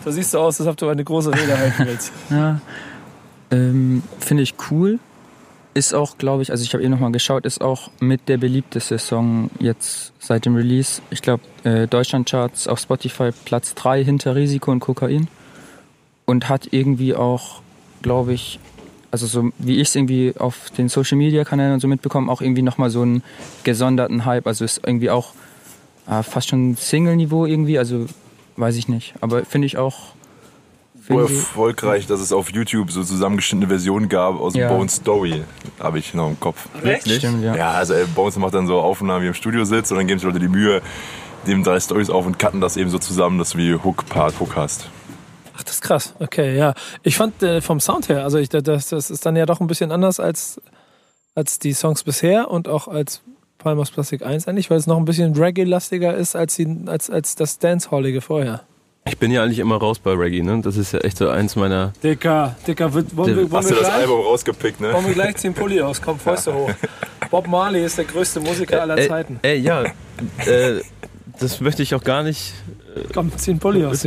du 0.05 0.11
siehst 0.11 0.31
so 0.31 0.41
aus, 0.41 0.61
als 0.61 0.69
ob 0.69 0.77
du 0.77 0.89
eine 0.89 1.05
große 1.05 1.33
Rede 1.33 1.59
halten 1.59 1.87
willst. 1.87 2.13
Ja, 2.31 2.61
ähm, 3.51 4.03
finde 4.19 4.43
ich 4.43 4.55
cool. 4.71 4.99
Ist 5.73 5.95
auch, 5.95 6.19
glaube 6.19 6.43
ich, 6.43 6.51
also 6.51 6.65
ich 6.65 6.73
habe 6.75 6.83
eben 6.83 6.93
nochmal 6.93 7.13
geschaut, 7.13 7.47
ist 7.47 7.61
auch 7.61 7.91
mit 8.01 8.29
der 8.29 8.39
beliebteste 8.39 8.99
Song 8.99 9.51
jetzt 9.61 10.13
seit 10.19 10.45
dem 10.45 10.57
Release. 10.57 11.01
Ich 11.11 11.23
glaube, 11.23 11.43
äh, 11.63 11.87
Deutschlandcharts 11.87 12.67
auf 12.67 12.81
Spotify 12.81 13.31
Platz 13.45 13.75
3 13.75 14.05
hinter 14.05 14.35
Risiko 14.35 14.73
und 14.73 14.81
Kokain. 14.81 15.29
Und 16.27 16.49
hat 16.49 16.69
irgendwie 16.73 17.15
auch, 17.15 17.63
glaube 18.03 18.33
ich, 18.33 18.61
also 19.11 19.27
so 19.27 19.51
wie 19.59 19.77
ich 19.77 19.89
es 19.89 19.97
irgendwie 19.97 20.35
auf 20.39 20.71
den 20.71 20.89
Social 20.89 21.19
Media 21.19 21.45
Kanälen 21.45 21.73
und 21.73 21.81
so 21.81 21.89
mitbekommen, 21.89 22.31
auch 22.31 22.41
irgendwie 22.41 22.63
nochmal 22.63 22.91
so 22.91 23.03
einen 23.03 23.23
gesonderten 23.65 24.25
Hype. 24.25 24.47
Also 24.47 24.65
ist 24.65 24.81
irgendwie 24.85 25.11
auch 25.11 25.33
äh, 26.09 26.23
fast 26.23 26.49
schon 26.49 26.77
Single-Niveau 26.77 27.47
irgendwie, 27.47 27.79
also 27.79 28.07
weiß 28.57 28.77
ich 28.77 28.89
nicht. 28.89 29.15
Aber 29.21 29.45
finde 29.45 29.67
ich 29.67 29.79
auch. 29.79 29.99
So 30.95 31.17
finde- 31.19 31.23
erfolgreich, 31.35 32.07
dass 32.07 32.21
es 32.21 32.31
auf 32.33 32.51
YouTube 32.53 32.91
so 32.93 33.03
zusammengeschnittene 33.03 33.69
Versionen 33.69 34.09
gab 34.09 34.39
aus 34.39 34.55
Ja. 34.55 34.69
Bones 34.69 34.97
Story. 34.97 35.43
Habe 35.81 35.99
ich 35.99 36.13
noch 36.15 36.29
im 36.29 36.39
Kopf. 36.39 36.69
Echt? 36.85 37.11
Stimmt, 37.11 37.43
ja. 37.43 37.57
Ja, 37.57 37.71
also 37.73 37.95
ey, 37.95 38.05
Bones 38.15 38.37
macht 38.37 38.55
dann 38.55 38.67
so 38.67 38.79
Aufnahmen, 38.81 39.23
wie 39.23 39.27
er 39.27 39.31
im 39.31 39.35
Studio 39.35 39.65
sitzt 39.65 39.91
und 39.93 39.99
dann 39.99 40.07
geben 40.07 40.21
sich 40.21 40.27
Leute 40.27 40.39
die 40.41 40.49
Mühe, 40.49 40.83
nehmen 41.47 41.65
drei 41.65 41.81
Stories 41.81 42.11
auf 42.11 42.27
und 42.27 42.39
cutten 42.39 42.61
das 42.61 42.77
eben 42.77 42.91
so 42.91 42.99
zusammen, 42.99 43.39
dass 43.39 43.51
du 43.51 43.59
wie 43.59 43.75
Hook, 43.75 44.07
Part, 44.09 44.39
Hook 44.41 44.57
hast. 44.57 44.89
Ach, 45.57 45.63
das 45.63 45.75
ist 45.77 45.81
krass. 45.81 46.15
Okay, 46.21 46.57
ja. 46.57 46.75
Ich 47.03 47.17
fand 47.17 47.43
äh, 47.43 47.61
vom 47.61 47.81
Sound 47.81 48.09
her, 48.09 48.23
also 48.25 48.39
ich, 48.39 48.49
das, 48.51 48.89
das 48.89 49.11
ist 49.11 49.25
dann 49.27 49.37
ja 49.37 49.47
doch 49.47 49.61
ein 49.61 49.67
bisschen 49.67 49.91
anders 49.93 50.21
als, 50.21 50.61
als 51.35 51.59
die 51.59 51.73
Songs 51.73 52.03
bisher 52.05 52.51
und 52.51 52.69
auch 52.69 52.89
als 52.89 53.23
Palmos 53.61 53.91
Plastic 53.93 54.23
1 54.27 54.49
eigentlich, 54.49 54.69
weil 54.71 54.79
es 54.79 54.87
noch 54.89 54.97
ein 54.97 55.05
bisschen 55.05 55.35
Reggae-lastiger 55.37 56.15
ist 56.17 56.35
als, 56.35 56.57
die, 56.57 56.67
als, 56.87 57.09
als 57.11 57.37
das 57.37 57.59
Dancehallige 57.61 58.21
vorher. 58.21 58.63
Ich 59.07 59.17
bin 59.19 59.31
ja 59.31 59.43
eigentlich 59.43 59.59
immer 59.61 59.77
raus 59.77 59.99
bei 59.99 60.13
Reggae, 60.13 60.43
ne? 60.43 60.61
Das 60.63 60.77
ist 60.77 60.93
ja 60.93 60.99
echt 61.01 61.17
so 61.19 61.29
eins 61.31 61.57
meiner. 61.57 61.93
Dicker, 62.03 62.57
Dicker, 62.67 62.93
wollen, 62.93 63.07
wir- 63.15 63.17
wollen, 63.17 63.53
Hast 63.53 63.71
wir 63.71 63.77
du 63.77 63.83
das 63.83 63.91
gleich, 63.91 64.03
Album 64.03 64.21
rausgepickt, 64.21 64.81
ne? 64.81 64.93
wollen 64.93 65.07
wir 65.07 65.15
gleich 65.15 65.37
ziehen 65.37 65.55
Pulli 65.55 65.81
aus? 65.81 66.03
Komm, 66.03 66.19
Fäuste 66.19 66.53
hoch. 66.55 66.71
Bob 67.31 67.47
Marley 67.49 67.85
ist 67.85 67.97
der 67.97 68.05
größte 68.05 68.41
Musiker 68.41 68.83
aller 68.83 68.99
Ey, 68.99 69.09
Zeiten. 69.09 69.39
ey, 69.43 69.59
ja. 69.59 69.85
äh, 69.85 70.81
das 71.39 71.61
möchte 71.61 71.83
ich 71.83 71.95
auch 71.95 72.05
gar 72.05 72.23
nicht. 72.23 72.53
Komm, 73.15 73.31
zieh 73.39 73.53
einen 73.53 73.61
Pulli 73.61 73.85
aus. 73.87 74.07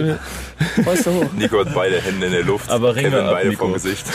Fäuste 0.84 1.12
hoch. 1.14 1.26
Nico 1.38 1.58
hat 1.60 1.74
beide 1.74 2.00
Hände 2.02 2.26
in 2.28 2.32
der 2.34 2.44
Luft, 2.44 2.70
Aber 2.70 2.96
Ringe 2.96 3.10
Kevin 3.12 3.26
ab, 3.26 3.32
beide 3.32 3.50
Nico. 3.50 3.64
vom 3.66 3.74
Gesicht. 3.74 4.06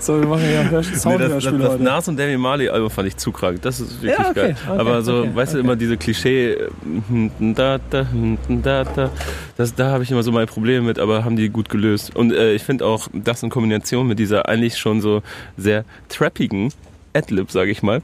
So, 0.00 0.18
wir 0.18 0.26
machen 0.26 0.44
ja 0.50 0.60
ein 0.60 0.70
Nee, 0.70 1.18
das, 1.18 1.44
das, 1.44 1.58
das. 1.58 1.78
Nas 1.78 2.08
und 2.08 2.18
Demi 2.18 2.38
Marley 2.38 2.68
Album 2.68 2.90
fand 2.90 3.08
ich 3.08 3.16
zu 3.16 3.32
krank. 3.32 3.60
Das 3.62 3.80
ist 3.80 4.00
wirklich 4.00 4.18
Ja, 4.18 4.30
okay, 4.30 4.34
geil. 4.34 4.56
okay, 4.66 4.78
Aber 4.80 5.02
so, 5.02 5.18
okay, 5.20 5.30
weißt 5.34 5.54
du, 5.54 5.58
immer 5.58 5.76
diese 5.76 5.96
Klischee, 5.96 6.52
äh, 6.52 6.68
hm, 7.08 7.54
da, 7.54 7.78
da, 7.90 8.06
hm, 8.10 8.38
da, 8.62 8.84
da, 8.84 9.10
das, 9.56 9.74
da 9.74 9.90
habe 9.90 10.02
ich 10.02 10.10
immer 10.10 10.22
so 10.22 10.32
meine 10.32 10.46
Probleme 10.46 10.86
mit, 10.86 10.98
aber 10.98 11.24
haben 11.24 11.36
die 11.36 11.50
gut 11.50 11.68
gelöst. 11.68 12.16
Und 12.16 12.32
äh, 12.32 12.54
ich 12.54 12.62
finde 12.62 12.86
auch, 12.86 13.08
das 13.12 13.42
in 13.42 13.50
Kombination 13.50 14.06
mit 14.06 14.18
dieser 14.18 14.48
eigentlich 14.48 14.78
schon 14.78 15.00
so 15.00 15.22
sehr 15.56 15.84
trappigen 16.08 16.72
Adlib, 17.12 17.50
sage 17.50 17.70
ich 17.70 17.82
mal. 17.82 18.00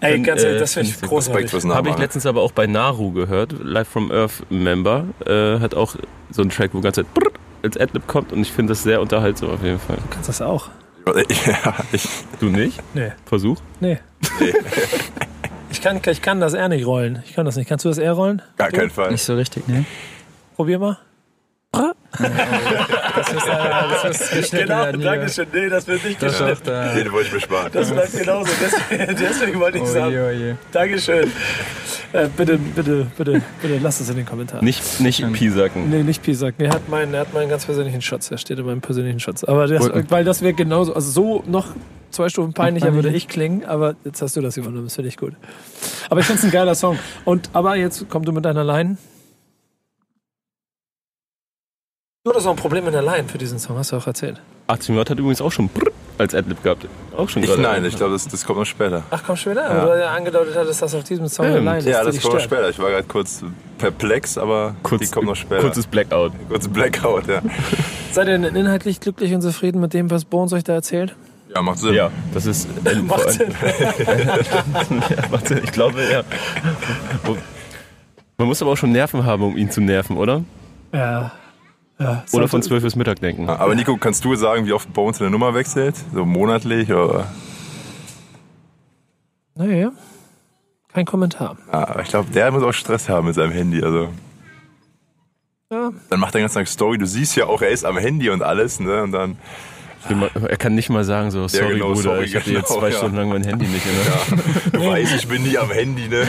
Ey, 0.00 0.12
Dann, 0.12 0.24
ganz 0.24 0.42
ehrlich, 0.42 0.56
äh, 0.56 0.60
das 0.60 0.74
finde 0.74 0.88
ich 0.88 0.94
Respekt 0.94 1.10
großartig. 1.50 1.64
Habe 1.64 1.90
ich 1.90 1.98
letztens 1.98 2.24
aber 2.24 2.40
auch 2.40 2.52
bei 2.52 2.66
Naru 2.66 3.12
gehört, 3.12 3.54
Live 3.62 3.88
from 3.88 4.10
Earth 4.10 4.44
Member, 4.48 5.04
äh, 5.26 5.58
hat 5.60 5.74
auch 5.74 5.96
so 6.30 6.42
einen 6.42 6.50
Track, 6.50 6.70
wo 6.72 6.80
ganz 6.80 6.96
Zeit 6.96 7.06
als 7.62 7.76
Adlib 7.76 8.06
kommt 8.06 8.32
und 8.32 8.40
ich 8.40 8.50
finde 8.50 8.70
das 8.70 8.82
sehr 8.82 9.00
unterhaltsam 9.00 9.50
auf 9.50 9.62
jeden 9.62 9.78
Fall. 9.78 9.96
Du 9.96 10.08
kannst 10.14 10.28
das 10.28 10.40
auch. 10.40 10.70
Ja, 11.46 11.74
ich, 11.92 12.08
Du 12.38 12.46
nicht? 12.46 12.80
Nee. 12.94 13.12
Versuch. 13.26 13.58
Nee. 13.80 13.98
Ich 15.72 15.80
kann, 15.80 16.00
ich 16.04 16.20
kann 16.20 16.40
das 16.40 16.52
R 16.52 16.68
nicht 16.68 16.84
rollen. 16.84 17.22
Ich 17.24 17.32
kann 17.34 17.46
das 17.46 17.54
nicht. 17.56 17.68
Kannst 17.68 17.84
du 17.84 17.88
das 17.88 17.98
R 17.98 18.12
rollen? 18.12 18.42
gar 18.56 18.70
keinen 18.70 18.90
Fall. 18.90 19.12
Nicht 19.12 19.22
so 19.22 19.36
richtig, 19.36 19.68
ne? 19.68 19.84
Probier 20.56 20.80
mal. 20.80 20.98
Das 22.12 23.32
ist, 23.32 23.46
äh, 23.46 23.50
das 24.02 24.20
ist 24.20 24.32
geschnitten 24.32 24.68
werden 24.68 25.00
hier. 25.00 25.28
schön. 25.28 25.46
Nee, 25.52 25.68
das 25.68 25.86
wird 25.86 26.04
nicht 26.04 26.22
Das 26.22 26.40
ist 26.40 26.66
da. 26.66 26.94
Den 26.94 27.12
wollte 27.12 27.28
ich 27.28 27.32
mir 27.34 27.40
sparen. 27.40 27.70
Das 27.72 27.90
bleibt 27.90 28.12
genauso. 28.18 28.50
Deswegen, 28.60 29.16
deswegen 29.20 29.60
wollte 29.60 29.78
ich 29.78 29.86
sagen. 29.86 30.14
Oje. 30.14 30.56
Dankeschön. 30.72 31.30
Äh, 32.12 32.28
bitte, 32.36 32.58
bitte, 32.58 33.06
bitte, 33.16 33.42
bitte 33.62 33.78
lasst 33.78 34.00
es 34.00 34.10
in 34.10 34.16
den 34.16 34.26
Kommentaren. 34.26 34.64
Nicht, 34.64 35.00
nicht 35.00 35.32
Pi-Sacken. 35.32 35.88
Nee, 35.90 36.02
nicht 36.02 36.22
Pisak. 36.22 36.54
Nee, 36.58 36.66
er 36.66 36.72
hat 36.72 36.88
meinen, 36.88 37.14
er 37.14 37.20
hat 37.20 37.32
meinen 37.32 37.48
ganz 37.48 37.66
persönlichen 37.66 38.02
Schutz. 38.02 38.30
Er 38.30 38.38
steht 38.38 38.58
in 38.58 38.66
meinem 38.66 38.80
persönlichen 38.80 39.20
Schutz. 39.20 39.44
Aber 39.44 39.68
das, 39.68 39.88
weil 40.08 40.24
das 40.24 40.42
wäre 40.42 40.54
genauso, 40.54 40.94
also 40.94 41.10
so 41.10 41.44
noch 41.46 41.68
zwei 42.10 42.28
Stufen 42.28 42.52
peinlicher 42.52 42.92
würde 42.94 43.10
ich 43.10 43.28
klingen, 43.28 43.64
aber 43.64 43.94
jetzt 44.04 44.20
hast 44.22 44.36
du 44.36 44.40
das 44.40 44.56
übernommen, 44.56 44.84
das 44.84 44.96
finde 44.96 45.08
ich 45.08 45.16
gut. 45.16 45.34
Aber 46.08 46.18
ich 46.20 46.26
finde 46.26 46.40
es 46.40 46.44
ein 46.44 46.50
geiler 46.50 46.74
Song. 46.74 46.98
Und, 47.24 47.50
aber 47.52 47.76
jetzt 47.76 48.06
komm 48.08 48.24
du 48.24 48.32
mit 48.32 48.44
deiner 48.44 48.64
Line. 48.64 48.96
Du 52.22 52.32
hattest 52.32 52.44
noch 52.44 52.52
ein 52.52 52.58
Problem 52.58 52.86
in 52.86 52.92
der 52.92 53.00
Line 53.00 53.26
für 53.28 53.38
diesen 53.38 53.58
Song, 53.58 53.78
hast 53.78 53.92
du 53.92 53.96
auch 53.96 54.06
erzählt. 54.06 54.42
18 54.66 54.94
Watt 54.94 55.08
hat 55.08 55.18
übrigens 55.18 55.40
auch 55.40 55.50
schon 55.50 55.68
brrr 55.70 55.90
als 56.18 56.34
Adlib 56.34 56.62
gehabt. 56.62 56.86
Auch 57.16 57.30
schon 57.30 57.42
Ich, 57.42 57.48
gerade. 57.48 57.62
nein, 57.62 57.82
ich 57.86 57.96
glaube, 57.96 58.12
das, 58.12 58.28
das 58.28 58.44
kommt 58.44 58.58
noch 58.58 58.66
später. 58.66 59.02
Ach 59.10 59.22
komm 59.26 59.36
schon 59.36 59.52
wieder, 59.52 59.64
aber 59.70 59.94
du 59.94 60.00
ja 60.02 60.10
angedeutet 60.10 60.54
hattest, 60.54 60.82
dass 60.82 60.94
auf 60.94 61.02
diesem 61.04 61.28
Song 61.28 61.46
Ja, 61.46 61.52
eine 61.52 61.60
Line 61.60 61.78
ist, 61.78 61.86
Ja, 61.86 62.04
das 62.04 62.20
kommt 62.20 62.34
noch 62.34 62.40
später. 62.42 62.68
Ich 62.68 62.78
war 62.78 62.90
gerade 62.90 63.06
kurz 63.08 63.42
perplex, 63.78 64.36
aber 64.36 64.74
Kurz, 64.82 65.00
die 65.00 65.10
kommt 65.10 65.28
noch 65.28 65.34
später. 65.34 65.62
Kurzes 65.62 65.86
Blackout. 65.86 66.32
Kurz 66.50 66.68
Blackout, 66.68 67.26
ja. 67.26 67.40
Seid 68.12 68.28
ihr 68.28 68.36
denn 68.38 68.54
inhaltlich 68.54 69.00
glücklich 69.00 69.32
und 69.32 69.40
zufrieden 69.40 69.80
mit 69.80 69.94
dem, 69.94 70.10
was 70.10 70.26
Bones 70.26 70.52
euch 70.52 70.64
da 70.64 70.74
erzählt? 70.74 71.16
Ja, 71.54 71.62
macht 71.62 71.78
Sinn. 71.78 71.94
Ja, 71.94 72.10
das 72.34 72.44
ist. 72.44 72.68
Äh, 72.84 72.96
Macht 72.96 73.30
Sinn. 73.30 73.48
ja, 74.06 75.28
macht 75.30 75.48
Sinn. 75.48 75.62
Ich 75.64 75.72
glaube, 75.72 76.02
ja. 76.04 76.22
Man 78.36 78.46
muss 78.46 78.60
aber 78.60 78.72
auch 78.72 78.76
schon 78.76 78.92
Nerven 78.92 79.24
haben, 79.24 79.42
um 79.42 79.56
ihn 79.56 79.70
zu 79.70 79.80
nerven, 79.80 80.18
oder? 80.18 80.44
Ja. 80.92 81.32
Ja 82.00 82.24
Oder 82.32 82.48
von 82.48 82.62
12 82.62 82.82
bis 82.82 82.96
Mittag 82.96 83.20
denken. 83.20 83.48
Aber 83.48 83.74
Nico, 83.74 83.96
kannst 83.96 84.24
du 84.24 84.34
sagen, 84.34 84.66
wie 84.66 84.72
oft 84.72 84.92
Bones 84.92 85.20
eine 85.20 85.30
Nummer 85.30 85.54
wechselt? 85.54 85.94
So 86.12 86.24
monatlich 86.24 86.92
oder? 86.92 87.26
Naja, 89.54 89.92
kein 90.92 91.04
Kommentar. 91.04 91.56
Ja, 91.72 91.88
aber 91.88 92.02
ich 92.02 92.08
glaube, 92.08 92.30
der 92.32 92.50
muss 92.50 92.62
auch 92.62 92.72
Stress 92.72 93.08
haben 93.08 93.26
mit 93.26 93.34
seinem 93.34 93.52
Handy. 93.52 93.82
Also 93.82 94.08
Ja, 95.70 95.90
dann 96.08 96.20
macht 96.20 96.34
er 96.34 96.38
den 96.38 96.44
ganzen 96.44 96.58
Tag 96.58 96.68
Story. 96.68 96.98
Du 96.98 97.06
siehst 97.06 97.36
ja 97.36 97.46
auch, 97.46 97.62
er 97.62 97.68
ist 97.68 97.84
am 97.84 97.98
Handy 97.98 98.30
und 98.30 98.42
alles, 98.42 98.80
ne? 98.80 99.02
Und 99.02 99.12
dann 99.12 99.36
Er 100.08 100.56
kann 100.56 100.74
nicht 100.74 100.88
mal 100.88 101.04
sagen, 101.04 101.30
so, 101.30 101.46
sorry, 101.46 101.74
genau, 101.74 101.88
Bruder, 101.88 102.02
sorry, 102.02 102.24
ich 102.24 102.34
hatte 102.34 102.50
jetzt 102.50 102.68
genau, 102.68 102.80
zwei 102.80 102.88
ja. 102.88 102.96
Stunden 102.96 103.16
lang 103.16 103.28
mein 103.28 103.44
Handy 103.44 103.66
nicht. 103.66 103.84
Ne? 103.84 104.72
du 104.72 104.86
weißt, 104.86 105.14
ich 105.14 105.28
bin 105.28 105.42
nie 105.42 105.58
am 105.58 105.70
Handy, 105.70 106.08
ne? 106.08 106.26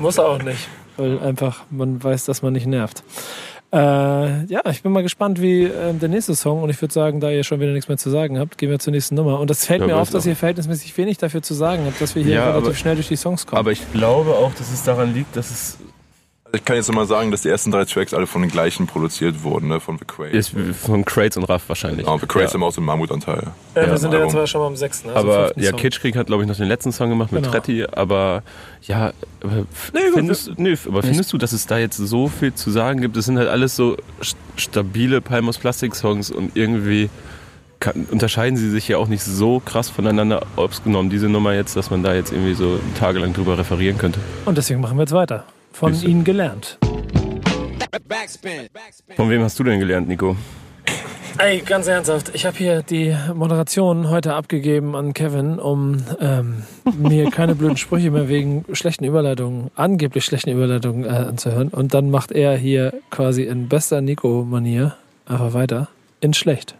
muss 0.00 0.18
er 0.18 0.26
auch 0.26 0.42
nicht, 0.42 0.68
weil 0.96 1.20
einfach 1.20 1.64
man 1.70 2.02
weiß, 2.02 2.24
dass 2.24 2.42
man 2.42 2.52
nicht 2.52 2.66
nervt. 2.66 3.04
Äh, 3.72 4.44
ja, 4.46 4.60
ich 4.70 4.82
bin 4.82 4.92
mal 4.92 5.02
gespannt, 5.02 5.40
wie 5.40 5.64
äh, 5.64 5.92
der 5.94 6.08
nächste 6.08 6.34
Song 6.36 6.62
und 6.62 6.70
ich 6.70 6.80
würde 6.80 6.94
sagen, 6.94 7.20
da 7.20 7.30
ihr 7.30 7.42
schon 7.44 7.60
wieder 7.60 7.72
nichts 7.72 7.88
mehr 7.88 7.98
zu 7.98 8.10
sagen 8.10 8.38
habt, 8.38 8.58
gehen 8.58 8.70
wir 8.70 8.78
zur 8.78 8.92
nächsten 8.92 9.14
Nummer. 9.16 9.40
Und 9.40 9.50
das 9.50 9.66
fällt 9.66 9.80
Ja, 9.80 9.86
mir 9.88 9.96
auf, 9.96 10.08
dass 10.10 10.24
auch. 10.24 10.28
ihr 10.28 10.36
verhältnismäßig 10.36 10.96
wenig 10.96 11.18
dafür 11.18 11.42
zu 11.42 11.52
sagen 11.54 11.82
habt, 11.86 12.00
dass 12.00 12.14
wir 12.14 12.22
hier 12.22 12.34
Ja, 12.36 12.44
relativ 12.50 12.66
aber- 12.68 12.74
schnell 12.76 12.94
durch 12.94 13.08
die 13.08 13.16
Songs 13.16 13.46
kommen. 13.46 13.58
Aber 13.58 13.72
ich 13.72 13.82
glaube 13.92 14.30
auch, 14.30 14.52
dass 14.54 14.72
es 14.72 14.82
daran 14.84 15.12
liegt, 15.14 15.36
dass 15.36 15.50
es 15.50 15.78
ich 16.52 16.64
kann 16.64 16.76
jetzt 16.76 16.88
nochmal 16.88 17.06
sagen, 17.06 17.30
dass 17.30 17.42
die 17.42 17.48
ersten 17.48 17.70
drei 17.70 17.84
Tracks 17.84 18.14
alle 18.14 18.26
von 18.26 18.40
den 18.40 18.50
gleichen 18.50 18.86
produziert 18.86 19.42
wurden, 19.42 19.68
ne? 19.68 19.80
Von 19.80 19.98
The 19.98 20.04
Crates. 20.04 20.52
von 20.80 21.04
Crates 21.04 21.36
und 21.36 21.44
Raff 21.44 21.64
wahrscheinlich. 21.68 22.06
Genau, 22.06 22.18
The 22.18 22.26
Crates 22.26 22.50
ja. 22.52 22.54
haben 22.54 22.62
auch 22.62 22.72
so 22.72 22.80
einen 22.80 22.86
Mammutanteil. 22.86 23.42
äh, 23.74 23.80
wir 23.80 23.88
ja, 23.88 23.96
sind 23.96 24.12
ja 24.12 24.24
jetzt 24.24 24.48
schon 24.50 24.60
mal 24.60 24.66
am 24.68 24.76
sechsten. 24.76 25.10
Also 25.10 25.20
aber 25.30 25.52
ja, 25.58 25.70
Song. 25.70 25.80
Kitschkrieg 25.80 26.16
hat, 26.16 26.28
glaube 26.28 26.42
ich, 26.44 26.48
noch 26.48 26.56
den 26.56 26.68
letzten 26.68 26.92
Song 26.92 27.10
gemacht 27.10 27.32
mit 27.32 27.42
Genau. 27.42 27.52
Tretti, 27.52 27.84
aber 27.84 28.42
ja, 28.82 29.12
aber 29.42 29.66
findest, 30.14 30.58
nee, 30.58 30.76
aber 30.86 31.02
findest 31.02 31.32
du, 31.32 31.38
dass 31.38 31.52
es 31.52 31.66
da 31.66 31.78
jetzt 31.78 31.96
so 31.96 32.28
viel 32.28 32.54
zu 32.54 32.70
sagen 32.70 33.00
gibt? 33.00 33.16
Es 33.16 33.26
sind 33.26 33.38
halt 33.38 33.48
alles 33.48 33.76
so 33.76 33.96
st- 34.22 34.36
stabile 34.56 35.20
Palmos 35.20 35.58
Plastik 35.58 35.94
Songs 35.94 36.30
und 36.30 36.56
irgendwie 36.56 37.10
kann, 37.80 38.06
unterscheiden 38.10 38.56
sie 38.56 38.70
sich 38.70 38.88
ja 38.88 38.96
auch 38.96 39.08
nicht 39.08 39.22
so 39.22 39.60
krass 39.60 39.90
voneinander, 39.90 40.46
ob's 40.56 40.82
genommen 40.82 41.10
diese 41.10 41.28
Nummer 41.28 41.52
jetzt, 41.52 41.76
dass 41.76 41.90
man 41.90 42.02
da 42.02 42.14
jetzt 42.14 42.32
irgendwie 42.32 42.54
so 42.54 42.80
tagelang 42.98 43.34
drüber 43.34 43.58
referieren 43.58 43.98
könnte. 43.98 44.18
Und 44.46 44.56
deswegen 44.56 44.80
machen 44.80 44.96
wir 44.96 45.02
jetzt 45.02 45.12
weiter. 45.12 45.44
Von 45.76 45.92
du. 45.92 46.06
ihnen 46.06 46.24
gelernt. 46.24 46.78
Backspin. 48.08 48.66
Backspin. 48.72 49.14
Von 49.14 49.28
wem 49.28 49.42
hast 49.42 49.58
du 49.58 49.62
denn 49.62 49.78
gelernt, 49.78 50.08
Nico? 50.08 50.34
Ey, 51.36 51.58
ganz 51.60 51.86
ernsthaft, 51.86 52.30
ich 52.32 52.46
habe 52.46 52.56
hier 52.56 52.80
die 52.80 53.14
Moderation 53.34 54.08
heute 54.08 54.32
abgegeben 54.32 54.96
an 54.96 55.12
Kevin, 55.12 55.58
um 55.58 56.02
ähm, 56.18 56.62
mir 56.96 57.30
keine 57.30 57.54
blöden 57.54 57.76
Sprüche 57.76 58.10
mehr 58.10 58.30
wegen 58.30 58.64
schlechten 58.72 59.04
Überleitungen, 59.04 59.70
angeblich 59.74 60.24
schlechten 60.24 60.48
Überleitungen 60.48 61.04
äh, 61.04 61.08
anzuhören. 61.08 61.68
Und 61.68 61.92
dann 61.92 62.10
macht 62.10 62.32
er 62.32 62.56
hier 62.56 62.94
quasi 63.10 63.42
in 63.42 63.68
bester 63.68 64.00
Nico-Manier 64.00 64.96
einfach 65.26 65.52
weiter 65.52 65.88
in 66.22 66.32
schlecht. 66.32 66.74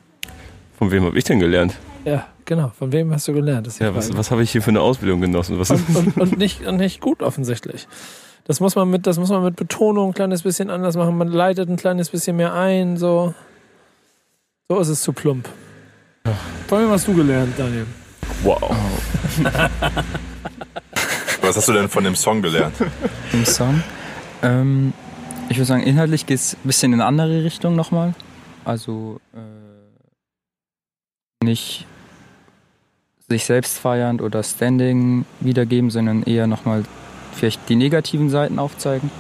Von 0.79 0.91
wem 0.91 1.05
habe 1.05 1.19
ich 1.19 1.25
denn 1.25 1.39
gelernt? 1.39 1.75
Ja, 2.07 2.27
genau. 2.47 2.73
Von 2.79 2.93
wem 2.93 3.13
hast 3.13 3.29
du 3.29 3.35
gelernt? 3.35 3.69
Ja, 3.79 3.95
was, 3.95 4.17
was 4.17 4.31
habe 4.31 4.43
ich 4.43 4.53
hier 4.53 4.63
für 4.63 4.71
eine 4.71 4.81
Ausbildung 4.81 5.21
genossen? 5.21 5.59
Was 5.59 5.71
und, 5.71 5.95
und, 5.95 6.17
und, 6.17 6.39
nicht, 6.39 6.67
und 6.67 6.79
nicht 6.79 7.03
gut 7.03 7.21
offensichtlich. 7.21 7.87
Das 8.47 8.61
muss 8.61 8.77
man 8.77 8.89
mit, 8.89 9.07
das 9.09 9.19
muss 9.19 9.31
man 9.31 9.43
mit 9.43 9.57
Betonung 9.57 10.11
ein 10.11 10.15
kleines 10.15 10.43
bisschen 10.43 10.71
anders 10.71 10.97
machen. 10.97 11.19
Man 11.19 11.29
leitet 11.29 11.69
ein 11.69 11.77
kleines 11.77 12.11
bisschen 12.11 12.37
mehr 12.37 12.55
ein. 12.55 12.97
So, 12.97 13.35
so 14.69 14.79
ist 14.79 14.89
es 14.89 15.03
zu 15.03 15.13
plump. 15.13 15.49
Von 16.69 16.83
wem 16.83 16.91
hast 16.91 17.09
du 17.09 17.15
gelernt, 17.15 17.59
Daniel? 17.59 17.87
wow. 18.43 18.61
Was 21.41 21.57
hast 21.57 21.69
du 21.69 21.73
denn 21.73 21.89
von 21.89 22.05
dem 22.05 22.15
Song 22.15 22.43
gelernt? 22.43 22.75
im 23.33 23.45
Song. 23.45 23.83
Ähm, 24.43 24.93
ich 25.49 25.57
würde 25.57 25.67
sagen, 25.67 25.83
inhaltlich 25.83 26.27
geht 26.27 26.39
es 26.39 26.55
ein 26.55 26.61
bisschen 26.65 26.93
in 26.93 27.01
eine 27.01 27.09
andere 27.09 27.45
Richtung 27.45 27.75
nochmal. 27.77 28.15
Also 28.65 29.21
äh, 29.35 29.39
nicht 31.45 31.87
sich 33.29 33.45
selbst 33.45 33.79
feiernd 33.79 34.23
oder 34.23 34.43
Standing 34.43 35.25
wiedergeben, 35.41 35.91
sondern 35.91 36.23
eher 36.23 36.47
nochmal 36.47 36.85
vielleicht 37.37 37.69
die 37.69 37.77
negativen 37.77 38.31
Seiten 38.31 38.59
aufzeigen. 38.59 39.11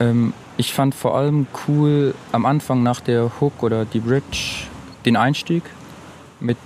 Ähm, 0.00 0.32
ich 0.56 0.72
fand 0.72 0.94
vor 0.94 1.16
allem 1.16 1.46
cool 1.66 2.14
am 2.32 2.46
Anfang 2.46 2.82
nach 2.82 3.00
der 3.00 3.30
Hook 3.40 3.62
oder 3.62 3.84
die 3.84 4.00
Bridge 4.00 4.66
den 5.04 5.16
Einstieg 5.16 5.62
mit 6.40 6.56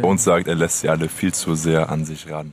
Bones 0.00 0.24
sagt, 0.24 0.48
er 0.48 0.54
lässt 0.54 0.80
sie 0.80 0.88
alle 0.88 1.08
viel 1.08 1.34
zu 1.34 1.54
sehr 1.54 1.90
an 1.90 2.04
sich 2.04 2.30
ran. 2.30 2.52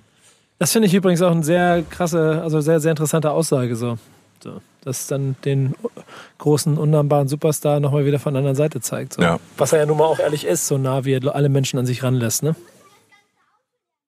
Das 0.57 0.73
finde 0.73 0.87
ich 0.87 0.93
übrigens 0.93 1.21
auch 1.21 1.31
eine 1.31 1.43
sehr 1.43 1.83
krasse, 1.83 2.41
also 2.43 2.59
sehr, 2.59 2.81
sehr 2.81 2.91
interessante 2.91 3.31
Aussage. 3.31 3.75
So. 3.75 3.97
So, 4.41 4.61
dass 4.81 5.07
dann 5.07 5.35
den 5.43 5.75
großen, 6.37 6.77
unnahmbaren 6.77 7.27
Superstar 7.27 7.79
nochmal 7.79 8.05
wieder 8.05 8.19
von 8.19 8.33
der 8.33 8.39
anderen 8.39 8.55
Seite 8.55 8.79
zeigt. 8.79 9.13
So. 9.13 9.21
Ja. 9.21 9.39
Was 9.57 9.73
er 9.73 9.79
ja 9.79 9.85
nun 9.85 9.97
mal 9.97 10.05
auch 10.05 10.19
ehrlich 10.19 10.45
ist, 10.45 10.67
so 10.67 10.77
nah 10.77 11.03
wie 11.03 11.13
er 11.13 11.35
alle 11.35 11.49
Menschen 11.49 11.77
an 11.77 11.85
sich 11.85 12.03
ranlässt. 12.03 12.43
Ne? 12.43 12.55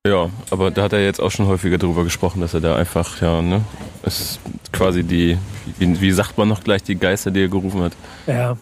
Ja, 0.07 0.31
aber 0.49 0.71
da 0.71 0.81
hat 0.81 0.93
er 0.93 1.03
jetzt 1.03 1.21
auch 1.21 1.29
schon 1.29 1.45
häufiger 1.45 1.77
drüber 1.77 2.03
gesprochen, 2.03 2.41
dass 2.41 2.55
er 2.55 2.59
da 2.59 2.75
einfach, 2.75 3.21
ja, 3.21 3.39
ne, 3.39 3.61
es 4.01 4.19
ist 4.19 4.39
quasi 4.73 5.03
die, 5.03 5.37
wie, 5.77 6.01
wie 6.01 6.11
sagt 6.11 6.39
man 6.39 6.47
noch 6.47 6.63
gleich, 6.63 6.81
die 6.81 6.95
Geister, 6.95 7.29
die 7.29 7.41
er 7.41 7.49
gerufen 7.49 7.81
hat. 7.83 7.93
Ja. 8.25 8.57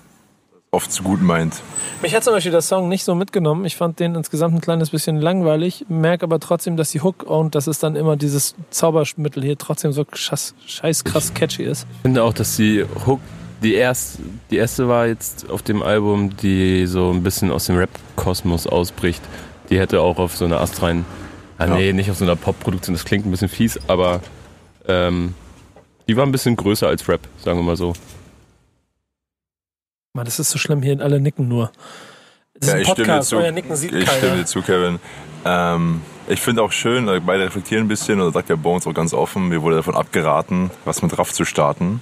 Oft 0.71 0.91
zu 0.91 1.01
gut 1.01 1.21
meint. 1.21 1.61
Mich 2.01 2.13
hat 2.13 2.25
zum 2.25 2.33
Beispiel 2.33 2.51
der 2.51 2.61
Song 2.61 2.89
nicht 2.89 3.05
so 3.05 3.15
mitgenommen. 3.15 3.63
Ich 3.63 3.77
fand 3.77 4.01
den 4.01 4.15
insgesamt 4.15 4.53
ein 4.55 4.59
kleines 4.59 4.89
bisschen 4.89 5.15
langweilig, 5.15 5.85
merke 5.87 6.25
aber 6.25 6.41
trotzdem, 6.41 6.75
dass 6.75 6.91
die 6.91 6.99
Hook 6.99 7.23
und 7.23 7.55
das 7.55 7.67
ist 7.67 7.83
dann 7.83 7.95
immer 7.95 8.17
dieses 8.17 8.53
Zaubermittel 8.69 9.41
hier 9.41 9.57
trotzdem 9.57 9.93
so 9.93 10.05
scheiß, 10.11 10.55
scheiß 10.67 11.05
krass 11.05 11.33
catchy 11.33 11.63
ist. 11.63 11.87
Ich 11.89 12.01
finde 12.01 12.21
auch, 12.21 12.33
dass 12.33 12.57
die 12.57 12.83
Hook, 13.07 13.21
die 13.63 13.75
erste, 13.75 14.21
die 14.51 14.57
erste 14.57 14.89
war 14.89 15.07
jetzt 15.07 15.49
auf 15.49 15.61
dem 15.61 15.83
Album, 15.83 16.35
die 16.35 16.85
so 16.85 17.11
ein 17.11 17.23
bisschen 17.23 17.49
aus 17.49 17.67
dem 17.67 17.77
Rap-Kosmos 17.77 18.67
ausbricht. 18.67 19.21
Die 19.69 19.79
hätte 19.79 20.01
auch 20.01 20.17
auf 20.17 20.35
so 20.35 20.43
einer 20.43 20.59
astreinen, 20.59 21.05
ah, 21.59 21.65
Ja. 21.67 21.75
nee, 21.75 21.93
nicht 21.93 22.09
auf 22.09 22.17
so 22.17 22.25
einer 22.25 22.35
Pop-Produktion, 22.35 22.95
das 22.95 23.05
klingt 23.05 23.25
ein 23.25 23.31
bisschen 23.31 23.49
fies, 23.49 23.79
aber 23.87 24.21
ähm, 24.87 25.35
die 26.07 26.17
war 26.17 26.25
ein 26.25 26.31
bisschen 26.31 26.55
größer 26.55 26.87
als 26.87 27.07
Rap, 27.07 27.21
sagen 27.43 27.59
wir 27.59 27.63
mal 27.63 27.77
so. 27.77 27.93
Mann, 30.13 30.25
das 30.25 30.39
ist 30.39 30.49
so 30.49 30.57
schlimm 30.57 30.81
hier, 30.81 30.99
alle 31.01 31.19
nicken 31.19 31.47
nur. 31.47 31.71
Das 32.55 32.63
ist 32.63 32.67
Ja, 32.69 32.73
ein 32.75 32.81
ich 32.81 32.87
stimme 32.87 32.95
dir 32.95 33.03
Podcast, 33.11 33.29
zu. 33.29 33.37
euer 33.37 33.51
Nicken 33.51 33.75
sieht 33.75 33.93
Ich 33.93 34.09
stimme 34.09 34.21
keiner. 34.21 34.35
dir 34.37 34.45
zu, 34.45 34.61
Kevin. 34.61 34.99
Ähm, 35.45 36.01
ich 36.27 36.41
finde 36.41 36.63
auch 36.63 36.71
schön, 36.71 37.07
also 37.07 37.21
beide 37.25 37.45
reflektieren 37.45 37.85
ein 37.85 37.87
bisschen, 37.87 38.19
und 38.19 38.27
da 38.27 38.31
sagt 38.33 38.49
der 38.49 38.55
Bones 38.55 38.87
auch 38.87 38.93
ganz 38.93 39.13
offen, 39.13 39.47
mir 39.49 39.61
wurde 39.61 39.77
davon 39.77 39.95
abgeraten, 39.95 40.71
was 40.85 41.01
mit 41.01 41.17
Raff 41.17 41.31
zu 41.31 41.45
starten. 41.45 42.01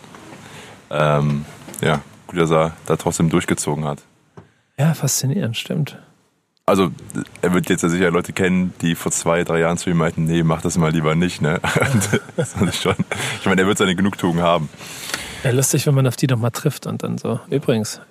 Ähm, 0.90 1.46
ja, 1.82 2.02
gut, 2.28 2.40
dass 2.40 2.50
er 2.52 2.74
da 2.86 2.96
trotzdem 2.96 3.30
durchgezogen 3.30 3.86
hat. 3.86 4.02
Ja, 4.80 4.94
faszinierend, 4.94 5.58
stimmt. 5.58 5.98
Also, 6.70 6.92
er 7.42 7.54
wird 7.54 7.70
jetzt 7.70 7.82
ja 7.84 7.88
sicher 7.88 8.12
Leute 8.12 8.34
kennen, 8.34 8.74
die 8.82 8.96
vor 8.96 9.10
zwei, 9.14 9.46
drei 9.46 9.62
Jahren 9.62 9.78
zu 9.78 9.90
ihm 9.90 9.96
meinten, 9.96 10.26
nee, 10.26 10.44
mach 10.44 10.62
das 10.62 10.78
mal 10.78 10.92
lieber 10.92 11.16
nicht, 11.16 11.42
ne? 11.42 11.62
Und 12.60 12.76
schon, 12.76 12.96
ich 13.40 13.46
meine, 13.46 13.62
er 13.62 13.68
wird 13.68 13.78
seine 13.78 13.96
Genugtuung 13.96 14.42
haben. 14.42 14.68
Ja, 15.46 15.52
lustig, 15.52 15.88
wenn 15.88 15.96
man 15.96 16.06
auf 16.08 16.18
die 16.18 16.28
doch 16.28 16.38
mal 16.38 16.50
trifft 16.50 16.86
und 16.86 17.04
dann 17.04 17.18
so. 17.18 17.40
Übrigens, 17.50 18.02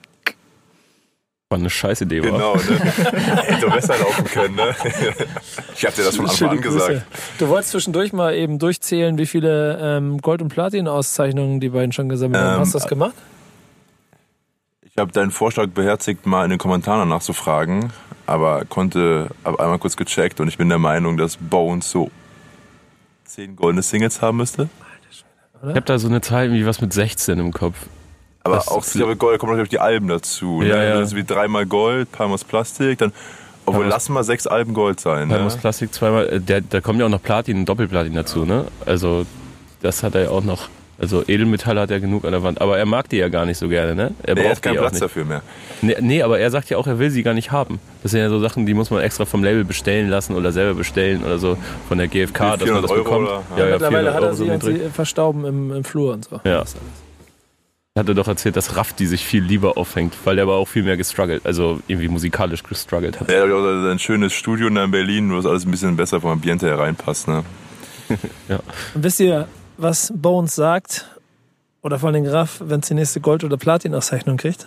War 1.51 1.59
eine 1.59 1.69
scheiß 1.69 2.01
Idee, 2.01 2.23
war. 2.25 2.31
Genau, 2.31 2.55
ne? 2.57 2.63
Hätte 3.43 3.67
besser 3.69 3.99
laufen 3.99 4.25
können, 4.25 4.55
ne? 4.55 4.75
Ich 5.77 5.85
hab 5.85 5.95
dir 5.95 6.05
das 6.05 6.17
von 6.17 6.27
Anfang 6.27 6.49
an 6.49 6.61
gesagt. 6.63 7.03
Du 7.39 7.49
wolltest 7.49 7.73
zwischendurch 7.73 8.15
mal 8.15 8.35
eben 8.35 8.59
durchzählen, 8.59 9.19
wie 9.19 9.27
viele 9.27 9.79
ähm, 9.83 10.17
Gold- 10.23 10.41
und 10.41 10.49
Platin-Auszeichnungen 10.49 11.61
die 11.61 11.69
beiden 11.69 11.93
schon 11.93 12.09
gesammelt 12.09 12.43
haben. 12.43 12.55
Ähm, 12.55 12.61
Hast 12.61 12.73
du 12.73 12.79
das 12.79 12.89
gemacht? 12.89 13.15
Ich 14.83 14.97
habe 14.97 15.13
deinen 15.13 15.31
Vorschlag 15.31 15.69
beherzigt, 15.69 16.25
mal 16.25 16.45
in 16.45 16.51
den 16.51 16.59
Kommentaren 16.59 17.07
nachzufragen, 17.11 17.93
aber 18.27 18.65
konnte, 18.65 19.29
habe 19.45 19.61
einmal 19.61 19.79
kurz 19.79 19.97
gecheckt 19.97 20.41
und 20.41 20.49
ich 20.49 20.59
bin 20.59 20.69
der 20.69 20.79
Meinung, 20.79 21.17
dass 21.17 21.37
Bones 21.37 21.91
so 21.91 22.11
zehn 23.25 23.57
goldene 23.57 23.83
Singles 23.83 24.21
haben 24.23 24.39
müsste. 24.39 24.69
Ich 25.63 25.69
habe 25.69 25.81
da 25.83 25.99
so 25.99 26.09
eine 26.09 26.21
Zahl, 26.21 26.53
wie 26.53 26.67
was 26.67 26.81
mit 26.81 26.93
16 26.93 27.39
im 27.39 27.53
Kopf. 27.53 27.77
Aber 28.45 28.57
Das- 28.57 28.69
auch 28.69 28.85
ich 28.87 28.93
glaube, 28.93 29.17
Gold 29.17 29.41
kommen 29.41 29.53
natürlich 29.53 29.71
die 29.71 29.81
Alben 29.81 30.07
dazu. 30.09 30.63
Ja, 30.63 30.77
ne? 30.77 30.89
ja. 30.89 30.95
Das 31.01 31.09
ist 31.13 31.17
wie 31.17 31.25
dreimal 31.25 31.67
Gold, 31.67 32.13
paar 32.13 32.29
Mal 32.29 32.39
Plastik, 32.47 32.99
dann, 32.99 33.13
obwohl 33.65 33.83
Palmas- 33.85 33.95
lass 33.95 34.09
mal 34.11 34.23
sechs 34.25 34.47
Alben 34.47 34.75
Gold 34.75 35.01
sein. 35.01 35.29
Da 35.29 35.39
Ne? 35.43 35.49
Plastik 35.61 35.93
zweimal, 35.93 36.29
äh, 36.29 36.41
der, 36.41 36.61
da 36.61 36.81
kommt 36.81 37.01
ja 37.01 37.07
auch 37.07 37.11
noch 37.11 37.23
Platin 37.23 37.65
Doppelplatin 37.65 38.15
dazu, 38.15 38.45
ne? 38.45 38.67
Also 38.85 39.27
das 39.83 40.03
hat 40.05 40.15
er 40.15 40.25
ja 40.25 40.31
auch 40.31 40.45
noch 40.45 40.69
Also 40.99 41.23
Edelmetalle 41.27 41.81
hat 41.83 41.91
er 41.91 42.01
genug 42.01 42.25
an 42.25 42.33
der 42.33 42.43
Wand, 42.43 42.61
aber 42.63 42.79
er 42.79 42.87
mag 42.87 43.09
die 43.11 43.17
ja 43.19 43.29
gar 43.29 43.45
nicht 43.45 43.59
so 43.59 43.69
gerne, 43.69 43.95
ne? 43.95 44.13
Er 44.23 44.35
Nee, 44.35 44.43
er 44.45 44.51
hat 44.51 44.63
keinen 44.63 44.79
Platz 44.79 44.93
nicht. 44.93 45.03
dafür 45.03 45.25
mehr. 45.27 45.43
Nee, 45.83 45.97
nee, 46.01 46.23
aber 46.23 46.39
er 46.39 46.51
sagt 46.51 46.71
ja 46.71 46.79
auch, 46.79 46.87
er 46.87 46.99
will 46.99 47.11
sie 47.11 47.23
gar 47.23 47.35
nicht 47.35 47.51
haben. 47.53 47.79
Das 48.03 48.13
sind 48.13 48.21
ja 48.21 48.31
so 48.31 48.41
Sachen, 48.41 48.65
die 48.65 48.73
muss 48.73 48.91
man 48.91 49.03
extra 49.03 49.27
vom 49.27 49.45
Label 49.45 49.65
bestellen 49.65 50.09
lassen 50.09 50.35
oder 50.35 50.53
selber 50.53 50.75
bestellen 50.75 51.23
oder 51.23 51.39
so 51.39 51.59
von 51.89 51.99
der 51.99 52.09
GfK, 52.09 52.57
dass 52.57 52.71
man 52.71 52.81
das 52.83 52.91
400 52.91 52.91
Euro 52.91 53.05
bekommt. 53.05 53.29
oder? 53.29 53.43
Ja, 53.59 53.65
ja, 53.67 53.73
Mittlerweile 53.73 54.11
400 54.11 54.15
hat 54.15 54.23
er 54.23 54.35
so 54.35 54.45
sie 54.45 54.59
drin. 54.59 54.81
sie 54.85 54.91
verstauben 54.91 55.45
im, 55.45 55.71
im 55.73 55.85
Flur 55.85 56.15
und 56.15 56.25
so. 56.25 56.37
Ja. 56.45 56.61
Das 56.61 56.71
ist 56.71 56.77
alles. 56.77 56.93
Hat 57.99 58.09
er 58.09 58.15
doch 58.15 58.29
erzählt, 58.29 58.57
dass 58.57 58.77
Raff 58.77 58.93
die 58.93 59.07
sich 59.07 59.25
viel 59.25 59.43
lieber 59.43 59.79
aufhängt, 59.79 60.15
weil 60.25 60.37
der 60.37 60.43
aber 60.45 60.57
auch 60.57 60.69
viel 60.69 60.83
mehr 60.83 60.97
gestruggelt, 60.99 61.47
also 61.47 61.81
irgendwie 61.89 62.09
musikalisch 62.09 62.63
gestruggelt 62.63 63.21
hat. 63.21 63.31
Er 63.31 63.43
hat 63.45 63.51
auch 63.51 63.91
ein 63.91 63.99
schönes 63.99 64.35
Studio 64.35 64.69
da 64.71 64.85
in 64.85 64.91
Berlin, 64.91 65.31
wo 65.33 65.39
es 65.39 65.47
alles 65.47 65.65
ein 65.65 65.71
bisschen 65.71 65.97
besser 65.97 66.21
vom 66.21 66.31
Ambiente 66.31 66.67
her 66.67 66.79
reinpasst. 66.79 67.27
Ne? 67.29 67.43
Und 68.95 69.03
wisst 69.03 69.21
ihr, 69.21 69.49
was 69.77 70.13
Bones 70.15 70.55
sagt? 70.55 71.07
Oder 71.83 71.99
vor 71.99 72.09
allem 72.11 72.25
Graf, 72.25 72.61
wenn 72.65 72.81
es 72.81 72.89
die 72.89 72.95
nächste 72.95 73.21
Gold- 73.21 73.45
oder 73.45 73.57
Platin-Auszeichnung 73.57 74.37
kriegt? 74.37 74.67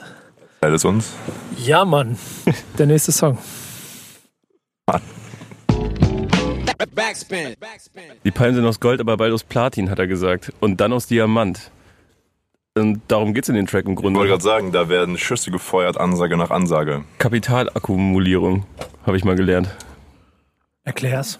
Alles 0.62 0.86
uns. 0.86 1.14
Ja, 1.58 1.86
Mann. 1.86 2.18
Der 2.78 2.86
nächste 2.86 3.12
Song. 3.12 3.38
Backspin. 6.96 7.56
Backspin. 7.60 8.04
Die 8.24 8.32
Palmen 8.32 8.56
sind 8.56 8.66
aus 8.66 8.80
Gold, 8.80 9.00
aber 9.02 9.18
bald 9.18 9.34
aus 9.34 9.44
Platin, 9.44 9.90
hat 9.90 10.00
er 10.00 10.08
gesagt. 10.08 10.54
Und 10.60 10.80
dann 10.82 10.94
aus 10.94 11.08
Diamant. 11.08 11.72
Und 12.78 13.02
darum 13.08 13.34
geht's 13.34 13.50
in 13.50 13.56
den 13.56 13.68
Track 13.68 13.86
im 13.86 13.92
Ich 13.94 13.98
wollte 13.98 14.14
Grunde. 14.14 14.28
gerade 14.30 14.44
sagen, 14.44 14.72
da 14.72 14.88
werden 14.90 15.18
Schüsse 15.18 15.52
gefeuert, 15.52 15.98
Ansage 15.98 16.38
nach 16.38 16.50
Ansage. 16.52 17.04
Kapitalakkumulierung, 17.18 18.66
habe 19.06 19.18
ich 19.18 19.24
mal 19.26 19.36
gelernt. 19.36 19.70
Erklär's. 20.84 21.40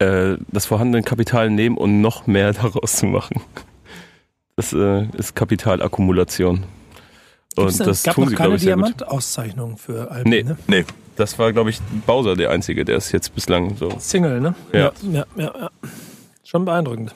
Äh, 0.00 0.38
das 0.50 0.66
vorhandene 0.66 1.02
Kapital 1.04 1.50
nehmen 1.50 1.76
und 1.76 2.00
noch 2.00 2.26
mehr 2.26 2.52
daraus 2.54 2.96
zu 2.96 3.06
machen. 3.06 3.40
Das 4.56 4.72
äh, 4.72 5.06
ist 5.16 5.34
Kapitalakkumulation. 5.36 6.64
Gibt's 7.54 7.74
Und 7.74 7.78
denn- 7.80 7.86
das 7.86 8.02
gab 8.02 8.14
tun 8.14 8.24
noch 8.24 8.30
sie, 8.30 8.36
keine 8.36 8.54
ich. 8.56 8.62
Diamant-Auszeichnung 8.62 9.76
für 9.76 10.10
Alben, 10.10 10.30
Nee. 10.30 10.42
ne? 10.42 10.56
Nee, 10.66 10.84
Das 11.16 11.38
war, 11.38 11.52
glaube 11.52 11.70
ich, 11.70 11.80
Bowser 12.06 12.34
der 12.36 12.50
Einzige, 12.50 12.84
der 12.84 12.96
es 12.96 13.12
jetzt 13.12 13.34
bislang 13.34 13.76
so. 13.76 13.90
Single, 13.98 14.40
ne? 14.40 14.54
Ja. 14.72 14.92
ja, 15.02 15.24
ja, 15.36 15.52
ja. 15.60 15.70
Schon 16.44 16.64
beeindruckend. 16.64 17.14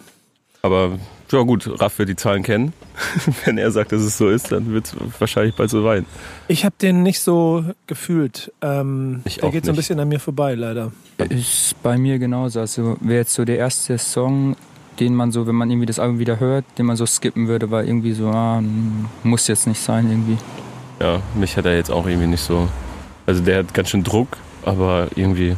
Aber 0.62 0.98
ja 1.34 1.42
gut, 1.42 1.68
Raff 1.80 1.98
wird 1.98 2.08
die 2.08 2.16
Zahlen 2.16 2.42
kennen. 2.42 2.72
Wenn 3.44 3.58
er 3.58 3.70
sagt, 3.70 3.92
dass 3.92 4.02
es 4.02 4.16
so 4.16 4.28
ist, 4.28 4.52
dann 4.52 4.72
wird 4.72 4.86
es 4.86 4.96
wahrscheinlich 5.18 5.54
bald 5.54 5.70
so 5.70 5.82
sein. 5.82 6.06
Ich 6.48 6.64
habe 6.64 6.74
den 6.80 7.02
nicht 7.02 7.20
so 7.20 7.64
gefühlt. 7.86 8.52
Ähm, 8.62 9.22
Ich 9.24 9.38
der 9.38 9.50
geht 9.50 9.64
so 9.64 9.72
ein 9.72 9.76
bisschen 9.76 9.98
an 10.00 10.08
mir 10.08 10.20
vorbei, 10.20 10.54
leider. 10.54 10.92
Ist 11.28 11.80
bei 11.82 11.98
mir 11.98 12.18
genauso. 12.18 12.60
Also 12.60 12.96
wäre 13.00 13.20
jetzt 13.20 13.34
so 13.34 13.44
der 13.44 13.58
erste 13.58 13.98
Song, 13.98 14.56
den 15.00 15.14
man 15.14 15.32
so, 15.32 15.46
wenn 15.46 15.54
man 15.54 15.70
irgendwie 15.70 15.86
das 15.86 15.98
Album 15.98 16.18
wieder 16.18 16.40
hört, 16.40 16.64
den 16.78 16.86
man 16.86 16.96
so 16.96 17.06
skippen 17.06 17.48
würde, 17.48 17.70
weil 17.70 17.86
irgendwie 17.86 18.12
so, 18.12 18.28
ah, 18.28 18.62
muss 19.22 19.48
jetzt 19.48 19.66
nicht 19.66 19.80
sein 19.80 20.08
irgendwie. 20.08 20.38
Ja, 21.00 21.20
mich 21.34 21.56
hat 21.56 21.66
er 21.66 21.74
jetzt 21.76 21.90
auch 21.90 22.06
irgendwie 22.06 22.28
nicht 22.28 22.42
so. 22.42 22.68
Also 23.26 23.42
der 23.42 23.58
hat 23.60 23.74
ganz 23.74 23.90
schön 23.90 24.04
Druck, 24.04 24.36
aber 24.64 25.08
irgendwie. 25.16 25.56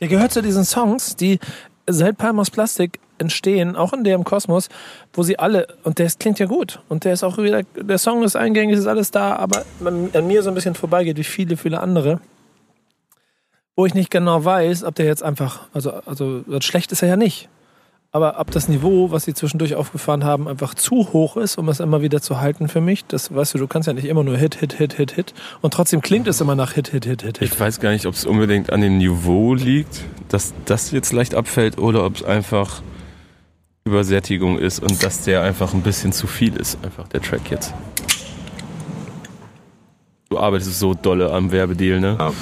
Der 0.00 0.08
gehört 0.08 0.32
zu 0.32 0.42
diesen 0.42 0.64
Songs, 0.64 1.16
die 1.16 1.38
seit 1.86 2.18
Palm 2.18 2.38
aus 2.40 2.50
Plastik 2.50 2.98
entstehen, 3.18 3.76
auch 3.76 3.92
in 3.92 4.04
dem 4.04 4.24
Kosmos, 4.24 4.68
wo 5.12 5.22
sie 5.22 5.38
alle, 5.38 5.66
und 5.82 5.98
der 5.98 6.08
klingt 6.18 6.38
ja 6.38 6.46
gut, 6.46 6.80
und 6.88 7.04
der 7.04 7.12
ist 7.12 7.24
auch 7.24 7.38
wieder, 7.38 7.62
der 7.74 7.98
Song 7.98 8.22
ist 8.22 8.36
eingängig, 8.36 8.78
ist 8.78 8.86
alles 8.86 9.10
da, 9.10 9.36
aber 9.36 9.64
an 9.84 10.26
mir 10.26 10.42
so 10.42 10.50
ein 10.50 10.54
bisschen 10.54 10.74
vorbeigeht, 10.74 11.16
wie 11.16 11.24
viele, 11.24 11.56
viele 11.56 11.80
andere, 11.80 12.20
wo 13.76 13.86
ich 13.86 13.94
nicht 13.94 14.10
genau 14.10 14.44
weiß, 14.44 14.84
ob 14.84 14.94
der 14.94 15.06
jetzt 15.06 15.22
einfach, 15.22 15.68
also, 15.72 15.92
also 16.06 16.42
schlecht 16.60 16.92
ist 16.92 17.02
er 17.02 17.08
ja 17.08 17.16
nicht, 17.16 17.48
aber 18.10 18.40
ob 18.40 18.50
das 18.50 18.68
Niveau, 18.68 19.10
was 19.10 19.24
sie 19.24 19.34
zwischendurch 19.34 19.74
aufgefahren 19.74 20.24
haben, 20.24 20.48
einfach 20.48 20.74
zu 20.74 21.12
hoch 21.12 21.36
ist, 21.36 21.58
um 21.58 21.68
es 21.68 21.78
immer 21.78 22.00
wieder 22.00 22.22
zu 22.22 22.40
halten 22.40 22.68
für 22.68 22.80
mich, 22.80 23.04
das 23.04 23.34
weißt 23.34 23.54
du, 23.54 23.58
du 23.58 23.66
kannst 23.66 23.86
ja 23.86 23.92
nicht 23.92 24.06
immer 24.06 24.24
nur 24.24 24.36
Hit, 24.38 24.54
Hit, 24.54 24.72
Hit, 24.72 24.94
Hit, 24.94 25.12
Hit, 25.12 25.34
und 25.60 25.74
trotzdem 25.74 26.00
klingt 26.00 26.26
es 26.26 26.40
immer 26.40 26.54
nach 26.54 26.72
Hit, 26.72 26.88
Hit, 26.88 27.04
Hit, 27.04 27.22
Hit. 27.22 27.42
Ich 27.42 27.60
weiß 27.60 27.80
gar 27.80 27.90
nicht, 27.90 28.06
ob 28.06 28.14
es 28.14 28.24
unbedingt 28.24 28.72
an 28.72 28.80
dem 28.80 28.96
Niveau 28.96 29.52
liegt, 29.52 30.04
dass 30.28 30.54
das 30.64 30.90
jetzt 30.90 31.12
leicht 31.12 31.34
abfällt 31.34 31.76
oder 31.76 32.04
ob 32.04 32.16
es 32.16 32.24
einfach 32.24 32.82
Übersättigung 33.88 34.58
ist 34.58 34.80
und 34.80 35.02
dass 35.02 35.22
der 35.22 35.42
einfach 35.42 35.72
ein 35.72 35.82
bisschen 35.82 36.12
zu 36.12 36.26
viel 36.26 36.54
ist, 36.56 36.78
einfach 36.84 37.08
der 37.08 37.22
Track 37.22 37.50
jetzt. 37.50 37.72
Du 40.28 40.38
arbeitest 40.38 40.78
so 40.78 40.92
dolle 40.92 41.32
am 41.32 41.50
Werbedeal, 41.50 42.00
ne? 42.00 42.16
Ja. 42.18 42.32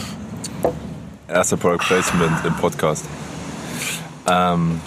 Erster 1.29 1.57
Product 1.57 1.87
Placement 1.87 2.45
im 2.45 2.55
Podcast. 2.55 3.05
Ähm, 4.29 4.81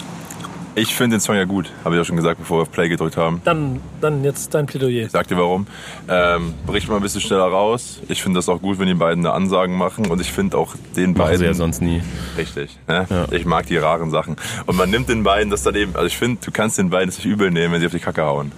ich 0.74 0.94
finde 0.94 1.16
den 1.16 1.20
Song 1.20 1.36
ja 1.36 1.44
gut, 1.44 1.70
habe 1.84 1.94
ich 1.94 1.98
ja 1.98 2.04
schon 2.04 2.16
gesagt, 2.16 2.38
bevor 2.38 2.58
wir 2.58 2.62
auf 2.62 2.70
Play 2.70 2.88
gedrückt 2.88 3.16
haben. 3.16 3.40
Dann, 3.44 3.80
dann 4.00 4.22
jetzt 4.24 4.54
dein 4.54 4.66
Plädoyer. 4.66 5.06
Ich 5.06 5.10
sag 5.10 5.26
dir 5.28 5.36
warum. 5.36 5.66
Ähm, 6.08 6.54
bricht 6.66 6.88
mal 6.88 6.96
ein 6.96 7.02
bisschen 7.02 7.20
schneller 7.20 7.44
raus. 7.46 8.00
Ich 8.08 8.22
finde 8.22 8.38
das 8.38 8.48
auch 8.48 8.60
gut, 8.60 8.78
wenn 8.78 8.86
die 8.86 8.94
beiden 8.94 9.24
eine 9.26 9.34
Ansagen 9.34 9.76
machen. 9.76 10.06
Und 10.06 10.20
ich 10.20 10.32
finde 10.32 10.56
auch 10.56 10.74
den 10.96 11.12
Machen 11.12 11.18
beiden. 11.18 11.38
sie 11.38 11.44
ja 11.46 11.54
sonst 11.54 11.82
nie. 11.82 12.02
Richtig. 12.36 12.78
Ne? 12.88 13.06
Ja. 13.10 13.26
Ich 13.32 13.44
mag 13.44 13.66
die 13.66 13.76
raren 13.76 14.10
Sachen. 14.10 14.36
Und 14.66 14.76
man 14.76 14.90
nimmt 14.90 15.08
den 15.08 15.22
beiden 15.22 15.50
das 15.50 15.62
dann 15.62 15.74
eben. 15.74 15.94
Also 15.94 16.06
ich 16.06 16.16
finde, 16.16 16.40
du 16.44 16.50
kannst 16.50 16.78
den 16.78 16.90
beiden 16.90 17.08
das 17.08 17.18
nicht 17.18 17.26
übel 17.26 17.50
nehmen, 17.50 17.74
wenn 17.74 17.80
sie 17.80 17.86
auf 17.86 17.92
die 17.92 17.98
Kacke 17.98 18.22
hauen. 18.22 18.52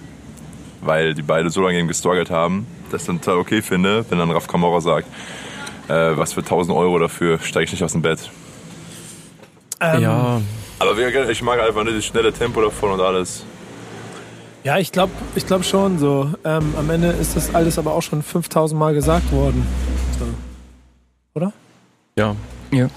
Weil 0.81 1.13
die 1.13 1.21
beide 1.23 1.49
so 1.49 1.61
lange 1.61 1.77
eben 1.79 1.87
gestruggelt 1.87 2.29
haben, 2.29 2.67
dass 2.91 3.01
ich 3.01 3.07
dann 3.07 3.21
total 3.21 3.39
okay 3.39 3.61
finde, 3.61 4.05
wenn 4.09 4.19
dann 4.19 4.29
Raf 4.31 4.47
Kamora 4.47 4.81
sagt, 4.81 5.07
äh, 5.87 6.11
was 6.15 6.33
für 6.33 6.41
1000 6.41 6.77
Euro 6.77 6.99
dafür, 6.99 7.39
steige 7.39 7.65
ich 7.65 7.71
nicht 7.71 7.83
aus 7.83 7.93
dem 7.93 8.01
Bett. 8.01 8.29
Ähm, 9.79 10.01
Ja, 10.01 10.41
Aber 10.89 11.29
ich 11.29 11.41
mag 11.41 11.59
einfach 11.59 11.83
nur 11.83 11.93
das 11.93 12.05
schnelle 12.05 12.31
Tempo 12.33 12.61
davon 12.61 12.91
und 12.91 13.01
alles. 13.01 13.45
Ja, 14.63 14.77
ich 14.77 14.91
glaube 14.91 15.11
ich 15.35 15.45
glaub 15.45 15.65
schon 15.65 15.99
so. 15.99 16.33
Ähm, 16.45 16.73
am 16.77 16.89
Ende 16.89 17.09
ist 17.09 17.35
das 17.35 17.53
alles 17.53 17.77
aber 17.77 17.93
auch 17.93 18.01
schon 18.01 18.23
5000 18.23 18.79
Mal 18.79 18.93
gesagt 18.93 19.31
worden. 19.31 19.67
So. 20.19 20.25
Oder? 21.35 21.51
ja. 22.15 22.35
Ja. 22.71 22.87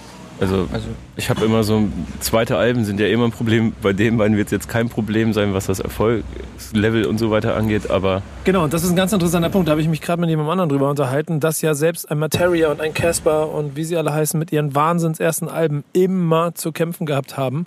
Also 0.41 0.69
Also 0.73 0.87
ich 1.17 1.31
habe 1.31 1.45
immer 1.45 1.63
so, 1.65 1.89
zweite 2.21 2.57
Alben 2.57 2.85
sind 2.85 3.01
ja 3.01 3.07
immer 3.07 3.25
ein 3.25 3.31
Problem. 3.31 3.73
Bei 3.83 3.93
den 3.93 4.19
beiden 4.19 4.37
wird 4.37 4.47
es 4.47 4.53
jetzt 4.53 4.69
kein 4.69 4.89
Problem 4.89 5.33
sein, 5.33 5.55
was 5.55 5.67
das 5.67 5.81
Erfolgslevel 5.81 7.07
und 7.07 7.19
so 7.19 7.31
weiter 7.31 7.57
angeht, 7.57 7.91
aber 7.91 8.23
Genau, 8.45 8.65
und 8.65 8.73
das 8.73 8.85
ist 8.85 8.91
ein 8.91 8.97
ganz 8.97 9.13
interessanter 9.13 9.49
Punkt. 9.49 9.69
Da 9.69 9.73
habe 9.73 9.81
ich 9.81 9.89
mich 9.89 10.01
gerade 10.01 10.21
mit 10.21 10.31
jemandem 10.31 10.51
anderen 10.51 10.71
drüber 10.71 10.91
unterhalten, 10.91 11.41
dass 11.41 11.63
ja 11.63 11.75
selbst 11.75 12.11
ein 12.11 12.19
Materia 12.19 12.71
und 12.71 12.81
ein 12.81 12.95
Casper 12.95 13.51
und 13.53 13.77
wie 13.77 13.85
sie 13.85 13.97
alle 13.97 14.13
heißen, 14.13 14.39
mit 14.39 14.53
ihren 14.53 14.75
wahnsinns 14.75 15.21
ersten 15.21 15.49
Alben 15.49 15.85
immer 15.93 16.55
zu 16.55 16.73
kämpfen 16.73 17.07
gehabt 17.07 17.37
haben. 17.37 17.67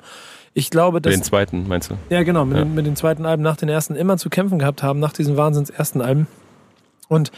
Ich 0.53 0.69
glaube, 0.69 1.01
dass. 1.01 1.13
den 1.13 1.23
zweiten, 1.23 1.67
meinst 1.67 1.91
du? 1.91 1.95
Ja, 2.09 2.23
genau, 2.23 2.45
mit, 2.45 2.57
Ja. 2.57 2.63
Den, 2.63 2.75
mit 2.75 2.85
den 2.85 2.95
zweiten 2.95 3.25
Alben 3.25 3.43
nach 3.43 3.55
den 3.55 3.69
ersten 3.69 3.95
immer 3.95 4.17
zu 4.17 4.29
kämpfen 4.29 4.59
gehabt 4.59 4.83
haben, 4.83 4.99
nach 4.99 5.13
diesen 5.13 5.37
wahnsinns 5.37 5.69
ersten 5.69 6.01
Alben. 6.01 6.27
Und 7.07 7.31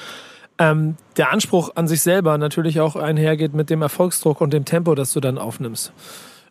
ähm, 0.62 0.96
der 1.18 1.32
Anspruch 1.32 1.72
an 1.76 1.88
sich 1.88 2.02
selber 2.02 2.38
natürlich 2.38 2.80
auch 2.80 2.96
einhergeht 2.96 3.56
mit 3.56 3.72
dem 3.72 3.82
Erfolgsdruck 3.82 4.42
und 4.42 4.54
dem 4.54 4.64
Tempo, 4.64 4.94
das 4.94 5.12
du 5.12 5.20
dann 5.20 5.40
aufnimmst. 5.40 5.92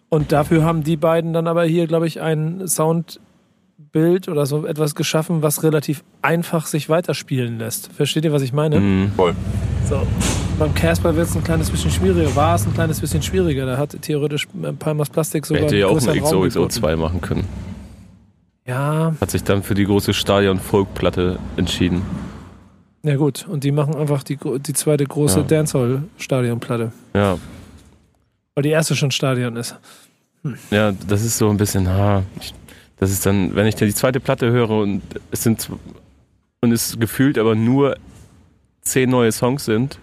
Und 0.08 0.32
dafür 0.32 0.64
haben 0.64 0.82
die 0.82 0.96
beiden 0.96 1.32
dann 1.32 1.46
aber 1.46 1.64
hier, 1.64 1.86
glaube 1.86 2.08
ich, 2.08 2.20
ein 2.20 2.66
Soundbild 2.66 4.28
oder 4.28 4.46
so 4.46 4.66
etwas 4.66 4.96
geschaffen, 4.96 5.42
was 5.42 5.62
relativ 5.62 6.02
einfach 6.22 6.66
sich 6.66 6.88
weiterspielen 6.88 7.60
lässt. 7.60 7.92
Versteht 7.92 8.24
ihr, 8.24 8.32
was 8.32 8.42
ich 8.42 8.52
meine? 8.52 8.80
Mhm. 8.80 9.12
Voll. 9.14 9.34
So. 9.88 10.02
Beim 10.58 10.74
Casper 10.74 11.14
wird 11.14 11.28
es 11.28 11.36
ein 11.36 11.44
kleines 11.44 11.70
bisschen 11.70 11.92
schwieriger, 11.92 12.34
war 12.34 12.56
es 12.56 12.66
ein 12.66 12.74
kleines 12.74 13.00
bisschen 13.00 13.22
schwieriger. 13.22 13.64
Da 13.64 13.78
hat 13.78 13.96
theoretisch 14.02 14.48
äh, 14.60 14.72
Palmas 14.72 15.08
Plastik 15.08 15.46
sogar 15.46 15.62
hätte 15.62 15.76
ja 15.76 15.86
auch 15.86 15.98
geboten. 16.00 16.18
XOXO2 16.20 16.96
machen 16.96 17.20
können. 17.20 17.44
Ja, 18.66 19.14
Hat 19.20 19.30
sich 19.30 19.44
dann 19.44 19.62
für 19.62 19.74
die 19.74 19.84
große 19.84 20.12
Stadion-Folkplatte 20.12 21.38
entschieden. 21.56 22.02
Ja 23.02 23.16
gut, 23.16 23.46
und 23.48 23.64
die 23.64 23.72
machen 23.72 23.94
einfach 23.94 24.22
die, 24.22 24.36
die 24.36 24.72
zweite 24.74 25.04
große 25.04 25.40
Ja. 25.40 25.46
Dancehall-Stadionplatte. 25.46 26.92
Ja, 27.14 27.38
Weil 28.54 28.62
die 28.62 28.68
erste 28.70 28.94
schon 28.94 29.10
Stadion 29.10 29.56
ist. 29.56 29.74
ja, 30.70 30.92
das 31.08 31.24
ist 31.24 31.38
so 31.38 31.48
ein 31.48 31.56
bisschen, 31.56 31.88
ha, 31.88 32.22
das 32.98 33.10
ist 33.10 33.24
dann, 33.24 33.54
wenn 33.54 33.66
ich 33.66 33.74
dann 33.76 33.88
die 33.88 33.94
zweite 33.94 34.20
Platte 34.20 34.50
höre 34.50 34.70
und 34.70 35.02
es 35.30 35.42
sind 35.42 35.70
und 36.60 36.72
es 36.72 36.98
gefühlt 36.98 37.38
aber 37.38 37.54
nur 37.54 37.96
zehn 38.82 39.08
neue 39.08 39.32
Songs 39.32 39.64
sind, 39.64 39.98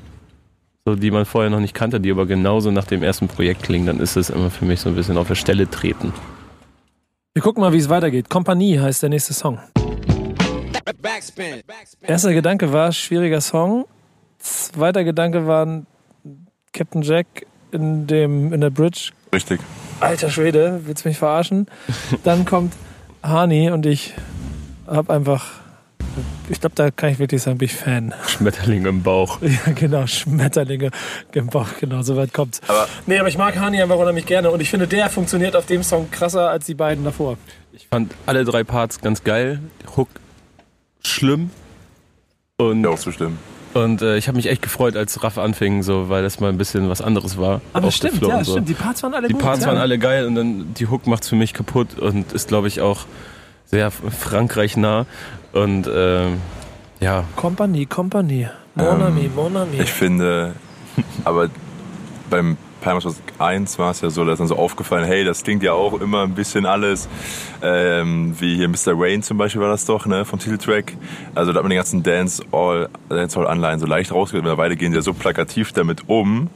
so 0.85 0.95
die 0.95 1.11
man 1.11 1.25
vorher 1.25 1.51
noch 1.51 1.59
nicht 1.59 1.75
kannte, 1.75 1.99
die 1.99 2.09
aber 2.09 2.25
genauso 2.25 2.71
nach 2.71 2.85
dem 2.85 3.03
ersten 3.03 3.27
Projekt 3.27 3.61
klingen, 3.61 3.85
dann 3.85 3.99
ist 3.99 4.15
es 4.15 4.31
immer 4.31 4.49
für 4.49 4.65
mich 4.65 4.79
so 4.79 4.89
ein 4.89 4.95
bisschen 4.95 5.17
auf 5.17 5.27
der 5.27 5.35
Stelle 5.35 5.69
treten. 5.69 6.13
Wir 7.35 7.43
gucken 7.43 7.61
mal, 7.61 7.73
wie 7.73 7.77
es 7.77 7.89
weitergeht. 7.89 8.29
Kompanie 8.31 8.79
heißt 8.79 9.03
der 9.03 9.09
nächste 9.09 9.33
Song. 9.35 9.59
Backspin. 11.01 11.63
Erster 12.01 12.33
Gedanke 12.33 12.71
war, 12.73 12.91
schwieriger 12.91 13.41
Song. 13.41 13.85
Zweiter 14.39 15.03
Gedanke 15.03 15.47
war 15.47 15.83
Captain 16.73 17.01
Jack 17.01 17.27
in, 17.71 18.07
dem, 18.07 18.53
in 18.53 18.61
der 18.61 18.69
Bridge. 18.69 19.11
Richtig. 19.33 19.59
Alter 19.99 20.29
Schwede, 20.29 20.81
willst 20.85 21.05
du 21.05 21.09
mich 21.09 21.17
verarschen? 21.17 21.67
Dann 22.23 22.45
kommt 22.45 22.73
Hani 23.23 23.71
und 23.71 23.85
ich 23.85 24.13
hab 24.85 25.09
einfach 25.09 25.45
ich 26.49 26.59
glaube, 26.59 26.73
da 26.75 26.89
kann 26.89 27.09
ich 27.11 27.19
wirklich 27.19 27.43
sagen, 27.43 27.57
bin 27.59 27.67
ich 27.67 27.75
Fan. 27.75 28.13
Schmetterling 28.25 28.85
im 28.85 29.03
Bauch. 29.03 29.39
Ja, 29.41 29.71
genau, 29.73 30.07
Schmetterlinge 30.07 30.89
im 31.33 31.47
Bauch, 31.47 31.67
genau, 31.79 32.01
so 32.01 32.15
weit 32.15 32.33
kommt's. 32.33 32.61
Aber- 32.67 32.87
nee, 33.05 33.19
aber 33.19 33.27
ich 33.29 33.37
mag 33.37 33.55
Hani 33.59 33.81
einfach 33.81 33.97
unheimlich 33.97 34.25
gerne 34.25 34.49
und 34.49 34.59
ich 34.61 34.69
finde, 34.69 34.87
der 34.87 35.09
funktioniert 35.09 35.55
auf 35.55 35.65
dem 35.67 35.83
Song 35.83 36.09
krasser 36.09 36.49
als 36.49 36.65
die 36.65 36.73
beiden 36.73 37.03
davor. 37.03 37.37
Ich 37.73 37.87
fand 37.87 38.13
alle 38.25 38.43
drei 38.45 38.63
Parts 38.63 38.99
ganz 39.01 39.23
geil. 39.23 39.59
Hook 39.95 40.09
schlimm. 41.03 41.49
Und, 42.57 42.83
Ja, 42.83 42.89
auch 42.89 42.97
so 42.97 43.11
schlimm. 43.11 43.37
und 43.73 44.01
äh, 44.01 44.17
ich 44.17 44.27
habe 44.27 44.35
mich 44.37 44.47
echt 44.47 44.61
gefreut, 44.63 44.95
als 44.95 45.23
Raff 45.23 45.37
anfing, 45.37 45.83
so, 45.83 46.09
weil 46.09 46.23
das 46.23 46.39
mal 46.39 46.49
ein 46.49 46.57
bisschen 46.57 46.89
was 46.89 47.01
anderes 47.01 47.37
war. 47.37 47.61
Aber 47.73 47.91
stimmt, 47.91 48.21
ja, 48.21 48.43
so. 48.43 48.53
stimmt, 48.53 48.69
die 48.69 48.73
Parts 48.73 49.03
waren 49.03 49.13
alle 49.13 49.27
Die 49.27 49.33
gut. 49.33 49.41
Parts 49.43 49.61
ja. 49.61 49.67
waren 49.67 49.77
alle 49.77 49.99
geil 49.99 50.25
und 50.25 50.35
dann 50.35 50.73
die 50.73 50.87
Hook 50.87 51.05
macht's 51.05 51.29
für 51.29 51.35
mich 51.35 51.53
kaputt 51.53 51.99
und 51.99 52.33
ist, 52.33 52.47
glaube 52.47 52.67
ich, 52.67 52.81
auch 52.81 53.05
sehr 53.65 53.91
Frankreich 53.91 54.75
nah. 54.77 55.05
Und 55.53 55.87
ähm, 55.93 56.37
ja, 56.99 57.25
Kompanie, 57.35 57.85
Kompanie. 57.85 58.47
Mon 58.75 58.87
Ähm, 58.87 59.01
ami, 59.03 59.29
mon 59.35 59.55
ami. 59.55 59.81
Ich 59.81 59.91
finde, 59.93 60.53
aber 61.23 61.49
beim 62.29 62.57
Palmas 62.81 63.21
1 63.39 63.79
war 63.79 63.91
es 63.91 64.01
ja 64.01 64.09
so, 64.09 64.25
da 64.25 64.33
ist 64.33 64.39
dann 64.39 64.47
so 64.47 64.55
aufgefallen, 64.55 65.05
hey, 65.05 65.23
das 65.23 65.43
klingt 65.43 65.63
ja 65.63 65.73
auch 65.73 65.99
immer 65.99 66.23
ein 66.23 66.33
bisschen 66.33 66.65
alles, 66.65 67.07
ähm, 67.61 68.35
wie 68.39 68.55
hier 68.55 68.67
Mr. 68.69 68.93
Rain 68.95 69.23
zum 69.23 69.37
Beispiel 69.37 69.61
war 69.61 69.69
das 69.69 69.85
doch, 69.85 70.05
ne, 70.05 70.25
vom 70.25 70.39
Titeltrack. 70.39 70.93
Also 71.35 71.51
da 71.51 71.57
hat 71.57 71.63
man 71.63 71.69
den 71.69 71.77
ganzen 71.77 72.03
Dance-All, 72.03 72.89
Dance-All-Anleihen 73.09 73.79
so 73.79 73.85
leicht 73.85 74.11
rausgehört. 74.11 74.43
Mittlerweile 74.43 74.75
gehen 74.75 74.91
sie 74.91 74.97
ja 74.97 75.01
so 75.01 75.13
plakativ 75.13 75.71
damit 75.71 76.07
um, 76.07 76.49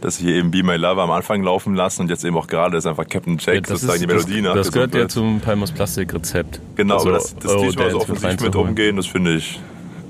dass 0.00 0.16
sie 0.16 0.24
hier 0.24 0.34
eben 0.36 0.50
Be 0.50 0.62
My 0.62 0.76
Lover 0.76 1.02
am 1.02 1.10
Anfang 1.10 1.42
laufen 1.42 1.74
lassen 1.74 2.02
und 2.02 2.10
jetzt 2.10 2.24
eben 2.24 2.36
auch 2.36 2.46
gerade 2.46 2.76
ist 2.76 2.86
einfach 2.86 3.08
Captain 3.08 3.38
Jack 3.38 3.64
das, 3.64 3.80
sozusagen 3.80 3.94
ist, 4.10 4.28
die 4.28 4.36
Melodie 4.36 4.42
das, 4.42 4.66
das 4.66 4.72
gehört 4.72 4.94
ja 4.94 5.08
zum 5.08 5.40
Palmos 5.40 5.72
Plastik-Rezept. 5.72 6.60
Genau, 6.76 6.94
Also 6.94 7.08
aber 7.08 7.18
das, 7.18 7.36
das 7.36 7.52
Eurodance 7.52 7.66
diesmal 7.70 7.90
so 7.90 7.98
mit 7.98 8.10
offensiv 8.10 8.40
mit 8.40 8.56
umgehen, 8.56 8.96
das 8.96 9.06
finde 9.06 9.34
ich 9.36 9.60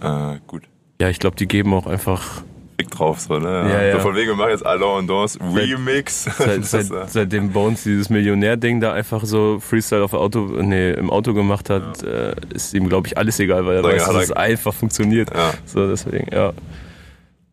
äh, 0.02 0.38
gut. 0.46 0.62
Ja, 1.00 1.08
ich 1.08 1.18
glaube, 1.18 1.36
die 1.36 1.46
geben 1.46 1.72
auch 1.74 1.86
einfach 1.86 2.42
Fick 2.80 2.90
drauf, 2.90 3.20
so, 3.20 3.38
ne? 3.38 3.48
Ja, 3.48 3.82
ja. 3.82 3.92
So 3.96 4.00
von 4.00 4.16
wegen, 4.16 4.28
wir 4.28 4.36
machen 4.36 4.50
jetzt 4.50 4.64
Alain 4.64 5.00
und 5.00 5.06
Dance 5.06 5.38
Remix. 5.38 6.24
seit, 6.24 6.58
Das, 6.60 6.72
äh, 6.72 6.82
seit, 6.84 7.10
seitdem 7.10 7.52
Bones 7.52 7.82
dieses 7.82 8.08
Millionär-Ding 8.08 8.80
da 8.80 8.94
einfach 8.94 9.24
so 9.24 9.60
Freestyle 9.60 10.02
auf 10.02 10.14
Auto, 10.14 10.46
nee, 10.62 10.92
im 10.92 11.10
Auto 11.10 11.34
gemacht 11.34 11.68
hat, 11.68 12.02
äh, 12.02 12.34
ist 12.54 12.72
ihm, 12.72 12.88
glaube 12.88 13.06
ich, 13.06 13.18
alles 13.18 13.38
egal, 13.38 13.66
weil 13.66 13.76
er 13.76 13.82
Ja, 13.82 13.98
weiß, 13.98 14.06
dass 14.06 14.24
es 14.24 14.32
einfach 14.32 14.72
funktioniert. 14.72 15.30
Ja. 15.34 15.52
So, 15.66 15.88
deswegen, 15.88 16.34
ja, 16.34 16.52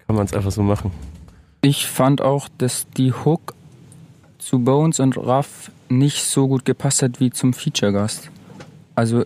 kann 0.08 0.16
man 0.16 0.26
es 0.26 0.34
einfach 0.34 0.52
so 0.52 0.64
machen. 0.64 0.92
Ich 1.62 1.88
fand 1.88 2.22
auch, 2.22 2.48
dass 2.58 2.88
die 2.96 3.12
Hook 3.12 3.54
zu 4.38 4.60
Bones 4.60 5.02
und 5.02 5.18
Raff 5.18 5.72
nicht 5.90 6.24
so 6.24 6.48
gut 6.48 6.64
gepasst 6.64 7.02
hat 7.02 7.20
wie 7.20 7.32
zum 7.32 7.54
Feature-Gast. 7.54 8.30
Also 8.96 9.26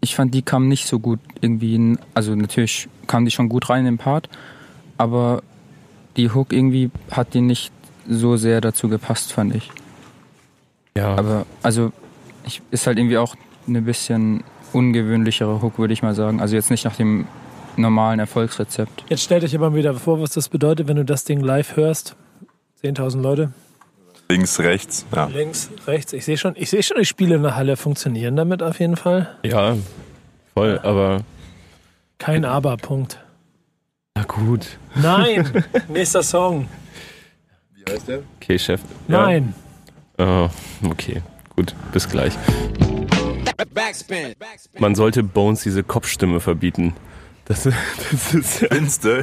ich 0.00 0.16
fand, 0.16 0.34
die 0.34 0.42
kam 0.42 0.66
nicht 0.66 0.86
so 0.86 0.98
gut 0.98 1.20
irgendwie, 1.40 1.74
in, 1.76 1.98
also 2.14 2.34
natürlich 2.34 2.88
kam 3.06 3.24
die 3.24 3.30
schon 3.30 3.48
gut 3.48 3.70
rein 3.70 3.80
in 3.80 3.96
den 3.96 3.98
Part, 3.98 4.28
aber 4.98 5.42
die 6.16 6.30
Hook 6.30 6.52
irgendwie 6.52 6.90
hat 7.10 7.34
die 7.34 7.40
nicht 7.40 7.72
so 8.08 8.36
sehr 8.36 8.60
dazu 8.60 8.88
gepasst, 8.88 9.32
fand 9.32 9.54
ich. 9.54 9.70
Ja, 10.96 11.14
Aber 11.14 11.46
also 11.62 11.92
ich, 12.44 12.60
ist 12.70 12.86
halt 12.86 12.98
irgendwie 12.98 13.18
auch 13.18 13.36
eine 13.66 13.82
bisschen 13.82 14.42
ungewöhnlichere 14.72 15.62
Hook, 15.62 15.78
würde 15.78 15.92
ich 15.92 16.02
mal 16.02 16.14
sagen. 16.14 16.40
Also 16.40 16.56
jetzt 16.56 16.70
nicht 16.70 16.84
nach 16.84 16.96
dem 16.96 17.26
normalen 17.76 18.18
Erfolgsrezept. 18.18 19.04
Jetzt 19.08 19.22
stell 19.22 19.40
dich 19.40 19.54
aber 19.54 19.74
wieder 19.74 19.94
vor, 19.94 20.20
was 20.20 20.30
das 20.30 20.48
bedeutet, 20.48 20.88
wenn 20.88 20.96
du 20.96 21.04
das 21.04 21.24
Ding 21.24 21.40
live 21.40 21.76
hörst. 21.76 22.16
10.000 22.82 23.20
Leute, 23.20 23.52
Links, 24.30 24.58
rechts. 24.60 25.06
Ja. 25.14 25.26
links, 25.26 25.70
rechts. 25.86 26.12
Ich 26.12 26.24
sehe 26.24 26.36
schon, 26.36 26.54
ich 26.56 26.68
sehe 26.68 26.82
schon, 26.82 26.98
die 26.98 27.06
Spiele 27.06 27.36
in 27.36 27.42
der 27.42 27.56
Halle 27.56 27.76
funktionieren 27.76 28.36
damit 28.36 28.62
auf 28.62 28.78
jeden 28.78 28.96
Fall. 28.96 29.34
ja, 29.42 29.74
voll, 30.54 30.78
aber 30.82 31.20
Kein 32.18 32.44
Aber-Punkt. 32.44 33.20
Na 34.18 34.24
gut. 34.24 34.66
Nein, 34.96 35.64
nächster 35.88 36.22
Song. 36.22 36.68
Wie 37.74 37.92
heißt 37.92 38.08
der? 38.08 38.20
Okay, 38.40 38.58
Chef. 38.58 38.80
Nein. 39.06 39.54
Ja. 40.18 40.50
Oh, 40.82 40.88
okay, 40.90 41.22
gut, 41.54 41.74
bis 41.92 42.08
gleich. 42.08 42.32
Backspin. 43.74 44.34
Backspin. 44.38 44.80
Man 44.80 44.94
sollte 44.94 45.22
Bones 45.22 45.62
diese 45.62 45.82
Kopfstimme 45.82 46.40
verbieten. 46.40 46.94
Das, 47.44 47.62
das 47.62 48.34
ist 48.34 48.60
ja. 48.60 48.68
Findest 48.70 49.04
du? 49.04 49.22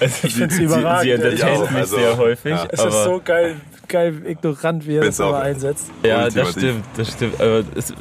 Also 0.00 0.26
Ich 0.26 0.34
find's 0.34 0.56
sie, 0.56 0.64
überragend. 0.64 1.22
Sie, 1.22 1.28
sie 1.28 1.34
Ich 1.34 1.42
entertaint 1.42 1.70
mich 1.70 1.80
Also, 1.80 1.96
sehr 1.96 2.16
häufig. 2.16 2.50
ja. 2.50 2.66
Es 2.70 2.82
ist 2.84 3.04
so 3.04 3.20
geil, 3.24 3.60
geil 3.88 4.22
ignorant, 4.26 4.86
wie 4.86 4.96
er 4.96 5.04
das 5.04 5.20
aber 5.20 5.40
einsetzt. 5.40 5.90
Ja, 6.02 6.28
das 6.30 6.52
stimmt, 6.52 6.84
das 6.96 7.12
stimmt. 7.12 7.40
Aber 7.40 7.62
es, 7.76 7.92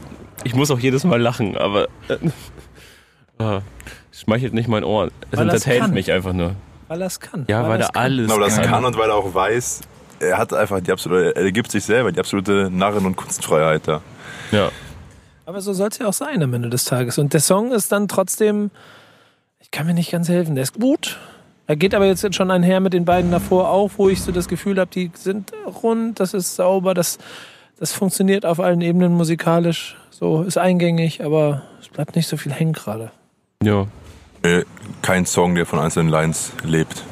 ich 0.44 0.56
muss 0.56 0.72
auch 0.72 0.80
jedes 0.80 1.04
Mal 1.04 1.22
lachen, 1.22 1.56
aber 1.58 1.88
äh, 2.08 2.18
ah, 3.44 3.62
schmeichelt 4.22 4.54
nicht 4.54 4.68
mein 4.68 4.84
Ohr. 4.84 5.10
Es 5.32 5.38
Weil 5.38 5.50
entertaint 5.50 5.82
kann. 5.82 5.94
mich 5.94 6.12
einfach 6.12 6.34
nur. 6.34 6.56
Weil 6.88 7.02
er 7.02 7.08
es 7.08 7.20
kann. 7.20 7.46
Ja, 7.48 7.68
weil, 7.68 7.80
er's 7.82 7.90
er 7.90 7.96
alles 8.02 8.28
Genau, 8.28 8.40
das 8.40 8.56
kann. 8.56 8.66
kann 8.66 8.86
und 8.86 8.98
weil 8.98 9.10
er 9.10 9.16
auch 9.16 9.34
weiß, 9.34 9.82
er 10.20 10.38
hat 10.38 10.54
einfach 10.54 10.80
die 10.82 10.92
absolute, 10.92 11.36
er 11.36 11.52
gibt 11.52 11.72
sich 11.72 11.84
selber 11.84 12.12
die 12.12 12.20
absolute 12.20 12.70
Narren- 12.72 13.06
und 13.06 13.16
Kunstfreiheit 13.16 13.88
da. 13.88 14.02
Ja. 14.52 14.70
Aber 15.46 15.62
so 15.62 15.74
soll 15.74 15.90
es 15.90 15.98
ja 15.98 16.08
auch 16.08 16.14
sein 16.14 16.42
am 16.44 16.54
Ende 16.54 16.70
des 16.70 16.86
Tages. 16.86 17.18
Und 17.18 17.34
der 17.34 17.40
Song 17.40 17.72
ist 17.72 17.92
dann 17.92 18.08
trotzdem, 18.08 18.72
ich 19.60 19.72
kann 19.72 19.88
mir 19.88 19.94
nicht 19.94 20.12
ganz 20.12 20.30
helfen, 20.30 20.56
der 20.56 20.64
ist 20.64 20.80
gut. 20.80 21.18
Er 21.68 21.76
geht 21.76 21.96
aber 21.96 22.06
jetzt 22.06 22.36
schon 22.36 22.52
einher 22.52 22.80
mit 22.82 22.94
den 22.94 23.06
beiden 23.06 23.32
davor 23.32 23.70
auch, 23.70 23.92
wo 23.98 24.10
ich 24.10 24.22
so 24.22 24.32
das 24.32 24.48
Gefühl 24.48 24.78
habe, 24.80 24.92
die 24.94 25.12
sind 25.14 25.52
rund, 25.84 26.20
das 26.20 26.34
ist 26.34 26.56
sauber, 26.56 26.94
das, 26.94 27.18
das 27.80 27.94
funktioniert 27.94 28.46
auf 28.46 28.60
allen 28.60 28.82
Ebenen 28.82 29.14
musikalisch, 29.14 29.96
so 30.10 30.44
ist 30.44 30.58
eingängig, 30.58 31.24
aber 31.24 31.62
es 31.80 31.88
bleibt 31.88 32.16
nicht 32.16 32.28
so 32.28 32.36
viel 32.38 32.52
hängen 32.52 32.74
gerade. 32.74 33.12
ja. 33.64 33.88
Äh, 34.44 34.64
Kein 35.02 35.26
Song, 35.26 35.56
der 35.56 35.66
von 35.66 35.80
einzelnen 35.80 36.10
Lines 36.10 36.52
lebt, 36.64 37.04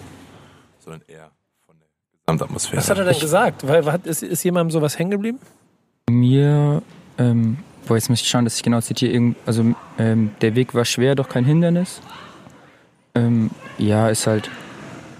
sondern 0.79 1.01
eher 1.07 1.29
von 1.65 1.75
der 1.79 1.87
Gesamtatmosphäre. 2.25 2.77
Was 2.77 2.89
hat 2.89 2.97
er 2.97 3.05
denn 3.05 3.19
gesagt? 3.19 3.67
Weil, 3.67 3.85
hat, 3.91 4.05
ist, 4.05 4.23
ist 4.23 4.43
jemandem 4.43 4.71
sowas 4.71 4.97
hängen 4.97 5.11
geblieben? 5.11 5.39
Mir, 6.09 6.81
ähm, 7.17 7.57
boah, 7.87 7.95
jetzt 7.95 8.09
muss 8.09 8.21
ich 8.21 8.27
schauen, 8.27 8.45
dass 8.45 8.55
ich 8.57 8.63
genau 8.63 8.81
zitiere. 8.81 9.11
irgend- 9.13 9.37
Also, 9.45 9.63
ähm, 9.97 10.31
der 10.41 10.55
Weg 10.55 10.73
war 10.73 10.85
schwer, 10.85 11.15
doch 11.15 11.29
kein 11.29 11.45
Hindernis. 11.45 12.01
Ähm, 13.15 13.49
ja, 13.77 14.09
ist 14.09 14.27
halt, 14.27 14.49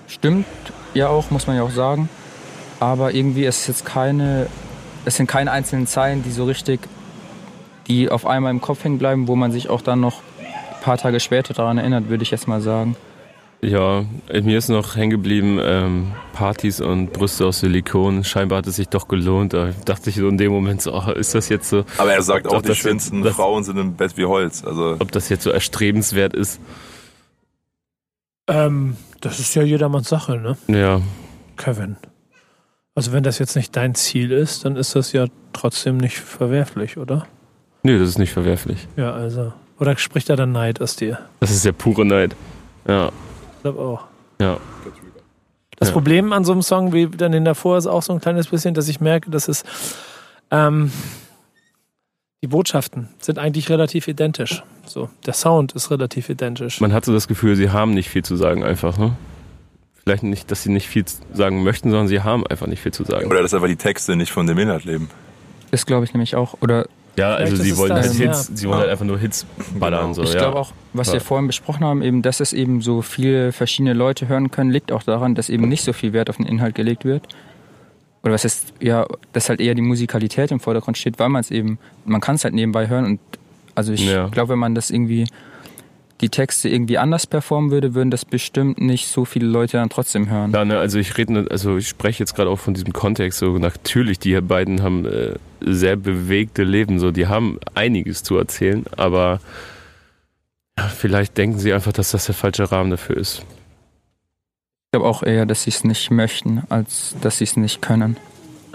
stimmt 0.08 0.46
ja 0.94 1.10
auch, 1.10 1.30
muss 1.32 1.48
man 1.48 1.56
ja 1.56 1.64
auch 1.64 1.72
sagen. 1.72 2.10
Aber 2.80 3.14
irgendwie 3.14 3.46
ist 3.46 3.62
es 3.62 3.68
jetzt 3.68 3.86
keine, 3.86 4.48
es 5.06 5.16
sind 5.18 5.28
keine 5.28 5.52
einzelnen 5.52 5.86
Zeilen, 5.88 6.24
die 6.24 6.32
so 6.32 6.46
richtig, 6.46 6.80
die 7.88 8.10
auf 8.10 8.26
einmal 8.26 8.52
im 8.52 8.62
Kopf 8.62 8.84
hängen 8.84 8.98
bleiben, 9.00 9.28
wo 9.28 9.36
man 9.36 9.52
sich 9.52 9.70
auch 9.70 9.82
dann 9.82 10.00
noch 10.00 10.22
paar 10.82 10.98
Tage 10.98 11.20
später 11.20 11.54
daran 11.54 11.78
erinnert, 11.78 12.10
würde 12.10 12.24
ich 12.24 12.32
jetzt 12.32 12.48
mal 12.48 12.62
sagen. 12.62 12.96
Ja, 13.62 14.06
mir 14.32 14.58
ist 14.58 14.70
noch 14.70 14.96
hängen 14.96 15.10
geblieben, 15.10 15.60
ähm, 15.62 16.14
Partys 16.32 16.80
und 16.80 17.12
Brüste 17.12 17.46
aus 17.46 17.60
Silikon. 17.60 18.24
Scheinbar 18.24 18.60
hat 18.60 18.68
es 18.68 18.78
sich 18.78 18.88
doch 18.88 19.10
gelohnt. 19.10 19.52
Da 19.52 19.72
dachte 19.84 20.10
ich 20.10 20.16
so 20.16 20.30
in 20.30 20.38
dem 20.38 20.52
Moment 20.54 20.82
so, 20.82 20.94
oh, 20.94 21.12
ist 21.12 21.36
das 21.36 21.50
jetzt 21.50 21.68
so, 21.70 21.84
Aber 21.98 22.14
er 22.14 22.22
sagt 22.22 22.48
Ob 22.48 22.54
auch, 22.54 22.62
die 22.62 22.70
jetzt- 22.70 22.78
schönsten 22.78 23.22
das- 23.22 23.36
Frauen 23.36 23.66
sind 23.66 23.78
im 23.78 23.96
Bett 23.96 24.16
wie 24.16 24.24
Holz. 24.26 24.64
Also 24.64 24.96
ob 25.00 25.12
das 25.12 25.28
jetzt 25.28 25.44
so 25.44 25.50
erstrebenswert 25.50 26.34
ist. 26.34 26.62
Ähm, 28.48 28.96
das 29.22 29.40
ist 29.40 29.54
ja 29.56 29.62
jedermanns 29.64 30.08
Sache, 30.10 30.38
ne, 30.38 30.58
Ja, 30.68 31.02
Kevin? 31.58 31.98
Also 32.96 33.12
wenn 33.12 33.24
das 33.24 33.40
jetzt 33.40 33.56
nicht 33.56 33.76
dein 33.76 33.94
Ziel 33.96 34.32
ist, 34.32 34.66
dann 34.66 34.76
ist 34.76 34.96
das 34.96 35.12
ja 35.12 35.28
trotzdem 35.54 35.98
nicht 35.98 36.18
verwerflich, 36.18 36.98
oder? 36.98 37.28
nee, 37.84 37.98
das 38.00 38.10
ist 38.10 38.18
nicht 38.20 38.32
verwerflich. 38.34 38.88
Ja, 38.98 39.12
also. 39.14 39.54
Oder 39.80 39.98
spricht 39.98 40.30
da 40.30 40.36
dann 40.36 40.52
Neid 40.52 40.82
aus 40.82 40.96
dir? 40.96 41.20
Das 41.40 41.52
ist 41.52 41.66
der 41.66 41.72
pure 41.72 42.06
Neid. 42.06 42.36
Ja, 42.88 43.08
Ich 43.56 43.62
glaube 43.64 43.80
auch. 43.80 44.04
ja. 44.42 44.58
Das 45.78 45.90
Ja. 45.90 45.94
Problem 45.94 46.34
an 46.34 46.44
so 46.44 46.52
einem 46.52 46.62
Song 46.62 46.92
wie 46.92 47.08
dann 47.08 47.32
den 47.32 47.46
davor 47.46 47.78
ist 47.78 47.88
auch 47.88 48.04
so 48.04 48.12
ein 48.12 48.20
kleines 48.20 48.48
bisschen, 48.48 48.74
dass 48.74 48.90
ich 48.90 49.00
merke, 49.00 49.32
dass 49.32 49.48
es 49.48 49.64
ähm, 50.52 50.92
die 52.42 52.48
Botschaften 52.48 53.08
sind 53.20 53.40
eigentlich 53.40 53.70
relativ 53.70 54.08
identisch. 54.10 54.64
So, 54.86 55.10
der 55.26 55.34
Sound 55.34 55.72
ist 55.74 55.90
relativ 55.92 56.28
identisch. 56.30 56.82
Man 56.82 56.92
hat 56.92 57.06
so 57.06 57.14
das 57.14 57.28
Gefühl, 57.30 57.56
sie 57.56 57.70
haben 57.70 57.94
nicht 57.94 58.10
viel 58.10 58.24
zu 58.26 58.36
sagen 58.36 58.64
einfach, 58.64 58.98
ne? 58.98 59.16
Vielleicht 60.04 60.24
nicht, 60.24 60.50
dass 60.52 60.64
sie 60.64 60.72
nicht 60.72 60.88
viel 60.88 61.06
sagen 61.34 61.64
möchten, 61.64 61.92
sondern 61.92 62.08
sie 62.08 62.22
haben 62.24 62.46
einfach 62.48 62.68
nicht 62.68 62.82
viel 62.82 62.94
zu 62.94 63.04
sagen. 63.06 63.28
oder 63.28 63.42
dass 63.42 63.54
einfach 63.54 63.68
die 63.68 63.76
Texte 63.76 64.16
nicht 64.18 64.32
von 64.32 64.48
dem 64.48 64.58
Inhalt 64.58 64.84
leben. 64.84 65.10
Das 65.72 65.86
glaube 65.86 66.04
ich 66.06 66.14
nämlich 66.14 66.36
auch. 66.36 66.56
Oder 66.62 66.88
Ja, 67.20 67.36
also 67.36 67.56
sie 67.56 67.78
wollen 67.78 67.94
halt 67.94 68.12
Hits, 68.12 68.48
ja. 68.50 68.56
sie 68.56 68.68
wollen 68.68 68.80
halt 68.80 68.90
einfach 68.90 69.06
nur 69.06 69.20
Hits 69.20 69.46
ballern. 69.78 70.14
So, 70.14 70.24
Ich 70.24 70.34
ja. 70.34 70.40
glaube 70.40 70.60
auch, 70.60 70.72
was 70.94 71.08
Ja. 71.08 71.14
wir 71.14 71.22
vorhin 71.22 71.48
besprochen 71.48 71.84
haben, 71.86 72.02
eben, 72.02 72.22
dass 72.22 72.40
es 72.40 72.54
eben 72.54 72.82
so 72.82 73.02
viele 73.02 73.52
verschiedene 73.52 73.94
Leute 73.94 74.28
hören 74.28 74.52
können, 74.52 74.72
liegt 74.72 74.92
auch 74.92 75.04
daran, 75.04 75.36
dass 75.36 75.50
eben 75.50 75.68
nicht 75.68 75.84
so 75.84 75.94
viel 75.94 76.14
Wert 76.14 76.30
auf 76.30 76.38
den 76.38 76.46
Inhalt 76.46 76.76
gelegt 76.76 77.06
wird. 77.06 77.28
Oder 78.24 78.34
was 78.34 78.44
ist, 78.46 78.74
ja, 78.82 79.06
dass 79.34 79.48
halt 79.50 79.62
eher 79.62 79.76
die 79.76 79.82
Musikalität 79.82 80.52
im 80.52 80.60
Vordergrund 80.60 80.98
steht, 80.98 81.20
weil 81.20 81.30
man 81.30 81.40
es 81.42 81.52
eben, 81.52 81.78
man 82.06 82.20
kann 82.22 82.36
es 82.36 82.44
halt 82.44 82.54
nebenbei 82.54 82.88
hören 82.90 83.06
und 83.06 83.20
also 83.76 83.94
ich 83.94 84.06
Ja. 84.06 84.28
glaube, 84.28 84.50
wenn 84.50 84.60
man 84.60 84.76
das 84.76 84.90
irgendwie, 84.92 85.26
die 86.22 86.30
Texte 86.30 86.68
irgendwie 86.70 86.98
anders 86.98 87.26
performen 87.28 87.72
würde, 87.72 87.96
würden 87.96 88.12
das 88.12 88.26
bestimmt 88.26 88.80
nicht 88.82 89.08
so 89.08 89.24
viele 89.26 89.48
Leute 89.48 89.78
dann 89.78 89.90
trotzdem 89.90 90.30
hören. 90.30 90.52
Ja, 90.52 90.66
ne, 90.66 90.78
also 90.78 91.00
ich 91.00 91.18
rede, 91.18 91.34
nicht- 91.34 91.52
also 91.52 91.78
ich 91.78 91.88
spreche 91.88 92.20
jetzt 92.24 92.36
gerade 92.36 92.50
auch 92.50 92.60
von 92.60 92.74
diesem 92.74 92.92
Kontext. 92.94 93.40
So 93.40 93.58
natürlich, 93.58 94.20
die 94.20 94.40
beiden 94.42 94.84
haben 94.84 95.06
äh, 95.06 95.36
sehr 95.62 95.96
bewegte 95.96 96.64
Leben. 96.64 97.00
So, 97.00 97.12
die 97.12 97.28
haben 97.28 97.60
einiges 97.76 98.24
zu 98.24 98.38
erzählen, 98.38 98.86
aber 98.98 99.40
Vielleicht 100.96 101.38
denken 101.38 101.60
sie 101.60 101.74
einfach, 101.74 101.92
dass 101.92 102.12
das 102.12 102.26
der 102.28 102.36
falsche 102.36 102.72
Rahmen 102.72 102.90
dafür 102.92 103.18
ist. 103.18 103.40
Ich 103.40 104.92
glaube 104.94 105.08
auch 105.08 105.24
eher, 105.24 105.46
dass 105.46 105.64
sie 105.64 105.72
es 105.72 105.84
nicht 105.84 106.10
möchten, 106.10 106.64
als 106.70 107.16
dass 107.22 107.40
sie 107.40 107.44
es 107.44 107.58
nicht 107.58 107.82
können. 107.82 108.16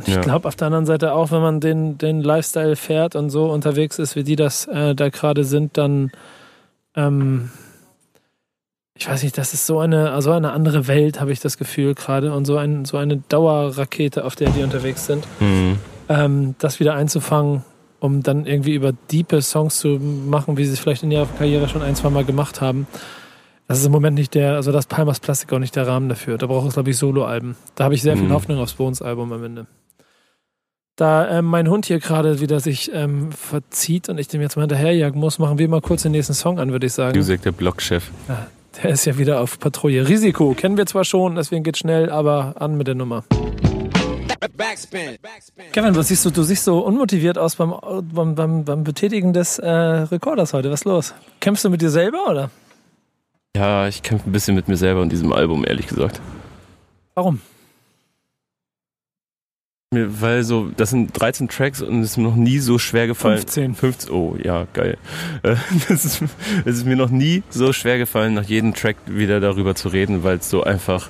Ich 0.06 0.14
Ja. 0.14 0.20
glaube 0.20 0.46
auf 0.46 0.54
der 0.54 0.66
anderen 0.66 0.84
Seite 0.84 1.14
auch, 1.14 1.30
wenn 1.30 1.40
man 1.40 1.60
den, 1.60 1.96
den 1.96 2.20
Lifestyle 2.20 2.76
fährt 2.76 3.16
und 3.16 3.30
so 3.30 3.50
unterwegs 3.50 3.98
ist, 3.98 4.16
wie 4.16 4.22
die 4.22 4.36
das 4.36 4.66
äh, 4.66 4.94
da 4.94 5.08
gerade 5.08 5.44
sind, 5.44 5.78
dann 5.78 6.12
ähm, 6.96 7.50
ich 8.96 9.08
weiß 9.08 9.22
nicht, 9.24 9.36
das 9.36 9.54
ist 9.54 9.66
so 9.66 9.80
eine, 9.80 10.20
so 10.22 10.30
eine 10.30 10.52
andere 10.52 10.86
Welt, 10.86 11.20
habe 11.20 11.32
ich 11.32 11.40
das 11.40 11.58
Gefühl 11.58 11.94
gerade 11.94 12.32
und 12.32 12.44
so, 12.44 12.56
ein, 12.56 12.84
so 12.84 12.96
eine 12.96 13.16
Dauerrakete, 13.16 14.24
auf 14.24 14.36
der 14.36 14.50
die 14.50 14.62
unterwegs 14.62 15.06
sind. 15.06 15.26
Hm. 15.40 15.78
ähm, 16.08 16.54
das 16.58 16.78
wieder 16.78 16.94
einzufangen, 16.94 17.64
um 17.98 18.22
dann 18.22 18.46
irgendwie 18.46 18.74
über 18.74 18.92
diepe 19.10 19.42
Songs 19.42 19.78
zu 19.78 19.98
machen, 19.98 20.56
wie 20.56 20.64
sie 20.64 20.74
es 20.74 20.78
vielleicht 20.78 21.02
in 21.02 21.10
ihrer 21.10 21.26
Karriere 21.26 21.68
schon 21.68 21.82
ein, 21.82 21.96
zwei 21.96 22.10
Mal 22.10 22.24
gemacht 22.24 22.60
haben. 22.60 22.86
Das 23.66 23.78
ist 23.78 23.86
im 23.86 23.92
Moment 23.92 24.16
nicht 24.16 24.34
der, 24.34 24.54
also 24.54 24.72
das 24.72 24.86
Palmas 24.86 25.20
Plastik 25.20 25.52
auch 25.52 25.58
nicht 25.58 25.74
der 25.74 25.86
Rahmen 25.86 26.08
dafür. 26.08 26.36
Da 26.38 26.46
braucht 26.46 26.68
es, 26.68 26.74
glaube 26.74 26.90
ich, 26.90 26.98
Soloalben. 26.98 27.56
Da 27.74 27.84
habe 27.84 27.94
ich 27.94 28.02
sehr 28.02 28.16
viel 28.16 28.28
Mhm. 28.28 28.32
Hoffnung 28.32 28.58
aufs 28.58 28.74
Bones-Album 28.74 29.32
am 29.32 29.42
Ende. 29.42 29.66
Da 30.96 31.38
ähm, 31.38 31.46
mein 31.46 31.68
Hund 31.68 31.86
hier 31.86 31.98
gerade 31.98 32.38
wieder 32.38 32.60
sich 32.60 32.92
ähm, 32.94 33.32
verzieht 33.32 34.08
und 34.08 34.18
ich 34.18 34.28
dem 34.28 34.40
jetzt 34.40 34.54
mal 34.54 34.62
hinterherjagen 34.62 35.18
muss, 35.18 35.40
machen 35.40 35.58
wir 35.58 35.68
mal 35.68 35.80
kurz 35.80 36.02
den 36.02 36.12
nächsten 36.12 36.34
Song 36.34 36.60
an, 36.60 36.70
würde 36.70 36.86
ich 36.86 36.92
sagen. 36.92 37.18
Music, 37.18 37.42
der 37.42 37.50
Blockchef. 37.50 38.12
Der 38.80 38.90
ist 38.90 39.04
ja 39.04 39.18
wieder 39.18 39.40
auf 39.40 39.58
Patrouille. 39.58 40.08
Risiko 40.08 40.54
kennen 40.54 40.76
wir 40.76 40.86
zwar 40.86 41.04
schon, 41.04 41.34
deswegen 41.34 41.64
geht 41.64 41.78
schnell, 41.78 42.10
aber 42.10 42.54
an 42.60 42.76
mit 42.76 42.86
der 42.86 42.94
Nummer. 42.94 43.24
Backspin. 44.56 45.16
Backspin. 45.20 45.64
Kevin, 45.72 45.96
was 45.96 46.08
siehst 46.08 46.24
du? 46.26 46.30
Du 46.30 46.44
siehst 46.44 46.62
so 46.64 46.78
unmotiviert 46.78 47.38
aus 47.38 47.56
beim, 47.56 47.74
beim, 48.12 48.36
beim, 48.36 48.64
beim 48.64 48.84
Betätigen 48.84 49.32
des 49.32 49.58
äh, 49.58 49.68
Rekorders 49.68 50.52
heute. 50.52 50.70
Was 50.70 50.82
ist 50.82 50.84
los? 50.84 51.14
Kämpfst 51.40 51.64
du 51.64 51.70
mit 51.70 51.82
dir 51.82 51.90
selber 51.90 52.30
oder? 52.30 52.50
Ja, 53.56 53.88
ich 53.88 54.02
kämpfe 54.02 54.28
ein 54.28 54.32
bisschen 54.32 54.54
mit 54.54 54.68
mir 54.68 54.76
selber 54.76 55.00
und 55.00 55.10
diesem 55.10 55.32
Album, 55.32 55.64
ehrlich 55.66 55.88
gesagt. 55.88 56.20
Warum? 57.14 57.40
Mir- 59.94 60.20
Weil 60.20 60.44
so, 60.44 60.70
das 60.76 60.90
sind 60.90 61.18
13 61.18 61.48
Tracks 61.48 61.80
und 61.80 62.02
es 62.02 62.10
ist 62.12 62.16
mir 62.18 62.24
noch 62.24 62.36
nie 62.36 62.58
so 62.58 62.78
schwer 62.78 63.06
gefallen. 63.06 63.38
15. 63.38 63.74
15, 63.74 64.10
oh, 64.12 64.36
ja, 64.42 64.66
geil. 64.74 64.98
Äh, 65.42 65.56
Es 65.88 66.04
ist, 66.04 66.22
es 66.64 66.76
ist 66.78 66.84
mir 66.86 66.96
noch 66.96 67.10
nie 67.10 67.42
so 67.50 67.72
schwer 67.72 67.98
gefallen, 67.98 68.34
nach 68.34 68.44
jedem 68.44 68.74
Track 68.74 68.96
wieder 69.06 69.40
darüber 69.40 69.74
zu 69.74 69.88
reden, 69.88 70.22
weil 70.22 70.36
es 70.38 70.50
so 70.50 70.62
einfach. 70.62 71.08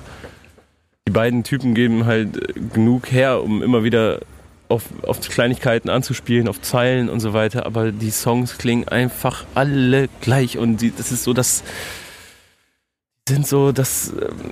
Die 1.07 1.11
beiden 1.11 1.43
Typen 1.43 1.75
geben 1.75 2.05
halt 2.05 2.37
äh, 2.37 2.59
genug 2.73 3.11
her, 3.11 3.43
um 3.43 3.61
immer 3.61 3.83
wieder 3.83 4.21
auf, 4.67 4.83
auf 5.03 5.19
Kleinigkeiten 5.21 5.89
anzuspielen, 5.89 6.47
auf 6.47 6.59
Zeilen 6.61 7.09
und 7.09 7.19
so 7.19 7.33
weiter, 7.33 7.67
aber 7.67 7.91
die 7.91 8.09
Songs 8.09 8.57
klingen 8.57 8.87
einfach 8.87 9.45
alle 9.53 10.09
gleich 10.21 10.57
und 10.57 10.77
die, 10.81 10.91
das 10.95 11.11
ist 11.11 11.23
so 11.23 11.33
das 11.33 11.63
sind 13.29 13.45
so 13.47 13.71
das 13.71 14.09
ähm, 14.09 14.51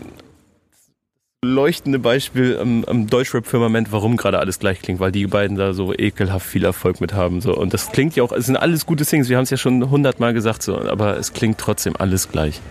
leuchtende 1.44 2.00
Beispiel 2.00 2.58
am, 2.58 2.84
am 2.86 3.08
Deutschrap-Firmament, 3.08 3.92
warum 3.92 4.18
gerade 4.18 4.40
alles 4.40 4.60
gleich 4.60 4.82
klingt, 4.82 5.00
weil 5.00 5.12
die 5.12 5.28
beiden 5.28 5.58
da 5.58 5.74
so 5.74 5.94
ekelhaft 5.94 6.46
viel 6.48 6.64
Erfolg 6.66 7.00
mit 7.02 7.14
haben. 7.14 7.42
So. 7.42 7.56
Und 7.56 7.74
das 7.74 7.92
klingt 7.92 8.16
ja 8.16 8.24
auch, 8.24 8.32
es 8.32 8.46
sind 8.48 8.58
alles 8.58 8.86
gute 8.86 9.04
Singles, 9.04 9.30
wir 9.30 9.38
haben 9.38 9.44
es 9.44 9.50
ja 9.50 9.58
schon 9.58 9.90
hundertmal 9.90 10.34
gesagt, 10.34 10.64
so, 10.64 10.78
aber 10.80 11.18
es 11.18 11.34
klingt 11.34 11.58
trotzdem 11.60 11.96
alles 11.98 12.30
gleich. 12.30 12.62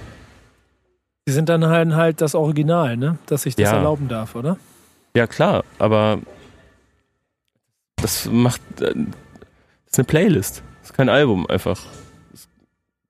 Die 1.28 1.32
sind 1.32 1.48
dann 1.48 1.66
halt, 1.66 1.92
halt 1.94 2.20
das 2.20 2.34
Original, 2.34 2.96
ne? 2.96 3.16
Dass 3.26 3.46
ich 3.46 3.54
das 3.54 3.70
Ja. 3.70 3.76
erlauben 3.76 4.08
darf, 4.08 4.34
oder? 4.34 4.56
Ja, 5.14 5.26
klar, 5.26 5.62
aber 5.78 6.18
das 7.96 8.26
macht. 8.30 8.60
äh, 8.80 8.94
Das 8.94 9.92
ist 9.92 9.98
eine 9.98 10.04
Playlist. 10.06 10.62
Das 10.80 10.90
ist 10.90 10.96
kein 10.96 11.08
Album 11.08 11.46
einfach. 11.46 11.80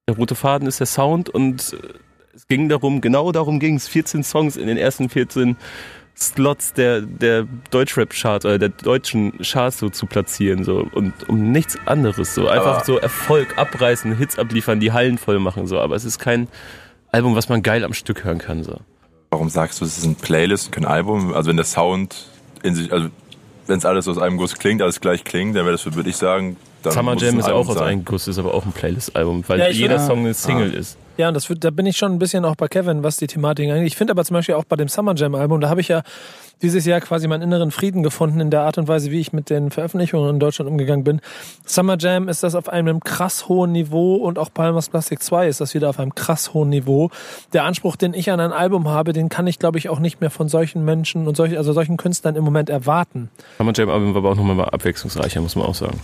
Der 0.08 0.16
rote 0.16 0.34
Faden 0.34 0.66
ist 0.68 0.80
der 0.80 0.86
Sound 0.88 1.28
und 1.30 1.72
äh, 1.74 1.76
ging 2.52 2.68
darum, 2.68 3.00
genau 3.00 3.32
darum 3.32 3.58
ging 3.60 3.76
es, 3.76 3.88
14 3.88 4.22
Songs 4.22 4.56
in 4.58 4.66
den 4.66 4.76
ersten 4.76 5.08
14 5.08 5.56
Slots 6.14 6.74
der, 6.74 7.00
der 7.00 7.46
Deutschrap-Chart 7.70 8.44
oder 8.44 8.58
der 8.58 8.68
deutschen 8.68 9.38
Charts 9.38 9.78
so 9.78 9.88
zu 9.88 10.04
platzieren 10.04 10.62
so 10.62 10.86
und 10.92 11.14
um 11.30 11.50
nichts 11.50 11.78
anderes 11.86 12.34
so 12.34 12.48
einfach 12.48 12.76
Aber- 12.76 12.84
so 12.84 12.98
Erfolg 12.98 13.56
abreißen, 13.56 14.14
Hits 14.18 14.38
abliefern, 14.38 14.78
die 14.80 14.92
Hallen 14.92 15.16
voll 15.16 15.38
machen 15.38 15.66
so, 15.66 15.80
aber 15.80 15.96
es 15.96 16.04
ist 16.04 16.18
kein 16.18 16.48
Album, 17.10 17.34
was 17.34 17.48
man 17.48 17.62
geil 17.62 17.84
am 17.84 17.94
Stück 17.94 18.24
hören 18.24 18.36
kann 18.38 18.62
so. 18.62 18.78
Warum 19.30 19.48
sagst 19.48 19.80
du, 19.80 19.86
es 19.86 19.96
ist 19.96 20.04
ein 20.04 20.16
Playlist 20.16 20.66
und 20.66 20.72
kein 20.72 20.84
Album? 20.84 21.32
Also 21.32 21.48
wenn 21.48 21.56
der 21.56 21.64
Sound 21.64 22.26
in 22.62 22.74
sich, 22.74 22.92
also 22.92 23.08
wenn 23.66 23.78
es 23.78 23.86
alles 23.86 24.06
aus 24.06 24.18
einem 24.18 24.36
Guss 24.36 24.54
klingt, 24.58 24.82
alles 24.82 25.00
gleich 25.00 25.24
klingt, 25.24 25.56
dann 25.56 25.64
wäre 25.64 25.72
das, 25.72 25.94
würde 25.94 26.10
ich 26.10 26.16
sagen, 26.18 26.58
Summer 26.90 27.16
Jam 27.16 27.38
ist 27.38 27.48
auch 27.50 27.68
aus 27.68 27.76
einem 27.78 28.04
Guss, 28.04 28.28
ist 28.28 28.38
aber 28.38 28.54
auch 28.54 28.64
ein 28.66 28.72
Playlist-Album, 28.72 29.44
weil 29.46 29.58
Ja, 29.60 29.68
jeder 29.68 29.96
find- 29.98 30.08
Song 30.08 30.18
eine 30.20 30.34
Single 30.34 30.74
ist. 30.74 30.98
Ja, 31.18 31.28
und 31.28 31.34
das 31.34 31.50
wird, 31.50 31.62
da 31.62 31.70
bin 31.70 31.84
ich 31.84 31.98
schon 31.98 32.12
ein 32.12 32.18
bisschen 32.18 32.44
auch 32.46 32.56
bei 32.56 32.68
Kevin, 32.68 33.02
was 33.02 33.18
die 33.18 33.26
Thematik 33.26 33.70
angeht. 33.70 33.86
Ich 33.86 33.96
finde 33.96 34.12
aber 34.12 34.24
zum 34.24 34.32
Beispiel 34.34 34.54
auch 34.54 34.64
bei 34.64 34.76
dem 34.76 34.88
Summer 34.88 35.14
Jam 35.14 35.34
Album, 35.34 35.60
da 35.60 35.68
habe 35.68 35.82
ich 35.82 35.88
ja 35.88 36.02
dieses 36.62 36.86
Jahr 36.86 37.00
quasi 37.00 37.28
meinen 37.28 37.42
inneren 37.42 37.70
Frieden 37.70 38.02
gefunden 38.02 38.40
in 38.40 38.48
der 38.50 38.62
Art 38.62 38.78
und 38.78 38.88
Weise, 38.88 39.10
wie 39.10 39.20
ich 39.20 39.32
mit 39.32 39.50
den 39.50 39.70
Veröffentlichungen 39.70 40.30
in 40.30 40.40
Deutschland 40.40 40.70
umgegangen 40.70 41.04
bin. 41.04 41.20
Summer 41.66 41.98
Jam 41.98 42.28
ist 42.30 42.42
das 42.44 42.54
auf 42.54 42.68
einem 42.70 43.00
krass 43.00 43.48
hohen 43.48 43.72
Niveau 43.72 44.14
und 44.14 44.38
auch 44.38 44.48
Palmas 44.54 44.88
Plastic 44.88 45.22
2 45.22 45.48
ist 45.48 45.60
das 45.60 45.74
wieder 45.74 45.90
auf 45.90 45.98
einem 45.98 46.14
krass 46.14 46.54
hohen 46.54 46.70
Niveau. 46.70 47.10
Der 47.52 47.64
Anspruch, 47.64 47.96
den 47.96 48.14
ich 48.14 48.30
an 48.30 48.40
ein 48.40 48.52
Album 48.52 48.88
habe, 48.88 49.12
den 49.12 49.28
kann 49.28 49.46
ich 49.46 49.58
glaube 49.58 49.76
ich 49.78 49.90
auch 49.90 49.98
nicht 49.98 50.20
mehr 50.22 50.30
von 50.30 50.48
solchen 50.48 50.82
Menschen 50.84 51.28
und 51.28 51.36
solchen, 51.36 51.58
also 51.58 51.74
solchen 51.74 51.98
Künstlern 51.98 52.36
im 52.36 52.44
Moment 52.44 52.70
erwarten. 52.70 53.28
Summer 53.58 53.72
Jam 53.76 53.90
Album 53.90 54.14
war 54.14 54.20
aber 54.20 54.30
auch 54.30 54.36
nochmal 54.36 54.56
mal 54.56 54.64
abwechslungsreicher, 54.70 55.40
muss 55.42 55.56
man 55.56 55.66
auch 55.66 55.74
sagen. 55.74 56.00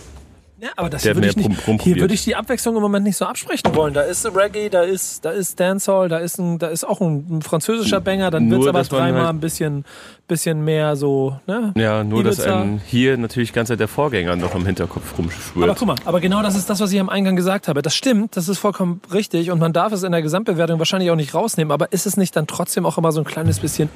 Ja, 0.61 0.69
aber 0.75 0.89
das 0.89 1.03
hier 1.03 1.15
würde 1.15 1.27
ich, 1.29 1.35
nicht, 1.37 1.45
rum- 1.47 1.55
rumprobiert. 1.67 1.81
hier 1.95 2.01
würde 2.03 2.13
ich 2.13 2.23
die 2.23 2.35
Abwechslung 2.35 2.75
im 2.75 2.81
Moment 2.81 3.05
nicht 3.05 3.15
so 3.17 3.25
absprechen 3.25 3.73
wollen. 3.75 3.93
Da 3.93 4.01
ist 4.01 4.25
Reggae, 4.25 4.69
da 4.69 4.81
ist, 4.81 5.23
da 5.23 5.31
ist 5.31 5.59
Dancehall, 5.59 6.09
da 6.09 6.17
ist, 6.17 6.37
ein, 6.37 6.59
da 6.59 6.67
ist 6.67 6.83
auch 6.85 6.99
ein, 7.01 7.25
ein 7.37 7.41
französischer 7.41 8.01
Banger, 8.01 8.29
dann 8.31 8.49
wird 8.51 8.61
es 8.63 8.67
aber 8.67 8.79
dass 8.79 8.89
dreimal 8.89 9.21
halt- 9.21 9.29
ein 9.35 9.39
bisschen, 9.39 9.85
bisschen 10.27 10.63
mehr 10.65 10.95
so, 10.95 11.39
ne? 11.47 11.73
Ja, 11.77 12.03
nur 12.03 12.23
dass 12.23 12.39
Ibiza. 12.39 12.61
ein 12.61 12.81
hier 12.85 13.17
natürlich 13.17 13.53
ganz 13.53 13.69
der 13.69 13.87
Vorgänger 13.87 14.35
noch 14.35 14.53
im 14.55 14.65
Hinterkopf 14.65 15.13
Aber 15.13 15.17
rumschwirrt. 15.23 15.77
guck 15.77 15.87
mal, 15.87 15.95
aber 16.05 16.19
genau 16.19 16.41
das 16.41 16.55
ist 16.55 16.69
das, 16.69 16.79
was 16.81 16.91
ich 16.91 16.99
am 16.99 17.09
Eingang 17.09 17.35
gesagt 17.35 17.67
habe. 17.67 17.81
Das 17.81 17.95
stimmt, 17.95 18.35
das 18.35 18.49
ist 18.49 18.57
vollkommen 18.59 19.01
richtig 19.13 19.51
und 19.51 19.59
man 19.59 19.71
darf 19.73 19.93
es 19.93 20.03
in 20.03 20.11
der 20.11 20.21
Gesamtbewertung 20.21 20.77
wahrscheinlich 20.79 21.09
auch 21.11 21.15
nicht 21.15 21.33
rausnehmen, 21.33 21.71
aber 21.71 21.91
ist 21.93 22.05
es 22.05 22.17
nicht 22.17 22.35
dann 22.35 22.47
trotzdem 22.47 22.85
auch 22.85 22.97
immer 22.97 23.11
so 23.11 23.21
ein 23.21 23.25
kleines 23.25 23.59
bisschen 23.59 23.89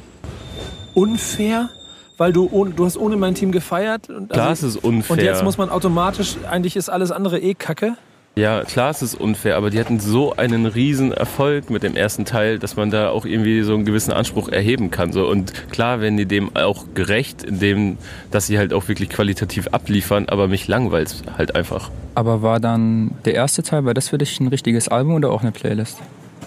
unfair? 0.93 1.69
Weil 2.17 2.33
du, 2.33 2.47
ohne, 2.51 2.71
du 2.71 2.85
hast 2.85 2.97
ohne 2.97 3.15
mein 3.17 3.35
Team 3.35 3.51
gefeiert. 3.51 4.09
Und 4.09 4.29
Klar, 4.29 4.49
also, 4.49 4.67
es 4.67 4.75
ist 4.75 4.83
unfair. 4.83 5.17
Und 5.17 5.23
jetzt 5.23 5.43
muss 5.43 5.57
man 5.57 5.69
automatisch, 5.69 6.35
eigentlich 6.49 6.75
ist 6.75 6.89
alles 6.89 7.11
andere 7.11 7.39
eh 7.39 7.53
Kacke. 7.53 7.95
Ja, 8.35 8.63
klar, 8.63 8.89
es 8.89 9.03
ist 9.03 9.13
unfair, 9.13 9.57
aber 9.57 9.69
die 9.69 9.79
hatten 9.79 9.99
so 9.99 10.35
einen 10.35 10.65
riesen 10.65 11.11
Erfolg 11.11 11.69
mit 11.69 11.83
dem 11.83 11.95
ersten 11.95 12.25
Teil, 12.25 12.57
dass 12.57 12.75
man 12.75 12.89
da 12.89 13.09
auch 13.09 13.25
irgendwie 13.25 13.61
so 13.61 13.75
einen 13.75 13.85
gewissen 13.85 14.11
Anspruch 14.11 14.49
erheben 14.49 14.89
kann. 14.89 15.11
So. 15.11 15.27
Und 15.27 15.53
klar 15.69 16.01
werden 16.01 16.17
die 16.17 16.25
dem 16.25 16.55
auch 16.55 16.85
gerecht, 16.95 17.43
indem, 17.43 17.97
dass 18.31 18.47
sie 18.47 18.57
halt 18.57 18.73
auch 18.73 18.87
wirklich 18.87 19.09
qualitativ 19.09 19.67
abliefern, 19.67 20.29
aber 20.29 20.47
mich 20.47 20.67
langweilt 20.67 21.15
halt 21.37 21.55
einfach. 21.55 21.91
Aber 22.15 22.41
war 22.41 22.59
dann 22.59 23.11
der 23.25 23.35
erste 23.35 23.61
Teil, 23.61 23.85
war 23.85 23.93
das 23.93 24.09
für 24.09 24.17
dich 24.17 24.39
ein 24.39 24.47
richtiges 24.47 24.87
Album 24.87 25.13
oder 25.13 25.29
auch 25.29 25.41
eine 25.41 25.51
Playlist? 25.51 25.99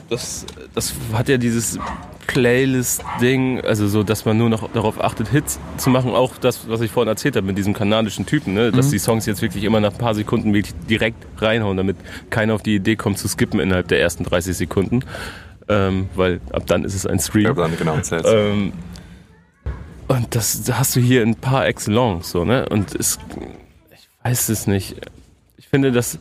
Das, 0.09 0.47
das 0.75 0.95
hat 1.13 1.29
ja 1.29 1.37
dieses 1.37 1.79
Playlist-Ding, 2.29 3.61
also 3.63 3.89
so, 3.89 4.03
dass 4.03 4.25
man 4.25 4.39
nur 4.39 4.49
noch 4.49 4.71
darauf 4.73 5.03
achtet, 5.03 5.29
Hits 5.29 5.59
zu 5.79 5.91
machen. 5.91 6.13
Auch 6.13 6.37
das, 6.37 6.69
was 6.69 6.81
ich 6.81 6.91
vorhin 6.91 7.09
erzählt 7.09 7.37
habe 7.37 7.47
mit 7.47 7.59
diesem 7.59 7.73
kanadischen 7.73 8.27
Typen, 8.27 8.55
ne? 8.55 8.71
dass 8.71 8.91
die 8.91 8.99
Songs 8.99 9.27
jetzt 9.27 9.43
wirklich 9.43 9.65
immer 9.65 9.81
nach 9.81 9.93
ein 9.93 9.99
paar 9.99 10.15
Sekunden 10.15 10.55
wirklich 10.55 10.75
direkt 10.89 11.27
reinhauen, 11.39 11.77
damit 11.77 11.97
keiner 12.31 12.55
auf 12.55 12.63
die 12.63 12.77
Idee 12.77 12.97
kommt 12.97 13.19
zu 13.19 13.29
skippen 13.29 13.59
innerhalb 13.59 13.89
der 13.89 14.01
ersten 14.01 14.25
30 14.25 14.57
Sekunden. 14.57 15.05
Ähm, 15.69 16.09
weil 16.15 16.41
ab 16.53 16.65
dann 16.67 16.85
ist 16.85 16.95
es 16.95 17.07
ein 17.07 17.19
Stream. 17.19 17.55
dann 17.57 17.77
genau. 17.77 17.99
Ähm, 18.25 18.73
und 20.07 20.35
das 20.35 20.63
hast 20.73 20.95
du 20.95 21.01
hier 21.01 21.23
in 21.23 21.35
par 21.35 21.67
excellence, 21.67 22.31
so, 22.31 22.45
ne? 22.45 22.69
Und 22.69 22.95
es, 22.95 23.19
ich 23.93 24.09
weiß 24.23 24.49
es 24.51 24.69
nicht. 24.69 24.95
Ich 25.57 25.67
finde, 25.67 25.91
das 25.91 26.21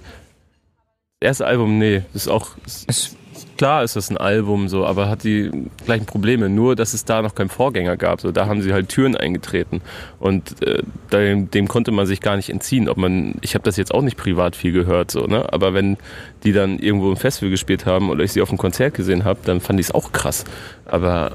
erste 1.19 1.45
Album, 1.45 1.77
nee, 1.77 2.01
ist 2.15 2.27
auch, 2.27 2.57
ist, 2.65 2.85
Es, 2.87 3.15
klar 3.57 3.83
ist 3.83 3.95
das 3.95 4.09
ein 4.09 4.17
Album, 4.17 4.67
so, 4.67 4.85
aber 4.85 5.09
hat 5.09 5.23
die 5.23 5.51
gleichen 5.85 6.05
Probleme. 6.05 6.49
Nur, 6.49 6.75
dass 6.75 6.93
es 6.93 7.05
da 7.05 7.21
noch 7.21 7.35
keinen 7.35 7.49
Vorgänger 7.49 7.97
gab. 7.97 8.21
So, 8.21 8.31
da 8.31 8.47
haben 8.47 8.61
sie 8.61 8.73
halt 8.73 8.89
Türen 8.89 9.15
eingetreten. 9.15 9.81
Und 10.19 10.61
äh, 10.61 10.83
dem, 11.11 11.49
dem 11.51 11.67
konnte 11.67 11.91
man 11.91 12.05
sich 12.05 12.21
gar 12.21 12.35
nicht 12.35 12.49
entziehen. 12.49 12.89
Ob 12.89 12.97
man, 12.97 13.35
ich 13.41 13.55
habe 13.55 13.63
das 13.63 13.77
jetzt 13.77 13.93
auch 13.93 14.01
nicht 14.01 14.17
privat 14.17 14.55
viel 14.55 14.71
gehört, 14.71 15.11
so, 15.11 15.25
ne? 15.27 15.51
Aber 15.53 15.73
wenn 15.73 15.97
die 16.43 16.51
dann 16.53 16.79
irgendwo 16.79 17.09
im 17.09 17.17
Festival 17.17 17.49
gespielt 17.49 17.85
haben 17.85 18.09
oder 18.09 18.23
ich 18.23 18.31
sie 18.31 18.41
auf 18.41 18.49
einem 18.49 18.57
Konzert 18.57 18.93
gesehen 18.93 19.23
habe, 19.23 19.39
dann 19.45 19.61
fand 19.61 19.79
ich 19.79 19.87
es 19.87 19.91
auch 19.93 20.11
krass. 20.11 20.45
Aber 20.85 21.33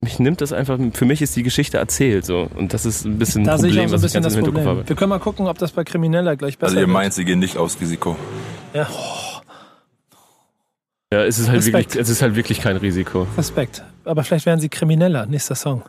mich 0.00 0.18
nimmt 0.20 0.40
das 0.40 0.52
einfach, 0.52 0.78
für 0.94 1.04
mich 1.04 1.22
ist 1.22 1.34
die 1.34 1.42
Geschichte 1.42 1.76
erzählt, 1.78 2.24
so. 2.24 2.48
Und 2.54 2.72
das 2.72 2.86
ist 2.86 3.04
ein 3.04 3.18
bisschen 3.18 3.44
Da 3.44 3.54
ein 3.54 3.58
sehe 3.58 3.70
ich 3.70 3.76
Problem, 3.76 3.86
auch 3.86 3.90
so 3.90 3.94
ein 3.96 4.02
was 4.02 4.02
ich 4.02 4.20
bisschen 4.20 4.22
ganz 4.22 4.34
das 4.34 4.44
Problem. 4.44 4.66
habe. 4.66 4.88
Wir 4.88 4.96
können 4.96 5.08
mal 5.10 5.18
gucken, 5.18 5.46
ob 5.48 5.58
das 5.58 5.72
bei 5.72 5.82
Krimineller 5.84 6.36
gleich 6.36 6.56
besser 6.56 6.66
also 6.70 6.76
ihr 6.76 6.86
wird. 6.86 6.90
meint, 6.92 7.14
sie 7.14 7.24
gehen 7.24 7.40
nicht 7.40 7.56
aufs 7.56 7.80
Risiko. 7.80 8.16
Ja, 8.74 8.86
Ja, 11.10 11.24
es 11.24 11.38
ist 11.38 11.48
halt 11.48 11.58
Respekt. 11.58 11.74
wirklich, 11.94 12.02
es 12.02 12.08
ist 12.10 12.20
halt 12.20 12.36
wirklich 12.36 12.60
kein 12.60 12.76
Risiko. 12.76 13.26
Respekt. 13.38 13.82
Aber 14.04 14.22
vielleicht 14.24 14.44
werden 14.44 14.60
sie 14.60 14.68
Krimineller. 14.68 15.24
Nächster 15.24 15.54
Song. 15.54 15.82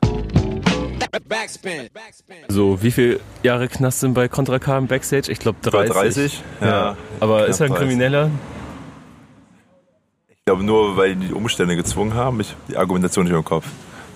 Backspin. 1.27 1.89
Backspin. 1.93 2.37
So, 2.47 2.81
wie 2.81 2.89
viele 2.89 3.19
Jahre 3.43 3.67
Knast 3.67 3.99
sind 3.99 4.13
bei 4.13 4.29
Contra 4.29 4.59
K 4.59 4.77
im 4.77 4.87
Backstage? 4.87 5.29
Ich 5.29 5.39
glaube 5.39 5.57
Über 5.61 5.83
30. 5.83 5.93
30? 5.93 6.43
Ja. 6.61 6.95
Aber 7.19 7.47
ist 7.47 7.59
er 7.59 7.65
ein 7.65 7.67
knapp 7.67 7.79
30. 7.79 7.89
Krimineller? 7.89 8.31
Ich 10.29 10.45
glaube 10.45 10.63
nur, 10.63 10.95
weil 10.95 11.17
die 11.17 11.33
Umstände 11.33 11.75
gezwungen 11.75 12.13
haben. 12.13 12.39
Ich 12.39 12.55
die 12.69 12.77
Argumentation 12.77 13.25
nicht 13.25 13.35
im 13.35 13.43
Kopf. 13.43 13.65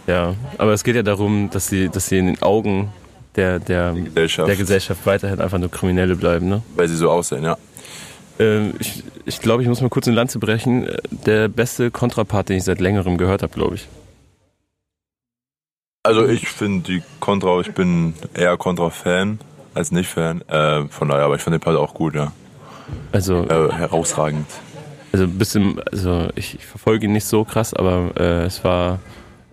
Ja, 0.08 0.36
aber 0.58 0.72
es 0.72 0.86
geht 0.86 0.96
ja 0.96 1.04
darum, 1.04 1.50
dass 1.50 1.68
sie, 1.68 1.90
dass 1.90 2.08
sie 2.08 2.20
in 2.20 2.28
den 2.28 2.42
Augen 2.42 2.94
der, 3.36 3.60
der, 3.60 3.92
Gesellschaft. 3.92 4.48
der 4.48 4.56
Gesellschaft 4.56 5.06
weiterhin 5.06 5.42
einfach 5.42 5.58
nur 5.58 5.70
Kriminelle 5.70 6.16
bleiben. 6.16 6.48
Ne? 6.48 6.62
Weil 6.78 6.88
sie 6.88 6.96
so 6.96 7.10
aussehen, 7.12 7.44
ja. 7.44 7.58
Ähm, 8.40 8.74
ich 8.80 9.04
ich 9.26 9.40
glaube, 9.40 9.62
ich 9.64 9.70
muss 9.70 9.80
mal 9.82 9.90
kurz 9.90 10.08
eine 10.08 10.16
Lanze 10.16 10.40
brechen. 10.40 10.88
Äh, 10.88 10.98
Der 11.26 11.48
beste 11.48 11.92
Kontrapart, 11.92 12.50
den 12.50 12.58
ich 12.58 12.64
seit 12.64 12.80
längerem 12.82 13.18
gehört 13.18 13.44
habe, 13.44 13.54
glaube 13.54 13.76
ich. 13.76 13.88
Also 16.04 16.28
ich 16.28 16.50
finde 16.50 16.84
die 16.92 17.04
Contra, 17.20 17.60
ich 17.62 17.72
bin 17.74 18.14
eher 18.34 18.58
Contra-Fan 18.58 19.40
als 19.74 19.92
Nicht-Fan. 19.92 20.42
Äh, 20.50 20.86
von 20.90 21.08
daher, 21.08 21.24
aber 21.26 21.36
ich 21.36 21.42
fand 21.42 21.54
den 21.54 21.62
Part 21.62 21.78
auch 21.78 21.94
gut, 21.94 22.16
ja. 22.16 22.32
Also, 23.14 23.44
Äh, 23.48 23.72
herausragend. 23.72 24.46
also 25.14 25.24
ein 25.24 25.38
bisschen, 25.38 25.80
also 25.92 26.28
ich, 26.36 26.56
ich 26.56 26.66
verfolge 26.66 27.06
ihn 27.06 27.14
nicht 27.14 27.26
so 27.26 27.46
krass, 27.46 27.74
aber 27.74 28.12
äh, 28.20 28.44
es 28.44 28.64
war, 28.66 29.00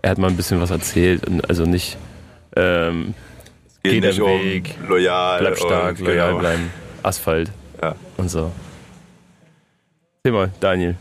er 0.03 0.11
hat 0.11 0.18
mal 0.18 0.26
ein 0.28 0.37
bisschen 0.37 0.61
was 0.61 0.70
erzählt 0.70 1.26
und 1.28 1.49
also 1.49 1.64
nicht 1.64 1.97
ähm, 2.57 3.14
Geh 3.85 3.93
Geht 4.01 4.05
deinen 4.05 4.09
nicht 4.11 4.20
Weg, 4.20 4.74
um 4.83 4.89
loyal. 4.89 5.39
bleib 5.41 5.57
stark, 5.57 5.99
und, 6.01 6.07
loyal 6.07 6.28
genau. 6.31 6.41
bleiben, 6.41 6.70
Asphalt 7.05 7.51
Ja. 7.81 7.95
und 8.16 8.28
so. 8.28 8.51
Erzähl 10.22 10.32
mal, 10.36 10.50
Daniel. 10.60 10.96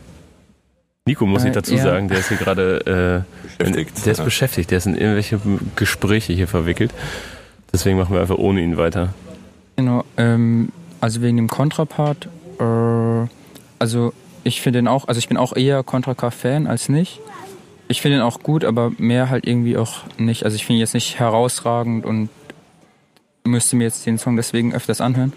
Nico 1.06 1.26
muss 1.26 1.42
ich 1.44 1.50
Äh, 1.50 1.52
dazu 1.52 1.74
ja. 1.74 1.82
sagen, 1.82 2.08
der 2.08 2.18
ist 2.20 2.28
hier 2.28 2.38
gerade, 2.38 3.24
äh, 3.26 3.58
Beschäftigt. 3.58 4.06
der 4.06 4.12
ist 4.12 4.18
ja. 4.18 4.24
beschäftigt, 4.24 4.70
der 4.70 4.78
ist 4.78 4.86
in 4.86 4.94
irgendwelche 4.94 5.38
Gespräche 5.76 6.32
hier 6.32 6.48
verwickelt. 6.48 6.92
Deswegen 7.72 7.98
machen 7.98 8.14
wir 8.14 8.22
einfach 8.22 8.38
ohne 8.38 8.62
ihn 8.62 8.78
weiter. 8.78 9.12
Genau, 9.76 10.04
ähm, 10.16 10.70
also 11.00 11.20
wegen 11.20 11.36
dem 11.36 11.48
Kontrapart, 11.48 12.28
äh, 12.58 13.28
also 13.78 14.12
ich 14.44 14.62
finde 14.62 14.78
den 14.78 14.88
auch, 14.88 15.06
also 15.06 15.18
ich 15.18 15.28
bin 15.28 15.36
auch 15.36 15.54
eher 15.54 15.82
Contra 15.82 16.14
K-Fan 16.14 16.66
als 16.66 16.88
nicht. 16.88 17.20
Ich 17.88 18.00
finde 18.00 18.18
ihn 18.18 18.22
auch 18.22 18.40
gut, 18.42 18.64
aber 18.64 18.90
mehr 18.96 19.28
halt 19.28 19.46
irgendwie 19.46 19.76
auch 19.76 20.04
nicht. 20.16 20.44
Also 20.44 20.54
ich 20.54 20.64
finde 20.64 20.78
ihn 20.78 20.80
jetzt 20.80 20.94
nicht 20.94 21.18
herausragend 21.18 22.06
und 22.06 22.30
müsste 23.44 23.76
mir 23.76 23.84
jetzt 23.84 24.06
den 24.06 24.16
Song 24.16 24.36
deswegen 24.36 24.72
öfters 24.72 25.00
anhören. 25.02 25.32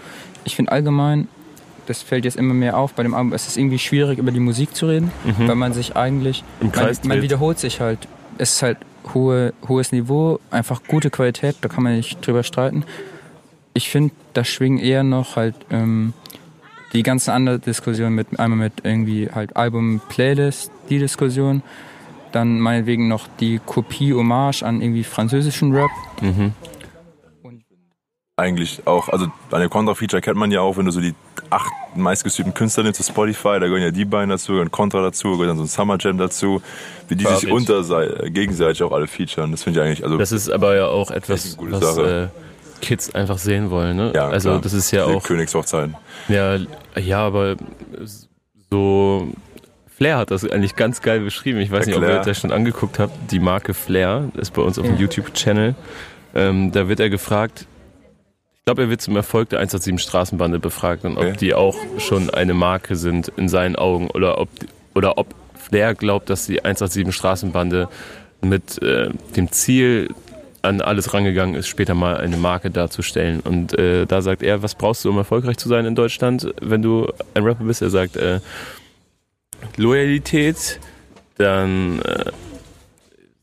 Ich 0.46 0.56
finde 0.56 0.72
allgemein, 0.72 1.28
das 1.86 2.02
fällt 2.02 2.26
jetzt 2.26 2.38
immer 2.38 2.54
mehr 2.54 2.78
auf 2.78 2.94
bei 2.94 3.04
dem 3.04 3.14
Album, 3.14 3.34
es 3.34 3.48
ist 3.48 3.58
irgendwie 3.58 3.80
schwierig 3.80 4.20
über 4.20 4.32
die 4.32 4.40
Musik 4.40 4.76
zu 4.76 4.88
reden, 4.88 5.12
weil 5.40 5.56
man 5.56 5.74
sich 5.74 5.96
eigentlich, 5.96 6.44
Im 6.60 6.68
man, 6.68 6.76
Kreis 6.76 7.04
man 7.04 7.18
dreht. 7.18 7.24
wiederholt 7.24 7.60
sich 7.60 7.80
halt. 7.80 8.00
Es 8.38 8.56
ist 8.56 8.64
halt 8.64 8.78
hohe, 9.14 9.54
hohes 9.68 9.92
Niveau, 9.92 10.40
einfach 10.50 10.82
gute 10.88 11.10
Qualität, 11.10 11.58
da 11.62 11.68
kann 11.70 11.84
man 11.84 11.96
nicht 11.96 12.26
drüber 12.26 12.44
streiten. 12.44 12.86
Ich 13.74 13.90
finde, 13.90 14.14
da 14.34 14.44
schwingen 14.44 14.78
eher 14.80 15.04
noch 15.04 15.36
halt 15.36 15.56
ähm, 15.72 16.14
die 16.94 17.04
ganzen 17.04 17.32
anderen 17.32 17.62
Diskussionen 17.62 18.16
mit, 18.16 18.40
einmal 18.40 18.60
mit 18.60 18.74
irgendwie 18.84 19.30
halt 19.34 19.56
Album, 19.56 20.00
Playlist, 20.10 20.72
die 20.90 21.00
Diskussion, 21.00 21.64
dann 22.32 22.60
meinetwegen 22.60 23.08
noch 23.08 23.28
die 23.40 23.60
Kopie, 23.66 24.14
Hommage 24.14 24.64
an 24.64 24.82
irgendwie 24.82 25.04
französischen 25.04 25.74
Rap. 25.74 25.92
Mhm. 26.22 26.54
Eigentlich 28.36 28.82
auch, 28.86 29.10
also 29.10 29.28
bei 29.52 29.60
dem 29.60 29.70
Contra-Feature 29.70 30.20
kennt 30.20 30.38
man 30.38 30.50
ja 30.50 30.62
auch, 30.62 30.76
wenn 30.78 30.86
du 30.86 30.92
so 30.92 31.00
die 31.00 31.14
acht 31.52 31.72
meistgestreamten 31.96 32.56
Künstler 32.56 32.82
nimmst 32.84 33.04
zu 33.04 33.12
Spotify, 33.12 33.60
da 33.60 33.68
gehören 33.68 33.84
ja 33.84 33.92
die 33.92 34.06
beiden 34.06 34.30
dazu, 34.32 34.54
gehören 34.54 34.72
Contra 34.72 35.04
dazu, 35.04 35.34
gehört 35.34 35.50
dann 35.52 35.58
so 35.58 35.64
ein 35.64 35.68
Summer 35.68 35.98
Jam 36.00 36.18
dazu, 36.18 36.60
wie 37.10 37.16
die 37.16 37.26
sich 37.26 37.42
Verrückt. 37.48 37.70
unter, 37.70 38.30
gegenseitig 38.32 38.82
auch 38.82 38.92
alle 38.92 39.06
featuren. 39.06 39.52
Das 39.52 39.62
finde 39.62 39.80
ich 39.80 39.86
eigentlich, 39.86 40.04
also 40.04 40.18
Das 40.18 40.32
ist 40.32 40.50
aber 40.50 40.76
ja 40.76 40.88
auch 40.88 41.12
etwas, 41.12 41.56
was 41.60 41.98
äh, 42.00 42.28
Kids 42.82 43.14
einfach 43.14 43.38
sehen 43.38 43.70
wollen. 43.70 43.96
Ne? 43.98 44.12
ja, 44.16 44.30
also 44.30 44.50
klar. 44.50 44.62
das 44.62 44.74
ist 44.74 44.90
ja 44.90 45.06
Die 45.06 45.14
auch, 45.14 45.22
Königshochzeiten. 45.24 45.96
ja, 46.28 46.58
ja, 47.00 47.20
aber 47.20 47.56
so 48.72 49.28
Flair 49.96 50.18
hat 50.18 50.32
das 50.32 50.44
eigentlich 50.50 50.76
ganz 50.76 51.04
geil 51.04 51.20
beschrieben. 51.20 51.60
Ich 51.60 51.70
weiß 51.70 51.86
Der 51.86 52.00
nicht, 52.00 52.04
ob 52.04 52.10
ihr 52.10 52.20
das 52.22 52.40
schon 52.40 52.52
angeguckt 52.52 52.98
habt. 52.98 53.14
Die 53.32 53.38
Marke 53.40 53.76
Flair 53.76 54.30
ist 54.38 54.54
bei 54.56 54.64
uns 54.64 54.80
auf 54.80 54.86
dem 54.88 54.96
Ja. 54.96 55.02
YouTube-Channel. 55.02 55.76
Ähm, 56.34 56.72
da 56.72 56.88
wird 56.88 57.00
er 57.00 57.12
gefragt, 57.12 57.68
ich 58.64 58.66
glaube, 58.66 58.84
er 58.84 58.90
wird 58.90 59.02
zum 59.02 59.18
Erfolg 59.18 59.50
der 59.50 59.60
187 59.60 60.02
Straßenbande 60.02 60.58
befragt 60.58 61.04
und 61.04 61.18
ob 61.18 61.24
Okay. 61.26 61.36
die 61.38 61.54
auch 61.54 61.76
schon 61.98 62.30
eine 62.30 62.54
Marke 62.54 62.96
sind 62.96 63.28
in 63.36 63.50
seinen 63.50 63.76
Augen 63.76 64.10
oder 64.10 64.38
ob, 64.40 64.48
oder 64.96 65.18
ob 65.18 65.36
Flair 65.54 65.94
glaubt, 65.96 66.30
dass 66.30 66.46
die 66.46 66.64
187 66.64 67.14
Straßenbande 67.14 67.90
mit 68.40 68.82
äh, 68.82 69.10
dem 69.36 69.52
Ziel 69.52 70.12
an 70.62 70.80
alles 70.80 71.14
rangegangen 71.14 71.56
ist, 71.56 71.68
später 71.68 71.94
mal 71.94 72.16
eine 72.16 72.38
Marke 72.38 72.72
darzustellen. 72.72 73.42
Und 73.42 73.78
äh, 73.78 74.06
da 74.06 74.22
sagt 74.22 74.42
er, 74.42 74.64
was 74.64 74.76
brauchst 74.76 75.04
du, 75.04 75.10
um 75.10 75.18
erfolgreich 75.18 75.58
zu 75.58 75.68
sein 75.68 75.86
in 75.86 75.96
Deutschland, 75.96 76.54
wenn 76.62 76.82
du 76.82 77.12
ein 77.34 77.44
Rapper 77.44 77.66
bist? 77.66 77.82
Er 77.82 77.90
sagt, 77.90 78.16
äh, 78.16 78.40
Loyalität, 79.76 80.80
dann 81.38 82.00
äh, 82.00 82.32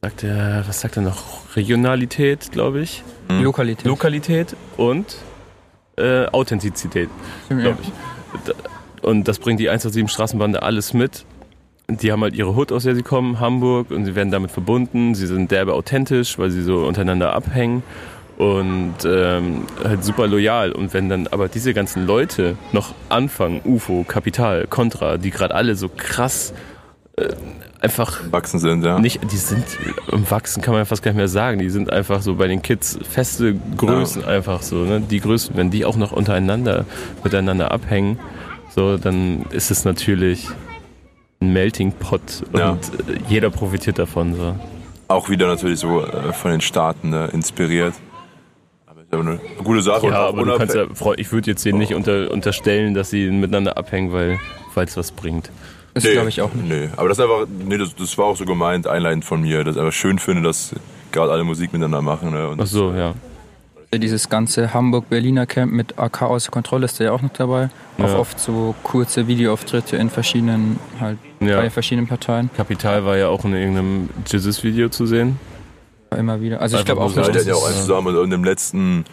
sagt 0.02 0.24
er, 0.24 0.64
was 0.66 0.80
sagt 0.80 0.96
er 0.96 1.02
noch? 1.02 1.56
Regionalität, 1.56 2.52
glaube 2.52 2.80
ich. 2.80 3.02
Mhm. 3.28 3.42
Lokalität. 3.42 3.86
Lokalität 3.86 4.56
und 4.76 5.16
äh, 5.96 6.26
Authentizität, 6.26 7.10
glaube 7.48 7.78
ich. 7.82 7.92
Und 9.02 9.28
das 9.28 9.38
bringt 9.38 9.60
die 9.60 9.68
187 9.68 10.10
Straßenbande 10.12 10.62
alles 10.62 10.94
mit. 10.94 11.24
Die 11.88 12.12
haben 12.12 12.22
halt 12.22 12.34
ihre 12.34 12.54
Hood, 12.54 12.72
aus 12.72 12.84
der 12.84 12.94
sie 12.94 13.02
kommen, 13.02 13.40
Hamburg, 13.40 13.90
und 13.90 14.04
sie 14.04 14.14
werden 14.14 14.30
damit 14.30 14.50
verbunden. 14.50 15.14
Sie 15.14 15.26
sind 15.26 15.50
derbe 15.50 15.74
authentisch, 15.74 16.38
weil 16.38 16.50
sie 16.50 16.62
so 16.62 16.86
untereinander 16.86 17.34
abhängen 17.34 17.82
und 18.38 18.94
ähm, 19.04 19.66
halt 19.84 20.02
super 20.02 20.26
loyal. 20.26 20.72
Und 20.72 20.94
wenn 20.94 21.10
dann 21.10 21.26
aber 21.26 21.48
diese 21.48 21.74
ganzen 21.74 22.06
Leute 22.06 22.56
noch 22.72 22.94
anfangen, 23.10 23.60
UFO, 23.64 24.04
Kapital, 24.06 24.66
Contra, 24.66 25.18
die 25.18 25.30
gerade 25.30 25.54
alle 25.54 25.74
so 25.74 25.90
krass 25.94 26.54
äh, 27.16 27.28
einfach 27.80 28.20
Wachsen 28.30 28.60
sind, 28.60 28.84
ja. 28.84 28.98
nicht, 28.98 29.20
die 29.32 29.36
sind 29.36 29.64
im 30.12 30.30
Wachsen 30.30 30.62
kann 30.62 30.72
man 30.72 30.82
ja 30.82 30.84
fast 30.84 31.02
gar 31.02 31.12
nicht 31.12 31.16
mehr 31.16 31.28
sagen. 31.28 31.58
Die 31.58 31.70
sind 31.70 31.92
einfach 31.92 32.22
so 32.22 32.34
bei 32.34 32.46
den 32.46 32.62
Kids 32.62 32.98
feste 33.08 33.54
Größen 33.76 34.24
einfach 34.24 34.62
so, 34.62 34.84
ne? 34.84 35.00
Die 35.00 35.20
Größen, 35.20 35.56
wenn 35.56 35.70
die 35.70 35.84
auch 35.84 35.96
noch 35.96 36.12
untereinander 36.12 36.84
miteinander 37.24 37.70
abhängen, 37.72 38.18
so, 38.74 38.96
dann 38.96 39.46
ist 39.50 39.70
es 39.70 39.84
natürlich 39.84 40.48
ein 41.40 41.52
Melting 41.52 41.92
Pot 41.92 42.42
und 42.52 42.58
Ja. 42.58 42.78
jeder 43.28 43.50
profitiert 43.50 43.98
davon. 43.98 44.34
So. 44.34 44.54
Auch 45.08 45.28
wieder 45.28 45.46
natürlich 45.46 45.80
so 45.80 46.04
äh, 46.04 46.32
von 46.32 46.50
den 46.52 46.60
Staaten 46.60 47.10
ne, 47.10 47.28
inspiriert. 47.32 47.94
Aber 48.86 49.00
ist 49.00 49.12
aber 49.12 49.22
eine 49.22 49.40
gute 49.64 49.82
Sache. 49.82 50.06
Ja, 50.06 50.28
aber 50.28 50.44
du 50.44 50.56
kannst 50.56 50.74
ja, 50.74 50.86
ich 51.16 51.32
würde 51.32 51.50
jetzt 51.50 51.64
denen 51.64 51.78
nicht 51.78 51.94
unter, 51.94 52.30
unterstellen, 52.30 52.94
dass 52.94 53.10
sie 53.10 53.30
miteinander 53.30 53.76
abhängen, 53.76 54.12
weil 54.12 54.38
es 54.76 54.96
was 54.96 55.10
bringt. 55.12 55.50
Das 55.94 56.04
Nee, 56.04 56.12
glaube 56.12 56.28
ich 56.28 56.40
auch 56.40 56.52
nicht. 56.54 56.68
Nee, 56.68 56.88
aber 56.96 57.08
das 57.08 57.18
ist 57.18 57.24
einfach, 57.24 57.46
nee, 57.48 57.76
das, 57.78 57.94
das 57.94 58.16
war 58.16 58.26
auch 58.26 58.36
so 58.36 58.44
gemeint, 58.44 58.86
einleitend 58.86 59.24
von 59.24 59.40
mir, 59.40 59.64
dass 59.64 59.74
ich 59.76 59.80
einfach 59.80 59.92
schön 59.92 60.18
finde, 60.18 60.42
dass 60.42 60.74
gerade 61.12 61.32
alle 61.32 61.44
Musik 61.44 61.72
miteinander 61.72 62.00
machen. 62.02 62.30
Ne? 62.30 62.48
Und 62.48 62.60
Ach 62.60 62.66
so, 62.66 62.92
ja. 62.92 63.14
Dieses 63.92 64.28
ganze 64.28 64.72
Hamburg-Berliner 64.72 65.46
Camp 65.46 65.72
mit 65.72 65.98
AK 65.98 66.22
außer 66.22 66.52
Kontrolle 66.52 66.84
ist 66.84 67.00
da 67.00 67.04
ja 67.04 67.12
auch 67.12 67.22
noch 67.22 67.32
dabei. 67.32 67.70
Auch 67.98 68.04
Ja. 68.04 68.18
oft 68.18 68.38
so 68.38 68.76
kurze 68.84 69.26
Videoauftritte 69.26 69.96
in 69.96 70.10
verschiedenen, 70.10 70.78
halt 71.00 71.18
ja. 71.40 71.56
bei 71.56 71.70
verschiedenen 71.70 72.06
Parteien. 72.06 72.50
Kapital 72.56 73.04
war 73.04 73.16
ja 73.16 73.26
auch 73.26 73.44
in 73.44 73.52
irgendeinem 73.52 74.08
Jesus-Video 74.24 74.90
zu 74.90 75.06
sehen. 75.06 75.40
Immer 76.16 76.40
wieder. 76.40 76.60
Also 76.60 76.76
ich 76.76 76.80
Einfach 76.82 76.94
glaube 76.94 77.00
auch 77.10 77.16
nicht, 77.16 77.34
dass 77.34 77.46
ja 77.46 77.54
auch 77.54 77.66
eins 77.66 77.80
zusammen 77.80 78.16
und 78.16 78.30
im 78.30 78.44
letzten 78.44 79.04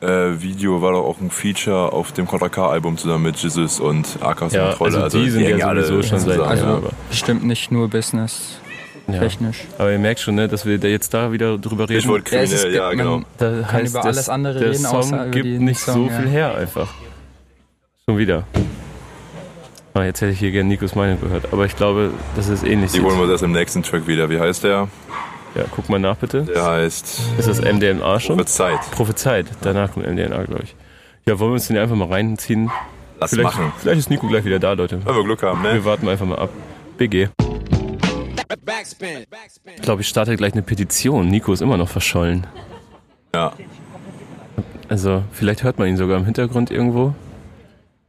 äh, 0.00 0.40
Video 0.40 0.80
war 0.82 0.92
doch 0.92 1.04
auch 1.04 1.20
ein 1.20 1.30
Feature 1.30 1.92
auf 1.92 2.12
dem 2.12 2.26
Contra 2.26 2.48
K-Album 2.48 2.96
zusammen 2.96 3.24
mit 3.24 3.36
Jesus 3.36 3.80
und 3.80 4.18
Akas 4.20 4.52
Ja, 4.52 4.68
Kontrolle. 4.70 5.04
also 5.04 5.18
die 5.18 5.30
sind 5.30 5.44
hängen 5.44 5.58
ja 5.58 5.66
alle 5.68 5.84
sowieso 5.84 6.08
schon 6.08 6.18
seit 6.20 6.40
also 6.40 6.64
ja, 6.66 6.80
bestimmt 7.08 7.44
nicht 7.44 7.70
nur 7.70 7.88
Business 7.88 8.60
Ja. 9.08 9.18
technisch. 9.18 9.64
Aber 9.78 9.90
ihr 9.92 9.98
merkt 9.98 10.20
schon, 10.20 10.36
ne, 10.36 10.48
dass 10.48 10.64
wir 10.64 10.78
da 10.78 10.88
jetzt 10.88 11.12
da 11.12 11.32
wieder 11.32 11.58
drüber 11.58 11.88
reden. 11.88 11.98
Ich 11.98 12.08
wollte 12.08 12.34
Ja, 12.34 12.42
ist- 12.42 12.64
ja, 12.64 12.90
genau. 12.92 13.22
da 13.38 13.62
kann 13.68 13.84
über 13.86 14.04
alles 14.04 14.28
andere 14.28 14.58
der 14.58 14.70
reden, 14.70 14.84
Song 14.84 15.30
gibt 15.32 15.60
nicht 15.60 15.80
Song, 15.80 16.06
so 16.06 16.10
ja. 16.10 16.20
viel 16.20 16.28
her 16.30 16.54
einfach. 16.56 16.88
Schon 18.08 18.18
wieder. 18.18 18.44
Ah, 19.92 20.04
jetzt 20.04 20.20
hätte 20.20 20.30
ich 20.32 20.38
hier 20.38 20.52
gerne 20.52 20.68
Nikos 20.68 20.94
Meinung 20.94 21.20
gehört, 21.20 21.52
aber 21.52 21.64
ich 21.66 21.74
glaube, 21.76 22.12
das 22.36 22.48
ist 22.48 22.64
ähnlich. 22.64 22.92
Die 22.92 23.00
holen 23.02 23.18
wir 23.18 23.26
das 23.26 23.42
im 23.42 23.50
nächsten 23.50 23.82
Track 23.82 24.06
wieder. 24.06 24.30
Wie 24.30 24.38
heißt 24.38 24.62
der? 24.62 24.86
Ja, 25.54 25.64
guck 25.70 25.88
mal 25.88 25.98
nach 25.98 26.16
bitte. 26.16 26.42
Der 26.42 26.64
heißt 26.64 27.20
Ist 27.38 27.48
das 27.48 27.60
MDMA 27.60 28.20
schon? 28.20 28.38
Wird 28.38 28.48
Zeit. 28.48 28.78
Prophezeit. 28.92 29.46
Danach 29.62 29.92
kommt 29.92 30.06
MDMA, 30.06 30.44
glaube 30.44 30.62
ich. 30.64 30.76
Ja, 31.26 31.38
wollen 31.38 31.50
wir 31.50 31.54
uns 31.54 31.66
den 31.66 31.76
einfach 31.78 31.96
mal 31.96 32.08
reinziehen? 32.08 32.70
Lass 33.18 33.30
Vielleicht, 33.30 33.56
machen. 33.58 33.72
vielleicht 33.78 33.98
ist 33.98 34.10
Nico 34.10 34.28
gleich 34.28 34.44
wieder 34.44 34.58
da, 34.58 34.72
Leute. 34.72 35.04
Wenn 35.04 35.14
wir 35.14 35.24
Glück 35.24 35.42
haben, 35.42 35.60
ne? 35.62 35.74
Wir 35.74 35.84
warten 35.84 36.08
einfach 36.08 36.26
mal 36.26 36.38
ab. 36.38 36.50
BG. 36.96 37.28
Backspin. 38.64 39.24
Backspin. 39.30 39.72
Ich 39.76 39.82
glaube, 39.82 40.02
ich 40.02 40.08
starte 40.08 40.36
gleich 40.36 40.52
eine 40.52 40.62
Petition. 40.62 41.28
Nico 41.28 41.52
ist 41.52 41.60
immer 41.60 41.76
noch 41.76 41.88
verschollen. 41.88 42.46
Ja. 43.34 43.52
Also, 44.88 45.22
vielleicht 45.32 45.62
hört 45.62 45.78
man 45.78 45.88
ihn 45.88 45.96
sogar 45.96 46.16
im 46.18 46.24
Hintergrund 46.24 46.70
irgendwo. 46.70 47.14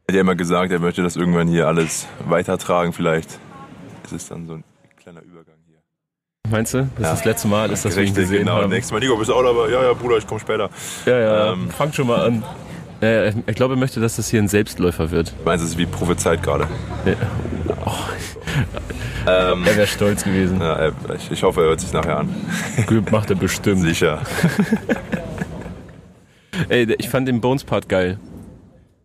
Er 0.07 0.13
hat 0.13 0.15
ja 0.15 0.21
immer 0.21 0.35
gesagt, 0.35 0.71
er 0.71 0.79
möchte 0.79 1.03
das 1.03 1.15
irgendwann 1.15 1.47
hier 1.47 1.67
alles 1.67 2.07
weitertragen. 2.27 2.93
Vielleicht 2.93 3.39
ist 4.05 4.13
es 4.13 4.29
dann 4.29 4.47
so 4.47 4.53
ein. 4.53 4.63
Meinst 6.51 6.73
du? 6.73 6.89
Das 6.97 7.07
Ja. 7.07 7.13
ist 7.13 7.19
das 7.19 7.25
letzte 7.25 7.47
Mal, 7.47 7.71
ist, 7.71 7.83
wir 7.85 7.91
ihn 7.91 7.97
Richtig, 7.99 8.15
gesehen 8.15 8.39
genau. 8.39 8.55
haben. 8.57 8.69
Nächstes 8.69 8.91
Mal, 8.91 8.99
Nico, 8.99 9.15
bist 9.17 9.29
du 9.29 9.33
auch 9.33 9.43
dabei? 9.43 9.69
Ja, 9.71 9.83
ja, 9.83 9.93
Bruder, 9.93 10.17
ich 10.17 10.27
komme 10.27 10.39
später. 10.41 10.69
Ja, 11.05 11.19
ja, 11.19 11.53
Ähm. 11.53 11.69
fang 11.69 11.93
schon 11.93 12.07
mal 12.07 12.25
an. 12.25 12.43
Ja, 13.01 13.25
ich 13.29 13.55
glaube, 13.55 13.73
er 13.75 13.77
möchte, 13.77 13.99
dass 13.99 14.17
das 14.17 14.29
hier 14.29 14.39
ein 14.41 14.47
Selbstläufer 14.47 15.09
wird. 15.09 15.29
Du 15.39 15.45
meinst, 15.45 15.63
es 15.63 15.71
ist 15.71 15.77
wie 15.79 15.87
Prophezeit 15.87 16.43
gerade. 16.43 16.67
Ja. 17.05 17.13
Ähm, 19.53 19.63
Er 19.65 19.75
wäre 19.77 19.87
stolz 19.87 20.23
gewesen. 20.23 20.59
ja, 20.59 20.87
äh, 20.87 20.91
ich, 21.15 21.31
ich 21.31 21.43
hoffe, 21.43 21.61
er 21.61 21.67
hört 21.67 21.79
sich 21.79 21.93
nachher 21.93 22.17
an. 22.19 22.29
Macht 23.11 23.29
er 23.29 23.35
bestimmt. 23.35 23.81
Sicher. 23.81 24.19
Ey, 26.69 26.93
ich 26.97 27.09
fand 27.09 27.27
den 27.27 27.41
Bones-Part 27.41 27.87
geil. 27.89 28.19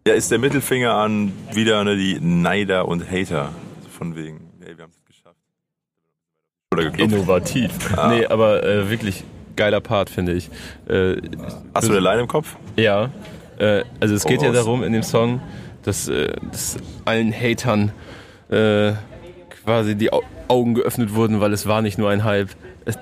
Ja, 0.06 0.14
ist 0.14 0.30
der 0.30 0.38
Mittelfinger 0.38 0.94
an 0.94 1.32
wieder 1.52 1.82
ne, 1.84 1.96
die 1.96 2.18
Neider 2.20 2.86
und 2.88 3.10
Hater. 3.10 3.50
Von 3.96 4.16
wegen, 4.16 4.40
hey, 4.64 4.76
wir 4.76 4.84
haben 4.84 4.90
es 4.90 5.04
geschafft. 5.04 5.05
Oder 6.78 6.90
geklopft. 6.90 7.12
Innovativ. 7.14 7.70
Nee, 8.08 8.26
aber 8.26 8.62
äh, 8.64 8.90
wirklich 8.90 9.24
geiler 9.56 9.80
Part, 9.80 10.10
finde 10.10 10.32
ich. 10.32 10.50
Äh, 10.88 11.16
Hast 11.74 11.88
du 11.88 11.92
eine 11.92 12.00
Line 12.00 12.20
im 12.22 12.28
Kopf? 12.28 12.56
Ja, 12.76 13.10
äh, 13.58 13.82
also 14.00 14.14
es 14.14 14.24
geht 14.24 14.42
ja 14.42 14.48
Voraus. 14.48 14.64
darum 14.64 14.82
in 14.84 14.92
dem 14.92 15.02
Song, 15.02 15.40
dass, 15.82 16.08
äh, 16.08 16.32
dass 16.52 16.76
allen 17.04 17.32
Hatern 17.32 17.92
äh, 18.50 18.92
quasi 19.64 19.94
die 19.94 20.12
Au 20.12 20.22
Augen 20.48 20.74
geöffnet 20.74 21.12
wurden, 21.14 21.40
weil 21.40 21.52
es 21.52 21.66
war 21.66 21.82
nicht 21.82 21.98
nur 21.98 22.08
ein 22.10 22.22
Hype. 22.22 22.50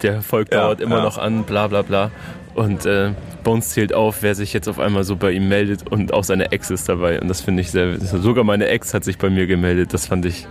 Der 0.03 0.14
Erfolg 0.14 0.49
Ja, 0.51 0.62
dauert 0.62 0.81
immer 0.81 0.97
ja. 0.99 1.03
noch 1.03 1.18
an, 1.18 1.43
bla 1.45 1.66
bla 1.66 1.83
bla. 1.83 2.11
Und 2.55 2.87
äh, 2.87 3.11
Bones 3.43 3.68
zählt 3.70 3.93
auf, 3.93 4.22
wer 4.22 4.35
sich 4.35 4.55
jetzt 4.55 4.66
auf 4.68 4.79
einmal 4.79 5.05
so 5.05 5.16
bei 5.16 5.33
ihm 5.33 5.47
meldet 5.49 5.91
und 5.91 6.14
auch 6.14 6.25
seine 6.25 6.53
Ex 6.53 6.70
ist 6.70 6.89
dabei. 6.89 7.20
Und 7.20 7.29
das 7.29 7.43
finde 7.43 7.61
ich 7.61 7.70
sehr, 7.70 8.01
sogar 8.01 8.45
meine 8.45 8.68
Ex 8.68 8.95
hat 8.95 9.05
sich 9.05 9.18
bei 9.18 9.29
mir 9.29 9.47
gemeldet. 9.47 9.93
Das 9.93 10.07
fand 10.07 10.25
ich, 10.25 10.47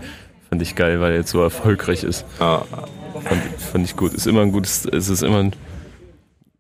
fand 0.50 0.62
ich 0.62 0.76
geil, 0.76 1.00
weil 1.02 1.14
er 1.14 1.18
jetzt 1.20 1.32
so 1.32 1.42
erfolgreich 1.42 2.04
ist. 2.04 2.26
Ah, 2.40 2.62
Fand, 3.26 3.42
fand 3.72 3.86
ich 3.86 3.96
gut. 3.96 4.14
Ist 4.14 4.28
immer 4.28 4.42
ein 4.42 4.52
gutes, 4.52 4.86
es 4.86 5.10
ist 5.10 5.24
immer 5.24 5.40
ein 5.40 5.54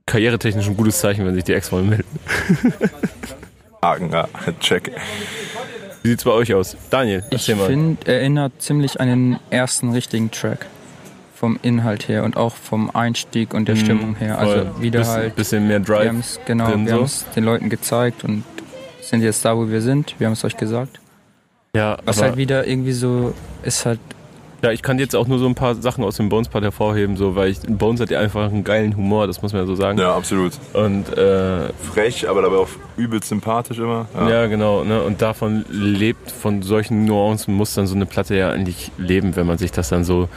karrieretechnisch 0.05 0.67
ein 0.67 0.77
gutes 0.77 0.99
Zeichen, 0.99 1.25
wenn 1.25 1.33
sich 1.35 1.43
die 1.43 1.53
Ex 1.53 1.71
mal 1.71 1.83
melden. 1.83 2.03
Haken, 3.81 4.11
ja, 4.11 4.27
check. 4.59 4.91
Wie 6.01 6.09
sieht's 6.09 6.23
bei 6.23 6.31
euch 6.31 6.53
aus? 6.53 6.75
Daniel, 6.89 7.23
Ich 7.31 7.45
finde, 7.45 8.05
erinnert 8.07 8.53
ziemlich 8.61 8.99
an 8.99 9.07
den 9.07 9.39
ersten 9.49 9.91
richtigen 9.91 10.31
Track. 10.31 10.65
Vom 11.35 11.59
Inhalt 11.61 12.07
her 12.07 12.23
und 12.23 12.37
auch 12.37 12.55
vom 12.55 12.89
Einstieg 12.95 13.53
und 13.53 13.67
der 13.67 13.75
Stimmung 13.75 14.15
her. 14.15 14.39
Also 14.39 14.63
Mhm. 14.63 14.71
Voll. 14.73 14.81
wieder 14.81 14.99
bisschen, 14.99 15.13
halt. 15.15 15.35
Bisschen 15.35 15.67
mehr 15.67 15.79
Wir 15.79 15.85
Drive. 15.85 16.07
haben 16.07 16.19
es 16.19 16.39
genau, 16.45 16.69
drin 16.71 16.85
wir 16.85 16.91
so. 16.91 16.97
haben 16.99 17.03
es 17.05 17.25
den 17.35 17.43
Leuten 17.43 17.69
gezeigt 17.69 18.23
und 18.23 18.43
sind 19.01 19.21
jetzt 19.23 19.43
da, 19.43 19.57
wo 19.57 19.67
wir 19.69 19.81
sind. 19.81 20.15
Wir 20.19 20.27
haben 20.27 20.33
es 20.33 20.45
euch 20.45 20.55
gesagt. 20.55 21.01
Ja, 21.75 21.97
Was 22.05 22.19
aber, 22.19 22.27
halt 22.27 22.37
wieder 22.37 22.65
irgendwie 22.65 22.93
so 22.93 23.33
ist 23.63 23.85
halt 23.85 23.99
ja, 24.63 24.71
ich 24.71 24.81
kann 24.81 24.97
jetzt 24.97 25.13
auch 25.13 25.27
nur 25.27 25.39
so 25.39 25.45
ein 25.45 25.55
paar 25.55 25.75
Sachen 25.75 26.05
aus 26.05 26.15
dem 26.15 26.29
Bones-Part 26.29 26.63
hervorheben, 26.63 27.17
so, 27.17 27.35
weil 27.35 27.49
ich, 27.49 27.59
Bones 27.59 27.99
hat 27.99 28.09
ja 28.09 28.21
einfach 28.21 28.45
einen 28.49 28.63
geilen 28.63 28.95
Humor, 28.95 29.27
das 29.27 29.41
muss 29.41 29.51
man 29.51 29.63
ja 29.63 29.65
so 29.65 29.75
sagen. 29.75 29.99
Ja, 29.99 30.15
absolut. 30.15 30.53
Und 30.71 31.09
äh, 31.17 31.67
Frech, 31.73 32.29
aber 32.29 32.41
dabei 32.41 32.55
auch 32.55 32.69
übelst 32.95 33.27
sympathisch 33.27 33.79
immer. 33.79 34.07
ja. 34.15 34.45
genau, 34.45 34.85
ne? 34.85 35.03
Und 35.03 35.21
davon 35.21 35.65
lebt, 35.69 36.31
von 36.31 36.61
solchen 36.61 37.03
Nuancen 37.03 37.53
muss 37.53 37.73
dann 37.73 37.87
so 37.87 37.95
eine 37.95 38.05
Platte 38.05 38.35
ja 38.37 38.51
eigentlich 38.51 38.89
leben, 38.97 39.35
wenn 39.35 39.45
man 39.45 39.57
sich 39.57 39.73
das 39.73 39.89
dann 39.89 40.05
so 40.05 40.29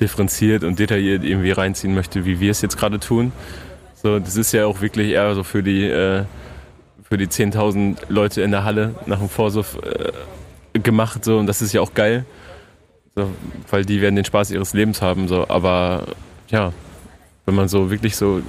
differenziert 0.00 0.64
und 0.64 0.80
detailliert 0.80 1.22
irgendwie 1.22 1.52
reinziehen 1.52 1.94
möchte, 1.94 2.24
wie 2.24 2.40
wir 2.40 2.50
es 2.50 2.60
jetzt 2.62 2.76
gerade 2.78 2.98
tun. 2.98 3.30
So, 3.94 4.18
das 4.18 4.36
ist 4.36 4.50
ja 4.52 4.66
auch 4.66 4.80
wirklich 4.80 5.10
eher 5.10 5.32
so 5.36 5.44
für 5.44 5.62
die, 5.62 5.84
äh, 5.84 6.24
für 7.08 7.16
die 7.16 7.28
10.000 7.28 7.96
Leute 8.08 8.42
in 8.42 8.50
der 8.50 8.64
Halle 8.64 8.96
nach 9.06 9.20
dem 9.20 9.28
Vorsuff 9.28 9.78
äh, 9.82 10.78
gemacht, 10.80 11.24
so, 11.24 11.38
und 11.38 11.46
das 11.46 11.62
ist 11.62 11.72
ja 11.72 11.80
auch 11.80 11.94
geil. 11.94 12.24
So, 13.18 13.28
weil 13.68 13.84
die 13.84 14.00
werden 14.00 14.14
den 14.14 14.24
Spaß 14.24 14.52
ihres 14.52 14.74
Lebens 14.74 15.02
haben, 15.02 15.26
so, 15.26 15.48
aber 15.48 16.04
ja, 16.50 16.72
wenn 17.46 17.56
man 17.56 17.66
so 17.66 17.90
wirklich 17.90 18.14
so 18.14 18.42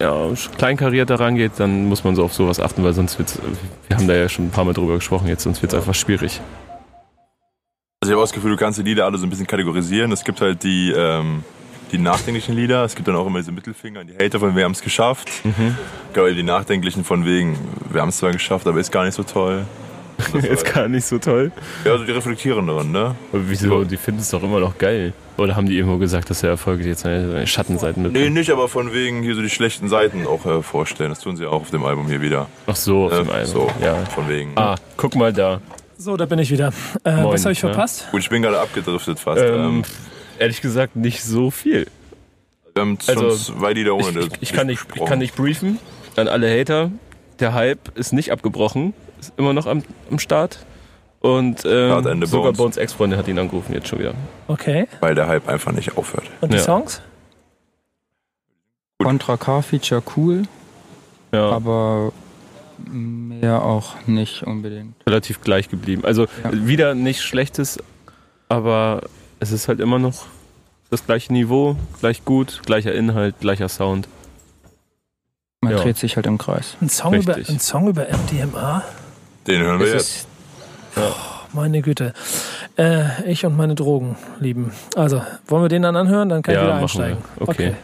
ja, 0.00 0.28
kleinkariert 0.58 1.08
da 1.08 1.14
rangeht, 1.14 1.52
dann 1.58 1.84
muss 1.84 2.02
man 2.02 2.16
so 2.16 2.24
auf 2.24 2.34
sowas 2.34 2.58
achten, 2.58 2.82
weil 2.82 2.94
sonst 2.94 3.16
wird's, 3.16 3.38
wir 3.86 3.96
haben 3.96 4.08
da 4.08 4.14
ja 4.14 4.28
schon 4.28 4.46
ein 4.46 4.50
paar 4.50 4.64
Mal 4.64 4.72
drüber 4.72 4.96
gesprochen 4.96 5.28
jetzt, 5.28 5.44
sonst 5.44 5.62
wird 5.62 5.72
es 5.72 5.78
einfach 5.78 5.94
schwierig. 5.94 6.40
Also 8.02 8.10
ich 8.10 8.10
habe 8.10 8.22
auch 8.22 8.24
das 8.24 8.32
Gefühl, 8.32 8.50
du 8.50 8.56
kannst 8.56 8.80
die 8.80 8.82
Lieder 8.82 9.04
alle 9.04 9.18
so 9.18 9.24
ein 9.24 9.30
bisschen 9.30 9.46
kategorisieren. 9.46 10.10
Es 10.10 10.24
gibt 10.24 10.40
halt 10.40 10.64
die, 10.64 10.90
ähm, 10.90 11.44
die 11.92 11.98
nachdenklichen 11.98 12.56
Lieder, 12.56 12.84
es 12.84 12.96
gibt 12.96 13.06
dann 13.06 13.14
auch 13.14 13.26
immer 13.28 13.38
diese 13.38 13.52
Mittelfinger, 13.52 14.02
die 14.02 14.14
Hater 14.14 14.40
von 14.40 14.56
wir 14.56 14.64
haben 14.64 14.72
es 14.72 14.82
geschafft. 14.82 15.30
Mhm. 15.44 15.78
Genau, 16.12 16.26
die 16.26 16.42
nachdenklichen 16.42 17.04
von 17.04 17.24
wegen, 17.24 17.56
wir 17.92 18.00
haben 18.00 18.08
es 18.08 18.16
zwar 18.16 18.32
geschafft, 18.32 18.66
aber 18.66 18.80
ist 18.80 18.90
gar 18.90 19.04
nicht 19.04 19.14
so 19.14 19.22
toll. 19.22 19.64
Ist 20.42 20.72
gar 20.72 20.88
nicht 20.88 21.04
so 21.06 21.18
toll. 21.18 21.52
Ja, 21.84 21.92
also 21.92 22.04
die 22.04 22.12
reflektierenderen, 22.12 22.92
ne? 22.92 23.14
Aber 23.32 23.42
wieso? 23.48 23.84
Die 23.84 23.96
finden 23.96 24.20
es 24.20 24.30
doch 24.30 24.42
immer 24.42 24.60
noch 24.60 24.78
geil. 24.78 25.12
Oder 25.36 25.56
haben 25.56 25.66
die 25.66 25.76
irgendwo 25.76 25.98
gesagt, 25.98 26.30
dass 26.30 26.40
der 26.42 26.50
Erfolg 26.50 26.80
jetzt 26.84 27.00
seine 27.00 27.46
Schattenseiten 27.46 28.02
mit? 28.04 28.12
Nee, 28.12 28.30
nicht, 28.30 28.50
aber 28.50 28.68
von 28.68 28.92
wegen 28.92 29.22
hier 29.22 29.34
so 29.34 29.42
die 29.42 29.50
schlechten 29.50 29.88
Seiten 29.88 30.26
auch 30.26 30.46
äh, 30.46 30.62
vorstellen. 30.62 31.10
Das 31.10 31.20
tun 31.20 31.36
sie 31.36 31.46
auch 31.46 31.60
auf 31.62 31.70
dem 31.70 31.84
Album 31.84 32.06
hier 32.06 32.20
wieder. 32.20 32.46
Ach 32.66 32.76
so, 32.76 33.06
auf 33.06 33.12
Ne? 33.12 33.18
dem 33.24 33.30
Album. 33.30 33.52
So, 33.52 33.70
Ja. 33.82 33.96
von 34.06 34.28
wegen. 34.28 34.52
Ah, 34.56 34.76
guck 34.96 35.16
mal 35.16 35.32
da. 35.32 35.60
So, 35.98 36.16
da 36.16 36.26
bin 36.26 36.38
ich 36.38 36.50
wieder. 36.50 36.72
Äh, 37.04 37.16
Moin, 37.16 37.32
was 37.34 37.44
habe 37.44 37.52
ich 37.52 37.62
ja. 37.62 37.68
verpasst? 37.70 38.08
Gut, 38.12 38.20
ich 38.20 38.28
bin 38.28 38.42
gerade 38.42 38.60
abgedriftet 38.60 39.18
fast. 39.18 39.42
Ähm, 39.42 39.54
Ähm, 39.54 39.82
ehrlich 40.38 40.60
gesagt, 40.60 40.94
nicht 40.96 41.22
so 41.24 41.50
viel. 41.50 41.86
wir 42.74 42.80
haben 42.82 42.98
also, 43.06 43.30
schon 43.30 43.38
zwei 43.58 43.72
Lieder 43.72 43.94
ohne 43.94 44.20
Ich, 44.20 44.26
ich, 44.26 44.32
ich, 44.42 44.52
kann 44.52 44.66
nicht, 44.68 44.84
ich 44.94 45.04
kann 45.04 45.18
nicht 45.18 45.34
briefen 45.34 45.78
an 46.16 46.28
alle 46.28 46.48
Hater. 46.48 46.90
Der 47.40 47.54
Hype 47.54 47.96
ist 47.96 48.12
nicht 48.12 48.30
abgebrochen. 48.30 48.94
Ist 49.28 49.32
immer 49.38 49.52
noch 49.52 49.66
am, 49.66 49.82
am 50.10 50.18
Start. 50.18 50.58
Und 51.20 51.64
ähm, 51.64 52.26
sogar 52.26 52.52
Bones. 52.52 52.56
Bones 52.58 52.76
Ex-Freundin 52.76 53.18
hat 53.18 53.26
ihn 53.28 53.38
angerufen 53.38 53.72
jetzt 53.72 53.88
schon 53.88 53.98
wieder. 53.98 54.12
Okay. 54.48 54.86
Weil 55.00 55.14
der 55.14 55.26
Hype 55.26 55.48
einfach 55.48 55.72
nicht 55.72 55.96
aufhört. 55.96 56.24
Und 56.42 56.52
die 56.52 56.58
Ja. 56.58 56.62
Songs? 56.62 57.00
Gut. 58.98 59.06
Contra 59.08 59.36
K-Feature 59.38 60.02
cool, 60.16 60.42
Ja, 61.32 61.48
aber 61.50 62.12
mehr 62.86 63.62
auch 63.62 63.94
nicht 64.06 64.42
unbedingt. 64.42 64.94
relativ 65.06 65.40
gleich 65.40 65.68
geblieben. 65.70 66.04
Also 66.04 66.26
Ja. 66.42 66.50
wieder 66.52 66.94
nichts 66.94 67.22
Schlechtes, 67.22 67.78
aber 68.48 69.02
es 69.40 69.50
ist 69.50 69.68
halt 69.68 69.80
immer 69.80 69.98
noch 69.98 70.26
das 70.90 71.06
gleiche 71.06 71.32
Niveau, 71.32 71.76
gleich 72.00 72.24
gut, 72.26 72.60
gleicher 72.66 72.94
Inhalt, 72.94 73.36
gleicher 73.40 73.68
Sound. 73.70 74.08
Man 75.62 75.72
Ja. 75.72 75.78
dreht 75.78 75.96
sich 75.96 76.16
halt 76.16 76.26
im 76.26 76.36
Kreis. 76.36 76.76
Ein 76.82 76.90
Song, 76.90 77.14
über, 77.14 77.34
ein 77.36 77.58
Song 77.60 77.88
über 77.88 78.06
MDMA? 78.10 78.82
Den 79.46 79.62
hören 79.62 79.78
wir 79.80 79.86
Es 79.88 79.92
jetzt. 79.92 80.26
ist 80.96 81.04
Meine 81.52 81.82
Güte. 81.82 82.12
Äh, 82.76 83.30
ich 83.30 83.44
und 83.46 83.56
meine 83.56 83.74
Drogen, 83.74 84.16
lieben. 84.40 84.72
Also, 84.96 85.22
wollen 85.46 85.62
wir 85.62 85.68
den 85.68 85.82
dann 85.82 85.96
anhören? 85.96 86.28
Dann 86.28 86.42
kann 86.42 86.54
Ja, 86.54 86.60
ich 86.60 86.66
wieder 86.66 86.74
machen 86.80 86.82
einsteigen. 87.02 87.18
wir. 87.38 87.48
Okay. 87.48 87.74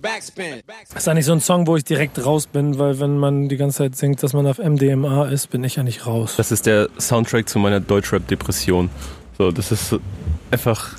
Backspin. 0.00 0.60
Das 0.92 1.02
ist 1.02 1.08
eigentlich 1.08 1.26
so 1.26 1.32
ein 1.32 1.40
Song, 1.40 1.66
wo 1.66 1.76
ich 1.76 1.84
direkt 1.84 2.24
raus 2.24 2.46
bin, 2.46 2.78
weil 2.78 3.00
wenn 3.00 3.18
man 3.18 3.48
die 3.48 3.56
ganze 3.56 3.78
Zeit 3.78 3.96
singt, 3.96 4.22
dass 4.22 4.32
man 4.32 4.46
auf 4.46 4.58
MDMA 4.58 5.26
ist, 5.26 5.48
bin 5.50 5.64
ich 5.64 5.76
ja 5.76 5.82
nicht 5.82 6.06
raus. 6.06 6.34
Das 6.36 6.52
ist 6.52 6.64
der 6.66 6.88
Soundtrack 6.98 7.48
zu 7.48 7.58
meiner 7.58 7.80
Deutschrap-Depression. 7.80 8.88
So, 9.36 9.50
das 9.50 9.72
ist 9.72 9.96
einfach. 10.50 10.90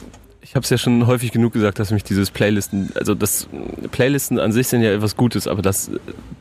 Ich 0.44 0.56
habe 0.56 0.64
es 0.64 0.70
ja 0.72 0.78
schon 0.78 1.06
häufig 1.08 1.32
genug 1.32 1.54
gesagt, 1.54 1.78
dass 1.80 1.92
mich 1.92 2.04
dieses 2.04 2.32
Playlisten, 2.32 2.92
also 2.96 3.14
das 3.14 3.48
Playlisten 3.92 4.39
an 4.39 4.52
sich 4.52 4.68
sind 4.68 4.82
ja 4.82 4.92
etwas 4.92 5.16
Gutes, 5.16 5.48
aber 5.48 5.62
dass 5.62 5.92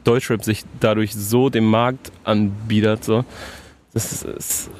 Deutschrap 0.05 0.42
sich 0.42 0.64
dadurch 0.80 1.14
so 1.14 1.51
dem 1.51 1.64
Markt 1.66 2.11
anbietet, 2.24 3.05
so, 3.05 3.24
das 3.92 4.11
ist, 4.12 4.24
ist 4.24 4.70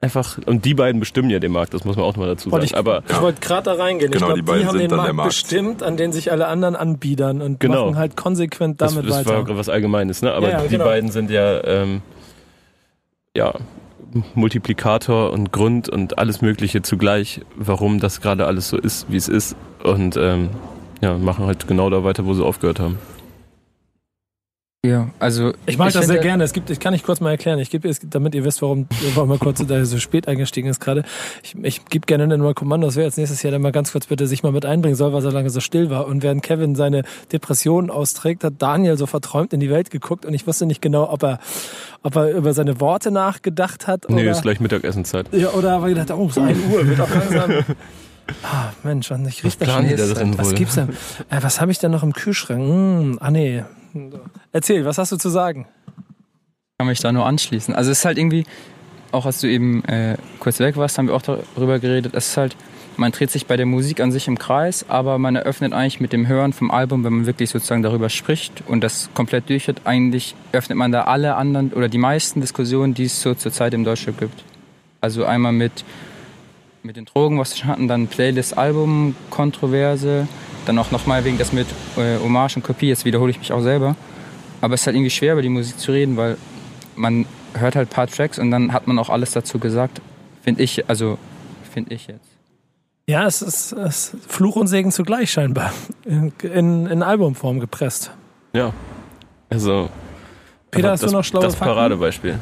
einfach. 0.00 0.38
Und 0.44 0.64
die 0.64 0.74
beiden 0.74 0.98
bestimmen 0.98 1.30
ja 1.30 1.38
den 1.38 1.52
Markt, 1.52 1.72
das 1.72 1.84
muss 1.84 1.94
man 1.96 2.04
auch 2.04 2.12
noch 2.16 2.18
mal 2.24 2.26
dazu 2.26 2.50
sagen. 2.50 2.64
Ich, 2.64 2.76
aber 2.76 3.04
ich 3.08 3.20
wollte 3.20 3.40
gerade 3.40 3.62
da 3.62 3.74
reingehen. 3.74 4.10
Genau, 4.10 4.30
ich 4.30 4.34
die 4.34 4.42
glaube, 4.42 4.58
die, 4.58 4.64
beiden 4.64 4.66
haben 4.66 4.72
sind 4.72 4.80
den 4.82 4.88
dann 4.90 4.96
Markt, 4.96 5.08
der 5.08 5.14
Markt. 5.14 5.28
bestimmt, 5.28 5.82
an 5.84 5.96
den 5.96 6.12
sich 6.12 6.32
alle 6.32 6.48
anderen 6.48 6.74
anbiedern 6.74 7.40
und 7.42 7.60
Genau. 7.60 7.84
machen 7.86 7.96
halt 7.96 8.16
konsequent 8.16 8.80
das, 8.80 8.94
damit 8.94 9.08
das 9.08 9.24
weiter. 9.24 9.46
war 9.48 9.56
was 9.56 9.68
Allgemeines, 9.68 10.20
ne? 10.22 10.32
Aber 10.32 10.48
Ja, 10.48 10.58
ja, 10.58 10.62
die 10.64 10.68
genau. 10.70 10.84
beiden 10.84 11.12
sind 11.12 11.30
ja, 11.30 11.62
ähm, 11.64 12.02
ja, 13.36 13.54
Multiplikator 14.34 15.32
und 15.32 15.52
Grund 15.52 15.88
und 15.88 16.18
alles 16.18 16.42
Mögliche 16.42 16.82
zugleich, 16.82 17.40
warum 17.56 18.00
das 18.00 18.20
gerade 18.20 18.46
alles 18.46 18.68
so 18.68 18.76
ist, 18.76 19.06
wie 19.10 19.16
es 19.16 19.28
ist. 19.28 19.56
Und 19.82 20.16
ähm, 20.16 20.50
ja, 21.00 21.16
machen 21.18 21.46
halt 21.46 21.66
genau 21.66 21.90
da 21.90 22.04
weiter, 22.04 22.24
wo 22.26 22.34
sie 22.34 22.44
aufgehört 22.44 22.80
haben. 22.80 22.98
Ja, 24.84 25.10
also 25.20 25.52
Ich 25.66 25.78
mag 25.78 25.86
das 25.92 26.00
finde- 26.02 26.06
sehr 26.14 26.22
gerne. 26.22 26.42
Es 26.42 26.52
gibt, 26.52 26.68
ich 26.68 26.80
kann 26.80 26.92
ich 26.92 27.04
kurz 27.04 27.20
mal 27.20 27.30
erklären. 27.30 27.60
Ich 27.60 27.70
gebe, 27.70 27.88
es- 27.88 28.00
damit 28.04 28.34
ihr 28.34 28.44
wisst, 28.44 28.62
warum, 28.62 28.88
warum 29.14 29.28
mal 29.28 29.38
kurz 29.38 29.64
da 29.64 29.84
so 29.84 29.98
spät 29.98 30.26
eingestiegen 30.26 30.68
ist 30.68 30.80
gerade. 30.80 31.04
Ich, 31.44 31.54
ich 31.62 31.84
gebe 31.86 32.04
gerne 32.06 32.26
dann 32.26 32.40
mal 32.40 32.52
Kommandos, 32.52 32.96
wer 32.96 33.04
jetzt 33.04 33.16
nächstes 33.16 33.42
Jahr 33.44 33.52
dann 33.52 33.62
mal 33.62 33.70
ganz 33.70 33.92
kurz 33.92 34.06
bitte 34.06 34.26
sich 34.26 34.42
mal 34.42 34.50
mit 34.50 34.66
einbringen 34.66 34.96
soll, 34.96 35.12
weil 35.12 35.24
er 35.24 35.30
lange 35.30 35.50
so 35.50 35.60
still 35.60 35.88
war. 35.90 36.06
Und 36.08 36.24
während 36.24 36.42
Kevin 36.42 36.74
seine 36.74 37.04
Depression 37.32 37.90
austrägt, 37.90 38.42
hat 38.42 38.54
Daniel 38.58 38.96
so 38.96 39.06
verträumt 39.06 39.52
in 39.52 39.60
die 39.60 39.70
Welt 39.70 39.90
geguckt 39.90 40.26
und 40.26 40.34
ich 40.34 40.46
wusste 40.48 40.66
nicht 40.66 40.82
genau, 40.82 41.08
ob 41.12 41.22
er, 41.22 41.38
ob 42.02 42.16
er 42.16 42.30
über 42.32 42.52
seine 42.52 42.80
Worte 42.80 43.12
nachgedacht 43.12 43.86
hat 43.86 44.06
Nee, 44.08 44.22
oder, 44.22 44.32
ist 44.32 44.42
gleich 44.42 44.58
Mittagessenzeit. 44.58 45.26
ja, 45.32 45.50
oder 45.50 45.74
aber 45.74 45.90
gedacht, 45.90 46.10
oh, 46.10 46.26
es 46.28 46.36
ist 46.36 46.42
1 46.42 46.58
Uhr, 46.72 46.86
wird 46.88 47.00
auch 47.00 47.08
langsam. 47.10 47.50
Ah, 48.44 48.70
Mensch, 48.84 49.10
und 49.10 49.26
ich 49.26 49.42
riech 49.44 49.58
das 49.58 49.68
schon. 49.68 50.38
was 50.38 50.54
gibt's 50.54 50.76
denn? 50.76 50.90
Äh, 51.28 51.38
was 51.42 51.60
habe 51.60 51.72
ich 51.72 51.78
denn 51.80 51.90
noch 51.90 52.04
im 52.04 52.12
Kühlschrank? 52.12 52.60
Hm, 52.60 53.18
ah 53.20 53.30
nee. 53.32 53.64
Erzähl, 54.52 54.84
was 54.84 54.98
hast 54.98 55.12
du 55.12 55.16
zu 55.16 55.28
sagen? 55.28 55.66
kann 56.82 56.88
mich 56.88 56.98
da 56.98 57.12
nur 57.12 57.26
anschließen. 57.26 57.76
Also 57.76 57.92
es 57.92 58.00
ist 58.00 58.04
halt 58.04 58.18
irgendwie, 58.18 58.44
auch 59.12 59.24
als 59.24 59.40
du 59.40 59.46
eben 59.46 59.84
äh, 59.84 60.16
kurz 60.40 60.58
weg 60.58 60.76
warst, 60.76 60.98
haben 60.98 61.06
wir 61.06 61.14
auch 61.14 61.22
darüber 61.22 61.78
geredet, 61.78 62.12
es 62.16 62.30
ist 62.30 62.36
halt, 62.36 62.56
man 62.96 63.12
dreht 63.12 63.30
sich 63.30 63.46
bei 63.46 63.56
der 63.56 63.66
Musik 63.66 64.00
an 64.00 64.10
sich 64.10 64.26
im 64.26 64.36
Kreis, 64.36 64.86
aber 64.88 65.16
man 65.18 65.36
eröffnet 65.36 65.74
eigentlich 65.74 66.00
mit 66.00 66.12
dem 66.12 66.26
Hören 66.26 66.52
vom 66.52 66.72
Album, 66.72 67.04
wenn 67.04 67.12
man 67.12 67.26
wirklich 67.26 67.50
sozusagen 67.50 67.84
darüber 67.84 68.08
spricht 68.08 68.64
und 68.66 68.82
das 68.82 69.10
komplett 69.14 69.48
durchhört, 69.48 69.82
eigentlich 69.84 70.34
öffnet 70.50 70.76
man 70.76 70.90
da 70.90 71.02
alle 71.02 71.36
anderen 71.36 71.72
oder 71.72 71.88
die 71.88 71.98
meisten 71.98 72.40
Diskussionen, 72.40 72.94
die 72.94 73.04
es 73.04 73.22
so 73.22 73.34
zurzeit 73.34 73.74
im 73.74 73.84
Deutschrap 73.84 74.18
gibt. 74.18 74.42
Also 75.00 75.24
einmal 75.24 75.52
mit, 75.52 75.84
mit 76.82 76.96
den 76.96 77.04
Drogen, 77.04 77.38
was 77.38 77.52
wir 77.52 77.58
schon 77.58 77.68
hatten, 77.70 77.86
dann 77.86 78.08
Playlist, 78.08 78.58
Album, 78.58 79.14
Kontroverse, 79.30 80.26
dann 80.66 80.78
auch 80.78 80.90
nochmal 80.90 81.24
wegen 81.24 81.38
das 81.38 81.52
mit 81.52 81.66
äh, 81.96 82.18
Hommage 82.18 82.56
und 82.56 82.62
Kopie, 82.62 82.88
jetzt 82.88 83.04
wiederhole 83.04 83.30
ich 83.30 83.38
mich 83.38 83.52
auch 83.52 83.62
selber. 83.62 83.96
Aber 84.60 84.74
es 84.74 84.82
ist 84.82 84.86
halt 84.86 84.96
irgendwie 84.96 85.10
schwer, 85.10 85.32
über 85.32 85.42
die 85.42 85.48
Musik 85.48 85.78
zu 85.78 85.92
reden, 85.92 86.16
weil 86.16 86.36
man 86.94 87.26
hört 87.54 87.76
halt 87.76 87.88
ein 87.88 87.94
paar 87.94 88.06
Tracks 88.06 88.38
und 88.38 88.50
dann 88.50 88.72
hat 88.72 88.86
man 88.86 88.98
auch 88.98 89.10
alles 89.10 89.32
dazu 89.32 89.58
gesagt. 89.58 90.00
Finde 90.42 90.62
ich, 90.62 90.88
also 90.88 91.18
finde 91.72 91.94
ich 91.94 92.06
jetzt. 92.06 92.28
Ja, 93.08 93.26
es 93.26 93.42
ist, 93.42 93.72
es 93.72 94.14
ist 94.14 94.16
Fluch 94.28 94.56
und 94.56 94.68
Segen 94.68 94.92
zugleich 94.92 95.32
scheinbar. 95.32 95.72
In, 96.04 96.32
in, 96.42 96.86
in 96.86 97.02
Albumform 97.02 97.58
gepresst. 97.58 98.12
Ja. 98.52 98.72
Also. 99.50 99.88
Peter, 100.70 100.92
hast 100.92 101.02
du 101.02 101.06
das, 101.06 101.12
noch 101.12 101.24
schlaue 101.24 101.44
Das 101.44 101.56
Fakten? 101.56 101.74
Paradebeispiel. 101.74 102.38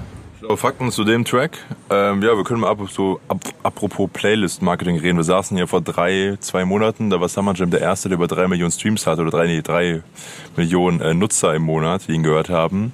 Fakten 0.57 0.91
zu 0.91 1.05
dem 1.05 1.25
Track. 1.25 1.59
Ähm, 1.91 2.23
ja, 2.23 2.37
wir 2.37 2.45
können 2.45 2.61
mal 2.61 2.71
ab, 2.71 2.79
so, 2.91 3.21
ab, 3.29 3.39
apropos 3.63 4.09
Playlist-Marketing 4.13 4.99
reden. 4.99 5.19
Wir 5.19 5.25
saßen 5.25 5.57
hier 5.57 5.67
vor 5.67 5.81
drei, 5.81 6.37
zwei 6.41 6.65
Monaten, 6.65 7.11
da 7.11 7.21
war 7.21 7.29
Summer 7.29 7.55
Jam 7.55 7.71
der 7.71 7.81
erste, 7.81 8.09
der 8.09 8.17
über 8.17 8.27
drei 8.27 8.49
Millionen 8.49 8.73
Streams 8.73 9.07
hatte, 9.07 9.23
oder 9.23 9.31
drei, 9.31 9.47
nee, 9.47 9.63
drei 9.63 10.03
Millionen 10.57 11.01
äh, 11.01 11.15
Nutzer 11.15 11.55
im 11.55 11.63
Monat, 11.63 12.09
die 12.09 12.13
ihn 12.13 12.23
gehört 12.23 12.49
haben. 12.49 12.93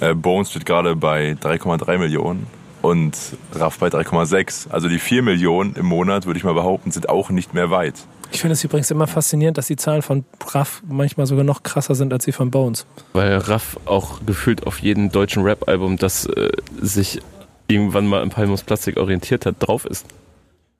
Äh, 0.00 0.14
Bones 0.14 0.50
steht 0.50 0.66
gerade 0.66 0.96
bei 0.96 1.36
3,3 1.40 1.98
Millionen 1.98 2.46
und 2.82 3.16
Raff 3.54 3.78
bei 3.78 3.88
3,6. 3.88 4.70
Also 4.70 4.88
die 4.88 4.98
4 4.98 5.22
Millionen 5.22 5.74
im 5.74 5.86
Monat, 5.86 6.26
würde 6.26 6.38
ich 6.38 6.44
mal 6.44 6.54
behaupten, 6.54 6.90
sind 6.90 7.08
auch 7.08 7.30
nicht 7.30 7.54
mehr 7.54 7.70
weit. 7.70 7.94
Ich 8.32 8.40
finde 8.40 8.52
es 8.52 8.64
übrigens 8.64 8.90
immer 8.90 9.06
faszinierend, 9.06 9.58
dass 9.58 9.66
die 9.66 9.76
Zahlen 9.76 10.02
von 10.02 10.24
Braff 10.38 10.82
manchmal 10.88 11.26
sogar 11.26 11.44
noch 11.44 11.62
krasser 11.62 11.94
sind 11.94 12.12
als 12.12 12.24
die 12.24 12.32
von 12.32 12.50
Bones. 12.50 12.86
Weil 13.12 13.36
Raff 13.36 13.78
auch 13.86 14.20
gefühlt 14.24 14.66
auf 14.66 14.78
jedem 14.78 15.10
deutschen 15.10 15.42
Rap-Album, 15.42 15.96
das 15.96 16.26
äh, 16.26 16.50
sich 16.80 17.20
irgendwann 17.68 18.06
mal 18.06 18.22
im 18.22 18.30
Palmus 18.30 18.62
Plastik 18.62 18.96
orientiert 18.96 19.46
hat, 19.46 19.56
drauf 19.58 19.84
ist. 19.84 20.06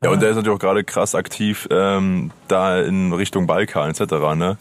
Ja, 0.02 0.10
und 0.10 0.22
der 0.22 0.30
ist 0.30 0.36
natürlich 0.36 0.56
auch 0.56 0.60
gerade 0.60 0.82
krass 0.82 1.14
aktiv 1.14 1.68
ähm, 1.70 2.30
da 2.48 2.80
in 2.80 3.12
Richtung 3.12 3.46
Balkan 3.46 3.90
etc. 3.90 4.00
Ne? 4.34 4.56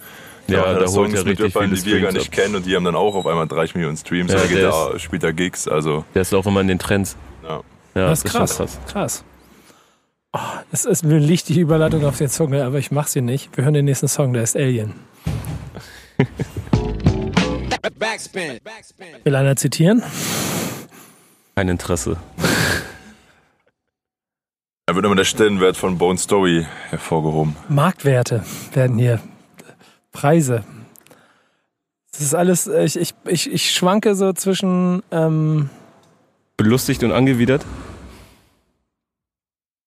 Ja, 0.48 0.68
hat 0.68 0.76
da 0.76 0.80
holt 0.80 0.90
Songs 0.90 1.14
er 1.14 1.24
mit 1.24 1.40
richtig 1.40 1.56
Rappern, 1.56 1.70
viele 1.70 1.82
die 1.82 1.92
wir 1.92 2.02
gar 2.02 2.12
nicht 2.12 2.28
ab. 2.28 2.32
kennen 2.34 2.56
und 2.56 2.66
die 2.66 2.76
haben 2.76 2.84
dann 2.84 2.96
auch 2.96 3.16
auf 3.16 3.26
einmal 3.26 3.48
30 3.48 3.76
Millionen 3.76 3.98
Streams. 3.98 4.32
Ja, 4.32 4.38
und 4.38 4.44
er 4.44 4.48
geht 4.50 4.58
der 4.58 4.70
da, 4.72 5.00
spielt 5.00 5.24
da 5.24 5.32
Gigs, 5.32 5.68
also 5.68 6.04
Der 6.14 6.24
ist 6.24 6.34
auch 6.34 6.46
immer 6.46 6.62
in 6.62 6.68
den 6.68 6.80
Trends. 6.80 7.16
ja. 7.44 7.62
Ja, 7.96 8.08
das 8.08 8.24
ist 8.24 8.32
krass. 8.32 8.58
Krass. 8.58 8.80
krass. 8.88 9.24
Oh, 10.32 10.40
es 10.72 10.86
ist, 10.86 11.04
mir 11.04 11.18
liegt 11.18 11.50
die 11.50 11.60
Überleitung 11.60 12.06
auf 12.06 12.20
der 12.20 12.30
Zunge, 12.30 12.64
aber 12.64 12.78
ich 12.78 12.92
mach 12.92 13.08
sie 13.08 13.22
nicht. 13.22 13.56
Wir 13.58 13.64
hören 13.64 13.74
den 13.74 13.86
nächsten 13.86 14.08
Song, 14.08 14.32
der 14.34 14.44
ist 14.44 14.56
Alien. 14.56 14.94
Backspin. 17.98 18.60
Backspin. 18.64 19.08
Will 19.24 19.36
einer 19.36 19.56
zitieren? 19.56 20.04
Kein 21.56 21.70
Interesse. 21.70 22.18
Da 24.86 24.96
wird 24.96 25.06
immer 25.06 25.16
der 25.16 25.24
Stellenwert 25.24 25.78
von 25.78 26.00
Bone 26.00 26.18
Story 26.18 26.66
hervorgehoben. 26.90 27.56
Marktwerte 27.68 28.44
werden 28.74 28.98
hier. 28.98 29.20
Preise. 30.12 30.64
Das 32.12 32.22
ist 32.22 32.34
alles, 32.34 32.66
ich, 32.66 32.96
ich, 32.96 33.14
ich, 33.28 33.54
ich 33.54 33.72
schwanke 33.72 34.16
so 34.16 34.34
zwischen, 34.34 35.04
ähm, 35.12 35.70
Belustigt 36.58 37.04
und 37.04 37.12
angewidert? 37.12 37.64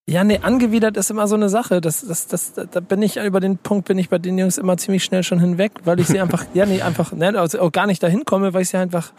Ja, 0.08 0.24
nee, 0.24 0.40
angewidert 0.42 0.96
ist 0.96 1.10
immer 1.10 1.28
so 1.28 1.36
eine 1.36 1.48
Sache. 1.48 1.80
Das, 1.80 2.04
das, 2.06 2.26
das, 2.26 2.54
da 2.54 2.80
bin 2.80 3.02
ich, 3.02 3.16
über 3.18 3.40
den 3.40 3.58
Punkt 3.58 3.86
bin 3.86 3.98
ich 3.98 4.08
bei 4.08 4.18
den 4.18 4.36
Jungs 4.36 4.58
immer 4.58 4.76
ziemlich 4.76 5.04
schnell 5.04 5.22
schon 5.22 5.38
hinweg, 5.38 5.72
weil 5.84 6.00
ich 6.00 6.08
sie 6.08 6.20
einfach, 6.22 6.44
ja, 6.54 6.66
nee, 6.66 6.82
einfach, 6.82 7.12
ne, 7.12 7.38
also 7.38 7.60
auch 7.60 7.70
gar 7.72 7.86
nicht 7.86 8.02
dahin 8.02 8.24
komme, 8.24 8.52
weil 8.52 8.62
ich 8.62 8.70
sie 8.70 8.78
einfach 8.78 9.12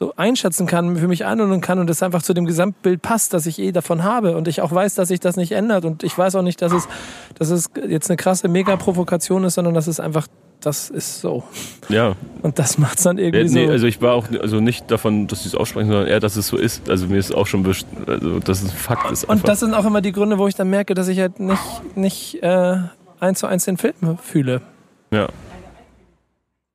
so 0.00 0.14
einschätzen 0.16 0.66
kann, 0.66 0.96
für 0.96 1.08
mich 1.08 1.26
einordnen 1.26 1.60
kann 1.60 1.78
und 1.78 1.90
es 1.90 2.02
einfach 2.02 2.22
zu 2.22 2.32
dem 2.32 2.46
Gesamtbild 2.46 3.02
passt, 3.02 3.34
das 3.34 3.44
ich 3.44 3.58
eh 3.58 3.70
davon 3.70 4.02
habe 4.02 4.34
und 4.36 4.48
ich 4.48 4.62
auch 4.62 4.72
weiß, 4.72 4.94
dass 4.94 5.08
sich 5.08 5.20
das 5.20 5.36
nicht 5.36 5.52
ändert 5.52 5.84
und 5.84 6.02
ich 6.02 6.16
weiß 6.16 6.36
auch 6.36 6.42
nicht, 6.42 6.62
dass 6.62 6.72
es, 6.72 6.88
dass 7.34 7.50
es 7.50 7.70
jetzt 7.86 8.08
eine 8.08 8.16
krasse 8.16 8.48
Mega-Provokation 8.48 9.44
ist, 9.44 9.54
sondern 9.54 9.74
dass 9.74 9.88
es 9.88 10.00
einfach, 10.00 10.26
das 10.60 10.90
ist 10.90 11.20
so. 11.20 11.42
Ja. 11.88 12.14
Und 12.42 12.58
das 12.58 12.78
macht's 12.78 13.02
dann 13.02 13.18
irgendwie 13.18 13.44
Nee, 13.52 13.66
so. 13.66 13.72
also 13.72 13.86
ich 13.86 14.00
war 14.02 14.14
auch 14.14 14.26
also 14.40 14.60
nicht 14.60 14.90
davon, 14.90 15.26
dass 15.26 15.42
sie 15.42 15.48
es 15.48 15.54
aussprechen, 15.54 15.88
sondern 15.90 16.06
eher, 16.08 16.20
dass 16.20 16.36
es 16.36 16.46
so 16.46 16.56
ist. 16.56 16.88
Also 16.90 17.06
mir 17.06 17.18
ist 17.18 17.34
auch 17.34 17.46
schon, 17.46 17.62
best- 17.62 17.86
also 18.06 18.38
dass 18.40 18.62
es 18.62 18.70
ein 18.70 18.76
Fakt 18.76 19.10
ist. 19.10 19.24
Und 19.24 19.46
das 19.48 19.60
sind 19.60 19.74
auch 19.74 19.84
immer 19.84 20.00
die 20.00 20.12
Gründe, 20.12 20.38
wo 20.38 20.46
ich 20.48 20.54
dann 20.54 20.70
merke, 20.70 20.94
dass 20.94 21.08
ich 21.08 21.18
halt 21.18 21.40
nicht, 21.40 21.60
nicht 21.96 22.42
äh, 22.42 22.76
eins 23.20 23.38
zu 23.40 23.46
eins 23.46 23.64
den 23.64 23.76
Film 23.76 24.18
fühle. 24.22 24.62
ja. 25.10 25.28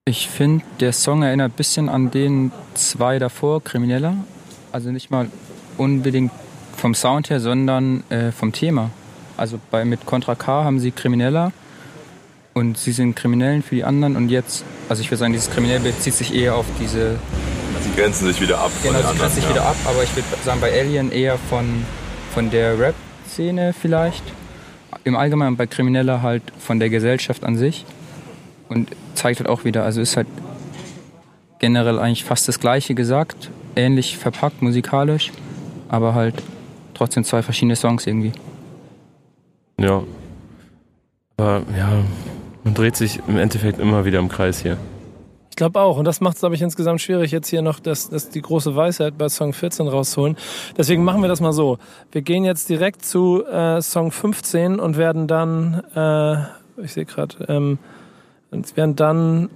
Ich 0.08 0.30
finde, 0.30 0.64
der 0.82 0.94
Song 0.94 1.24
erinnert 1.24 1.54
ein 1.54 1.56
bisschen 1.56 1.90
an 1.90 2.12
den 2.12 2.52
zwei 2.76 3.18
davor, 3.18 3.64
Krimineller. 3.64 4.14
Also 4.72 4.92
nicht 4.92 5.10
mal 5.10 5.30
unbedingt 5.78 6.32
vom 6.78 6.94
Sound 6.94 7.32
her, 7.32 7.40
sondern 7.40 8.04
äh, 8.12 8.32
vom 8.32 8.52
Thema. 8.52 8.92
Also 9.36 9.60
bei, 9.72 9.84
mit 9.84 10.06
Contra 10.06 10.36
K 10.36 10.64
haben 10.64 10.78
sie 10.80 10.92
Krimineller 10.92 11.52
und 12.56 12.78
sie 12.78 12.94
sind 12.94 13.16
Kriminellen 13.16 13.62
für 13.62 13.76
die 13.76 13.84
anderen 13.84 14.16
und 14.16 14.30
jetzt, 14.30 14.64
also 14.90 15.02
ich 15.02 15.12
würde 15.12 15.18
sagen, 15.18 15.34
dieses 15.34 15.52
Kriminell 15.52 15.82
bezieht 15.82 16.14
sich 16.14 16.34
eher 16.34 16.56
auf 16.56 16.66
diese, 16.80 17.20
Sie 17.82 18.02
grenzen 18.02 18.28
sich 18.28 18.42
wieder 18.42 18.60
ab 18.60 18.72
von 18.72 18.92
genau, 18.92 18.94
den 18.94 19.02
sie 19.02 19.08
anderen. 19.10 19.20
grenzt 19.20 19.36
sich 19.36 19.44
ja. 19.44 19.50
wieder 19.52 19.66
ab, 19.66 19.76
aber 19.86 20.02
ich 20.04 20.16
würde 20.16 20.28
sagen, 20.44 20.62
bei 20.62 20.72
Alien 20.72 21.12
eher 21.12 21.38
von, 21.38 21.86
von 22.34 22.50
der 22.50 22.80
Rap-Szene 22.80 23.74
vielleicht. 23.80 24.24
Im 25.04 25.16
Allgemeinen 25.16 25.58
bei 25.58 25.68
Krimineller 25.68 26.22
halt 26.22 26.42
von 26.58 26.80
der 26.80 26.90
Gesellschaft 26.90 27.44
an 27.44 27.58
sich. 27.58 27.86
Und 28.70 28.90
zeigt 29.14 29.40
halt 29.40 29.50
auch 29.50 29.66
wieder, 29.66 29.84
also 29.84 30.02
ist 30.02 30.18
halt 30.18 30.28
generell 31.60 32.00
eigentlich 32.00 32.24
fast 32.24 32.48
das 32.48 32.60
Gleiche 32.60 32.96
gesagt, 32.96 33.52
ähnlich 33.76 34.18
verpackt 34.18 34.62
musikalisch, 34.62 35.32
aber 35.90 36.16
halt 36.16 36.42
trotzdem 36.96 37.24
zwei 37.24 37.44
verschiedene 37.44 37.76
Songs 37.76 38.08
irgendwie. 38.08 38.32
Ja. 39.80 40.04
Aber 41.38 41.64
ja, 41.78 42.04
man 42.66 42.74
dreht 42.74 42.98
sich 42.98 43.22
im 43.28 43.38
Endeffekt 43.38 43.80
immer 43.80 44.04
wieder 44.04 44.20
im 44.20 44.28
Kreis 44.28 44.60
hier. 44.60 44.78
Ich 45.52 45.56
glaube 45.56 45.80
auch. 45.80 45.98
Und 45.98 46.04
das 46.04 46.20
macht 46.20 46.34
es, 46.34 46.42
glaube 46.42 46.56
ich, 46.56 46.62
insgesamt 46.62 47.00
schwierig, 47.00 47.32
jetzt 47.32 47.48
hier 47.48 47.62
noch 47.62 47.80
das, 47.80 48.10
das 48.10 48.30
die 48.30 48.42
große 48.42 48.76
Weisheit 48.76 49.18
bei 49.18 49.30
Song 49.30 49.54
14 49.54 49.88
rausholen. 49.88 50.36
Deswegen 50.78 51.06
machen 51.06 51.22
wir 51.22 51.30
das 51.30 51.40
mal 51.40 51.54
so. 51.54 51.78
Wir 52.12 52.24
gehen 52.24 52.44
jetzt 52.44 52.68
direkt 52.68 53.06
zu 53.06 53.46
äh, 53.46 53.82
Song 53.82 54.12
15 54.12 54.80
und 54.80 54.98
werden 54.98 55.28
dann, 55.28 55.84
äh, 55.96 56.84
ich 56.84 56.92
sehe 56.92 57.06
gerade, 57.06 57.46
ähm, 57.48 57.78
werden 58.52 58.96
dann, 58.98 59.50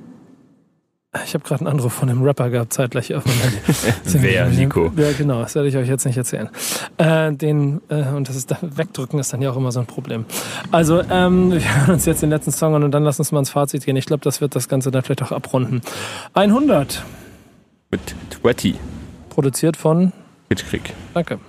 ich 1.26 1.34
habe 1.34 1.44
gerade 1.44 1.62
einen 1.62 1.68
Anruf 1.74 1.94
von 1.94 2.08
einem 2.08 2.22
Rapper 2.22 2.52
gehabt, 2.52 2.72
zeitgleich 2.72 3.16
auf 3.16 3.26
meinem 3.26 3.40
Handy. 3.40 3.58
Wer, 4.06 4.46
Nico? 4.48 4.92
Ja, 4.96 5.12
genau, 5.18 5.42
das 5.42 5.56
werde 5.56 5.68
ich 5.68 5.76
euch 5.76 5.88
jetzt 5.88 6.06
nicht 6.06 6.18
erzählen. 6.18 6.50
Äh, 6.98 7.34
den, 7.34 7.82
äh, 7.90 8.04
und 8.10 8.30
das 8.30 8.36
ist 8.36 8.52
dann, 8.52 8.78
wegdrücken 8.78 9.20
ist 9.20 9.34
dann 9.34 9.42
ja 9.42 9.50
auch 9.50 9.58
immer 9.58 9.72
so 9.72 9.80
ein 9.80 9.88
Problem. 9.88 10.26
Also, 10.72 11.02
ähm, 11.10 11.52
wir 11.52 11.78
hören 11.78 11.96
uns 11.96 12.06
jetzt 12.06 12.22
den 12.22 12.30
letzten 12.30 12.52
Song 12.52 12.76
an 12.76 12.84
und 12.84 12.92
dann 12.92 13.04
lass 13.04 13.18
uns 13.18 13.32
mal 13.32 13.40
ins 13.40 13.50
Fazit 13.50 13.86
gehen. 13.86 13.96
Ich 13.96 14.06
glaube, 14.06 14.24
das 14.24 14.40
wird 14.40 14.56
das 14.56 14.68
Ganze 14.68 14.92
dann 14.92 15.02
vielleicht 15.02 15.24
auch 15.24 15.32
abrunden. 15.32 15.82
100, 16.36 17.04
Mit 17.90 18.02
Twetty. 18.30 18.76
produziert 19.30 19.78
von, 19.78 20.14
Hitchkrieg. 20.50 20.94
danke. 21.16 21.40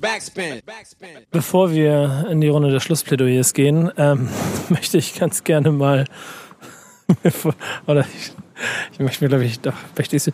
Backspin. 0.00 0.60
Backspin. 0.64 1.08
Bevor 1.32 1.72
wir 1.72 2.26
in 2.30 2.40
die 2.40 2.48
Runde 2.48 2.70
des 2.70 2.82
Schlussplädoyers 2.84 3.52
gehen, 3.54 3.90
ähm, 3.96 4.28
möchte 4.68 4.98
ich 4.98 5.18
ganz 5.18 5.42
gerne 5.42 5.72
mal, 5.72 6.04
oder 7.86 8.00
ich, 8.14 8.32
ich 8.92 8.98
möchte 9.00 9.24
mir, 9.24 9.28
glaube 9.28 9.44
ich, 9.44 9.60
doch, 9.60 9.74
möchte 9.96 10.16
ich 10.16 10.30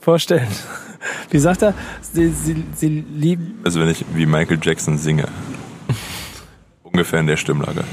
vorstellen. 0.00 0.48
Wie 1.30 1.38
sagt 1.38 1.62
er? 1.62 1.74
Sie, 2.00 2.28
sie, 2.28 2.64
sie 2.74 3.04
lieben, 3.14 3.60
Also 3.64 3.80
wenn 3.80 3.88
ich 3.88 4.04
wie 4.14 4.26
Michael 4.26 4.58
Jackson 4.62 4.98
singe. 4.98 5.26
Ungefähr 6.82 7.20
in 7.20 7.26
der 7.26 7.36
Stimmlage. 7.36 7.84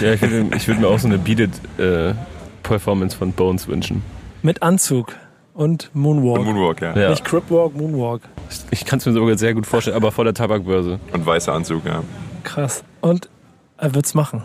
Ja, 0.00 0.12
ich 0.14 0.20
würde 0.22 0.56
ich 0.56 0.68
würd 0.68 0.80
mir 0.80 0.86
auch 0.88 0.98
so 0.98 1.08
eine 1.08 1.18
Beat 1.18 1.40
It, 1.40 1.50
äh, 1.78 2.14
Performance 2.62 3.16
von 3.16 3.32
Bones 3.32 3.66
wünschen. 3.66 4.02
mit 4.42 4.62
Anzug 4.62 5.16
und 5.54 5.90
Moonwalk. 5.94 6.38
Und 6.40 6.46
Moonwalk, 6.54 6.80
ja. 6.80 6.96
Ja. 6.96 7.10
Nicht 7.10 7.24
Cripwalk, 7.24 7.74
Moonwalk. 7.76 8.22
Ich 8.70 8.84
kann 8.84 8.98
es 9.00 9.06
mir 9.06 9.12
sogar 9.12 9.36
sehr 9.38 9.54
gut 9.54 9.66
vorstellen, 9.66 9.96
aber 9.96 10.12
vor 10.12 10.24
der 10.24 10.34
Tabakbörse. 10.34 11.00
Und 11.12 11.26
weißer 11.26 11.52
Anzug, 11.52 11.84
ja. 11.84 12.02
Krass. 12.44 12.84
Und 13.00 13.28
er 13.76 13.94
wird's 13.94 14.14
machen. 14.14 14.42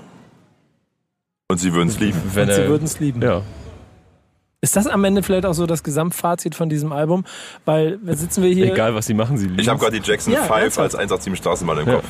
Und 1.51 1.57
sie 1.59 1.73
würden 1.73 1.89
es 1.89 1.99
lieben. 1.99 2.21
Wenn 2.33 2.47
und 2.47 2.55
sie 2.55 2.67
würden 2.67 2.83
es 2.85 2.99
lieben. 2.99 3.21
ja. 3.21 3.41
Ist 4.61 4.75
das 4.75 4.87
am 4.87 5.01
Ende 5.05 5.23
vielleicht 5.23 5.45
auch 5.45 5.53
so 5.53 5.65
das 5.65 5.83
Gesamtfazit 5.83 6.53
von 6.53 6.67
diesem 6.67 6.91
Album? 6.91 7.23
Weil 7.63 7.97
sitzen 8.07 8.43
wir 8.43 8.49
hier. 8.53 8.73
Egal, 8.73 8.93
was 8.93 9.05
sie 9.05 9.13
machen, 9.13 9.37
sie 9.37 9.47
lieben 9.47 9.57
Ich 9.61 9.69
habe 9.69 9.79
gerade 9.79 9.97
die 9.97 10.05
Jackson 10.05 10.33
Ja, 10.33 10.41
5 10.43 10.51
ernsthaft? 10.51 10.79
als 10.79 10.95
187 10.95 11.37
Straßenbahn 11.37 11.79
im 11.79 11.87
Ja. 11.87 11.95
Kopf. 11.95 12.05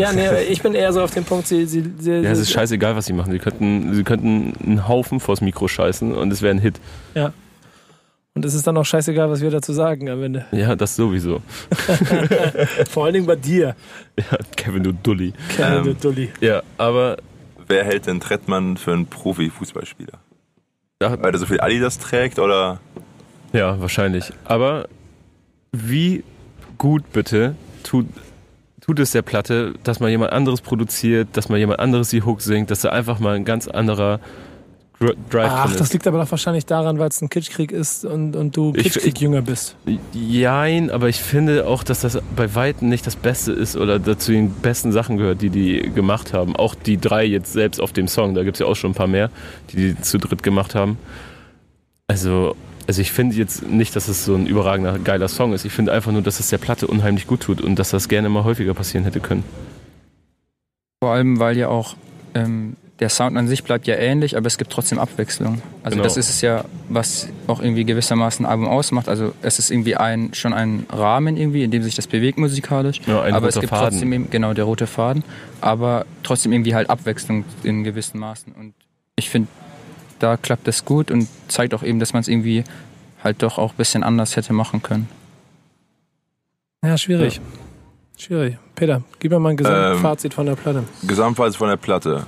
Ja, 0.00 0.12
nee, 0.12 0.28
ich 0.50 0.60
bin 0.62 0.74
eher 0.74 0.92
so 0.92 1.00
auf 1.00 1.12
dem 1.12 1.22
Punkt, 1.24 1.46
sie, 1.46 1.64
sie, 1.64 1.84
sie, 2.00 2.10
Ja, 2.10 2.30
es 2.32 2.40
ist 2.40 2.50
scheißegal, 2.50 2.96
was 2.96 3.06
sie 3.06 3.12
machen. 3.12 3.30
Sie 3.30 3.38
könnten, 3.38 3.94
sie 3.94 4.02
könnten 4.02 4.52
einen 4.66 4.88
Haufen 4.88 5.20
vors 5.20 5.40
Mikro 5.40 5.68
scheißen 5.68 6.12
und 6.12 6.32
es 6.32 6.42
wäre 6.42 6.52
ein 6.52 6.58
Hit. 6.58 6.80
Ja. 7.14 7.32
Und 8.34 8.44
es 8.44 8.54
ist 8.54 8.66
dann 8.66 8.76
auch 8.78 8.84
scheißegal, 8.84 9.30
was 9.30 9.40
wir 9.40 9.50
dazu 9.52 9.72
sagen 9.72 10.10
am 10.10 10.24
Ende. 10.24 10.44
Ja, 10.50 10.74
das 10.74 10.96
sowieso. 10.96 11.40
Vor 12.90 13.04
allen 13.04 13.14
Dingen 13.14 13.26
bei 13.26 13.36
dir, 13.36 13.76
Ja, 14.18 14.38
Kevin, 14.56 14.82
du 14.82 14.92
Dulli. 14.92 15.32
Kerl, 15.54 15.78
Ähm. 15.78 15.84
du 15.84 15.94
Dulli. 15.94 16.30
Ja, 16.40 16.62
aber 16.78 17.18
Wer 17.72 17.84
hält 17.86 18.06
denn 18.06 18.20
Trettmann 18.20 18.76
für 18.76 18.92
einen 18.92 19.06
Profi-Fußballspieler? 19.06 20.18
Weil 21.00 21.32
er 21.32 21.38
so 21.38 21.46
viel 21.46 21.58
Adidas 21.58 21.98
trägt 21.98 22.38
oder? 22.38 22.80
ja, 23.54 23.80
wahrscheinlich. 23.80 24.30
Aber 24.44 24.88
wie 25.72 26.22
gut 26.76 27.10
bitte 27.14 27.54
tut, 27.82 28.04
tut 28.82 28.98
es 29.00 29.12
der 29.12 29.22
Platte, 29.22 29.72
dass 29.84 30.00
mal 30.00 30.10
jemand 30.10 30.32
anderes 30.32 30.60
produziert, 30.60 31.28
dass 31.32 31.48
mal 31.48 31.58
jemand 31.58 31.80
anderes 31.80 32.10
die 32.10 32.22
Hook 32.22 32.42
singt, 32.42 32.70
dass 32.70 32.82
da 32.82 32.90
einfach 32.90 33.20
mal 33.20 33.36
ein 33.36 33.46
ganz 33.46 33.68
anderer 33.68 34.20
Drive 35.30 35.50
Ach, 35.50 35.76
das 35.76 35.92
liegt 35.92 36.06
aber 36.06 36.18
doch 36.18 36.30
wahrscheinlich 36.30 36.66
daran, 36.66 36.98
weil 36.98 37.08
es 37.08 37.20
ein 37.20 37.28
Kitschkrieg 37.28 37.72
ist 37.72 38.04
und, 38.04 38.36
und 38.36 38.56
du 38.56 38.72
Kitschkrieg-Jünger 38.72 39.42
bist. 39.42 39.76
Jein, 40.12 40.90
aber 40.90 41.08
ich 41.08 41.20
finde 41.20 41.66
auch, 41.66 41.84
dass 41.84 42.00
das 42.00 42.18
bei 42.36 42.54
Weitem 42.54 42.88
nicht 42.88 43.06
das 43.06 43.16
Beste 43.16 43.52
ist 43.52 43.76
oder 43.76 43.98
dazu 43.98 44.32
den 44.32 44.50
besten 44.50 44.92
Sachen 44.92 45.16
gehört, 45.16 45.42
die 45.42 45.50
die 45.50 45.90
gemacht 45.94 46.32
haben. 46.32 46.56
Auch 46.56 46.74
die 46.74 46.98
drei 46.98 47.24
jetzt 47.24 47.52
selbst 47.52 47.80
auf 47.80 47.92
dem 47.92 48.08
Song, 48.08 48.34
da 48.34 48.44
gibt 48.44 48.56
es 48.56 48.60
ja 48.60 48.66
auch 48.66 48.76
schon 48.76 48.92
ein 48.92 48.94
paar 48.94 49.06
mehr, 49.06 49.30
die 49.70 49.76
die 49.76 50.00
zu 50.00 50.18
dritt 50.18 50.42
gemacht 50.42 50.74
haben. 50.74 50.98
Also, 52.06 52.56
also 52.86 53.00
ich 53.00 53.12
finde 53.12 53.36
jetzt 53.36 53.66
nicht, 53.68 53.96
dass 53.96 54.08
es 54.08 54.24
so 54.24 54.34
ein 54.34 54.46
überragender, 54.46 54.98
geiler 54.98 55.28
Song 55.28 55.52
ist. 55.52 55.64
Ich 55.64 55.72
finde 55.72 55.92
einfach 55.92 56.12
nur, 56.12 56.22
dass 56.22 56.40
es 56.40 56.50
der 56.50 56.58
Platte 56.58 56.86
unheimlich 56.86 57.26
gut 57.26 57.40
tut 57.40 57.60
und 57.60 57.78
dass 57.78 57.90
das 57.90 58.08
gerne 58.08 58.28
mal 58.28 58.44
häufiger 58.44 58.74
passieren 58.74 59.04
hätte 59.04 59.20
können. 59.20 59.44
Vor 61.02 61.12
allem, 61.12 61.40
weil 61.40 61.56
ja 61.56 61.68
auch 61.68 61.96
ähm, 62.34 62.76
der 63.02 63.08
Sound 63.08 63.36
an 63.36 63.48
sich 63.48 63.64
bleibt 63.64 63.86
ja 63.88 63.96
ähnlich, 63.96 64.36
aber 64.36 64.46
es 64.46 64.56
gibt 64.56 64.70
trotzdem 64.72 64.98
Abwechslung. 65.00 65.60
Also 65.82 65.96
Genau. 65.96 66.04
das 66.04 66.16
ist 66.16 66.30
es 66.30 66.40
ja, 66.40 66.64
was 66.88 67.28
auch 67.48 67.60
irgendwie 67.60 67.84
gewissermaßen 67.84 68.46
ein 68.46 68.50
Album 68.50 68.68
ausmacht. 68.68 69.08
Also 69.08 69.32
es 69.42 69.58
ist 69.58 69.70
irgendwie 69.72 69.96
ein, 69.96 70.32
schon 70.34 70.52
ein 70.54 70.86
Rahmen 70.88 71.36
irgendwie, 71.36 71.64
in 71.64 71.72
dem 71.72 71.82
sich 71.82 71.96
das 71.96 72.06
bewegt 72.06 72.38
musikalisch. 72.38 73.00
Ja, 73.06 73.20
ein 73.22 73.34
aber 73.34 73.48
es 73.48 73.56
gibt 73.58 73.70
Faden. 73.70 73.88
trotzdem 73.90 74.12
eben, 74.12 74.30
genau, 74.30 74.54
der 74.54 74.64
rote 74.64 74.86
Faden. 74.86 75.24
Aber 75.60 76.06
trotzdem 76.22 76.52
irgendwie 76.52 76.74
halt 76.76 76.88
Abwechslung 76.90 77.44
in 77.64 77.82
gewissen 77.82 78.20
Maßen. 78.20 78.52
Und 78.52 78.72
ich 79.16 79.28
finde, 79.28 79.48
da 80.20 80.36
klappt 80.36 80.68
das 80.68 80.84
gut 80.84 81.10
und 81.10 81.26
zeigt 81.48 81.74
auch 81.74 81.82
eben, 81.82 81.98
dass 81.98 82.12
man 82.12 82.20
es 82.20 82.28
irgendwie 82.28 82.62
halt 83.24 83.42
doch 83.42 83.58
auch 83.58 83.72
ein 83.72 83.76
bisschen 83.76 84.04
anders 84.04 84.36
hätte 84.36 84.52
machen 84.52 84.80
können. 84.82 85.08
Ja, 86.84 86.96
schwierig. 86.96 87.40
Schwierig. 88.16 88.58
Peter, 88.76 89.02
gib 89.18 89.32
mir 89.32 89.40
mal 89.40 89.50
ein 89.50 89.56
Gesamtfazit 89.56 90.34
von 90.34 90.46
der 90.46 90.54
Platte. 90.54 90.84
Gesamtfazit 91.02 91.56
von 91.56 91.68
der 91.68 91.76
Platte. 91.76 92.26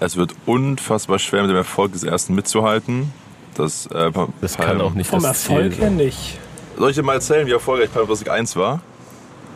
Es 0.00 0.16
wird 0.16 0.34
unfassbar 0.44 1.18
schwer 1.18 1.42
mit 1.42 1.50
dem 1.50 1.56
Erfolg 1.56 1.92
des 1.92 2.02
ersten 2.02 2.34
mitzuhalten. 2.34 3.12
Das, 3.54 3.86
äh, 3.86 4.12
Das 4.40 4.56
kann 4.58 4.80
auch 4.80 4.92
nicht 4.92 5.08
Vom 5.08 5.22
das 5.22 5.44
Ziel 5.44 5.56
Erfolg 5.56 5.78
her 5.78 5.90
nicht. 5.90 6.38
Soll 6.76 6.90
ich 6.90 6.96
dir 6.96 7.02
mal 7.02 7.14
erzählen, 7.14 7.46
wie 7.46 7.52
erfolgreich 7.52 7.90
Palm 7.92 8.06
Music 8.06 8.28
1 8.28 8.54
war? 8.56 8.80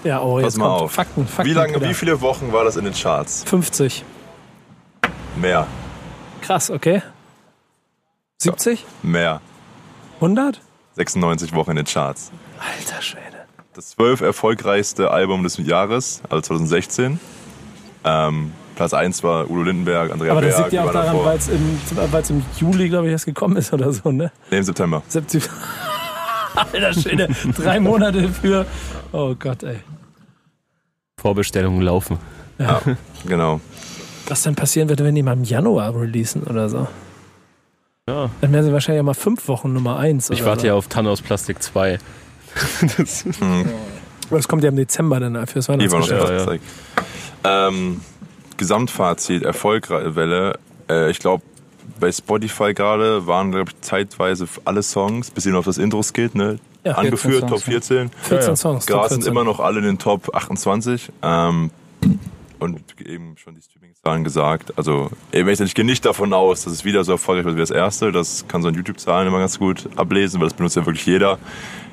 Ja, 0.05 0.23
oh, 0.23 0.37
Pass 0.37 0.45
jetzt 0.45 0.57
mal 0.59 0.69
kommt 0.69 0.81
auf. 0.81 0.93
Fakten, 0.93 1.27
Fakten. 1.27 1.51
wie 1.51 1.55
lange, 1.55 1.81
wie 1.83 1.93
viele 1.93 2.23
Wochen 2.23 2.53
war 2.53 2.65
das 2.65 2.77
in 2.77 2.85
den 2.87 2.95
Charts? 2.95 3.45
50. 3.45 4.03
Mehr. 5.37 5.67
Krass, 6.41 6.71
okay. 6.71 7.03
70? 8.39 8.87
Mehr. 9.03 9.43
100? 10.17 10.63
96 10.97 11.55
Wochen 11.55 11.73
in 11.73 11.77
den 11.77 11.87
Charts. 11.87 12.31
Alter 12.59 13.03
Schwede. 13.03 13.25
Das 13.75 13.91
zwölf 13.91 14.23
erfolgreichste 14.23 15.11
Album 15.11 15.43
des 15.43 15.59
Jahres, 15.59 16.23
also 16.31 16.41
2016. 16.41 17.21
Ähm, 18.05 18.53
Platz 18.81 18.95
1 18.95 19.23
war 19.25 19.51
Udo 19.51 19.65
Lindenberg, 19.65 20.11
Andrea 20.11 20.33
Aber 20.33 20.41
das 20.41 20.55
Berg. 20.57 20.73
liegt 20.73 20.73
ja 20.73 20.85
auch 20.89 20.93
daran, 20.95 21.23
weil 21.23 21.37
es 21.37 21.49
im, 21.49 22.39
im 22.39 22.43
Juli, 22.57 22.89
glaube 22.89 23.09
ich, 23.09 23.13
erst 23.13 23.27
gekommen 23.27 23.59
ist 23.59 23.75
oder 23.75 23.93
so, 23.93 24.11
ne? 24.11 24.33
Nee, 24.51 24.57
im 24.57 24.63
September. 24.63 25.03
September. 25.07 25.49
Alter 26.55 26.95
Schwede. 26.95 27.29
Drei 27.59 27.79
Monate 27.79 28.31
für. 28.31 28.65
Oh 29.13 29.35
Gott, 29.39 29.65
ey. 29.65 29.81
Vorbestellungen 31.21 31.83
laufen. 31.83 32.17
Ja, 32.59 32.81
genau. 33.27 33.61
Was 34.29 34.45
denn 34.45 34.55
passieren 34.55 34.89
würde, 34.89 35.05
wenn 35.05 35.15
die 35.15 35.23
mal 35.23 35.35
im 35.35 35.45
Januar 35.45 35.95
releasen 35.95 36.45
oder 36.45 36.71
so? 36.71 36.89
Ja. 38.09 38.31
Dann 38.41 38.51
wären 38.51 38.65
sie 38.65 38.73
wahrscheinlich 38.73 39.01
ja 39.01 39.03
mal 39.03 39.13
fünf 39.13 39.47
Wochen 39.49 39.75
Nummer 39.75 39.99
eins. 39.99 40.31
Ich 40.31 40.41
oder 40.41 40.53
warte 40.53 40.61
so. 40.63 40.67
ja 40.69 40.75
auf 40.75 40.89
Thanos 40.89 41.21
Plastik 41.21 41.63
2. 41.63 41.99
das, 42.97 43.27
Aber 43.37 44.39
das 44.39 44.49
kommt 44.49 44.65
ja 44.65 44.71
im 44.71 44.77
Dezember 44.77 45.21
dann 45.21 45.35
war 45.35 45.41
noch 45.43 45.69
Weihnachtsgeschäft. 45.69 46.11
Ja, 46.11 46.17
ja. 46.17 46.45
Plastik. 46.45 46.63
Ähm, 47.45 48.01
Gesamtfazit, 48.61 49.43
Erfolgwelle. 49.43 50.59
Äh, 50.89 51.11
ich 51.11 51.19
glaube, 51.19 51.43
bei 51.99 52.13
Spotify 52.13 52.75
gerade 52.75 53.27
waren, 53.27 53.51
glaube 53.53 53.71
ich, 53.71 53.81
zeitweise 53.81 54.47
alle 54.67 54.83
Songs, 54.83 55.31
bis 55.31 55.47
ihr 55.47 55.53
noch 55.53 55.61
auf 55.61 55.65
das 55.65 55.79
Intros 55.79 56.13
geht, 56.13 56.35
ne? 56.35 56.59
Ja, 56.85 56.93
Angeführt, 56.93 57.49
14 57.49 57.49
Top 57.49 57.59
Songs, 57.59 57.65
14. 57.65 58.11
14 58.23 58.39
Ja, 58.39 58.49
ja. 58.49 58.57
Songs. 58.57 58.87
Gras 58.87 59.09
sind 59.09 59.23
14. 59.23 59.33
immer 59.33 59.45
noch 59.45 59.61
alle 59.61 59.79
in 59.79 59.85
den 59.87 59.99
Top 59.99 60.35
28. 60.35 61.11
Ähm, 61.23 61.71
und 62.59 62.81
eben 63.03 63.37
schon 63.39 63.55
die 63.55 63.63
Streaming-Zahlen 63.63 64.25
gesagt. 64.25 64.75
Also, 64.77 65.11
eben, 65.33 65.49
ich 65.49 65.75
gehe 65.75 65.85
nicht 65.87 66.05
davon 66.05 66.35
aus, 66.35 66.65
dass 66.65 66.75
es 66.75 66.85
wieder 66.85 67.03
so 67.05 67.13
erfolgreich 67.13 67.47
wird 67.47 67.57
wie 67.57 67.61
das 67.61 67.71
erste. 67.71 68.13
Das 68.13 68.47
kann 68.47 68.61
so 68.61 68.69
an 68.69 68.75
YouTube-Zahlen 68.75 69.27
immer 69.27 69.39
ganz 69.39 69.59
gut 69.59 69.89
ablesen, 69.97 70.39
weil 70.41 70.49
das 70.49 70.57
benutzt 70.57 70.77
ja 70.77 70.85
wirklich 70.85 71.07
jeder. 71.07 71.39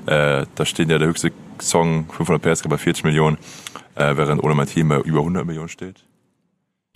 Äh, 0.05 0.45
da 0.55 0.65
steht 0.65 0.89
ja 0.89 0.97
der 0.97 1.07
höchste 1.07 1.31
Song, 1.61 2.05
500 2.11 2.41
PS, 2.41 2.63
bei 2.67 2.77
40 2.77 3.05
Millionen, 3.05 3.37
äh, 3.95 4.15
während 4.17 4.43
ohne 4.43 4.55
mein 4.55 4.67
Team 4.67 4.89
bei 4.89 4.99
über 4.99 5.19
100 5.19 5.45
Millionen 5.45 5.69
steht. 5.69 6.03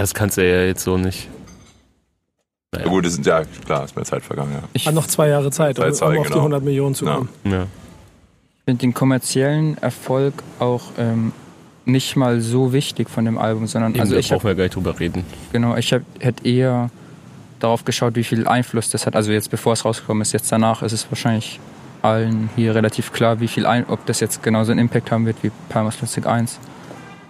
Das 0.01 0.13
kannst 0.13 0.37
du 0.37 0.41
ja 0.47 0.65
jetzt 0.65 0.83
so 0.83 0.97
nicht. 0.97 1.29
Ja. 2.75 2.83
Gut, 2.85 3.05
das 3.05 3.13
sind 3.13 3.25
ja, 3.25 3.43
klar, 3.65 3.83
ist 3.83 3.95
mehr 3.95 4.05
Zeit 4.05 4.23
vergangen, 4.23 4.53
ja. 4.53 4.63
Ich 4.73 4.87
Hat 4.87 4.93
noch 4.93 5.07
zwei 5.07 5.27
Jahre 5.27 5.51
Zeit, 5.51 5.77
um, 5.77 5.83
Zeit 5.85 5.95
zeigen, 5.95 6.13
um 6.13 6.19
auf 6.19 6.27
die 6.27 6.33
genau. 6.33 6.43
100 6.43 6.63
Millionen 6.63 6.95
zu 6.95 7.05
Ja. 7.05 7.15
kommen. 7.15 7.29
Ja. 7.43 7.67
finde 8.65 8.79
den 8.79 8.93
kommerziellen 8.93 9.77
Erfolg 9.79 10.35
auch 10.59 10.83
ähm, 10.97 11.33
nicht 11.85 12.15
mal 12.15 12.39
so 12.41 12.71
wichtig 12.71 13.09
von 13.09 13.25
dem 13.25 13.37
Album, 13.37 13.67
sondern 13.67 13.99
also 13.99 14.13
da 14.13 14.19
ich 14.19 14.31
hab, 14.31 14.39
brauchen 14.39 14.47
wir 14.49 14.55
gar 14.55 14.63
nicht 14.63 14.75
drüber 14.75 14.99
reden. 14.99 15.25
genau, 15.51 15.75
ich 15.75 15.91
hab, 15.93 16.03
hätte 16.19 16.47
eher 16.47 16.89
darauf 17.59 17.83
geschaut, 17.83 18.15
wie 18.15 18.23
viel 18.23 18.47
Einfluss 18.47 18.89
das 18.89 19.05
hat. 19.05 19.15
Also 19.15 19.31
jetzt 19.31 19.51
bevor 19.51 19.73
es 19.73 19.83
rausgekommen 19.83 20.21
ist, 20.21 20.31
jetzt 20.31 20.51
danach 20.51 20.81
ist 20.81 20.93
es 20.93 21.05
wahrscheinlich 21.11 21.59
allen 22.01 22.49
hier 22.55 22.73
relativ 22.73 23.11
klar, 23.11 23.39
wie 23.39 23.47
viel 23.47 23.65
ein, 23.65 23.85
ob 23.87 24.05
das 24.05 24.19
jetzt 24.19 24.41
genauso 24.41 24.71
einen 24.71 24.79
Impact 24.79 25.11
haben 25.11 25.25
wird 25.25 25.37
wie 25.43 25.51
Palmas 25.69 25.97
Plastic 25.97 26.25
1. 26.25 26.59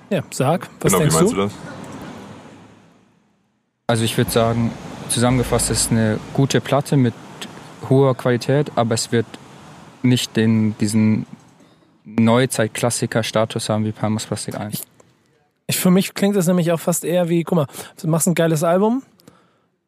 Ja, 0.09 0.22
sag, 0.30 0.69
was 0.82 0.91
genau, 0.91 0.97
wie 0.99 1.09
denkst 1.09 1.15
meinst 1.15 1.32
du? 1.32 1.36
du 1.36 1.41
das? 1.43 1.53
Also 3.91 4.05
ich 4.05 4.17
würde 4.17 4.31
sagen, 4.31 4.71
zusammengefasst 5.09 5.69
ist 5.69 5.81
es 5.81 5.91
eine 5.91 6.17
gute 6.31 6.61
Platte 6.61 6.95
mit 6.95 7.13
hoher 7.89 8.15
Qualität, 8.15 8.71
aber 8.77 8.95
es 8.95 9.11
wird 9.11 9.25
nicht 10.01 10.37
den, 10.37 10.77
diesen 10.77 11.25
Neuzeit-Klassiker-Status 12.05 13.67
haben 13.67 13.83
wie 13.83 13.91
Palmas 13.91 14.25
Plastic 14.25 14.57
1. 14.57 14.83
Ich, 15.67 15.77
für 15.77 15.91
mich 15.91 16.13
klingt 16.13 16.37
das 16.37 16.47
nämlich 16.47 16.71
auch 16.71 16.79
fast 16.79 17.03
eher 17.03 17.27
wie, 17.27 17.43
guck 17.43 17.57
mal, 17.57 17.67
du 18.01 18.07
machst 18.07 18.27
ein 18.27 18.33
geiles 18.33 18.63
Album, 18.63 19.03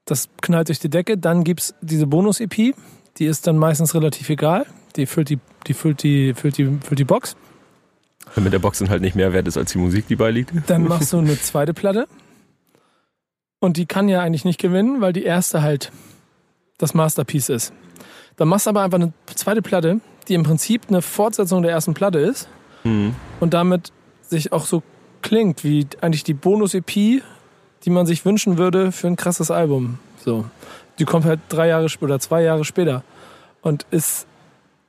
das 0.03 0.27
knallt 0.41 0.67
durch 0.67 0.79
die 0.79 0.89
Decke, 0.89 1.17
dann 1.17 1.45
gibt's 1.45 1.73
diese 1.79 2.05
Bonus-EP, 2.05 2.75
die 3.19 3.25
ist 3.25 3.47
dann 3.47 3.57
meistens 3.57 3.95
relativ 3.95 4.29
egal, 4.29 4.65
die 4.97 5.05
füllt 5.05 5.29
die, 5.29 5.39
die, 5.65 5.73
füllt 5.73 6.03
die, 6.03 6.33
füllt 6.33 6.57
die, 6.57 6.65
füllt 6.65 6.99
die 6.99 7.05
Box. 7.05 7.37
Damit 8.35 8.51
der 8.51 8.59
Boxen 8.59 8.89
halt 8.89 9.01
nicht 9.01 9.15
mehr 9.15 9.31
wert 9.31 9.47
ist 9.47 9.55
als 9.55 9.71
die 9.71 9.77
Musik, 9.77 10.09
die 10.09 10.17
beiliegt. 10.17 10.51
Dann 10.67 10.83
machst 10.89 11.13
du 11.13 11.19
eine 11.19 11.39
zweite 11.39 11.73
Platte. 11.73 12.05
Und 13.63 13.77
die 13.77 13.85
kann 13.85 14.09
ja 14.09 14.19
eigentlich 14.19 14.43
nicht 14.43 14.59
gewinnen, 14.59 14.99
weil 14.99 15.13
die 15.13 15.23
erste 15.23 15.61
halt 15.61 15.89
das 16.77 16.93
Masterpiece 16.93 17.47
ist. 17.47 17.71
Dann 18.35 18.49
machst 18.49 18.65
du 18.65 18.71
aber 18.71 18.81
einfach 18.81 18.99
eine 18.99 19.13
zweite 19.35 19.61
Platte, 19.61 20.01
die 20.27 20.33
im 20.33 20.43
Prinzip 20.43 20.81
eine 20.89 21.01
Fortsetzung 21.01 21.61
der 21.61 21.71
ersten 21.71 21.93
Platte 21.93 22.19
ist 22.19 22.49
Mhm. 22.83 23.15
und 23.39 23.53
damit 23.53 23.93
sich 24.21 24.51
auch 24.51 24.65
so 24.65 24.83
klingt 25.21 25.63
wie 25.63 25.87
eigentlich 26.01 26.25
die 26.25 26.33
Bonus-EP, 26.33 27.21
die 27.85 27.89
man 27.89 28.05
sich 28.05 28.25
wünschen 28.25 28.57
würde 28.57 28.91
für 28.91 29.07
ein 29.07 29.15
krasses 29.15 29.49
Album. 29.49 29.97
So. 30.17 30.43
Die 30.99 31.05
kommt 31.05 31.23
halt 31.23 31.39
drei 31.47 31.69
Jahre 31.69 31.87
oder 32.01 32.19
zwei 32.19 32.43
Jahre 32.43 32.65
später 32.65 33.03
und 33.61 33.85
ist 33.91 34.27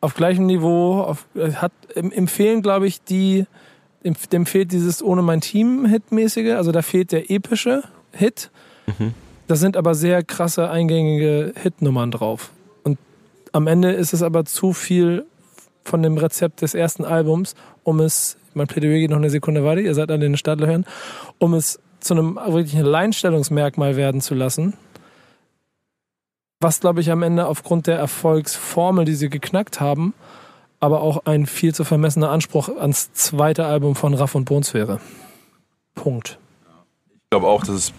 auf 0.01 0.15
gleichem 0.15 0.47
Niveau, 0.47 1.01
auf, 1.01 1.27
hat 1.55 1.71
im, 1.95 2.11
im 2.11 2.27
Fehlen, 2.27 2.61
glaube 2.61 2.89
ich, 2.89 3.05
die, 3.05 3.47
dem, 4.03 4.17
dem 4.33 4.47
fehlt 4.47 4.73
dieses 4.73 5.01
ohne 5.01 5.23
mein 5.23 5.41
Team-Hit-mäßige, 5.41 6.55
also 6.57 6.73
da 6.73 6.83
fehlt 6.83 7.13
der 7.13 7.31
epische 7.31 7.85
Hit. 8.11 8.51
Da 9.47 9.57
sind 9.57 9.77
aber 9.77 9.95
sehr 9.95 10.23
krasse 10.23 10.71
eingängige 10.71 11.53
Hitnummern 11.61 12.11
drauf. 12.11 12.51
Und 12.83 12.99
am 13.53 13.67
Ende 13.67 13.93
ist 13.93 14.13
es 14.13 14.23
aber 14.23 14.45
zu 14.45 14.73
viel 14.73 15.27
von 15.85 16.03
dem 16.03 16.17
Rezept 16.17 16.63
des 16.63 16.75
ersten 16.75 17.05
Albums, 17.05 17.55
um 17.83 18.01
es, 18.01 18.37
mein 18.55 18.67
Plädoyer 18.67 18.99
geht 18.99 19.11
noch 19.11 19.19
eine 19.19 19.31
Sekunde 19.31 19.65
weiter, 19.65 19.83
ihr 19.83 19.95
seid 19.95 20.11
an 20.11 20.21
den 20.21 20.37
Stadler 20.37 20.67
hören, 20.67 20.87
um 21.39 21.55
es 21.55 21.79
zu 22.01 22.15
einem 22.15 22.37
wirklichen 22.37 22.85
Alleinstellungsmerkmal 22.85 23.97
werden 23.97 24.21
zu 24.21 24.35
lassen. 24.35 24.75
Was, 26.61 26.81
glaube 26.81 27.01
ich, 27.01 27.11
am 27.11 27.23
Ende 27.23 27.47
aufgrund 27.47 27.87
der 27.87 27.99
Erfolgsformel, 27.99 29.05
die 29.05 29.15
sie 29.15 29.29
geknackt 29.29 29.81
haben, 29.81 30.15
aber 30.81 31.03
auch 31.03 31.27
ein 31.27 31.47
viel 31.47 31.75
zu 31.75 31.85
vermessener 31.85 32.31
Anspruch 32.31 32.69
ans 32.69 33.13
zweite 33.13 33.67
Album 33.67 33.95
von 33.95 34.15
Raff 34.15 34.35
und 34.35 34.47
Bones 34.47 34.75
wäre. 34.75 35.01
Punkt. 35.95 36.39
Ich 37.15 37.31
glaube 37.31 37.47
auch, 37.47 37.65
dass, 37.65 37.75
es, 37.75 37.93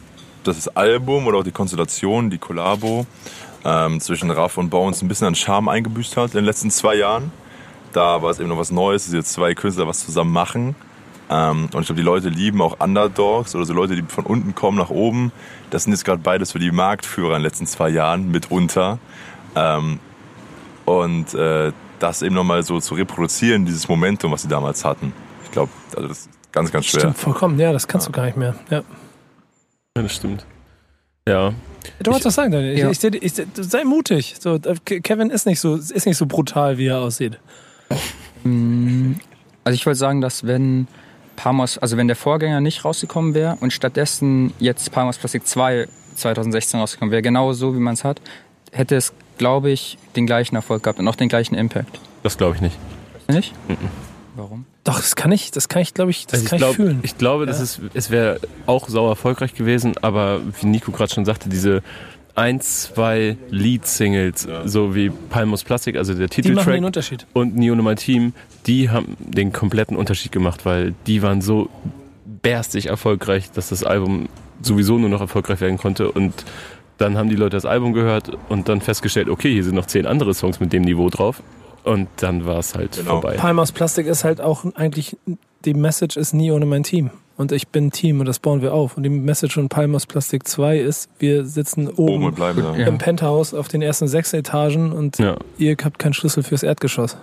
dass 0.47 0.57
das 0.57 0.75
Album 0.75 1.27
oder 1.27 1.39
auch 1.39 1.43
die 1.43 1.51
Konstellation, 1.51 2.29
die 2.29 2.37
Kollabo 2.37 3.05
ähm, 3.63 3.99
zwischen 3.99 4.31
Raff 4.31 4.57
und 4.57 4.69
Bones 4.69 5.01
ein 5.01 5.07
bisschen 5.07 5.27
an 5.27 5.35
Charme 5.35 5.69
eingebüßt 5.69 6.17
hat 6.17 6.31
in 6.31 6.37
den 6.37 6.45
letzten 6.45 6.71
zwei 6.71 6.95
Jahren. 6.95 7.31
Da 7.93 8.21
war 8.21 8.31
es 8.31 8.39
eben 8.39 8.49
noch 8.49 8.57
was 8.57 8.71
Neues, 8.71 9.05
dass 9.05 9.13
jetzt 9.13 9.33
zwei 9.33 9.53
Künstler 9.53 9.87
was 9.87 10.05
zusammen 10.05 10.31
machen. 10.31 10.75
Ähm, 11.29 11.69
und 11.73 11.81
ich 11.81 11.87
glaube, 11.87 11.95
die 11.95 12.05
Leute 12.05 12.29
lieben 12.29 12.61
auch 12.61 12.79
Underdogs 12.79 13.55
oder 13.55 13.65
so 13.65 13.73
Leute, 13.73 13.95
die 13.95 14.03
von 14.03 14.25
unten 14.25 14.53
kommen 14.53 14.77
nach 14.77 14.89
oben. 14.89 15.31
Das 15.71 15.83
sind 15.83 15.93
jetzt 15.93 16.05
gerade 16.05 16.21
beides 16.21 16.51
für 16.51 16.59
die 16.59 16.71
Marktführer 16.71 17.35
in 17.35 17.41
den 17.41 17.43
letzten 17.43 17.65
zwei 17.65 17.89
Jahren 17.89 18.29
mitunter. 18.31 18.99
Ähm, 19.55 19.99
und 20.85 21.33
äh, 21.33 21.71
das 21.99 22.21
eben 22.21 22.35
nochmal 22.35 22.61
so 22.63 22.79
zu 22.79 22.93
reproduzieren, 22.93 23.65
dieses 23.65 23.87
Momentum, 23.87 24.31
was 24.31 24.43
sie 24.43 24.47
damals 24.47 24.85
hatten. 24.85 25.13
Ich 25.45 25.51
glaube, 25.51 25.71
also 25.95 26.09
das 26.09 26.29
Ganz, 26.55 26.71
ganz 26.71 26.85
schwer. 26.85 27.01
Stimmt 27.01 27.17
vollkommen. 27.17 27.59
Ja, 27.59 27.73
das 27.73 27.85
kannst 27.85 28.07
du 28.07 28.13
gar 28.13 28.25
nicht 28.25 28.37
mehr. 28.37 28.55
Ja. 28.69 28.81
Ja, 29.97 30.03
das 30.03 30.13
stimmt. 30.15 30.45
Ja. 31.27 31.53
Du 32.03 32.11
wolltest 32.11 32.25
was 32.25 32.35
sagen, 32.35 32.51
Daniel. 32.51 32.73
Ich, 32.73 32.79
Ja. 32.79 32.89
ich, 32.91 33.03
ich, 33.23 33.33
seh- 33.33 33.45
sei 33.55 33.83
mutig. 33.83 34.35
So, 34.39 34.55
äh, 34.55 34.75
Ke- 34.83 35.01
Kevin 35.01 35.29
ist 35.29 35.45
nicht 35.45 35.59
so, 35.59 35.75
ist 35.75 36.05
nicht 36.05 36.17
so 36.17 36.25
brutal, 36.25 36.77
wie 36.77 36.87
er 36.87 36.99
aussieht. 36.99 37.39
Mm, 38.43 39.13
Also 39.63 39.75
ich 39.75 39.85
wollte 39.85 39.97
sagen, 39.97 40.21
dass 40.21 40.45
wenn 40.45 40.87
Parmos, 41.35 41.77
also 41.79 41.97
wenn 41.97 42.07
der 42.07 42.15
Vorgänger 42.15 42.61
nicht 42.61 42.85
rausgekommen 42.85 43.33
wäre 43.33 43.57
und 43.61 43.73
stattdessen 43.73 44.53
jetzt 44.59 44.91
Parmos 44.91 45.17
Plastik 45.17 45.47
2 45.47 45.87
2016 46.15 46.79
rausgekommen 46.79 47.11
wäre, 47.11 47.21
genau 47.23 47.51
so 47.53 47.73
wie 47.75 47.79
man 47.79 47.93
es 47.95 48.03
hat, 48.03 48.21
hätte 48.71 48.95
es, 48.95 49.11
glaube 49.37 49.71
ich, 49.71 49.97
den 50.15 50.25
gleichen 50.27 50.55
Erfolg 50.55 50.83
gehabt 50.83 50.99
und 50.99 51.07
auch 51.07 51.15
den 51.15 51.29
gleichen 51.29 51.55
Impact. 51.55 51.99
Das 52.23 52.37
glaube 52.37 52.55
ich 52.55 52.61
nicht. 52.61 52.77
Nicht? 53.27 53.53
Warum? 54.35 54.65
Doch, 54.85 54.95
das 55.01 55.15
kann 55.17 55.31
ich, 55.33 55.51
das 55.51 55.67
kann 55.67 55.81
ich, 55.81 55.93
glaube 55.93 56.11
ich, 56.11 56.27
das 56.27 56.39
Also 56.41 56.49
kann 56.49 56.55
ich, 56.57 56.61
ich 56.61 56.65
glaub, 56.67 56.75
fühlen. 56.75 56.99
ich 57.03 57.17
glaube, 57.17 57.45
das 57.47 57.57
Ja. 57.57 57.63
ist, 57.63 57.81
es 57.93 58.09
wäre 58.11 58.39
auch 58.67 58.87
sauer 58.87 59.09
erfolgreich 59.09 59.53
gewesen, 59.53 59.95
aber 60.01 60.39
wie 60.61 60.67
Nico 60.67 60.91
gerade 60.91 61.13
schon 61.13 61.25
sagte, 61.25 61.49
diese 61.49 61.81
ein, 62.35 62.61
zwei 62.61 63.37
Lead-Singles, 63.49 64.47
so 64.65 64.93
wie 64.93 65.09
Palmos 65.09 65.63
Plastik, 65.63 65.95
also 65.97 66.13
der 66.13 66.27
Die 66.27 66.41
machen 66.41 66.43
Titeltrack 66.49 66.73
den 66.75 66.85
Unterschied. 66.85 67.25
und 67.33 67.55
Neo 67.55 67.75
My 67.75 67.95
Team, 67.95 68.33
die 68.67 68.89
haben 68.89 69.15
den 69.19 69.51
kompletten 69.53 69.97
Unterschied 69.97 70.31
gemacht, 70.31 70.65
weil 70.65 70.93
die 71.07 71.21
waren 71.21 71.41
so 71.41 71.69
berstig 72.41 72.87
erfolgreich, 72.87 73.51
dass 73.51 73.69
das 73.69 73.83
Album 73.83 74.27
sowieso 74.61 74.97
nur 74.99 75.09
noch 75.09 75.21
erfolgreich 75.21 75.61
werden 75.61 75.77
konnte 75.77 76.11
und 76.11 76.33
dann 76.97 77.17
haben 77.17 77.29
die 77.29 77.35
Leute 77.35 77.57
das 77.57 77.65
Album 77.65 77.93
gehört 77.93 78.31
und 78.49 78.69
dann 78.69 78.81
festgestellt, 78.81 79.29
okay, 79.29 79.51
hier 79.51 79.63
sind 79.63 79.75
noch 79.75 79.85
zehn 79.87 80.05
andere 80.05 80.33
Songs 80.33 80.59
mit 80.59 80.71
dem 80.73 80.83
Niveau 80.83 81.09
drauf 81.09 81.41
und 81.85 82.07
dann 82.17 82.45
war 82.45 82.59
es 82.59 82.75
halt 82.75 82.97
Genau. 82.97 83.21
vorbei. 83.21 83.35
Palm 83.37 83.59
aus 83.59 83.71
Plastik 83.71 84.07
ist 84.07 84.23
halt 84.23 84.41
auch 84.41 84.65
eigentlich, 84.75 85.17
die 85.63 85.73
Message 85.73 86.17
ist 86.17 86.33
nie 86.33 86.51
ohne 86.51 86.65
mein 86.65 86.83
Team. 86.83 87.11
Und 87.37 87.51
ich 87.51 87.67
bin 87.67 87.91
Team 87.91 88.21
und 88.21 88.27
das 88.27 88.39
bauen 88.39 88.61
wir 88.61 88.73
auf. 88.73 88.95
Und 88.95 89.03
die 89.03 89.09
Message 89.09 89.55
von 89.55 89.67
Palm 89.67 89.93
aus 89.93 90.05
Plastik 90.05 90.47
2 90.47 90.79
ist, 90.79 91.09
wir 91.19 91.45
sitzen 91.45 91.89
Oben 91.89 92.23
oben 92.27 92.33
bleiben. 92.35 92.61
Ja. 92.77 92.87
im 92.87 92.97
Penthouse 92.97 93.53
auf 93.53 93.67
den 93.67 93.81
ersten 93.81 94.07
sechs 94.07 94.31
Etagen 94.33 94.93
und 94.93 95.17
Ja. 95.19 95.35
ihr 95.57 95.75
habt 95.83 95.99
keinen 95.99 96.13
Schlüssel 96.13 96.43
fürs 96.43 96.63
Erdgeschoss. 96.63 97.17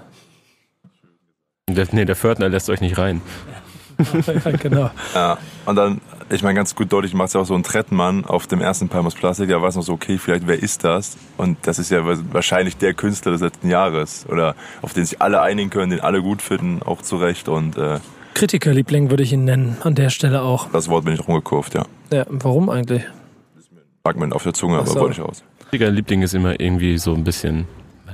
Der, 1.71 1.87
nee, 1.93 2.05
der 2.05 2.17
Fördner 2.17 2.49
lässt 2.51 2.69
euch 2.69 2.81
nicht 2.83 2.99
rein. 2.99 3.23
Ja, 4.45 4.51
genau. 4.53 4.91
Ja, 5.15 5.39
und 5.67 5.77
dann, 5.77 6.01
ich 6.31 6.43
meine, 6.43 6.55
ganz 6.55 6.75
gut 6.75 6.93
deutlich 6.93 7.15
macht 7.15 7.29
es 7.29 7.35
ja 7.35 7.41
auch 7.41 7.47
so 7.47 7.55
ein 7.55 7.63
Trettmann 7.63 8.25
auf 8.25 8.47
dem 8.47 8.61
ersten 8.61 8.89
Palmos 8.89 9.15
Plastik. 9.15 9.49
Da 9.49 9.61
war 9.63 9.69
es 9.69 9.77
noch 9.77 9.83
so, 9.83 9.93
okay, 9.93 10.19
vielleicht 10.19 10.47
wer 10.47 10.63
ist 10.63 10.85
das? 10.85 11.17
Und 11.37 11.59
das 11.63 11.79
ist 11.79 11.91
ja 11.91 12.01
wahrscheinlich 12.33 12.77
der 12.77 12.95
Künstler 12.95 13.33
des 13.33 13.41
letzten 13.41 13.69
Jahres. 13.69 14.27
Oder 14.29 14.55
auf 14.83 14.93
den 14.93 15.05
sich 15.05 15.21
alle 15.21 15.41
einigen 15.41 15.71
können, 15.71 15.91
den 15.91 16.01
alle 16.01 16.23
gut 16.23 16.43
finden, 16.43 16.83
auch 16.83 17.03
zu 17.03 17.17
Recht. 17.17 17.49
Und 17.49 17.77
äh, 17.77 17.99
Kritikerliebling 18.35 19.11
würde 19.11 19.23
ich 19.23 19.33
ihn 19.33 19.45
nennen, 19.45 19.77
an 19.83 19.95
der 19.95 20.11
Stelle 20.11 20.43
auch. 20.43 20.69
das 20.73 20.89
Wort 20.89 21.05
bin 21.05 21.15
ich 21.15 21.27
rumgekurvt, 21.27 21.75
ja. 21.75 21.85
Ja, 22.11 22.25
warum 22.29 22.71
eigentlich? 22.71 23.03
Mag 24.05 24.17
man 24.17 24.33
auf 24.33 24.43
der 24.43 24.55
Zunge, 24.55 24.77
Ach 24.77 24.81
aber 24.83 24.91
so. 24.91 25.01
wollte 25.01 25.21
ich 25.21 25.21
aus. 25.21 25.45
Digga, 25.73 25.89
Liebling 25.89 26.23
ist 26.23 26.35
immer 26.35 26.59
irgendwie 26.61 26.99
so 26.99 27.15
ein 27.15 27.25
bisschen. 27.25 27.67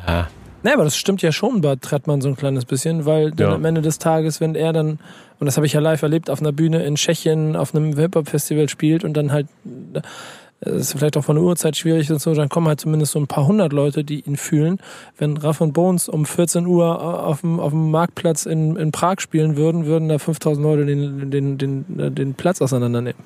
Ja, 0.07 0.29
Nee, 0.63 0.73
aber 0.73 0.85
das 0.85 0.97
stimmt 0.97 1.23
ja 1.23 1.31
schon 1.33 1.61
bei 1.61 1.77
Trettmann 1.77 2.21
so 2.21 2.29
ein 2.29 2.37
kleines 2.37 2.65
bisschen, 2.65 3.07
weil 3.07 3.31
dann 3.31 3.49
Ja. 3.51 3.55
am 3.55 3.65
Ende 3.65 3.81
des 3.83 3.99
Tages, 3.99 4.41
wenn 4.41 4.55
er 4.55 4.73
dann, 4.73 4.99
und 5.39 5.47
das 5.47 5.57
habe 5.57 5.67
ich 5.67 5.73
ja 5.73 5.81
live 5.81 6.03
erlebt, 6.03 6.31
auf 6.31 6.41
einer 6.41 6.53
Bühne 6.53 6.85
in 6.85 6.97
Tschechien 6.97 7.55
auf 7.57 7.75
einem 7.75 7.97
Hip-Hop-Festival 7.97 8.69
spielt 8.69 9.05
und 9.05 9.17
dann 9.17 9.31
halt, 9.31 9.47
es 10.61 10.73
ist 10.73 10.93
vielleicht 10.99 11.17
auch 11.17 11.23
von 11.25 11.37
der 11.37 11.45
Uhrzeit 11.45 11.77
schwierig 11.77 12.11
und 12.11 12.21
so, 12.21 12.35
dann 12.35 12.49
kommen 12.49 12.67
halt 12.67 12.81
zumindest 12.81 13.13
so 13.13 13.21
ein 13.21 13.29
paar 13.29 13.47
hundert 13.47 13.73
Leute, 13.73 14.03
die 14.03 14.21
ihn 14.23 14.37
fühlen. 14.37 14.79
Wenn 15.17 15.37
Raff 15.37 15.61
und 15.61 15.73
Bones 15.73 16.09
um 16.09 16.27
14 16.27 16.67
Uhr 16.67 17.01
auf 17.25 17.43
dem, 17.43 17.61
auf 17.61 17.71
dem 17.71 17.93
Marktplatz 17.93 18.45
in, 18.45 18.75
in 18.75 18.91
Prag 18.91 19.21
spielen 19.21 19.57
würden, 19.57 19.87
würden 19.87 20.09
da 20.09 20.19
5000 20.19 20.65
Leute 20.67 20.87
den, 20.87 21.31
den, 21.31 21.59
den, 21.59 22.15
den 22.17 22.35
Platz 22.35 22.61
auseinandernehmen. 22.61 23.23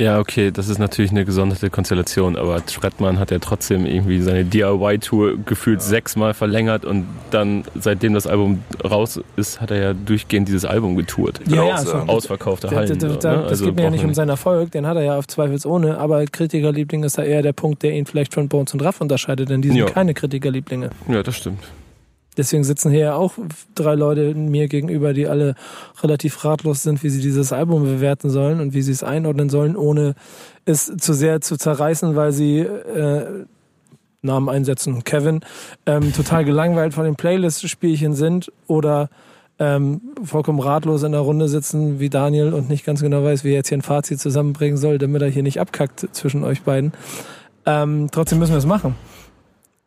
Ja, 0.00 0.20
okay, 0.20 0.52
das 0.52 0.68
ist 0.68 0.78
natürlich 0.78 1.10
eine 1.10 1.24
gesonderte 1.24 1.70
Konstellation, 1.70 2.36
aber 2.36 2.64
Trettmann 2.64 3.18
hat 3.18 3.32
ja 3.32 3.40
trotzdem 3.40 3.84
irgendwie 3.84 4.20
seine 4.20 4.44
DIY-Tour 4.44 5.38
gefühlt 5.44 5.82
sechsmal 5.82 6.34
verlängert 6.34 6.84
und 6.84 7.04
dann, 7.32 7.64
seitdem 7.74 8.14
das 8.14 8.28
Album 8.28 8.62
raus 8.84 9.20
ist, 9.36 9.60
hat 9.60 9.72
er 9.72 9.82
ja 9.82 9.94
durchgehend 9.94 10.46
dieses 10.46 10.64
Album 10.64 10.94
getourt. 10.94 11.40
Ja, 11.48 11.64
ja, 11.64 11.74
auch 11.74 11.78
so. 11.78 11.90
sagen. 11.90 12.08
Ausverkaufte 12.08 12.68
Da, 12.68 12.76
Hallen. 12.76 12.96
da, 12.96 13.08
so, 13.10 13.16
da, 13.16 13.32
ne? 13.32 13.42
das 13.42 13.50
Also 13.50 13.64
geht 13.64 13.74
mir 13.74 13.82
ja 13.82 13.90
nicht 13.90 14.04
um 14.04 14.14
seinen 14.14 14.28
Erfolg, 14.28 14.70
den 14.70 14.86
hat 14.86 14.96
er 14.96 15.02
ja 15.02 15.18
auf 15.18 15.26
zweifelsohne, 15.26 15.98
aber 15.98 16.24
Kritikerliebling 16.26 17.02
ist 17.02 17.18
da 17.18 17.24
eher 17.24 17.42
der 17.42 17.52
Punkt, 17.52 17.82
der 17.82 17.90
ihn 17.92 18.06
vielleicht 18.06 18.34
von 18.34 18.48
Bones 18.48 18.72
und 18.74 18.82
Raff 18.84 19.00
unterscheidet, 19.00 19.50
denn 19.50 19.62
die 19.62 19.68
sind 19.70 19.78
Ja. 19.78 19.86
keine 19.86 20.14
Kritikerlieblinge. 20.14 20.90
Ja, 21.08 21.24
das 21.24 21.36
stimmt. 21.36 21.58
Deswegen 22.38 22.64
sitzen 22.64 22.90
hier 22.90 23.00
ja 23.00 23.14
auch 23.14 23.34
drei 23.74 23.94
Leute 23.94 24.34
mir 24.34 24.68
gegenüber, 24.68 25.12
die 25.12 25.26
alle 25.26 25.54
relativ 26.02 26.44
ratlos 26.44 26.82
sind, 26.82 27.02
wie 27.02 27.10
sie 27.10 27.20
dieses 27.20 27.52
Album 27.52 27.82
bewerten 27.82 28.30
sollen 28.30 28.60
und 28.60 28.72
wie 28.72 28.82
sie 28.82 28.92
es 28.92 29.02
einordnen 29.02 29.50
sollen, 29.50 29.76
ohne 29.76 30.14
es 30.64 30.86
zu 30.96 31.12
sehr 31.12 31.40
zu 31.40 31.56
zerreißen, 31.56 32.16
weil 32.16 32.32
sie 32.32 32.60
äh, 32.60 33.44
Namen 34.22 34.48
einsetzen, 34.48 35.04
Kevin, 35.04 35.40
ähm, 35.86 36.12
total 36.12 36.44
gelangweilt 36.44 36.94
von 36.94 37.04
den 37.04 37.16
Playlist-Spielchen 37.16 38.14
sind 38.14 38.52
oder 38.66 39.10
ähm, 39.58 40.00
vollkommen 40.22 40.60
ratlos 40.60 41.02
in 41.02 41.12
der 41.12 41.20
Runde 41.20 41.48
sitzen 41.48 41.98
wie 41.98 42.10
Daniel 42.10 42.52
und 42.52 42.68
nicht 42.68 42.84
ganz 42.84 43.00
genau 43.00 43.24
weiß, 43.24 43.42
wie 43.42 43.50
er 43.50 43.56
jetzt 43.56 43.68
hier 43.68 43.78
ein 43.78 43.82
Fazit 43.82 44.20
zusammenbringen 44.20 44.76
soll, 44.76 44.98
damit 44.98 45.22
er 45.22 45.28
hier 45.28 45.42
nicht 45.42 45.60
abkackt 45.60 46.08
zwischen 46.12 46.44
euch 46.44 46.62
beiden. 46.62 46.92
Ähm, 47.66 48.08
trotzdem 48.12 48.38
müssen 48.38 48.52
wir 48.52 48.58
es 48.58 48.66
machen. 48.66 48.94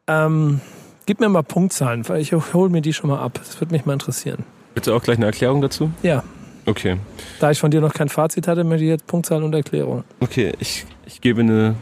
Ähm, 0.07 0.59
gib 1.05 1.19
mir 1.19 1.29
mal 1.29 1.43
Punktzahlen, 1.43 2.07
weil 2.09 2.21
ich 2.21 2.31
hole 2.33 2.69
mir 2.69 2.81
die 2.81 2.93
schon 2.93 3.09
mal 3.09 3.19
ab. 3.19 3.33
Das 3.43 3.59
würde 3.59 3.73
mich 3.73 3.85
mal 3.85 3.93
interessieren. 3.93 4.43
Bitte 4.73 4.93
auch 4.93 5.01
gleich 5.03 5.17
eine 5.17 5.25
Erklärung 5.25 5.61
dazu? 5.61 5.91
Ja, 6.03 6.23
Okay. 6.65 6.97
da 7.39 7.51
ich 7.51 7.59
von 7.59 7.71
dir 7.71 7.81
noch 7.81 7.93
kein 7.93 8.07
Fazit 8.09 8.47
hatte, 8.47 8.63
möchte 8.63 8.83
ich 8.83 8.89
jetzt 8.89 9.07
Punktzahlen 9.07 9.43
und 9.43 9.53
Erklärung. 9.55 10.03
Okay, 10.19 10.53
ich, 10.59 10.85
ich 11.05 11.19
gebe 11.19 11.41
eine. 11.41 11.75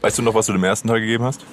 Weißt 0.00 0.18
du 0.18 0.22
noch, 0.22 0.34
was 0.34 0.46
du 0.46 0.52
dem 0.52 0.64
ersten 0.64 0.88
Teil 0.88 1.00
gegeben 1.00 1.22
hast? 1.24 1.44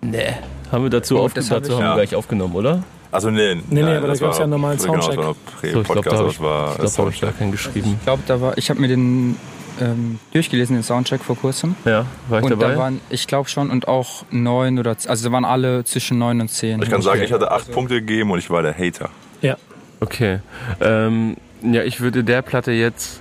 Nee. 0.00 0.34
Haben 0.72 0.84
wir 0.84 0.90
dazu, 0.90 1.18
Oh, 1.18 1.24
auf, 1.24 1.34
das 1.34 1.48
dazu 1.48 1.72
hab 1.72 1.78
haben 1.78 1.82
wir 1.82 1.88
Ja. 1.88 1.94
gleich 1.96 2.14
aufgenommen, 2.14 2.54
oder? 2.54 2.82
Also 3.12 3.28
nee, 3.30 3.56
nee, 3.56 3.82
nein, 3.82 3.96
aber 3.96 4.02
da 4.02 4.06
das 4.12 4.20
gab's 4.20 4.34
war- 4.34 4.38
ja 4.38 4.42
einen 4.44 4.50
normalen 4.52 4.78
genau, 4.78 4.94
das 4.94 5.04
Soundcheck. 5.06 5.24
war 5.24 5.34
So, 5.72 5.80
ich 5.80 5.88
glaube, 5.88 6.08
da 6.10 6.16
habe 6.16 6.28
ich, 6.30 6.40
war 6.40 6.70
ich 6.70 6.76
glaub, 6.76 6.78
da 6.78 6.78
hab 6.78 6.78
ich 6.78 6.80
gar 6.80 6.88
Soundcheck. 6.88 7.38
keinen 7.38 7.50
geschrieben. 7.52 7.96
Ich 7.98 8.04
glaube, 8.04 8.22
da 8.26 8.40
war, 8.40 8.56
ich 8.56 8.70
habe 8.70 8.80
mir 8.80 8.86
den 8.88 9.36
ähm, 9.80 10.18
durchgelesen, 10.32 10.76
den 10.76 10.82
Soundcheck 10.82 11.22
vor 11.22 11.36
kurzem. 11.36 11.74
Ja, 11.84 12.06
war 12.28 12.38
ich 12.38 12.44
Und 12.44 12.50
dabei? 12.50 12.72
da 12.74 12.78
waren, 12.78 13.00
ich 13.10 13.26
glaube 13.26 13.48
schon, 13.48 13.70
und 13.70 13.88
auch 13.88 14.24
neun 14.30 14.78
oder, 14.78 14.96
also 15.06 15.28
da 15.28 15.32
waren 15.32 15.44
alle 15.44 15.84
zwischen 15.84 16.18
neun 16.18 16.40
und 16.40 16.48
zehn. 16.48 16.80
Ich 16.82 16.90
kann 16.90 17.02
sagen, 17.02 17.18
Okay. 17.18 17.26
ich 17.26 17.32
hatte 17.32 17.50
acht 17.50 17.70
Punkte 17.72 17.94
gegeben 17.96 18.30
und 18.30 18.38
ich 18.38 18.50
war 18.50 18.62
der 18.62 18.76
Hater. 18.76 19.10
Ja. 19.42 19.56
Okay. 20.00 20.40
Ähm, 20.80 21.36
ja, 21.62 21.82
ich 21.82 22.00
würde 22.00 22.24
der 22.24 22.42
Platte 22.42 22.72
jetzt, 22.72 23.20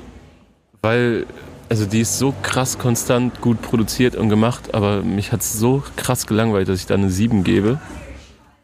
weil, 0.81 1.25
also 1.69 1.85
die 1.85 2.01
ist 2.01 2.17
so 2.17 2.33
krass 2.41 2.77
konstant 2.77 3.41
gut 3.41 3.61
produziert 3.61 4.15
und 4.15 4.29
gemacht, 4.29 4.73
aber 4.73 5.01
mich 5.01 5.31
hat 5.31 5.41
es 5.41 5.53
so 5.53 5.83
krass 5.97 6.25
gelangweilt, 6.27 6.69
dass 6.69 6.79
ich 6.79 6.85
da 6.85 6.93
eine 6.95 7.09
7 7.09 7.43
gebe. 7.43 7.79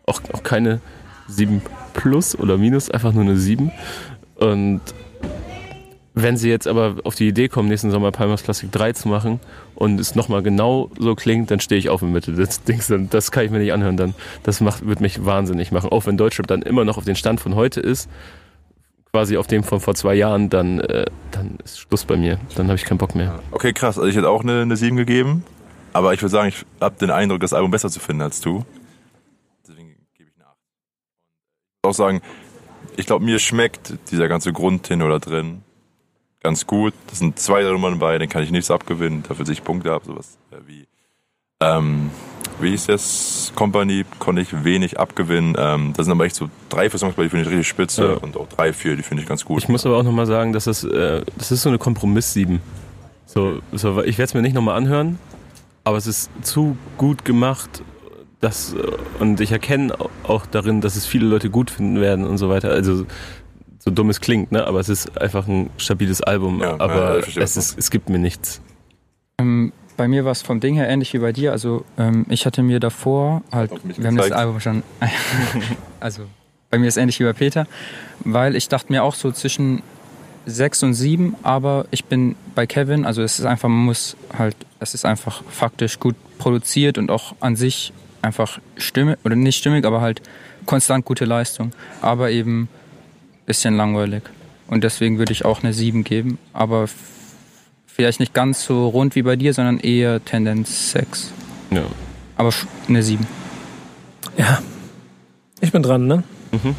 Auch, 0.05 0.21
auch 0.33 0.43
keine 0.43 0.79
7 1.27 1.61
plus 1.93 2.37
oder 2.37 2.57
minus, 2.57 2.89
einfach 2.89 3.11
nur 3.13 3.23
eine 3.23 3.37
7. 3.37 3.71
Und 4.35 4.81
wenn 6.17 6.37
sie 6.37 6.49
jetzt 6.49 6.65
aber 6.65 6.95
auf 7.03 7.15
die 7.15 7.27
Idee 7.27 7.49
kommen, 7.49 7.67
nächsten 7.67 7.91
Sommer 7.91 8.11
Palmas 8.11 8.41
Plastik 8.41 8.71
3 8.71 8.93
zu 8.93 9.09
machen 9.09 9.41
und 9.75 9.99
es 9.99 10.15
nochmal 10.15 10.41
genau 10.43 10.89
so 10.97 11.13
klingt, 11.13 11.51
dann 11.51 11.59
stehe 11.59 11.77
ich 11.77 11.89
auf 11.89 12.01
in 12.01 12.13
Mitte 12.13 12.31
des 12.31 12.63
Dings. 12.63 12.91
Das 13.09 13.31
kann 13.31 13.43
ich 13.43 13.51
mir 13.51 13.59
nicht 13.59 13.73
anhören. 13.73 13.97
Dann, 13.97 14.15
das 14.43 14.61
macht, 14.61 14.87
wird 14.87 15.01
mich 15.01 15.25
wahnsinnig 15.25 15.73
machen. 15.73 15.89
Auch 15.91 16.05
wenn 16.05 16.15
Deutschrap 16.15 16.47
dann 16.47 16.61
immer 16.61 16.85
noch 16.85 16.97
auf 16.97 17.03
den 17.03 17.17
Stand 17.17 17.41
von 17.41 17.55
heute 17.55 17.81
ist, 17.81 18.09
quasi 19.11 19.35
auf 19.35 19.47
dem 19.47 19.65
von 19.65 19.81
vor 19.81 19.93
zwei 19.93 20.15
Jahren, 20.15 20.49
dann, 20.49 20.79
äh, 20.79 21.05
dann 21.31 21.57
ist 21.63 21.79
Schluss 21.79 22.05
bei 22.05 22.15
mir. 22.15 22.39
Dann 22.55 22.67
habe 22.67 22.77
ich 22.77 22.85
keinen 22.85 22.97
Bock 22.97 23.13
mehr. 23.13 23.41
Okay, 23.51 23.73
krass. 23.73 23.97
Also 23.97 24.07
ich 24.07 24.15
hätte 24.15 24.29
auch 24.29 24.41
eine, 24.41 24.61
eine 24.61 24.77
7 24.77 24.95
gegeben. 24.95 25.43
Aber 25.91 26.13
ich 26.13 26.21
würde 26.21 26.31
sagen, 26.31 26.47
ich 26.47 26.65
habe 26.79 26.95
den 26.97 27.11
Eindruck, 27.11 27.41
das 27.41 27.51
Album 27.51 27.71
besser 27.71 27.89
zu 27.89 27.99
finden 27.99 28.21
als 28.21 28.39
du. 28.39 28.65
Deswegen 29.67 29.95
gebe 30.13 30.29
ich 30.29 30.35
eine 30.37 30.47
8. 30.47 30.55
Ich 30.55 31.87
muss 31.87 31.93
auch 31.93 31.97
sagen, 31.97 32.21
ich 32.95 33.05
glaube, 33.05 33.25
mir 33.25 33.39
schmeckt 33.39 33.93
dieser 34.11 34.29
ganze 34.29 34.53
Grundtenor 34.53 35.09
da 35.09 35.19
drin 35.19 35.61
ganz 36.45 36.67
gut. 36.67 36.93
Das 37.09 37.19
sind 37.19 37.39
zwei 37.39 37.63
Nummern 37.63 37.97
bei, 37.97 38.17
denen 38.19 38.29
kann 38.29 38.43
ich 38.43 38.51
nichts 38.51 38.69
abgewinnen. 38.69 39.23
Dafür 39.27 39.45
sehe 39.45 39.53
ich 39.53 39.63
Punkte 39.63 39.91
ab. 39.91 40.03
Sowas 40.05 40.37
äh, 40.51 40.57
wie, 40.67 40.85
ähm, 41.59 42.11
wie 42.61 42.69
hieß 42.69 42.85
das? 42.85 43.51
Company 43.55 44.05
konnte 44.19 44.43
ich 44.43 44.63
wenig 44.63 44.99
abgewinnen. 44.99 45.55
Ähm, 45.57 45.93
da 45.97 46.03
sind 46.03 46.11
aber 46.11 46.25
echt 46.25 46.35
so 46.35 46.49
drei, 46.69 46.87
vier 46.89 46.99
Songs 46.99 47.15
bei, 47.15 47.23
die 47.23 47.29
finde 47.29 47.45
ich 47.45 47.49
richtig 47.49 47.67
spitze. 47.67 48.05
Ja. 48.05 48.13
Und 48.17 48.37
auch 48.37 48.47
drei, 48.47 48.73
vier, 48.73 48.95
die 48.95 49.01
finde 49.01 49.23
ich 49.23 49.27
ganz 49.27 49.43
gut. 49.43 49.63
Ich 49.63 49.69
muss 49.69 49.87
aber 49.87 49.97
auch 49.97 50.03
nochmal 50.03 50.27
sagen, 50.27 50.53
dass 50.53 50.65
das, 50.65 50.83
äh, 50.83 51.23
das 51.35 51.51
ist 51.51 51.63
so 51.63 51.69
eine 51.69 51.79
Kompromiss-7. 51.79 52.59
So, 53.25 53.59
so, 53.71 54.03
ich 54.03 54.19
werde 54.19 54.27
es 54.29 54.33
mir 54.35 54.43
nicht 54.43 54.53
nochmal 54.53 54.77
anhören, 54.77 55.17
aber 55.83 55.97
es 55.97 56.05
ist 56.05 56.29
zu 56.43 56.77
gut 56.97 57.25
gemacht. 57.25 57.81
dass, 58.39 58.73
äh, 58.73 58.77
und 59.19 59.41
ich 59.41 59.51
erkenne 59.51 59.95
auch 60.23 60.45
darin, 60.45 60.79
dass 60.79 60.95
es 60.95 61.07
viele 61.07 61.25
Leute 61.25 61.49
gut 61.49 61.71
finden 61.71 61.99
werden 61.99 62.23
und 62.23 62.37
so 62.37 62.49
weiter. 62.49 62.69
Also 62.69 63.07
so 63.85 63.91
dumm 63.91 64.09
es 64.09 64.19
klingt, 64.19 64.51
ne? 64.51 64.65
aber 64.65 64.79
es 64.79 64.89
ist 64.89 65.19
einfach 65.21 65.47
ein 65.47 65.69
stabiles 65.77 66.21
Album. 66.21 66.59
Ja, 66.59 66.71
ja, 66.71 66.79
aber 66.79 67.19
was 67.19 67.35
es, 67.37 67.57
ist, 67.57 67.77
es 67.77 67.91
gibt 67.91 68.09
mir 68.09 68.17
nichts. 68.17 68.61
Ähm, 69.39 69.71
bei 69.95 70.07
mir 70.07 70.25
war 70.25 70.31
es 70.31 70.41
vom 70.41 70.59
Ding 70.59 70.75
her 70.75 70.89
ähnlich 70.89 71.13
wie 71.13 71.19
bei 71.19 71.31
dir. 71.31 71.51
Also 71.51 71.85
ähm, 71.97 72.25
ich 72.29 72.45
hatte 72.45 72.63
mir 72.63 72.79
davor 72.79 73.43
halt, 73.51 73.71
wir 73.83 74.07
haben 74.07 74.17
das. 74.17 74.31
Album 74.31 74.59
schon, 74.59 74.83
also 75.99 76.23
bei 76.71 76.79
mir 76.79 76.87
ist 76.87 76.97
ähnlich 76.97 77.19
wie 77.19 77.23
bei 77.23 77.33
Peter, 77.33 77.67
weil 78.21 78.55
ich 78.55 78.67
dachte 78.67 78.91
mir 78.91 79.03
auch 79.03 79.15
so 79.15 79.31
zwischen 79.31 79.83
6 80.47 80.83
und 80.83 80.93
7, 80.93 81.35
aber 81.43 81.85
ich 81.91 82.05
bin 82.05 82.35
bei 82.53 82.67
Kevin, 82.67 83.05
also 83.05 83.21
es 83.21 83.39
ist 83.39 83.45
einfach, 83.45 83.69
man 83.69 83.85
muss 83.85 84.17
halt, 84.37 84.55
es 84.79 84.93
ist 84.93 85.05
einfach 85.05 85.43
faktisch 85.49 85.99
gut 85.99 86.15
produziert 86.37 86.97
und 86.97 87.09
auch 87.09 87.35
an 87.39 87.55
sich 87.55 87.93
einfach 88.21 88.59
stimmig, 88.77 89.17
oder 89.23 89.35
nicht 89.35 89.57
stimmig, 89.57 89.85
aber 89.85 90.01
halt 90.01 90.21
konstant 90.65 91.05
gute 91.05 91.25
Leistung, 91.25 91.71
aber 92.01 92.31
eben 92.31 92.67
bisschen 93.45 93.75
langweilig. 93.75 94.23
Und 94.67 94.83
deswegen 94.83 95.17
würde 95.17 95.31
ich 95.31 95.45
auch 95.45 95.63
eine 95.63 95.73
7 95.73 96.03
geben, 96.03 96.37
aber 96.53 96.87
vielleicht 97.85 98.19
nicht 98.19 98.33
ganz 98.33 98.65
so 98.65 98.87
rund 98.87 99.15
wie 99.15 99.21
bei 99.21 99.35
dir, 99.35 99.53
sondern 99.53 99.79
eher 99.79 100.23
Tendenz 100.23 100.91
6. 100.91 101.31
Ja. 101.71 101.83
Aber 102.35 102.51
eine 102.87 103.03
7. 103.03 103.25
Ja. 104.37 104.61
Ich 105.61 105.71
bin 105.71 105.83
dran, 105.83 106.07
ne? 106.07 106.23
Mhm. 106.51 106.75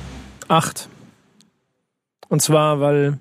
Acht. 0.48 0.88
Und 2.28 2.42
zwar, 2.42 2.80
weil 2.80 3.18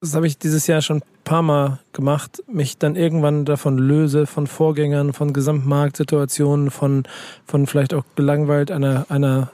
das 0.00 0.14
habe 0.14 0.26
ich 0.26 0.38
dieses 0.38 0.66
Jahr 0.66 0.82
schon 0.82 0.98
ein 0.98 1.02
paar 1.24 1.42
Mal 1.42 1.78
gemacht, 1.92 2.42
mich 2.46 2.76
dann 2.76 2.94
irgendwann 2.94 3.46
davon 3.46 3.78
löse, 3.78 4.26
von 4.26 4.46
Vorgängern, 4.46 5.14
von 5.14 5.32
Gesamtmarktsituationen, 5.32 6.70
von, 6.70 7.04
von 7.46 7.66
vielleicht 7.66 7.94
auch 7.94 8.04
gelangweilt 8.14 8.70
einer, 8.70 9.06
einer 9.08 9.50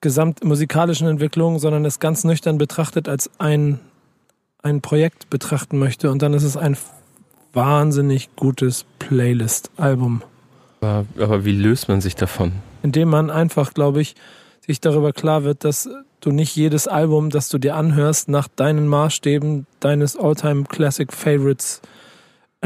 gesamtmusikalischen 0.00 1.08
Entwicklung, 1.08 1.58
sondern 1.58 1.84
es 1.84 2.00
ganz 2.00 2.24
nüchtern 2.24 2.58
betrachtet 2.58 3.08
als 3.08 3.30
ein, 3.38 3.80
ein 4.62 4.80
Projekt 4.80 5.30
betrachten 5.30 5.78
möchte. 5.78 6.10
Und 6.10 6.22
dann 6.22 6.34
ist 6.34 6.44
es 6.44 6.56
ein 6.56 6.76
wahnsinnig 7.52 8.34
gutes 8.36 8.84
Playlist-Album 8.98 10.22
Aber, 10.80 11.06
aber 11.18 11.44
wie 11.44 11.52
löst 11.52 11.88
man 11.88 12.00
sich 12.00 12.14
davon? 12.16 12.52
indem 12.86 13.08
man 13.08 13.30
einfach, 13.30 13.74
glaube 13.74 14.00
ich, 14.00 14.14
sich 14.64 14.80
darüber 14.80 15.12
klar 15.12 15.42
wird, 15.42 15.64
dass 15.64 15.88
du 16.20 16.30
nicht 16.30 16.54
jedes 16.54 16.86
Album, 16.86 17.30
das 17.30 17.48
du 17.48 17.58
dir 17.58 17.74
anhörst, 17.74 18.28
nach 18.28 18.46
deinen 18.46 18.86
Maßstäben 18.86 19.66
deines 19.80 20.16
Alltime 20.16 20.64
Classic 20.64 21.12
Favorites 21.12 21.82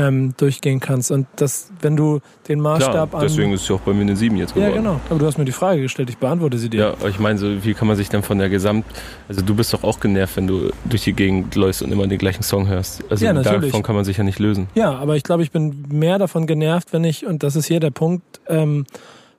ähm, 0.01 0.35
durchgehen 0.37 0.81
kannst. 0.81 1.11
Und 1.11 1.27
dass, 1.37 1.71
wenn 1.81 1.97
du 1.97 2.21
den 2.49 2.61
Maßstab 2.61 3.11
Klar, 3.11 3.23
deswegen 3.23 3.53
ist 3.53 3.63
es 3.63 3.69
ja 3.69 3.75
auch 3.77 3.81
bei 3.81 3.93
mir 3.93 4.03
eine 4.03 4.17
7 4.17 4.37
jetzt 4.37 4.55
geworden. 4.55 4.71
Ja, 4.71 4.77
genau. 4.77 5.01
Aber 5.11 5.19
du 5.19 5.27
hast 5.27 5.39
mir 5.39 5.45
die 5.45 5.53
Frage 5.53 5.83
gestellt, 5.83 6.09
ich 6.11 6.19
beantworte 6.19 6.59
sie 6.59 6.71
dir. 6.71 6.97
Ja, 7.01 7.09
ich 7.09 7.19
meine, 7.19 7.39
so, 7.39 7.65
wie 7.65 7.75
kann 7.75 7.87
man 7.87 7.97
sich 7.97 8.09
denn 8.09 8.23
von 8.23 8.39
der 8.39 8.49
Gesamt... 8.49 8.87
Also 9.29 9.43
du 9.43 9.55
bist 9.55 9.73
doch 9.75 9.85
auch 9.85 10.01
genervt, 10.01 10.37
wenn 10.37 10.47
du 10.47 10.71
durch 10.85 11.05
die 11.05 11.13
Gegend 11.13 11.55
läufst 11.55 11.83
und 11.83 11.93
immer 11.93 12.07
den 12.07 12.19
gleichen 12.19 12.43
Song 12.43 12.69
hörst. 12.69 13.05
Also 13.11 13.25
Ja, 13.25 13.33
natürlich. 13.33 13.71
davon 13.71 13.83
kann 13.83 13.95
man 13.95 14.05
sich 14.05 14.17
ja 14.17 14.25
nicht 14.25 14.39
lösen. 14.39 14.69
Ja, 14.75 14.93
aber 14.93 15.17
ich 15.17 15.23
glaube, 15.23 15.43
ich 15.43 15.51
bin 15.51 15.85
mehr 15.91 16.19
davon 16.19 16.47
genervt, 16.47 16.93
wenn 16.93 17.05
ich, 17.05 17.27
und 17.27 17.43
das 17.43 17.57
ist 17.57 17.67
hier 17.67 17.81
der 17.81 17.91
Punkt, 17.91 18.41
ähm, 18.49 18.87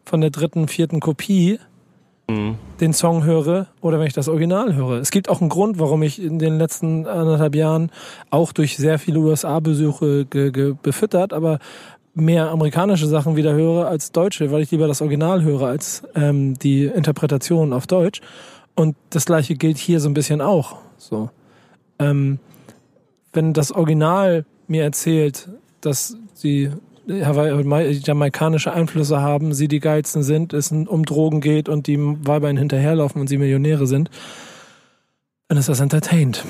von 0.06 0.22
der 0.22 0.30
dritten, 0.30 0.68
vierten 0.68 1.00
Kopie 1.00 1.60
Mhm. 2.32 2.56
den 2.80 2.94
Song 2.94 3.24
höre 3.24 3.68
oder 3.82 4.00
wenn 4.00 4.08
ich 4.08 4.14
das 4.14 4.28
Original 4.28 4.76
höre. 4.76 5.00
Es 5.00 5.12
gibt 5.12 5.30
auch 5.30 5.42
einen 5.42 5.50
Grund, 5.50 5.80
warum 5.80 6.04
ich 6.04 6.22
in 6.22 6.40
den 6.40 6.58
letzten 6.58 7.06
anderthalb 7.08 7.56
Jahren 7.56 7.92
auch 8.30 8.54
durch 8.54 8.78
sehr 8.78 9.00
viele 9.00 9.20
USA-Besuche 9.20 10.26
befüttert, 10.82 11.34
aber 11.34 11.60
mehr 12.14 12.50
amerikanische 12.50 13.08
Sachen 13.08 13.36
wieder 13.36 13.54
höre 13.54 13.88
als 13.88 14.12
deutsche, 14.12 14.52
weil 14.52 14.62
ich 14.62 14.72
lieber 14.72 14.88
das 14.88 15.02
Original 15.02 15.44
höre 15.44 15.68
als 15.68 16.04
ähm, 16.16 16.58
die 16.60 16.86
Interpretation 16.86 17.74
auf 17.74 17.88
Deutsch. 17.88 18.22
Und 18.76 18.96
das 19.10 19.26
gleiche 19.26 19.56
gilt 19.56 19.78
hier 19.78 20.00
so 20.00 20.10
ein 20.10 20.14
bisschen 20.14 20.42
auch. 20.42 20.78
So, 20.98 21.30
ähm, 22.00 22.40
wenn 23.34 23.54
das 23.54 23.72
Original 23.72 24.46
mir 24.68 24.84
erzählt, 24.84 25.50
dass 25.82 26.18
sie 26.34 26.72
Hawaii- 27.26 27.92
jamaikanische 28.04 28.72
Einflüsse 28.74 29.22
haben, 29.22 29.54
sie 29.54 29.68
die 29.68 29.80
geilsten 29.80 30.24
sind, 30.24 30.54
es 30.54 30.72
um 30.72 31.06
Drogen 31.06 31.42
geht 31.42 31.70
und 31.70 31.88
die 31.88 31.98
Weiber 32.00 32.50
ihnen 32.50 32.58
hinterherlaufen 32.58 33.22
und 33.22 33.28
sie 33.28 33.38
Millionäre 33.38 33.88
sind, 33.88 34.10
dann 35.48 35.58
ist 35.58 35.70
das 35.70 35.80
entertained. 35.80 36.44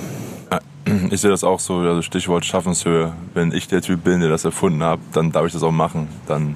Ich 1.09 1.21
sehe 1.21 1.29
das 1.31 1.43
auch 1.43 1.59
so, 1.59 1.75
also 1.77 2.01
Stichwort 2.01 2.43
Schaffenshöhe. 2.45 3.13
Wenn 3.33 3.51
ich 3.51 3.67
der 3.67 3.81
Typ 3.81 4.03
bin, 4.03 4.19
der 4.19 4.29
das 4.29 4.45
erfunden 4.45 4.83
hat, 4.83 4.99
dann 5.13 5.31
darf 5.31 5.45
ich 5.45 5.53
das 5.53 5.63
auch 5.63 5.71
machen. 5.71 6.07
Dann 6.27 6.55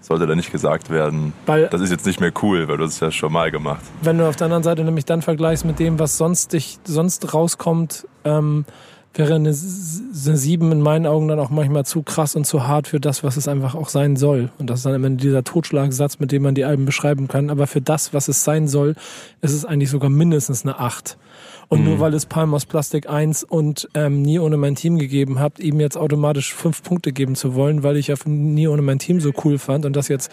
sollte 0.00 0.26
da 0.26 0.34
nicht 0.34 0.50
gesagt 0.50 0.90
werden, 0.90 1.32
Weil 1.46 1.68
das 1.68 1.80
ist 1.80 1.90
jetzt 1.90 2.06
nicht 2.06 2.20
mehr 2.20 2.32
cool, 2.42 2.66
weil 2.68 2.78
du 2.78 2.84
das 2.84 2.98
ja 3.00 3.10
schon 3.10 3.32
mal 3.32 3.50
gemacht. 3.50 3.82
wenn 4.02 4.18
du 4.18 4.26
auf 4.28 4.34
der 4.36 4.46
anderen 4.46 4.62
Seite 4.62 4.82
nämlich 4.82 5.04
dann 5.04 5.22
vergleichst 5.22 5.64
mit 5.64 5.78
dem, 5.78 5.98
was 5.98 6.16
sonst 6.16 6.52
dich 6.54 6.78
sonst 6.84 7.32
rauskommt, 7.34 8.06
ähm, 8.24 8.64
wäre 9.14 9.34
eine, 9.34 9.48
eine 9.48 9.54
7 9.54 10.72
in 10.72 10.80
meinen 10.80 11.06
Augen 11.06 11.28
dann 11.28 11.40
auch 11.40 11.50
manchmal 11.50 11.84
zu 11.84 12.02
krass 12.02 12.36
und 12.36 12.46
zu 12.46 12.66
hart 12.66 12.86
für 12.86 13.00
das, 13.00 13.24
was 13.24 13.36
es 13.36 13.48
einfach 13.48 13.74
auch 13.74 13.88
sein 13.88 14.16
soll. 14.16 14.50
Und 14.58 14.70
das 14.70 14.80
ist 14.80 14.86
dann 14.86 15.02
Ende 15.02 15.22
dieser 15.22 15.42
Totschlagsatz, 15.42 16.20
mit 16.20 16.30
dem 16.32 16.42
man 16.42 16.54
die 16.54 16.64
Alben 16.64 16.84
beschreiben 16.84 17.26
kann. 17.26 17.50
Aber 17.50 17.66
für 17.66 17.80
das, 17.80 18.14
was 18.14 18.28
es 18.28 18.44
sein 18.44 18.68
soll, 18.68 18.94
ist 19.40 19.52
es 19.52 19.64
eigentlich 19.64 19.90
sogar 19.90 20.10
mindestens 20.10 20.64
eine 20.64 20.78
8. 20.78 21.16
Und 21.68 21.84
nur 21.84 22.00
weil 22.00 22.14
es 22.14 22.26
Palm 22.26 22.52
aus 22.52 22.66
Plastik 22.66 23.08
1 23.08 23.44
und 23.44 23.88
ähm, 23.94 24.22
Nie 24.22 24.40
ohne 24.40 24.56
mein 24.56 24.74
Team 24.74 24.98
gegeben 24.98 25.38
habt, 25.38 25.60
ihm 25.60 25.78
jetzt 25.78 25.96
automatisch 25.96 26.52
fünf 26.52 26.82
Punkte 26.82 27.12
geben 27.12 27.36
zu 27.36 27.54
wollen, 27.54 27.84
weil 27.84 27.96
ich 27.96 28.12
auf 28.12 28.26
Nie 28.26 28.66
ohne 28.66 28.82
mein 28.82 28.98
Team 28.98 29.20
so 29.20 29.30
cool 29.44 29.56
fand 29.56 29.86
und 29.86 29.94
das 29.94 30.08
jetzt 30.08 30.32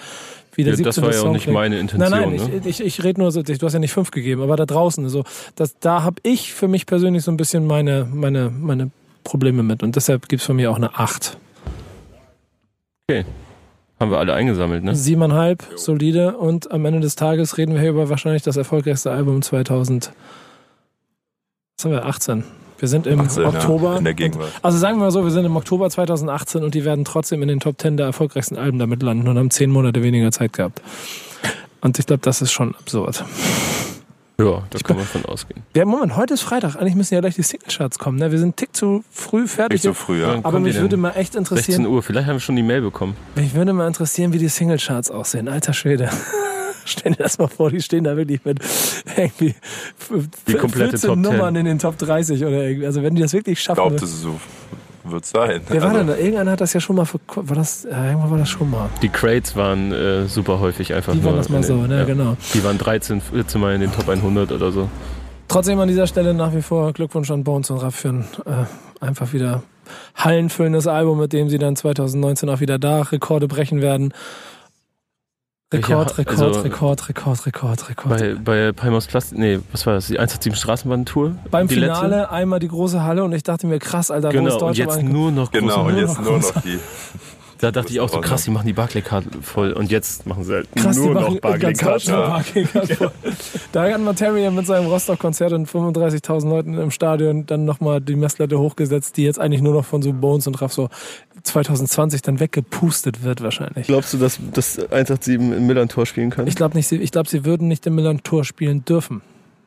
wieder 0.58 0.72
Ja, 0.72 0.78
das 0.84 0.96
17. 0.96 1.04
war 1.04 1.14
ja 1.14 1.22
auch 1.22 1.32
nicht 1.32 1.44
klingt. 1.44 1.54
meine 1.54 1.80
Intention. 1.80 2.10
Nein, 2.12 2.38
nein, 2.38 2.50
ne? 2.50 2.62
ich, 2.66 2.80
ich, 2.80 2.86
ich 2.86 3.04
rede 3.04 3.22
nur 3.22 3.32
so, 3.32 3.42
du 3.44 3.54
hast 3.54 3.74
ja 3.74 3.80
nicht 3.80 3.94
fünf 3.94 4.12
gegeben, 4.12 4.42
aber 4.42 4.56
da 4.56 4.66
draußen, 4.66 5.08
so, 5.10 5.24
das, 5.56 5.78
da 5.80 6.04
habe 6.04 6.22
ich 6.24 6.54
für 6.54 6.68
mich 6.68 6.86
persönlich 6.86 7.24
so 7.24 7.32
ein 7.32 7.38
bisschen 7.38 7.66
meine, 7.66 8.08
meine, 8.12 8.50
meine 8.50 8.92
Probleme 9.24 9.64
mit 9.64 9.84
und 9.84 9.96
deshalb 9.96 10.28
gibt's 10.28 10.46
von 10.46 10.56
mir 10.56 10.72
auch 10.72 10.76
eine 10.76 10.98
acht. 10.98 11.38
Haben 14.00 14.12
wir 14.12 14.18
alle 14.20 14.34
eingesammelt, 14.34 14.84
ne? 14.84 14.96
Siebeneinhalb, 14.96 15.66
solide 15.76 16.38
und 16.38 16.72
am 16.72 16.86
Ende 16.86 17.00
des 17.00 17.16
Tages 17.16 17.58
reden 17.58 17.74
wir 17.74 17.82
hier 17.82 17.90
über 17.92 18.10
wahrscheinlich 18.10 18.44
das 18.44 18.58
erfolgreichste 18.58 19.12
Album 19.12 19.42
2000. 19.42 20.12
Was 21.78 21.86
haben 21.86 21.92
wir? 21.92 22.06
18. 22.06 22.44
Wir 22.80 22.88
sind 22.88 23.08
im 23.08 23.20
18, 23.20 23.44
ja, 23.44 23.50
Oktober. 23.50 23.98
in 23.98 24.04
der 24.04 24.14
Gegenwart. 24.14 24.52
Also 24.62 24.78
sagen 24.78 24.98
wir 24.98 25.06
mal 25.06 25.12
so, 25.12 25.24
wir 25.24 25.32
sind 25.32 25.46
im 25.46 25.56
Oktober 25.56 25.90
2018 25.90 26.64
und 26.64 26.76
die 26.76 26.86
werden 26.86 27.06
trotzdem 27.06 27.42
in 27.42 27.48
den 27.48 27.60
Top 27.60 27.82
10 27.82 27.98
der 27.98 28.06
erfolgreichsten 28.06 28.58
Alben 28.58 28.78
damit 28.78 29.02
landen 29.02 29.28
und 29.28 29.38
haben 29.38 29.50
zehn 29.50 29.72
Monate 29.72 30.04
weniger 30.04 30.32
Zeit 30.32 30.54
gehabt. 30.54 30.82
Und 31.82 31.98
ich 32.00 32.06
glaube, 32.06 32.22
das 32.22 32.42
ist 32.42 32.52
schon 32.52 32.76
absurd. 32.76 33.24
Ja, 34.40 34.62
da 34.70 34.80
kann 34.80 34.98
man 34.98 35.06
von 35.06 35.26
ausgehen. 35.26 35.64
Ja, 35.76 35.84
Moment, 35.86 36.16
heute 36.16 36.36
ist 36.36 36.42
Freitag. 36.42 36.76
Eigentlich 36.76 36.94
müssen 36.94 37.16
ja 37.16 37.22
gleich 37.22 37.34
die 37.34 37.42
Singlecharts 37.42 37.98
kommen. 37.98 38.20
Ne? 38.20 38.32
Wir 38.32 38.38
sind 38.38 38.50
einen 38.50 38.56
Tick 38.56 38.76
zu 38.76 39.04
früh 39.10 39.48
fertig. 39.48 39.78
Nicht 39.78 39.84
so 39.84 39.94
früh, 39.94 40.22
ja. 40.22 40.40
Aber 40.44 40.60
mich 40.60 40.80
würde 40.80 40.96
mal 40.96 41.10
echt 41.12 41.34
16 41.34 41.40
interessieren, 41.40 41.86
Uhr, 41.88 42.04
vielleicht 42.04 42.28
haben 42.28 42.36
wir 42.36 42.40
schon 42.40 42.56
die 42.56 42.62
Mail 42.62 42.82
bekommen. 42.82 43.16
mich 43.34 43.56
würde 43.56 43.74
mal 43.74 43.88
interessieren, 43.88 44.34
wie 44.34 44.38
die 44.38 44.48
Singlecharts 44.48 45.10
aussehen. 45.10 45.48
Alter 45.48 45.74
Schwede. 45.74 46.12
Stell 46.88 47.12
dir 47.14 47.24
das 47.24 47.38
mal 47.38 47.48
vor, 47.48 47.70
die 47.70 47.82
stehen 47.82 48.04
da 48.06 48.16
wirklich 48.18 48.44
mit 48.46 48.60
irgendwie 49.18 49.56
Die 50.48 50.54
komplette 50.56 50.92
14 50.98 51.08
Top 51.10 51.16
10. 51.16 51.22
Nummern 51.22 51.56
in 51.56 51.66
den 51.66 51.80
Top 51.80 51.98
30 51.98 52.42
oder 52.46 52.64
irgendwie. 52.64 52.86
Also 52.86 53.04
wenn 53.04 53.14
die 53.16 53.22
das 53.22 53.34
wirklich 53.34 53.58
Ich 53.60 53.64
schaffen. 53.64 53.82
glaube, 53.82 53.96
das 53.96 54.10
ist 54.10 54.22
so 54.22 54.40
wird 55.10 55.26
sein. 55.26 55.62
Wer 55.70 55.82
war 55.82 55.90
Also, 55.92 56.00
denn 56.00 56.08
da? 56.08 56.16
Irgendeiner 56.18 56.52
hat 56.52 56.60
das 56.62 56.74
ja 56.74 56.82
schon 56.82 56.98
mal 56.98 57.06
verk- 57.06 57.20
war 57.38 57.56
das, 57.56 57.88
ja, 57.90 58.08
irgendwann 58.08 58.32
war 58.32 58.38
das 58.40 58.50
schon 58.50 58.70
mal. 58.70 58.90
Die 59.02 59.08
Crates 59.08 59.56
waren 59.56 59.94
äh, 59.94 60.26
super 60.26 60.60
häufig 60.60 60.94
einfach 60.94 61.14
Die 61.14 61.20
nur. 61.20 61.28
waren 61.32 61.38
das 61.38 61.48
mal 61.48 61.64
so, 61.64 61.78
den, 61.78 61.88
ne, 61.88 62.00
ja. 62.00 62.04
genau. 62.04 62.36
Die 62.54 62.62
waren 62.64 62.78
13, 62.78 63.22
14 63.22 63.62
Mal 63.62 63.76
in 63.76 63.82
den 63.82 63.92
Top 63.94 64.10
100 64.10 64.52
oder 64.52 64.70
so. 64.74 64.90
Trotzdem 65.48 65.80
an 65.80 65.88
dieser 65.88 66.08
Stelle 66.08 66.34
nach 66.34 66.54
wie 66.54 66.62
vor 66.62 66.92
Glückwunsch 66.92 67.32
an 67.32 67.46
Bones 67.46 67.70
und 67.70 67.78
Raff 67.78 67.96
für 67.96 68.10
ein 68.10 68.26
äh, 68.46 68.66
einfach 69.06 69.32
wieder 69.32 69.64
hallenfüllendes 70.16 70.88
Album, 70.88 71.20
mit 71.20 71.32
dem 71.32 71.48
sie 71.48 71.58
dann 71.58 71.78
2019 71.78 72.50
auch 72.50 72.60
wieder 72.60 72.78
da 72.78 73.02
Rekorde 73.04 73.48
brechen 73.48 73.82
werden. 73.82 74.14
Rekord, 75.74 76.18
Rekord, 76.18 76.42
also- 76.42 76.62
Rekord, 76.62 77.10
Rekord, 77.10 77.46
Rekord, 77.46 77.90
Rekord. 77.90 78.18
Bei, 78.18 78.36
bei 78.36 78.72
Palmos 78.72 79.06
Plastik, 79.06 79.38
nee, 79.38 79.60
was 79.74 79.86
war 79.86 79.96
das? 79.96 80.08
Die 80.08 80.18
187 80.18 80.56
Straßenbahn-Tour? 80.62 81.36
Beim 81.52 81.68
die 81.68 81.74
Finale 81.74 82.32
einmal 82.32 82.60
die 82.60 82.70
große 82.70 83.04
Halle 83.04 83.26
und 83.26 83.34
ich 83.34 83.44
dachte 83.44 83.68
mir, 83.68 83.78
krass, 83.80 84.10
Alter, 84.10 84.30
wo 84.30 84.32
ist 84.32 84.36
Genau, 84.38 84.54
und 84.54 84.62
Deutschland 84.62 85.02
jetzt 85.02 85.12
nur 85.12 85.32
noch 85.32 85.52
große 85.52 85.62
Genau, 85.62 85.86
und 85.88 85.98
jetzt 85.98 86.22
nur 86.22 86.40
noch 86.40 86.62
die. 86.62 86.80
Da 87.60 87.72
dachte 87.72 87.92
ich 87.92 88.00
auch 88.00 88.10
so, 88.10 88.22
krass, 88.22 88.44
die 88.44 88.52
machen 88.52 88.68
die 88.68 88.74
Barclaycard 88.74 89.26
voll 89.42 89.72
und 89.74 89.90
jetzt 89.90 90.26
machen 90.28 90.44
sie 90.44 90.54
halt 90.54 90.68
Krass, 90.76 90.96
nur 90.98 91.08
die 91.16 91.22
noch 91.22 91.40
Barclaycard. 91.40 92.04
Ja. 92.04 92.40
Voll. 92.44 93.12
Da 93.72 93.90
hat 93.92 94.00
Materia 94.02 94.52
mit 94.52 94.68
seinem 94.68 94.86
Rostock-Konzert 94.88 95.54
und 95.54 95.68
35.000 95.68 96.48
Leuten 96.50 96.74
im 96.78 96.92
Stadion 96.92 97.46
dann 97.48 97.66
nochmal 97.66 98.00
die 98.02 98.16
Messlatte 98.16 98.60
hochgesetzt, 98.60 99.18
die 99.18 99.24
jetzt 99.24 99.40
eigentlich 99.40 99.62
nur 99.62 99.74
noch 99.74 99.86
von 99.86 100.02
so 100.02 100.14
Bones 100.14 100.46
und 100.48 100.62
Raff 100.62 100.72
so 100.74 100.90
2020 101.44 102.22
dann 102.22 102.40
weggepustet 102.40 103.24
wird 103.24 103.42
wahrscheinlich. 103.42 103.88
Glaubst 103.88 104.14
du, 104.14 104.18
dass 104.18 104.40
das 104.54 104.78
187 104.78 105.36
im 105.36 105.68
Millantor 105.68 106.06
spielen 106.06 106.30
kann? 106.30 106.48
Ich 106.48 106.56
glaube 106.56 106.76
nicht, 106.76 106.88
sie- 106.88 106.98
ich 106.98 107.12
glaube, 107.12 107.30
sie 107.30 107.46
würden 107.46 107.68
nicht 107.68 107.86
im 107.88 107.96
Milan-Tor 107.96 108.44
spielen 108.46 108.84
dürfen. 108.86 109.22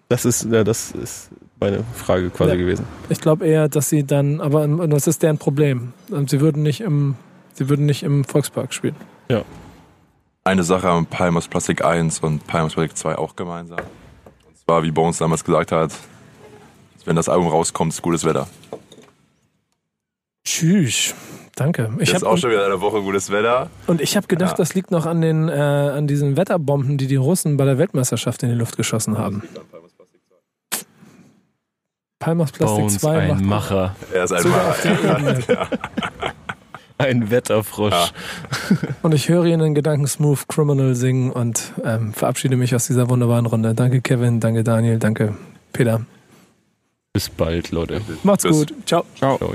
das 0.08 0.24
ist, 0.24 0.46
ja, 0.50 0.64
das 0.64 0.90
ist 0.92 1.30
meine 1.60 1.84
Frage 1.94 2.30
quasi 2.30 2.50
Ja. 2.50 2.56
gewesen. 2.56 2.84
Ich 3.10 3.20
glaube 3.20 3.46
eher, 3.46 3.68
dass 3.68 3.88
sie 3.88 4.04
dann, 4.04 4.40
aber 4.40 4.66
das 4.88 5.06
ist 5.06 5.22
deren 5.22 5.38
Problem. 5.38 5.92
Sie 6.26 6.40
würden 6.40 6.62
nicht 6.62 6.80
im, 6.80 7.14
sie 7.54 7.68
würden 7.68 7.86
nicht 7.86 8.02
im 8.02 8.24
Volkspark 8.24 8.72
spielen. 8.74 8.96
Eine 10.42 10.62
Sache 10.64 10.88
haben 10.88 11.06
Palmos 11.06 11.48
Plastik 11.48 11.84
1 11.84 12.20
und 12.20 12.46
Palmos 12.46 12.74
Plastik 12.74 12.96
2 12.96 13.18
auch 13.18 13.36
gemeinsam. 13.36 13.78
Und 14.48 14.58
zwar, 14.58 14.82
wie 14.82 14.90
Bones 14.90 15.18
damals 15.18 15.44
gesagt 15.44 15.70
hat, 15.72 15.92
wenn 17.04 17.16
das 17.16 17.28
Album 17.28 17.48
rauskommt, 17.48 17.92
ist 17.92 18.02
gutes 18.02 18.24
Wetter. 18.24 18.46
Tschüss. 20.44 21.14
Danke. 21.56 21.92
Ich 21.98 22.10
Jetzt 22.10 22.22
hab, 22.22 22.30
auch 22.32 22.38
schon 22.38 22.50
wieder 22.50 22.64
eine 22.64 22.80
Woche 22.80 23.02
gutes 23.02 23.30
Wetter. 23.30 23.68
Und 23.86 24.00
ich 24.00 24.16
habe 24.16 24.26
gedacht, 24.26 24.52
Ja. 24.52 24.56
das 24.56 24.74
liegt 24.74 24.90
noch 24.90 25.04
an 25.06 25.20
den 25.20 25.48
äh, 25.48 25.52
an 25.52 26.06
diesen 26.06 26.36
Wetterbomben, 26.36 26.96
die 26.96 27.06
die 27.06 27.16
Russen 27.16 27.56
bei 27.58 27.64
der 27.66 27.76
Weltmeisterschaft 27.76 28.42
in 28.42 28.48
die 28.48 28.54
Luft 28.54 28.76
geschossen 28.78 29.18
haben. 29.18 29.42
Palmas 32.18 32.52
Plastik 32.52 32.78
Bones, 32.78 32.98
2 32.98 33.18
ein 33.18 33.28
macht 33.28 33.44
Macher, 33.44 33.96
Er 34.12 34.24
ist 34.24 34.32
ein 34.32 34.48
Macher. 34.48 35.68
ein 37.00 37.30
Wetterfrosch. 37.30 37.92
Ja. 37.92 38.08
Und 39.02 39.14
ich 39.14 39.28
höre 39.28 39.46
ihn 39.46 39.60
in 39.60 39.74
Gedanken 39.74 40.06
Smooth 40.06 40.46
Criminal 40.48 40.94
singen 40.94 41.30
und 41.30 41.72
ähm, 41.84 42.12
verabschiede 42.12 42.56
mich 42.56 42.74
aus 42.74 42.86
dieser 42.86 43.08
wunderbaren 43.08 43.46
Runde. 43.46 43.74
Danke 43.74 44.00
Kevin, 44.00 44.40
danke 44.40 44.64
Daniel, 44.64 44.98
danke 44.98 45.34
Peter. 45.72 46.04
Bis 47.12 47.28
bald, 47.28 47.72
Leute. 47.72 48.00
Macht's 48.22 48.44
Tschüss. 48.44 48.58
gut. 48.58 48.74
Ciao. 48.86 49.04
Ciao. 49.16 49.38
Ciao. 49.38 49.54